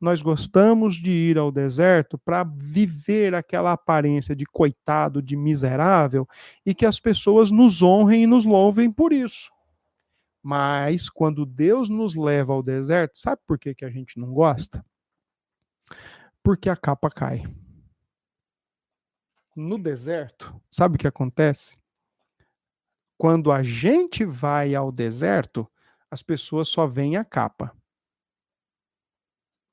Nós 0.00 0.22
gostamos 0.22 0.96
de 0.96 1.10
ir 1.10 1.38
ao 1.38 1.50
deserto 1.50 2.18
para 2.18 2.44
viver 2.44 3.34
aquela 3.34 3.72
aparência 3.72 4.34
de 4.34 4.44
coitado, 4.46 5.20
de 5.20 5.36
miserável, 5.36 6.26
e 6.64 6.74
que 6.74 6.86
as 6.86 7.00
pessoas 7.00 7.50
nos 7.50 7.82
honrem 7.82 8.22
e 8.22 8.26
nos 8.26 8.44
louvem 8.44 8.90
por 8.90 9.12
isso. 9.12 9.50
Mas 10.42 11.10
quando 11.10 11.44
Deus 11.44 11.88
nos 11.88 12.14
leva 12.14 12.52
ao 12.52 12.62
deserto, 12.62 13.18
sabe 13.18 13.42
por 13.46 13.58
que, 13.58 13.74
que 13.74 13.84
a 13.84 13.90
gente 13.90 14.18
não 14.18 14.32
gosta? 14.32 14.84
Porque 16.42 16.68
a 16.68 16.76
capa 16.76 17.10
cai. 17.10 17.42
No 19.56 19.78
deserto, 19.78 20.54
sabe 20.70 20.96
o 20.96 20.98
que 20.98 21.08
acontece? 21.08 21.76
Quando 23.18 23.50
a 23.50 23.62
gente 23.62 24.24
vai 24.24 24.74
ao 24.74 24.92
deserto, 24.92 25.66
as 26.10 26.22
pessoas 26.22 26.68
só 26.68 26.86
veem 26.86 27.16
a 27.16 27.24
capa. 27.24 27.74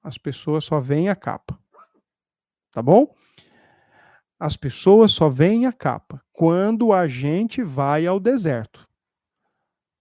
As 0.03 0.17
pessoas 0.17 0.65
só 0.65 0.79
veem 0.79 1.07
a 1.07 1.15
capa. 1.15 1.57
Tá 2.71 2.81
bom? 2.81 3.15
As 4.37 4.57
pessoas 4.57 5.13
só 5.13 5.29
veem 5.29 5.65
a 5.65 5.71
capa 5.71 6.21
quando 6.33 6.91
a 6.91 7.07
gente 7.07 7.63
vai 7.63 8.05
ao 8.05 8.19
deserto. 8.19 8.85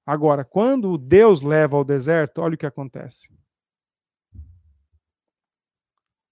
Agora, 0.05 0.45
quando 0.45 0.99
Deus 0.99 1.43
leva 1.43 1.77
ao 1.77 1.85
deserto, 1.85 2.41
olha 2.41 2.55
o 2.55 2.59
que 2.59 2.67
acontece. 2.67 3.33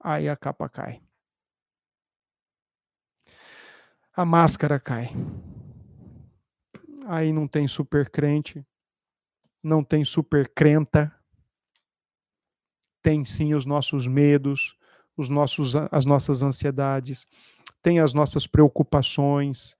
Aí 0.02 0.28
a 0.28 0.36
capa 0.36 0.68
cai. 0.68 1.00
A 4.12 4.24
máscara 4.24 4.80
cai. 4.80 5.10
Aí 7.06 7.32
não 7.32 7.46
tem 7.46 7.68
super 7.68 8.10
crente, 8.10 8.66
não 9.62 9.84
tem 9.84 10.04
super 10.04 10.52
crenta. 10.52 11.14
Tem 13.02 13.24
sim 13.24 13.54
os 13.54 13.64
nossos 13.64 14.06
medos, 14.06 14.76
os 15.16 15.28
nossos, 15.28 15.74
as 15.90 16.04
nossas 16.04 16.42
ansiedades, 16.42 17.26
tem 17.82 17.98
as 18.00 18.12
nossas 18.12 18.46
preocupações, 18.46 19.76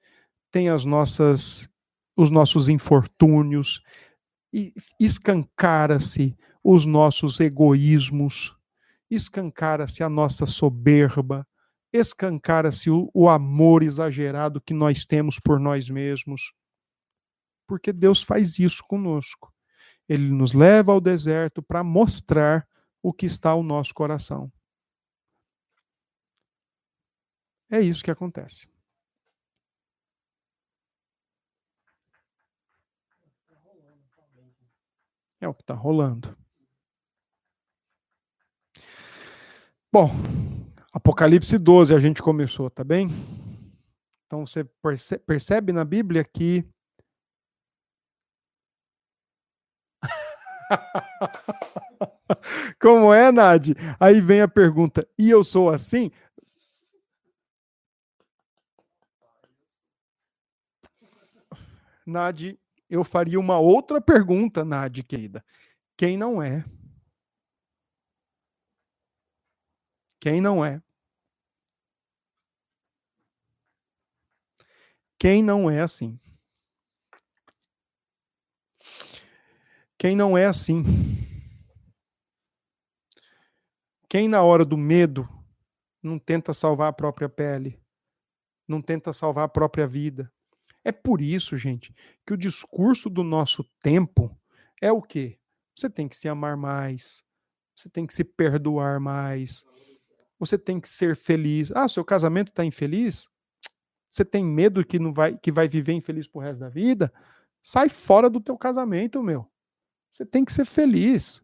tem 0.50 0.68
as 0.68 0.84
nossas 0.84 1.68
os 2.16 2.30
nossos 2.30 2.68
infortúnios, 2.68 3.82
e 4.52 4.74
escancara-se 4.98 6.36
os 6.62 6.84
nossos 6.84 7.40
egoísmos, 7.40 8.54
escancara-se 9.10 10.02
a 10.02 10.08
nossa 10.08 10.44
soberba, 10.44 11.46
escancara-se 11.92 12.90
o, 12.90 13.10
o, 13.14 13.28
amor 13.28 13.82
exagerado 13.82 14.60
que 14.60 14.74
nós 14.74 15.06
temos 15.06 15.40
por 15.40 15.58
nós 15.58 15.88
mesmos. 15.88 16.52
Porque 17.66 17.92
Deus 17.92 18.22
faz 18.22 18.58
isso 18.58 18.82
conosco. 18.86 19.52
Ele 20.08 20.30
nos 20.30 20.52
leva 20.52 20.92
ao 20.92 21.00
deserto 21.00 21.62
para 21.62 21.82
mostrar 21.82 22.66
o 23.02 23.12
que 23.12 23.26
está 23.26 23.50
ao 23.50 23.62
nosso 23.62 23.94
coração. 23.94 24.52
É 27.70 27.80
isso 27.80 28.02
que 28.02 28.10
acontece. 28.10 28.68
É 35.40 35.48
o 35.48 35.54
que 35.54 35.62
está 35.62 35.74
rolando. 35.74 36.36
Bom, 39.92 40.10
Apocalipse 40.92 41.58
12 41.58 41.94
a 41.94 41.98
gente 41.98 42.22
começou, 42.22 42.68
tá 42.68 42.84
bem? 42.84 43.08
Então 44.26 44.46
você 44.46 44.64
percebe 45.26 45.72
na 45.72 45.84
Bíblia 45.84 46.24
que 46.24 46.64
Como 52.80 53.12
é, 53.12 53.30
Nadi? 53.32 53.74
Aí 53.98 54.20
vem 54.20 54.40
a 54.40 54.48
pergunta: 54.48 55.06
e 55.18 55.30
eu 55.30 55.42
sou 55.44 55.70
assim? 55.70 56.10
Nadi, 62.06 62.58
eu 62.88 63.04
faria 63.04 63.38
uma 63.38 63.58
outra 63.58 64.00
pergunta, 64.00 64.64
Nadi, 64.64 65.02
querida. 65.02 65.44
Quem 65.96 66.16
não 66.16 66.42
é? 66.42 66.64
Quem 70.20 70.40
não 70.40 70.64
é? 70.64 70.82
Quem 75.18 75.42
não 75.42 75.70
é 75.70 75.82
assim? 75.82 76.18
Quem 79.98 80.16
não 80.16 80.36
é 80.36 80.46
assim? 80.46 80.82
Quem 84.10 84.26
na 84.26 84.42
hora 84.42 84.64
do 84.64 84.76
medo 84.76 85.28
não 86.02 86.18
tenta 86.18 86.52
salvar 86.52 86.88
a 86.88 86.92
própria 86.92 87.28
pele, 87.28 87.80
não 88.66 88.82
tenta 88.82 89.12
salvar 89.12 89.44
a 89.44 89.48
própria 89.48 89.86
vida. 89.86 90.32
É 90.84 90.90
por 90.90 91.20
isso, 91.20 91.56
gente, 91.56 91.94
que 92.26 92.34
o 92.34 92.36
discurso 92.36 93.08
do 93.08 93.22
nosso 93.22 93.62
tempo 93.80 94.36
é 94.82 94.90
o 94.90 95.00
quê? 95.00 95.38
Você 95.76 95.88
tem 95.88 96.08
que 96.08 96.16
se 96.16 96.28
amar 96.28 96.56
mais, 96.56 97.22
você 97.72 97.88
tem 97.88 98.04
que 98.04 98.12
se 98.12 98.24
perdoar 98.24 98.98
mais, 98.98 99.64
você 100.40 100.58
tem 100.58 100.80
que 100.80 100.88
ser 100.88 101.14
feliz. 101.14 101.70
Ah, 101.70 101.88
seu 101.88 102.04
casamento 102.04 102.48
está 102.48 102.64
infeliz? 102.64 103.28
Você 104.10 104.24
tem 104.24 104.44
medo 104.44 104.84
que 104.84 104.98
não 104.98 105.14
vai 105.14 105.38
que 105.38 105.52
vai 105.52 105.68
viver 105.68 105.92
infeliz 105.92 106.26
pro 106.26 106.40
resto 106.40 106.58
da 106.58 106.68
vida? 106.68 107.12
Sai 107.62 107.88
fora 107.88 108.28
do 108.28 108.40
teu 108.40 108.58
casamento, 108.58 109.22
meu. 109.22 109.48
Você 110.10 110.26
tem 110.26 110.44
que 110.44 110.52
ser 110.52 110.64
feliz. 110.64 111.40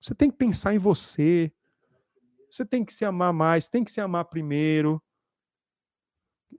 Você 0.00 0.14
tem 0.14 0.30
que 0.30 0.36
pensar 0.36 0.76
em 0.76 0.78
você. 0.78 1.52
Você 2.54 2.64
tem 2.64 2.84
que 2.84 2.92
se 2.92 3.04
amar 3.04 3.32
mais, 3.32 3.66
tem 3.66 3.82
que 3.82 3.90
se 3.90 4.00
amar 4.00 4.26
primeiro. 4.26 5.02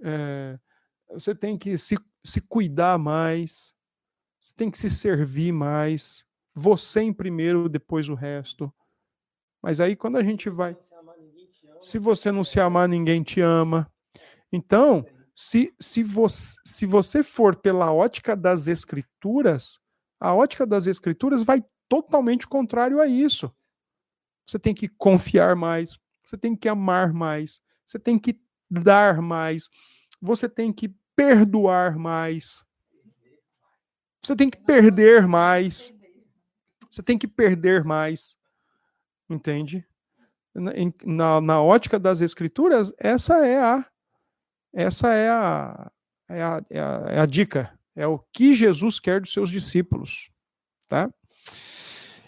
É, 0.04 0.60
você 1.10 1.34
tem 1.34 1.58
que 1.58 1.78
se, 1.78 1.96
se 2.22 2.42
cuidar 2.42 3.00
mais. 3.00 3.74
Você 4.38 4.54
tem 4.58 4.70
que 4.70 4.78
se 4.78 4.90
servir 4.90 5.54
mais. 5.54 6.26
Você 6.54 7.00
em 7.00 7.14
primeiro, 7.14 7.70
depois 7.70 8.10
o 8.10 8.14
resto. 8.14 8.74
Mas 9.64 9.80
aí 9.80 9.96
quando 9.96 10.18
a 10.18 10.24
gente 10.24 10.50
vai. 10.50 10.76
Se 11.80 11.98
você 11.98 12.30
não 12.30 12.44
se 12.44 12.60
amar, 12.60 12.90
ninguém 12.90 13.24
te 13.24 13.40
ama. 13.40 13.90
Então, 14.52 15.06
se, 15.34 15.74
se, 15.80 16.04
você, 16.04 16.56
se 16.66 16.86
você 16.86 17.24
for 17.24 17.56
pela 17.56 17.94
ótica 17.94 18.36
das 18.36 18.68
escrituras, 18.68 19.80
a 20.20 20.34
ótica 20.34 20.68
das 20.68 20.88
escrituras 20.88 21.42
vai 21.42 21.64
totalmente 21.88 22.46
contrário 22.46 23.00
a 23.00 23.08
isso. 23.08 23.50
Você 24.46 24.60
tem 24.60 24.74
que 24.74 24.88
confiar 24.88 25.56
mais, 25.56 25.98
você 26.24 26.38
tem 26.38 26.56
que 26.56 26.70
amar 26.70 27.14
mais, 27.14 27.62
você 27.86 27.98
tem 28.00 28.18
que 28.20 28.40
dar 28.70 29.22
mais, 29.22 29.70
você 30.22 30.48
tem 30.50 30.72
que 30.72 30.94
perdoar 31.16 31.98
mais. 31.98 32.64
Você 34.22 34.36
tem 34.36 34.50
que 34.50 34.58
perder 34.58 35.28
mais. 35.28 35.94
Você 36.90 37.04
tem 37.04 37.18
que 37.18 37.28
perder 37.28 37.84
mais. 37.84 38.38
Entende? 39.30 39.86
Na, 41.06 41.42
na 41.42 41.62
ótica 41.62 42.00
das 42.00 42.22
escrituras, 42.22 42.94
essa 42.98 43.46
é 43.46 43.60
a 43.60 43.86
essa 44.74 45.14
é 45.14 45.30
a, 45.30 45.92
é 46.28 46.44
a, 46.44 46.66
é 46.70 46.80
a, 46.80 47.06
é 47.12 47.20
a 47.20 47.26
dica. 47.26 47.72
É 47.96 48.06
o 48.06 48.20
que 48.20 48.54
Jesus 48.54 49.00
quer 49.00 49.22
dos 49.22 49.32
seus 49.32 49.50
discípulos. 49.50 50.30
Tá? 50.90 51.10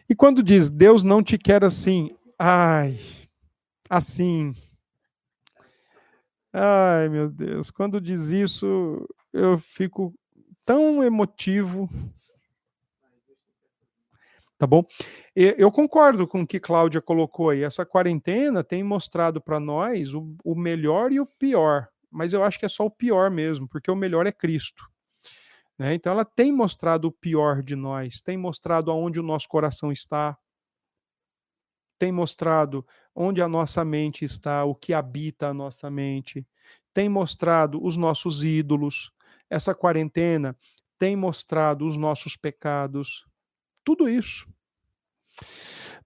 E 0.10 0.16
quando 0.16 0.42
diz 0.42 0.70
Deus 0.70 1.04
não 1.04 1.22
te 1.22 1.38
quer 1.38 1.64
assim, 1.64 2.16
ai, 2.40 2.98
assim. 3.90 4.54
Ai, 6.54 7.10
meu 7.10 7.30
Deus, 7.30 7.70
quando 7.70 8.00
diz 8.00 8.28
isso, 8.28 9.08
eu 9.34 9.58
fico 9.58 10.14
tão 10.66 11.04
emotivo. 11.04 11.90
Tá 14.58 14.66
bom? 14.66 14.84
Eu 15.36 15.72
concordo 15.72 16.28
com 16.28 16.42
o 16.42 16.48
que 16.48 16.60
Cláudia 16.60 17.00
colocou 17.00 17.52
aí. 17.52 17.64
Essa 17.64 17.86
quarentena 17.86 18.64
tem 18.64 18.84
mostrado 18.84 19.40
para 19.40 19.60
nós 19.60 20.16
o, 20.16 20.36
o 20.44 20.56
melhor 20.56 21.12
e 21.12 21.20
o 21.20 21.28
pior. 21.28 21.88
Mas 22.10 22.34
eu 22.34 22.44
acho 22.44 22.58
que 22.58 22.66
é 22.66 22.70
só 22.70 22.86
o 22.86 22.92
pior 22.92 23.30
mesmo, 23.30 23.68
porque 23.68 23.92
o 23.92 23.96
melhor 23.96 24.26
é 24.26 24.32
Cristo. 24.32 24.84
Né? 25.78 25.94
Então 25.94 26.12
ela 26.14 26.26
tem 26.26 26.52
mostrado 26.52 27.08
o 27.08 27.12
pior 27.12 27.62
de 27.62 27.76
nós, 27.76 28.22
tem 28.22 28.38
mostrado 28.38 28.90
aonde 28.90 29.20
o 29.20 29.24
nosso 29.24 29.48
coração 29.48 29.92
está, 29.92 30.38
tem 32.00 32.12
mostrado 32.12 32.86
onde 33.16 33.42
a 33.42 33.48
nossa 33.48 33.84
mente 33.84 34.24
está, 34.24 34.64
o 34.64 34.76
que 34.76 34.94
habita 34.94 35.50
a 35.50 35.54
nossa 35.54 35.90
mente, 35.90 36.46
tem 36.94 37.10
mostrado 37.10 37.84
os 37.84 37.98
nossos 37.98 38.44
ídolos. 38.44 39.12
Essa 39.50 39.74
quarentena 39.74 40.56
tem 40.98 41.16
mostrado 41.16 41.86
os 41.86 41.98
nossos 41.98 42.36
pecados, 42.36 43.26
tudo 43.84 44.10
isso. 44.10 44.48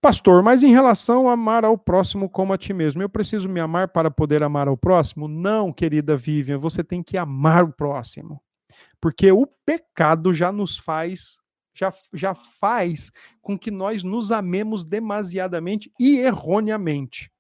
Pastor, 0.01 0.43
mas 0.43 0.63
em 0.63 0.71
relação 0.71 1.29
a 1.29 1.33
amar 1.33 1.63
ao 1.63 1.77
próximo 1.77 2.29
como 2.29 2.53
a 2.53 2.57
ti 2.57 2.73
mesmo, 2.73 3.01
eu 3.01 3.09
preciso 3.09 3.47
me 3.47 3.59
amar 3.59 3.89
para 3.89 4.11
poder 4.11 4.43
amar 4.43 4.67
ao 4.67 4.75
próximo? 4.75 5.27
Não, 5.27 5.71
querida 5.71 6.17
Vivian, 6.17 6.57
você 6.57 6.83
tem 6.83 7.01
que 7.03 7.17
amar 7.17 7.63
o 7.63 7.71
próximo. 7.71 8.41
Porque 8.99 9.31
o 9.31 9.47
pecado 9.65 10.33
já 10.33 10.51
nos 10.51 10.77
faz, 10.77 11.39
já, 11.73 11.93
já 12.13 12.35
faz 12.35 13.11
com 13.41 13.57
que 13.57 13.71
nós 13.71 14.03
nos 14.03 14.31
amemos 14.31 14.85
demasiadamente 14.85 15.91
e 15.99 16.17
erroneamente. 16.17 17.31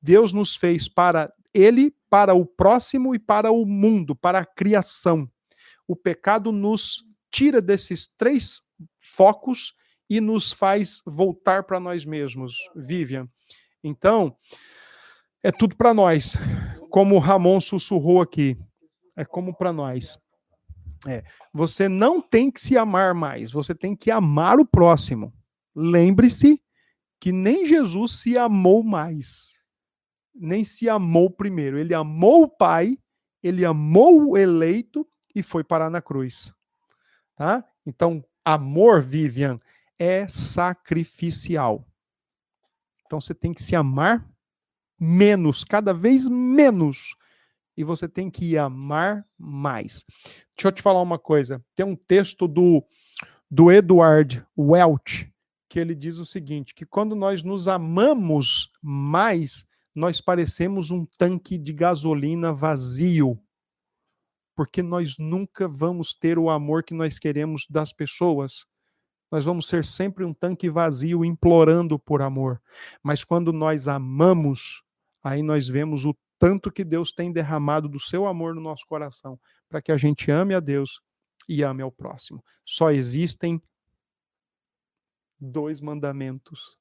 Deus 0.00 0.32
nos 0.32 0.56
fez 0.56 0.88
para 0.88 1.32
ele, 1.52 1.94
para 2.08 2.34
o 2.34 2.44
próximo 2.46 3.14
e 3.14 3.18
para 3.18 3.50
o 3.50 3.64
mundo, 3.64 4.14
para 4.14 4.40
a 4.40 4.44
criação. 4.44 5.28
O 5.88 5.96
pecado 5.96 6.52
nos 6.52 7.04
tira 7.30 7.60
desses 7.60 8.06
três 8.06 8.62
focos 8.98 9.74
e 10.08 10.20
nos 10.20 10.52
faz 10.52 11.02
voltar 11.04 11.64
para 11.64 11.80
nós 11.80 12.04
mesmos, 12.04 12.54
Vivian. 12.74 13.28
Então, 13.82 14.36
é 15.42 15.50
tudo 15.50 15.76
para 15.76 15.92
nós. 15.92 16.36
Como 16.90 17.18
Ramon 17.18 17.60
sussurrou 17.60 18.20
aqui, 18.20 18.56
é 19.16 19.24
como 19.24 19.54
para 19.54 19.72
nós. 19.72 20.18
É, 21.06 21.24
você 21.52 21.88
não 21.88 22.20
tem 22.20 22.50
que 22.50 22.60
se 22.60 22.76
amar 22.76 23.14
mais, 23.14 23.50
você 23.50 23.74
tem 23.74 23.94
que 23.94 24.10
amar 24.10 24.58
o 24.58 24.66
próximo. 24.66 25.32
Lembre-se 25.74 26.60
que 27.20 27.32
nem 27.32 27.66
Jesus 27.66 28.20
se 28.20 28.36
amou 28.36 28.82
mais, 28.82 29.58
nem 30.34 30.64
se 30.64 30.88
amou 30.88 31.30
primeiro. 31.30 31.78
Ele 31.78 31.94
amou 31.94 32.44
o 32.44 32.48
Pai, 32.48 32.98
ele 33.42 33.64
amou 33.64 34.30
o 34.30 34.36
eleito 34.36 35.06
e 35.34 35.42
foi 35.42 35.62
parar 35.62 35.90
na 35.90 36.00
cruz. 36.00 36.52
Tá? 37.34 37.64
Então, 37.84 38.24
amor, 38.44 39.02
Vivian, 39.02 39.60
é 39.98 40.26
sacrificial. 40.28 41.86
Então 43.04 43.20
você 43.20 43.34
tem 43.34 43.54
que 43.54 43.62
se 43.62 43.76
amar 43.76 44.28
menos, 44.98 45.62
cada 45.62 45.92
vez 45.92 46.28
menos. 46.28 47.14
E 47.76 47.84
você 47.84 48.08
tem 48.08 48.30
que 48.30 48.56
amar 48.56 49.26
mais. 49.38 50.04
Deixa 50.56 50.68
eu 50.68 50.72
te 50.72 50.82
falar 50.82 51.02
uma 51.02 51.18
coisa. 51.18 51.62
Tem 51.74 51.84
um 51.84 51.96
texto 51.96 52.48
do, 52.48 52.84
do 53.50 53.70
Edward 53.70 54.44
Welch 54.56 55.32
que 55.68 55.78
ele 55.78 55.94
diz 55.94 56.18
o 56.18 56.24
seguinte: 56.24 56.74
que 56.74 56.86
quando 56.86 57.14
nós 57.14 57.42
nos 57.42 57.68
amamos 57.68 58.70
mais, 58.82 59.66
nós 59.94 60.20
parecemos 60.20 60.90
um 60.90 61.06
tanque 61.18 61.58
de 61.58 61.72
gasolina 61.72 62.52
vazio. 62.52 63.38
Porque 64.54 64.82
nós 64.82 65.18
nunca 65.18 65.68
vamos 65.68 66.14
ter 66.14 66.38
o 66.38 66.48
amor 66.48 66.82
que 66.82 66.94
nós 66.94 67.18
queremos 67.18 67.66
das 67.68 67.92
pessoas 67.92 68.64
nós 69.30 69.44
vamos 69.44 69.66
ser 69.66 69.84
sempre 69.84 70.24
um 70.24 70.32
tanque 70.32 70.70
vazio 70.70 71.24
implorando 71.24 71.98
por 71.98 72.22
amor. 72.22 72.60
Mas 73.02 73.24
quando 73.24 73.52
nós 73.52 73.88
amamos, 73.88 74.82
aí 75.22 75.42
nós 75.42 75.68
vemos 75.68 76.04
o 76.04 76.16
tanto 76.38 76.70
que 76.70 76.84
Deus 76.84 77.12
tem 77.12 77.32
derramado 77.32 77.88
do 77.88 78.00
seu 78.00 78.26
amor 78.26 78.54
no 78.54 78.60
nosso 78.60 78.86
coração, 78.86 79.38
para 79.68 79.80
que 79.80 79.90
a 79.90 79.96
gente 79.96 80.30
ame 80.30 80.54
a 80.54 80.60
Deus 80.60 81.00
e 81.48 81.62
ame 81.62 81.82
ao 81.82 81.90
próximo. 81.90 82.44
Só 82.64 82.90
existem 82.90 83.62
dois 85.40 85.80
mandamentos: 85.80 86.78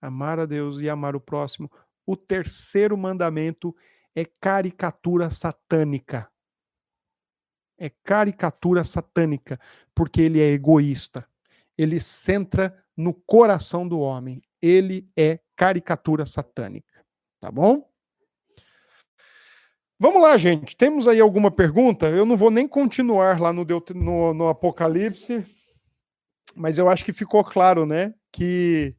amar 0.00 0.38
a 0.38 0.46
Deus 0.46 0.80
e 0.80 0.88
amar 0.88 1.16
o 1.16 1.20
próximo. 1.20 1.70
O 2.04 2.16
terceiro 2.16 2.96
mandamento 2.96 3.74
é 4.14 4.24
caricatura 4.24 5.30
satânica. 5.30 6.30
É 7.78 7.90
caricatura 8.02 8.84
satânica, 8.84 9.60
porque 9.94 10.22
ele 10.22 10.40
é 10.40 10.50
egoísta 10.52 11.28
ele 11.76 12.00
centra 12.00 12.76
no 12.96 13.12
coração 13.12 13.86
do 13.86 14.00
homem. 14.00 14.42
Ele 14.60 15.08
é 15.16 15.40
caricatura 15.54 16.24
satânica. 16.24 17.04
Tá 17.38 17.50
bom? 17.50 17.88
Vamos 19.98 20.20
lá, 20.20 20.36
gente. 20.36 20.76
Temos 20.76 21.08
aí 21.08 21.20
alguma 21.20 21.50
pergunta? 21.50 22.08
Eu 22.08 22.26
não 22.26 22.36
vou 22.36 22.50
nem 22.50 22.68
continuar 22.68 23.40
lá 23.40 23.50
no, 23.50 23.64
no, 23.94 24.34
no 24.34 24.48
Apocalipse. 24.48 25.42
Mas 26.54 26.76
eu 26.76 26.88
acho 26.88 27.02
que 27.02 27.14
ficou 27.14 27.42
claro, 27.42 27.86
né? 27.86 28.14
Que 28.30 28.94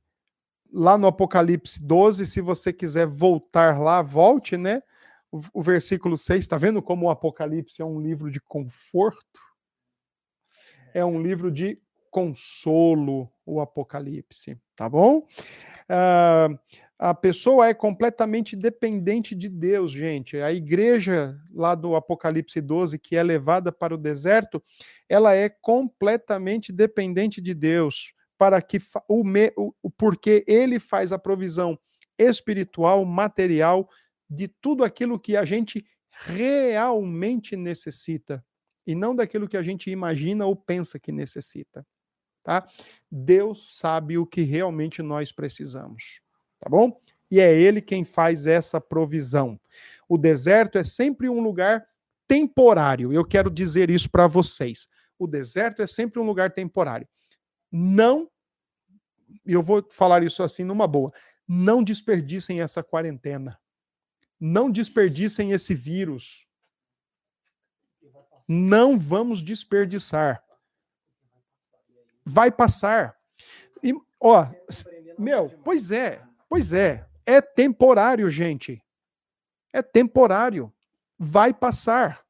lá 0.73 0.97
no 0.97 1.05
Apocalipse 1.05 1.85
12, 1.85 2.25
se 2.25 2.41
você 2.41 2.73
quiser 2.73 3.05
voltar 3.05 3.79
lá, 3.79 4.01
volte, 4.01 4.57
né? 4.57 4.81
O, 5.31 5.39
o 5.53 5.61
versículo 5.61 6.17
6, 6.17 6.39
está 6.39 6.57
vendo 6.57 6.81
como 6.81 7.05
o 7.05 7.09
Apocalipse 7.11 7.81
é 7.81 7.85
um 7.85 8.01
livro 8.01 8.31
de 8.31 8.41
conforto? 8.41 9.39
É 10.95 11.05
um 11.05 11.21
livro 11.21 11.51
de 11.51 11.79
consolo, 12.09 13.31
o 13.45 13.61
Apocalipse, 13.61 14.59
tá 14.75 14.89
bom? 14.89 15.27
Uh, 15.89 16.57
a 16.99 17.13
pessoa 17.13 17.67
é 17.67 17.73
completamente 17.73 18.55
dependente 18.55 19.35
de 19.35 19.47
Deus, 19.47 19.91
gente. 19.91 20.37
A 20.37 20.51
igreja 20.51 21.39
lá 21.53 21.75
do 21.75 21.95
Apocalipse 21.95 22.59
12, 22.59 22.97
que 22.97 23.15
é 23.15 23.21
levada 23.21 23.71
para 23.71 23.93
o 23.93 23.97
deserto, 23.97 24.63
ela 25.07 25.35
é 25.35 25.47
completamente 25.47 26.73
dependente 26.73 27.39
de 27.39 27.53
Deus 27.53 28.13
para 28.37 28.61
que 28.61 28.79
o, 29.07 29.23
me, 29.23 29.51
o 29.55 29.89
porque 29.91 30.43
ele 30.47 30.79
faz 30.79 31.11
a 31.11 31.19
provisão 31.19 31.77
espiritual, 32.17 33.05
material 33.05 33.87
de 34.29 34.47
tudo 34.47 34.83
aquilo 34.83 35.19
que 35.19 35.37
a 35.37 35.45
gente 35.45 35.85
realmente 36.11 37.55
necessita 37.55 38.43
e 38.85 38.95
não 38.95 39.15
daquilo 39.15 39.47
que 39.47 39.57
a 39.57 39.61
gente 39.61 39.91
imagina 39.91 40.45
ou 40.45 40.55
pensa 40.55 40.99
que 40.99 41.11
necessita, 41.11 41.85
tá? 42.43 42.65
Deus 43.11 43.77
sabe 43.77 44.17
o 44.17 44.25
que 44.25 44.41
realmente 44.41 45.01
nós 45.03 45.31
precisamos, 45.31 46.21
tá 46.59 46.69
bom? 46.69 46.99
E 47.29 47.39
é 47.39 47.53
ele 47.53 47.81
quem 47.81 48.05
faz 48.05 48.47
essa 48.47 48.79
provisão. 48.79 49.59
O 50.07 50.17
deserto 50.17 50.77
é 50.77 50.83
sempre 50.83 51.27
um 51.27 51.41
lugar 51.41 51.85
temporário. 52.27 53.11
Eu 53.11 53.25
quero 53.25 53.49
dizer 53.49 53.89
isso 53.89 54.09
para 54.09 54.27
vocês. 54.27 54.87
O 55.19 55.27
deserto 55.27 55.81
é 55.81 55.87
sempre 55.87 56.19
um 56.19 56.25
lugar 56.25 56.51
temporário. 56.51 57.07
Não, 57.71 58.29
eu 59.45 59.61
vou 59.61 59.85
falar 59.91 60.23
isso 60.23 60.43
assim 60.43 60.63
numa 60.63 60.87
boa, 60.87 61.11
não 61.47 61.83
desperdicem 61.83 62.61
essa 62.61 62.83
quarentena. 62.83 63.59
Não 64.39 64.69
desperdicem 64.69 65.51
esse 65.51 65.73
vírus. 65.73 66.45
Não 68.47 68.97
vamos 68.97 69.41
desperdiçar. 69.41 70.43
Vai 72.23 72.51
passar. 72.51 73.17
E, 73.83 73.93
ó, 74.19 74.47
meu, 75.17 75.49
pois 75.63 75.91
é, 75.91 76.21
pois 76.49 76.73
é. 76.73 77.07
É 77.25 77.41
temporário, 77.41 78.29
gente. 78.29 78.81
É 79.73 79.81
temporário. 79.81 80.73
Vai 81.19 81.53
passar. 81.53 82.23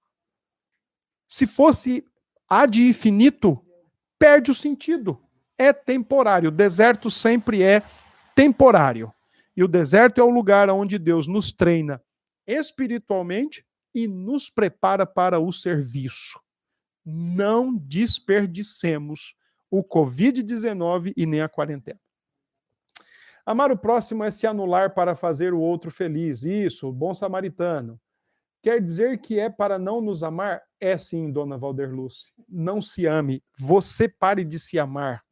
Se 1.27 1.45
fosse 1.45 2.05
ad 2.49 2.81
infinito, 2.81 3.63
perde 4.17 4.51
o 4.51 4.55
sentido. 4.55 5.21
É 5.57 5.71
temporário. 5.71 6.49
O 6.49 6.51
deserto 6.51 7.11
sempre 7.11 7.61
é 7.61 7.83
temporário. 8.33 9.13
E 9.55 9.63
o 9.63 9.67
deserto 9.67 10.21
é 10.21 10.23
o 10.23 10.29
lugar 10.29 10.69
onde 10.69 10.97
Deus 10.97 11.27
nos 11.27 11.51
treina 11.51 12.01
espiritualmente 12.47 13.65
e 13.93 14.07
nos 14.07 14.49
prepara 14.49 15.05
para 15.05 15.39
o 15.39 15.51
serviço. 15.51 16.39
Não 17.05 17.75
desperdicemos 17.75 19.35
o 19.69 19.83
Covid-19 19.83 21.13
e 21.17 21.25
nem 21.25 21.41
a 21.41 21.49
quarentena. 21.49 21.99
Amar 23.47 23.71
o 23.71 23.77
próximo 23.77 24.25
é 24.25 24.29
se 24.29 24.45
anular 24.45 24.93
para 24.93 25.15
fazer 25.15 25.53
o 25.53 25.61
outro 25.61 25.89
feliz. 25.89 26.43
Isso, 26.43 26.91
bom 26.91 27.13
samaritano. 27.13 27.97
Quer 28.61 28.81
dizer 28.81 29.21
que 29.21 29.39
é 29.39 29.49
para 29.49 29.79
não 29.79 30.01
nos 30.01 30.21
amar? 30.21 30.61
É 30.81 30.97
sim, 30.97 31.31
dona 31.31 31.57
Valderluce. 31.57 32.33
Não 32.49 32.81
se 32.81 33.05
ame. 33.05 33.41
Você 33.57 34.09
pare 34.09 34.43
de 34.43 34.59
se 34.59 34.77
amar. 34.77 35.23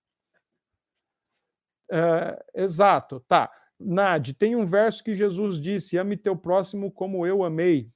É, 1.91 2.41
exato, 2.55 3.19
tá. 3.27 3.51
Nade, 3.77 4.33
tem 4.33 4.55
um 4.55 4.65
verso 4.65 5.03
que 5.03 5.13
Jesus 5.13 5.59
disse: 5.59 5.97
Ame 5.97 6.15
teu 6.15 6.37
próximo 6.37 6.89
como 6.89 7.27
eu 7.27 7.43
amei. 7.43 7.91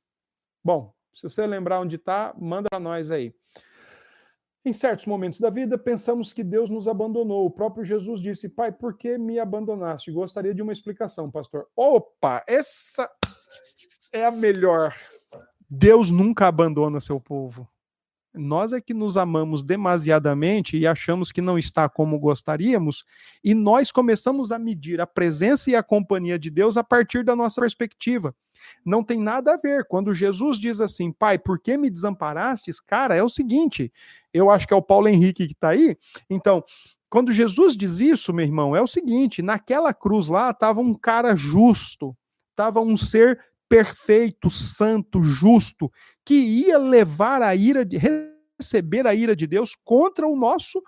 Bom, 0.62 0.94
se 1.14 1.30
você 1.30 1.48
lembrar 1.48 1.80
onde 1.80 1.96
está, 1.96 2.36
manda 2.38 2.68
para 2.70 2.78
nós 2.78 3.10
aí. 3.10 3.34
Em 4.66 4.74
certos 4.74 5.06
momentos 5.06 5.40
da 5.40 5.50
vida, 5.50 5.78
pensamos 5.78 6.34
que 6.34 6.44
Deus 6.44 6.70
nos 6.70 6.88
abandonou. 6.88 7.46
O 7.46 7.52
próprio 7.52 7.86
Jesus 7.86 8.22
disse: 8.22 8.50
Pai, 8.50 8.72
por 8.72 8.98
que 8.98 9.18
me 9.18 9.40
abandonaste? 9.40 10.12
Gostaria 10.12 10.54
de 10.54 10.62
uma 10.62 10.74
explicação, 10.74 11.32
pastor. 11.32 11.68
Opa, 11.76 12.44
essa 12.48 13.10
é 14.12 14.26
a 14.26 14.32
melhor. 14.32 14.94
Deus 15.70 16.12
nunca 16.12 16.48
abandona 16.48 17.00
seu 17.00 17.20
povo. 17.20 17.68
Nós 18.34 18.74
é 18.74 18.82
que 18.82 18.94
nos 18.94 19.18
amamos 19.18 19.64
demasiadamente 19.64 20.78
e 20.78 20.86
achamos 20.86 21.32
que 21.32 21.42
não 21.42 21.58
está 21.58 21.90
como 21.90 22.20
gostaríamos, 22.20 23.04
e 23.44 23.56
nós 23.56 23.92
começamos 23.92 24.52
a 24.52 24.60
medir 24.60 25.02
a 25.02 25.08
presença 25.08 25.70
e 25.70 25.76
a 25.76 25.82
companhia 25.82 26.38
de 26.38 26.50
Deus 26.50 26.78
a 26.78 26.84
partir 26.84 27.24
da 27.24 27.36
nossa 27.36 27.60
perspectiva. 27.62 28.36
Não 28.86 29.04
tem 29.04 29.20
nada 29.20 29.54
a 29.54 29.58
ver. 29.58 29.86
Quando 29.86 30.14
Jesus 30.14 30.58
diz 30.58 30.82
assim, 30.82 31.12
Pai, 31.12 31.38
por 31.38 31.60
que 31.60 31.78
me 31.78 31.90
desamparastes? 31.90 32.80
Cara, 32.80 33.16
é 33.16 33.24
o 33.24 33.30
seguinte, 33.30 33.92
eu 34.34 34.50
acho 34.50 34.68
que 34.68 34.74
é 34.74 34.78
o 34.78 34.82
Paulo 34.82 35.08
Henrique 35.08 35.48
que 35.48 35.54
está 35.54 35.70
aí. 35.70 35.98
Então, 36.30 36.64
quando 37.10 37.32
Jesus 37.32 37.76
diz 37.76 38.00
isso, 38.00 38.32
meu 38.32 38.46
irmão, 38.46 38.76
é 38.76 38.82
o 38.82 38.88
seguinte: 38.88 39.42
naquela 39.42 39.94
cruz 39.94 40.28
lá 40.28 40.52
estava 40.52 40.80
um 40.80 40.94
cara 40.94 41.36
justo, 41.36 42.16
estava 42.52 42.80
um 42.80 42.96
ser 42.96 43.40
perfeito, 43.68 44.50
santo, 44.50 45.22
justo, 45.22 45.92
que 46.24 46.34
ia 46.34 46.78
levar 46.78 47.42
a 47.42 47.56
ira 47.56 47.84
de 47.86 47.98
receber 48.60 49.08
a 49.08 49.14
ira 49.14 49.36
de 49.36 49.48
Deus 49.48 49.76
contra 49.84 50.28
o 50.28 50.36
nosso 50.36 50.82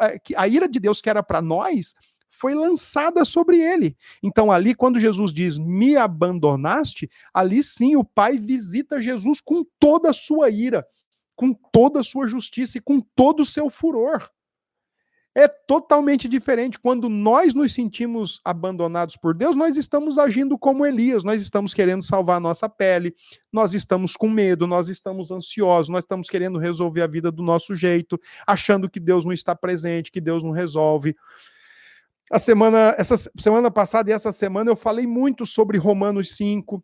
eh, 0.00 0.20
a 0.36 0.48
ira 0.48 0.68
de 0.68 0.80
Deus 0.80 1.00
que 1.00 1.08
era 1.10 1.22
para 1.22 1.40
nós 1.40 1.94
foi 2.38 2.54
lançada 2.54 3.24
sobre 3.24 3.58
ele. 3.60 3.96
Então 4.22 4.50
ali 4.50 4.74
quando 4.74 4.98
Jesus 4.98 5.32
diz: 5.32 5.58
"Me 5.58 5.96
abandonaste", 5.96 7.10
ali 7.32 7.62
sim 7.62 7.96
o 7.96 8.04
Pai 8.04 8.36
visita 8.36 9.00
Jesus 9.00 9.40
com 9.40 9.64
toda 9.78 10.10
a 10.10 10.14
sua 10.14 10.50
ira, 10.50 10.86
com 11.34 11.52
toda 11.52 12.00
a 12.00 12.04
sua 12.04 12.26
justiça 12.26 12.78
e 12.78 12.80
com 12.80 13.00
todo 13.00 13.40
o 13.40 13.46
seu 13.46 13.70
furor 13.70 14.28
é 15.36 15.46
totalmente 15.46 16.26
diferente. 16.26 16.78
Quando 16.78 17.10
nós 17.10 17.52
nos 17.52 17.74
sentimos 17.74 18.40
abandonados 18.42 19.18
por 19.18 19.34
Deus, 19.34 19.54
nós 19.54 19.76
estamos 19.76 20.18
agindo 20.18 20.56
como 20.56 20.86
Elias, 20.86 21.22
nós 21.24 21.42
estamos 21.42 21.74
querendo 21.74 22.02
salvar 22.02 22.38
a 22.38 22.40
nossa 22.40 22.70
pele, 22.70 23.14
nós 23.52 23.74
estamos 23.74 24.16
com 24.16 24.30
medo, 24.30 24.66
nós 24.66 24.88
estamos 24.88 25.30
ansiosos, 25.30 25.90
nós 25.90 26.04
estamos 26.04 26.30
querendo 26.30 26.58
resolver 26.58 27.02
a 27.02 27.06
vida 27.06 27.30
do 27.30 27.42
nosso 27.42 27.76
jeito, 27.76 28.18
achando 28.46 28.88
que 28.88 28.98
Deus 28.98 29.26
não 29.26 29.32
está 29.32 29.54
presente, 29.54 30.10
que 30.10 30.22
Deus 30.22 30.42
não 30.42 30.52
resolve. 30.52 31.14
A 32.30 32.38
semana, 32.38 32.94
essa 32.98 33.16
semana 33.38 33.70
passada 33.70 34.10
e 34.10 34.12
essa 34.12 34.32
semana 34.32 34.70
eu 34.70 34.76
falei 34.76 35.06
muito 35.06 35.46
sobre 35.46 35.78
Romanos 35.78 36.36
5, 36.36 36.82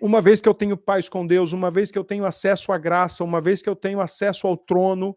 uma 0.00 0.20
vez 0.20 0.40
que 0.40 0.48
eu 0.48 0.54
tenho 0.54 0.76
paz 0.76 1.08
com 1.08 1.24
Deus, 1.24 1.52
uma 1.52 1.70
vez 1.70 1.90
que 1.90 1.98
eu 1.98 2.02
tenho 2.02 2.24
acesso 2.24 2.72
à 2.72 2.78
graça, 2.78 3.22
uma 3.22 3.40
vez 3.40 3.62
que 3.62 3.68
eu 3.68 3.76
tenho 3.76 4.00
acesso 4.00 4.46
ao 4.48 4.56
trono, 4.56 5.16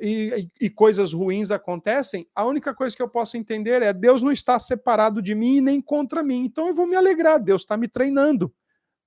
e, 0.00 0.48
e, 0.60 0.70
coisas 0.70 1.12
ruins 1.12 1.50
acontecem, 1.50 2.24
a 2.32 2.44
única 2.44 2.72
coisa 2.72 2.94
que 2.94 3.02
eu 3.02 3.08
posso 3.08 3.36
entender 3.36 3.82
é 3.82 3.92
Deus 3.92 4.22
não 4.22 4.30
está 4.30 4.58
separado 4.60 5.20
de 5.20 5.34
mim 5.34 5.56
e 5.56 5.60
nem 5.60 5.80
contra 5.80 6.22
mim. 6.22 6.44
Então 6.44 6.68
eu 6.68 6.74
vou 6.74 6.86
me 6.86 6.94
alegrar, 6.94 7.42
Deus 7.42 7.62
está 7.62 7.76
me 7.76 7.88
treinando. 7.88 8.52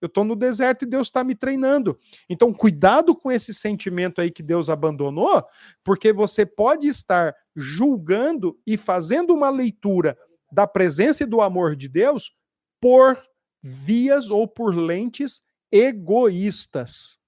Eu 0.01 0.07
estou 0.07 0.23
no 0.23 0.35
deserto 0.35 0.83
e 0.83 0.87
Deus 0.87 1.07
está 1.07 1.23
me 1.23 1.35
treinando. 1.35 1.97
Então, 2.27 2.51
cuidado 2.51 3.15
com 3.15 3.31
esse 3.31 3.53
sentimento 3.53 4.19
aí 4.19 4.31
que 4.31 4.41
Deus 4.41 4.67
abandonou, 4.67 5.45
porque 5.83 6.11
você 6.11 6.45
pode 6.45 6.87
estar 6.87 7.35
julgando 7.55 8.59
e 8.65 8.75
fazendo 8.75 9.33
uma 9.33 9.49
leitura 9.49 10.17
da 10.51 10.65
presença 10.65 11.23
e 11.23 11.27
do 11.27 11.39
amor 11.39 11.75
de 11.75 11.87
Deus 11.87 12.35
por 12.81 13.21
vias 13.61 14.29
ou 14.29 14.47
por 14.47 14.75
lentes 14.75 15.41
egoístas. 15.71 17.19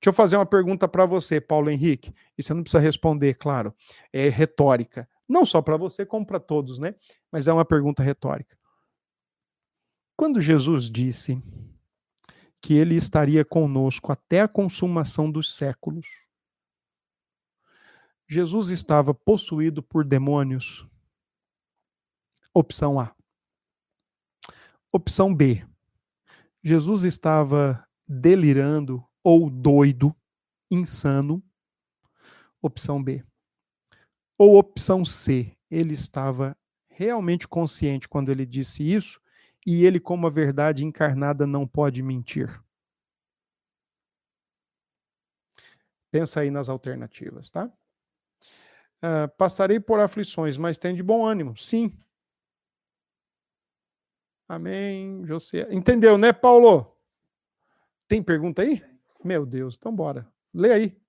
Deixa 0.00 0.10
eu 0.10 0.12
fazer 0.12 0.36
uma 0.36 0.46
pergunta 0.46 0.88
para 0.88 1.06
você, 1.06 1.40
Paulo 1.40 1.70
Henrique, 1.70 2.12
e 2.36 2.42
você 2.42 2.52
não 2.52 2.62
precisa 2.62 2.82
responder, 2.82 3.34
claro, 3.34 3.74
é 4.12 4.28
retórica. 4.28 5.08
Não 5.26 5.46
só 5.46 5.62
para 5.62 5.76
você, 5.76 6.04
como 6.04 6.26
para 6.26 6.38
todos, 6.38 6.78
né? 6.78 6.94
Mas 7.32 7.48
é 7.48 7.52
uma 7.52 7.64
pergunta 7.64 8.02
retórica. 8.02 8.56
Quando 10.16 10.40
Jesus 10.40 10.90
disse 10.90 11.42
que 12.64 12.72
ele 12.72 12.94
estaria 12.94 13.44
conosco 13.44 14.10
até 14.10 14.40
a 14.40 14.48
consumação 14.48 15.30
dos 15.30 15.54
séculos, 15.54 16.06
Jesus 18.26 18.70
estava 18.70 19.12
possuído 19.12 19.82
por 19.82 20.02
demônios? 20.02 20.88
Opção 22.54 22.98
A. 22.98 23.14
Opção 24.90 25.34
B. 25.34 25.62
Jesus 26.62 27.02
estava 27.02 27.86
delirando 28.08 29.06
ou 29.22 29.50
doido, 29.50 30.16
insano. 30.70 31.44
Opção 32.62 33.02
B. 33.02 33.22
Ou 34.38 34.56
opção 34.56 35.04
C, 35.04 35.54
ele 35.70 35.92
estava 35.92 36.56
realmente 36.88 37.46
consciente 37.46 38.08
quando 38.08 38.30
ele 38.30 38.46
disse 38.46 38.82
isso 38.82 39.20
e 39.66 39.84
ele, 39.84 39.98
como 39.98 40.26
a 40.26 40.30
verdade 40.30 40.84
encarnada, 40.84 41.46
não 41.46 41.66
pode 41.66 42.02
mentir. 42.02 42.62
Pensa 46.10 46.40
aí 46.40 46.50
nas 46.50 46.68
alternativas, 46.68 47.50
tá? 47.50 47.70
Uh, 49.02 49.28
passarei 49.36 49.80
por 49.80 50.00
aflições, 50.00 50.56
mas 50.56 50.78
tem 50.78 50.94
de 50.94 51.02
bom 51.02 51.26
ânimo. 51.26 51.56
Sim. 51.56 51.92
Amém, 54.48 55.24
José. 55.26 55.66
Entendeu, 55.70 56.16
né, 56.16 56.32
Paulo? 56.32 56.96
Tem 58.06 58.22
pergunta 58.22 58.62
aí? 58.62 58.82
Meu 59.24 59.44
Deus, 59.44 59.76
então 59.76 59.94
bora. 59.94 60.26
Lê 60.52 60.72
aí. 60.72 61.03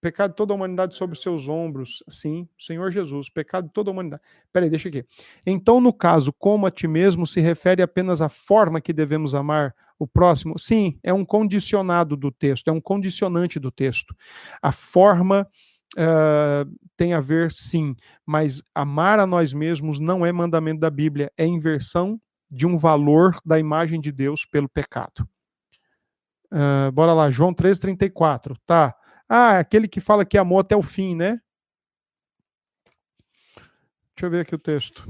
Pecado 0.00 0.34
toda 0.34 0.52
a 0.52 0.56
humanidade 0.56 0.94
sobre 0.94 1.16
os 1.16 1.22
seus 1.22 1.48
ombros. 1.48 2.02
Sim, 2.08 2.48
Senhor 2.58 2.90
Jesus. 2.90 3.28
Pecado 3.28 3.68
toda 3.72 3.90
a 3.90 3.92
humanidade. 3.92 4.22
Peraí, 4.52 4.70
deixa 4.70 4.88
aqui. 4.88 5.04
Então, 5.44 5.80
no 5.80 5.92
caso, 5.92 6.32
como 6.32 6.66
a 6.66 6.70
ti 6.70 6.86
mesmo 6.86 7.26
se 7.26 7.40
refere 7.40 7.82
apenas 7.82 8.20
à 8.20 8.28
forma 8.28 8.80
que 8.80 8.92
devemos 8.92 9.34
amar 9.34 9.74
o 9.98 10.06
próximo? 10.06 10.58
Sim, 10.58 10.98
é 11.02 11.12
um 11.12 11.24
condicionado 11.24 12.16
do 12.16 12.30
texto, 12.30 12.68
é 12.68 12.72
um 12.72 12.80
condicionante 12.80 13.58
do 13.58 13.72
texto. 13.72 14.14
A 14.62 14.70
forma 14.70 15.48
uh, 15.96 16.78
tem 16.96 17.12
a 17.12 17.20
ver, 17.20 17.50
sim, 17.50 17.96
mas 18.24 18.62
amar 18.74 19.18
a 19.18 19.26
nós 19.26 19.52
mesmos 19.52 19.98
não 19.98 20.24
é 20.24 20.30
mandamento 20.30 20.80
da 20.80 20.90
Bíblia, 20.90 21.32
é 21.36 21.44
inversão 21.44 22.20
de 22.50 22.66
um 22.66 22.76
valor 22.76 23.36
da 23.44 23.58
imagem 23.58 24.00
de 24.00 24.12
Deus 24.12 24.46
pelo 24.46 24.68
pecado. 24.68 25.28
Uh, 26.52 26.90
bora 26.92 27.12
lá, 27.12 27.30
João 27.30 27.52
3,34. 27.52 28.56
Tá. 28.66 28.94
Ah, 29.28 29.58
aquele 29.58 29.86
que 29.86 30.00
fala 30.00 30.24
que 30.24 30.38
amou 30.38 30.58
até 30.58 30.74
o 30.76 30.82
fim, 30.82 31.14
né? 31.14 31.40
Deixa 34.16 34.26
eu 34.26 34.30
ver 34.30 34.40
aqui 34.40 34.54
o 34.54 34.58
texto. 34.58 35.06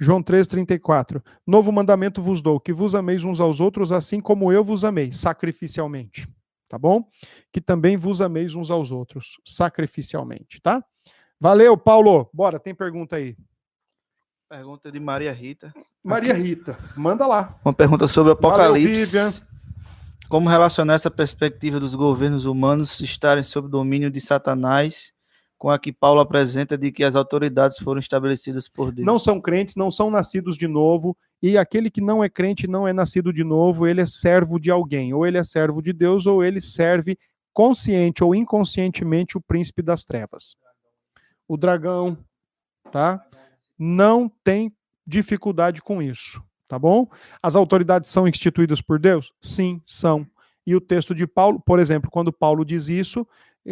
João 0.00 0.22
3,34. 0.22 1.22
Novo 1.46 1.72
mandamento 1.72 2.22
vos 2.22 2.40
dou, 2.40 2.60
que 2.60 2.72
vos 2.72 2.94
ameis 2.94 3.24
uns 3.24 3.40
aos 3.40 3.60
outros, 3.60 3.90
assim 3.90 4.20
como 4.20 4.52
eu 4.52 4.64
vos 4.64 4.84
amei, 4.84 5.12
sacrificialmente. 5.12 6.28
Tá 6.68 6.78
bom? 6.78 7.08
Que 7.52 7.60
também 7.60 7.96
vos 7.96 8.20
ameis 8.20 8.54
uns 8.54 8.70
aos 8.70 8.92
outros, 8.92 9.40
sacrificialmente, 9.44 10.60
tá? 10.60 10.84
Valeu, 11.40 11.76
Paulo. 11.76 12.28
Bora, 12.32 12.60
tem 12.60 12.74
pergunta 12.74 13.16
aí. 13.16 13.36
Pergunta 14.48 14.90
de 14.92 15.00
Maria 15.00 15.32
Rita. 15.32 15.74
Maria 16.02 16.32
Rita, 16.32 16.78
manda 16.96 17.26
lá. 17.26 17.58
Uma 17.64 17.74
pergunta 17.74 18.06
sobre 18.06 18.30
o 18.30 18.32
Apocalipse. 18.32 19.16
Valeu, 19.16 19.47
como 20.28 20.48
relacionar 20.48 20.94
essa 20.94 21.10
perspectiva 21.10 21.80
dos 21.80 21.94
governos 21.94 22.44
humanos 22.44 23.00
estarem 23.00 23.42
sob 23.42 23.68
domínio 23.68 24.10
de 24.10 24.20
Satanás 24.20 25.12
com 25.56 25.70
a 25.70 25.78
que 25.78 25.92
Paulo 25.92 26.20
apresenta 26.20 26.78
de 26.78 26.92
que 26.92 27.02
as 27.02 27.16
autoridades 27.16 27.78
foram 27.78 27.98
estabelecidas 27.98 28.68
por 28.68 28.92
Deus? 28.92 29.06
Não 29.06 29.18
são 29.18 29.40
crentes, 29.40 29.74
não 29.74 29.90
são 29.90 30.10
nascidos 30.10 30.56
de 30.56 30.68
novo, 30.68 31.16
e 31.42 31.58
aquele 31.58 31.90
que 31.90 32.00
não 32.00 32.22
é 32.22 32.28
crente, 32.28 32.68
não 32.68 32.86
é 32.86 32.92
nascido 32.92 33.32
de 33.32 33.42
novo, 33.42 33.86
ele 33.86 34.00
é 34.00 34.06
servo 34.06 34.60
de 34.60 34.70
alguém, 34.70 35.12
ou 35.12 35.26
ele 35.26 35.38
é 35.38 35.42
servo 35.42 35.82
de 35.82 35.92
Deus, 35.92 36.26
ou 36.26 36.44
ele 36.44 36.60
serve 36.60 37.18
consciente 37.52 38.22
ou 38.22 38.34
inconscientemente 38.34 39.36
o 39.36 39.40
príncipe 39.40 39.82
das 39.82 40.04
trevas. 40.04 40.54
O 41.48 41.56
dragão, 41.56 42.16
tá? 42.92 43.24
Não 43.76 44.30
tem 44.44 44.72
dificuldade 45.04 45.82
com 45.82 46.00
isso 46.00 46.40
tá 46.68 46.78
bom? 46.78 47.08
As 47.42 47.56
autoridades 47.56 48.10
são 48.10 48.28
instituídas 48.28 48.80
por 48.80 48.98
Deus? 48.98 49.32
Sim, 49.40 49.82
são. 49.86 50.26
E 50.66 50.76
o 50.76 50.80
texto 50.80 51.14
de 51.14 51.26
Paulo, 51.26 51.60
por 51.64 51.80
exemplo, 51.80 52.10
quando 52.10 52.32
Paulo 52.32 52.64
diz 52.64 52.88
isso, 52.88 53.26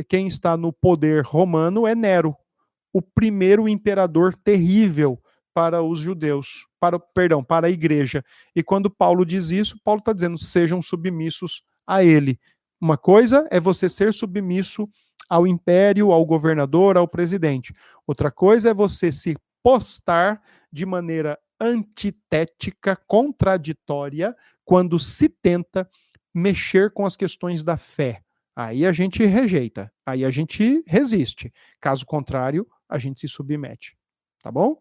quem 0.09 0.27
está 0.27 0.57
no 0.57 0.73
poder 0.73 1.23
romano 1.25 1.87
é 1.87 1.95
Nero, 1.95 2.35
o 2.93 3.03
primeiro 3.03 3.69
imperador 3.69 4.35
terrível 4.35 5.21
para 5.53 5.83
os 5.83 6.01
judeus, 6.01 6.67
para, 6.81 6.99
perdão, 6.99 7.45
para 7.45 7.67
a 7.67 7.71
igreja. 7.71 8.25
E 8.55 8.63
quando 8.63 8.91
Paulo 8.91 9.25
diz 9.25 9.51
isso, 9.51 9.79
Paulo 9.85 10.01
está 10.01 10.13
dizendo: 10.13 10.39
sejam 10.39 10.81
submissos 10.81 11.63
a 11.87 12.03
ele. 12.03 12.39
Uma 12.81 12.97
coisa 12.99 13.47
é 13.51 13.59
você 13.61 13.89
ser 13.89 14.13
submisso 14.13 14.89
ao 15.29 15.47
império, 15.47 16.13
ao 16.13 16.25
governador, 16.25 16.97
ao 16.97 17.09
presidente. 17.09 17.75
Outra 18.07 18.31
coisa 18.31 18.71
é 18.71 18.75
você 18.75 19.11
se 19.11 19.37
postar 19.63 20.43
de 20.71 20.87
maneira 20.87 21.39
antitética, 21.61 22.97
contraditória, 22.97 24.37
quando 24.65 24.99
se 24.99 25.29
tenta 25.29 25.89
mexer 26.35 26.93
com 26.93 27.07
as 27.07 27.17
questões 27.17 27.63
da 27.63 27.77
fé. 27.77 28.23
Aí 28.55 28.87
a 28.87 28.93
gente 28.93 29.25
rejeita, 29.25 29.93
aí 30.05 30.25
a 30.25 30.31
gente 30.31 30.83
resiste. 30.87 31.53
Caso 31.81 32.07
contrário, 32.07 32.67
a 32.89 32.99
gente 32.99 33.21
se 33.21 33.29
submete. 33.29 33.97
Tá 34.43 34.51
bom? 34.51 34.81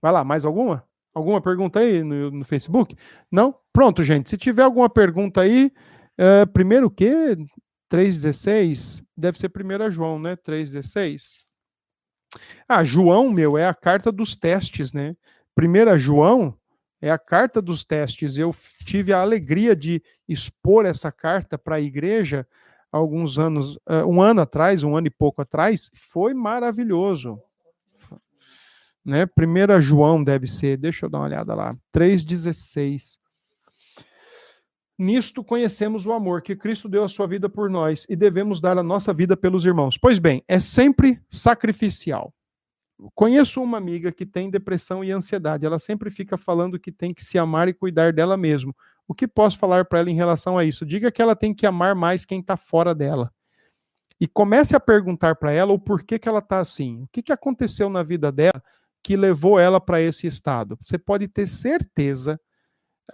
Vai 0.00 0.12
lá, 0.12 0.22
mais 0.22 0.44
alguma? 0.44 0.86
Alguma 1.14 1.40
pergunta 1.40 1.80
aí 1.80 2.04
no, 2.04 2.30
no 2.30 2.44
Facebook? 2.44 2.94
Não? 3.30 3.58
Pronto, 3.72 4.04
gente. 4.04 4.28
Se 4.28 4.36
tiver 4.36 4.62
alguma 4.62 4.88
pergunta 4.88 5.40
aí, 5.40 5.72
é, 6.18 6.44
primeiro 6.46 6.86
o 6.86 6.90
quê? 6.90 7.36
3,16? 7.90 9.02
Deve 9.16 9.38
ser 9.38 9.50
1 9.50 9.90
João, 9.90 10.18
né? 10.18 10.36
3,16. 10.36 11.46
Ah, 12.68 12.84
João, 12.84 13.30
meu, 13.30 13.56
é 13.56 13.66
a 13.66 13.74
carta 13.74 14.12
dos 14.12 14.36
testes, 14.36 14.92
né? 14.92 15.16
1 15.58 15.98
João 15.98 16.54
é 17.00 17.10
a 17.10 17.18
carta 17.18 17.62
dos 17.62 17.84
testes. 17.84 18.36
Eu 18.36 18.54
tive 18.84 19.12
a 19.12 19.20
alegria 19.20 19.74
de 19.74 20.02
expor 20.28 20.84
essa 20.84 21.10
carta 21.10 21.56
para 21.56 21.76
a 21.76 21.80
igreja 21.80 22.46
alguns 22.90 23.38
anos, 23.38 23.76
uh, 23.76 24.06
um 24.06 24.20
ano 24.20 24.40
atrás, 24.40 24.82
um 24.82 24.96
ano 24.96 25.06
e 25.06 25.10
pouco 25.10 25.42
atrás, 25.42 25.90
foi 25.94 26.34
maravilhoso. 26.34 27.40
Né? 29.04 29.24
1 29.24 29.80
João 29.80 30.22
deve 30.22 30.46
ser, 30.46 30.76
deixa 30.76 31.06
eu 31.06 31.10
dar 31.10 31.18
uma 31.18 31.26
olhada 31.26 31.54
lá, 31.54 31.76
3,16. 31.94 33.18
Nisto 34.98 35.44
conhecemos 35.44 36.06
o 36.06 36.12
amor 36.12 36.40
que 36.42 36.56
Cristo 36.56 36.88
deu 36.88 37.04
a 37.04 37.08
sua 37.08 37.26
vida 37.26 37.48
por 37.48 37.68
nós 37.68 38.06
e 38.08 38.16
devemos 38.16 38.60
dar 38.60 38.78
a 38.78 38.82
nossa 38.82 39.12
vida 39.12 39.36
pelos 39.36 39.64
irmãos. 39.64 39.98
Pois 39.98 40.18
bem, 40.18 40.42
é 40.48 40.58
sempre 40.58 41.20
sacrificial. 41.28 42.32
Conheço 43.14 43.62
uma 43.62 43.76
amiga 43.76 44.10
que 44.10 44.24
tem 44.24 44.50
depressão 44.50 45.04
e 45.04 45.10
ansiedade. 45.10 45.66
Ela 45.66 45.78
sempre 45.78 46.10
fica 46.10 46.36
falando 46.36 46.80
que 46.80 46.90
tem 46.90 47.12
que 47.12 47.22
se 47.22 47.38
amar 47.38 47.68
e 47.68 47.74
cuidar 47.74 48.12
dela 48.12 48.36
mesma. 48.36 48.74
O 49.06 49.14
que 49.14 49.28
posso 49.28 49.58
falar 49.58 49.84
para 49.84 50.00
ela 50.00 50.10
em 50.10 50.14
relação 50.14 50.56
a 50.56 50.64
isso? 50.64 50.86
Diga 50.86 51.12
que 51.12 51.20
ela 51.20 51.36
tem 51.36 51.54
que 51.54 51.66
amar 51.66 51.94
mais 51.94 52.24
quem 52.24 52.40
está 52.40 52.56
fora 52.56 52.94
dela. 52.94 53.32
E 54.18 54.26
comece 54.26 54.74
a 54.74 54.80
perguntar 54.80 55.36
para 55.36 55.52
ela 55.52 55.72
o 55.72 55.78
porquê 55.78 56.18
que 56.18 56.28
ela 56.28 56.38
está 56.38 56.58
assim. 56.58 57.02
O 57.02 57.08
que, 57.08 57.22
que 57.22 57.32
aconteceu 57.32 57.90
na 57.90 58.02
vida 58.02 58.32
dela 58.32 58.62
que 59.02 59.14
levou 59.14 59.60
ela 59.60 59.78
para 59.78 60.00
esse 60.00 60.26
estado? 60.26 60.78
Você 60.80 60.96
pode 60.96 61.28
ter 61.28 61.46
certeza. 61.46 62.40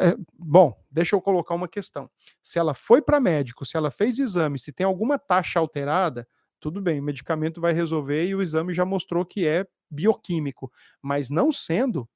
É, 0.01 0.15
bom, 0.39 0.75
deixa 0.91 1.17
eu 1.17 1.21
colocar 1.21 1.55
uma 1.55 1.69
questão. 1.69 2.09
Se 2.41 2.59
ela 2.59 2.73
foi 2.73 3.03
para 3.03 3.21
médico, 3.21 3.67
se 3.67 3.77
ela 3.77 3.91
fez 3.91 4.21
exame, 4.21 4.59
se 4.59 4.73
tem 4.73 4.87
alguma 4.87 5.19
taxa 5.19 5.59
alterada, 5.59 6.27
tudo 6.63 6.81
bem, 6.81 7.01
o 7.01 7.03
medicamento 7.03 7.61
vai 7.61 7.73
resolver 7.73 8.25
e 8.25 8.37
o 8.37 8.41
exame 8.41 8.73
já 8.73 8.85
mostrou 8.85 9.27
que 9.27 9.45
é 9.49 9.67
bioquímico, 9.91 10.71
mas 11.03 11.29
não 11.29 11.51
sendo, 11.51 12.09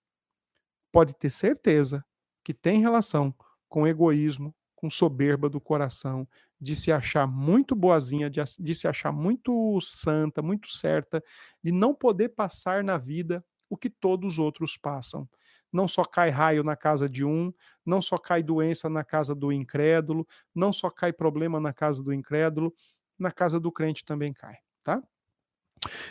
pode 0.92 1.12
ter 1.18 1.30
certeza 1.30 2.04
que 2.44 2.54
tem 2.54 2.80
relação 2.80 3.34
com 3.68 3.88
egoísmo, 3.88 4.54
com 4.76 4.88
soberba 4.88 5.50
do 5.50 5.60
coração, 5.60 6.28
de 6.60 6.76
se 6.76 6.92
achar 6.92 7.26
muito 7.26 7.74
boazinha, 7.74 8.30
de, 8.30 8.40
de 8.60 8.72
se 8.72 8.86
achar 8.86 9.10
muito 9.10 9.80
santa, 9.80 10.40
muito 10.40 10.70
certa, 10.70 11.20
de 11.60 11.72
não 11.72 11.92
poder 11.92 12.28
passar 12.28 12.84
na 12.84 12.96
vida 12.96 13.44
o 13.68 13.76
que 13.76 13.90
todos 13.90 14.34
os 14.34 14.38
outros 14.38 14.76
passam. 14.76 15.28
Não 15.72 15.88
só 15.88 16.04
cai 16.04 16.30
raio 16.30 16.62
na 16.62 16.76
casa 16.76 17.08
de 17.08 17.24
um, 17.24 17.52
não 17.84 18.00
só 18.00 18.16
cai 18.16 18.44
doença 18.44 18.88
na 18.88 19.02
casa 19.02 19.34
do 19.34 19.50
incrédulo, 19.50 20.24
não 20.54 20.72
só 20.72 20.88
cai 20.88 21.12
problema 21.12 21.58
na 21.58 21.72
casa 21.72 22.00
do 22.00 22.12
incrédulo, 22.12 22.72
na 23.18 23.30
casa 23.30 23.58
do 23.58 23.72
crente 23.72 24.04
também 24.04 24.32
cai, 24.32 24.56
tá? 24.82 25.02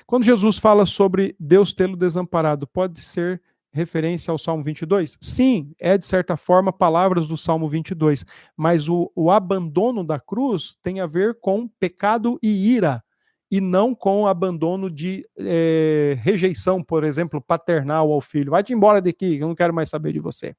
Quando 0.06 0.23
Jesus 0.23 0.57
fala 0.57 0.86
sobre 0.86 1.36
Deus 1.40 1.73
tê-lo 1.73 1.98
desamparado, 1.98 2.68
pode 2.68 3.02
ser 3.02 3.41
referência 3.72 4.32
ao 4.32 4.38
Salmo 4.38 4.64
22? 4.64 5.18
Sim, 5.19 5.73
é 5.77 5.98
de 5.98 6.06
certa 6.06 6.38
forma 6.38 6.72
palavras 6.72 7.27
do 7.27 7.36
Salmo 7.36 7.68
22, 7.68 8.26
mas 8.56 8.88
o, 8.88 9.11
o 9.14 9.30
abandono 9.30 10.03
da 10.03 10.19
cruz 10.19 10.77
tem 10.82 11.02
a 11.02 11.06
ver 11.06 11.40
com 11.41 11.68
pecado 11.68 12.40
e 12.41 12.73
ira, 12.73 13.03
e 13.52 13.60
não 13.60 13.94
com 13.94 14.27
abandono 14.27 14.90
de 14.90 15.27
é, 15.38 16.18
rejeição, 16.22 16.82
por 16.82 17.03
exemplo, 17.03 17.41
paternal 17.41 18.11
ao 18.11 18.22
filho. 18.22 18.52
Vai-te 18.52 18.73
embora 18.73 19.02
daqui, 19.02 19.38
eu 19.38 19.48
não 19.48 19.56
quero 19.56 19.73
mais 19.73 19.90
saber 19.90 20.14
de 20.14 20.19
você. 20.19 20.56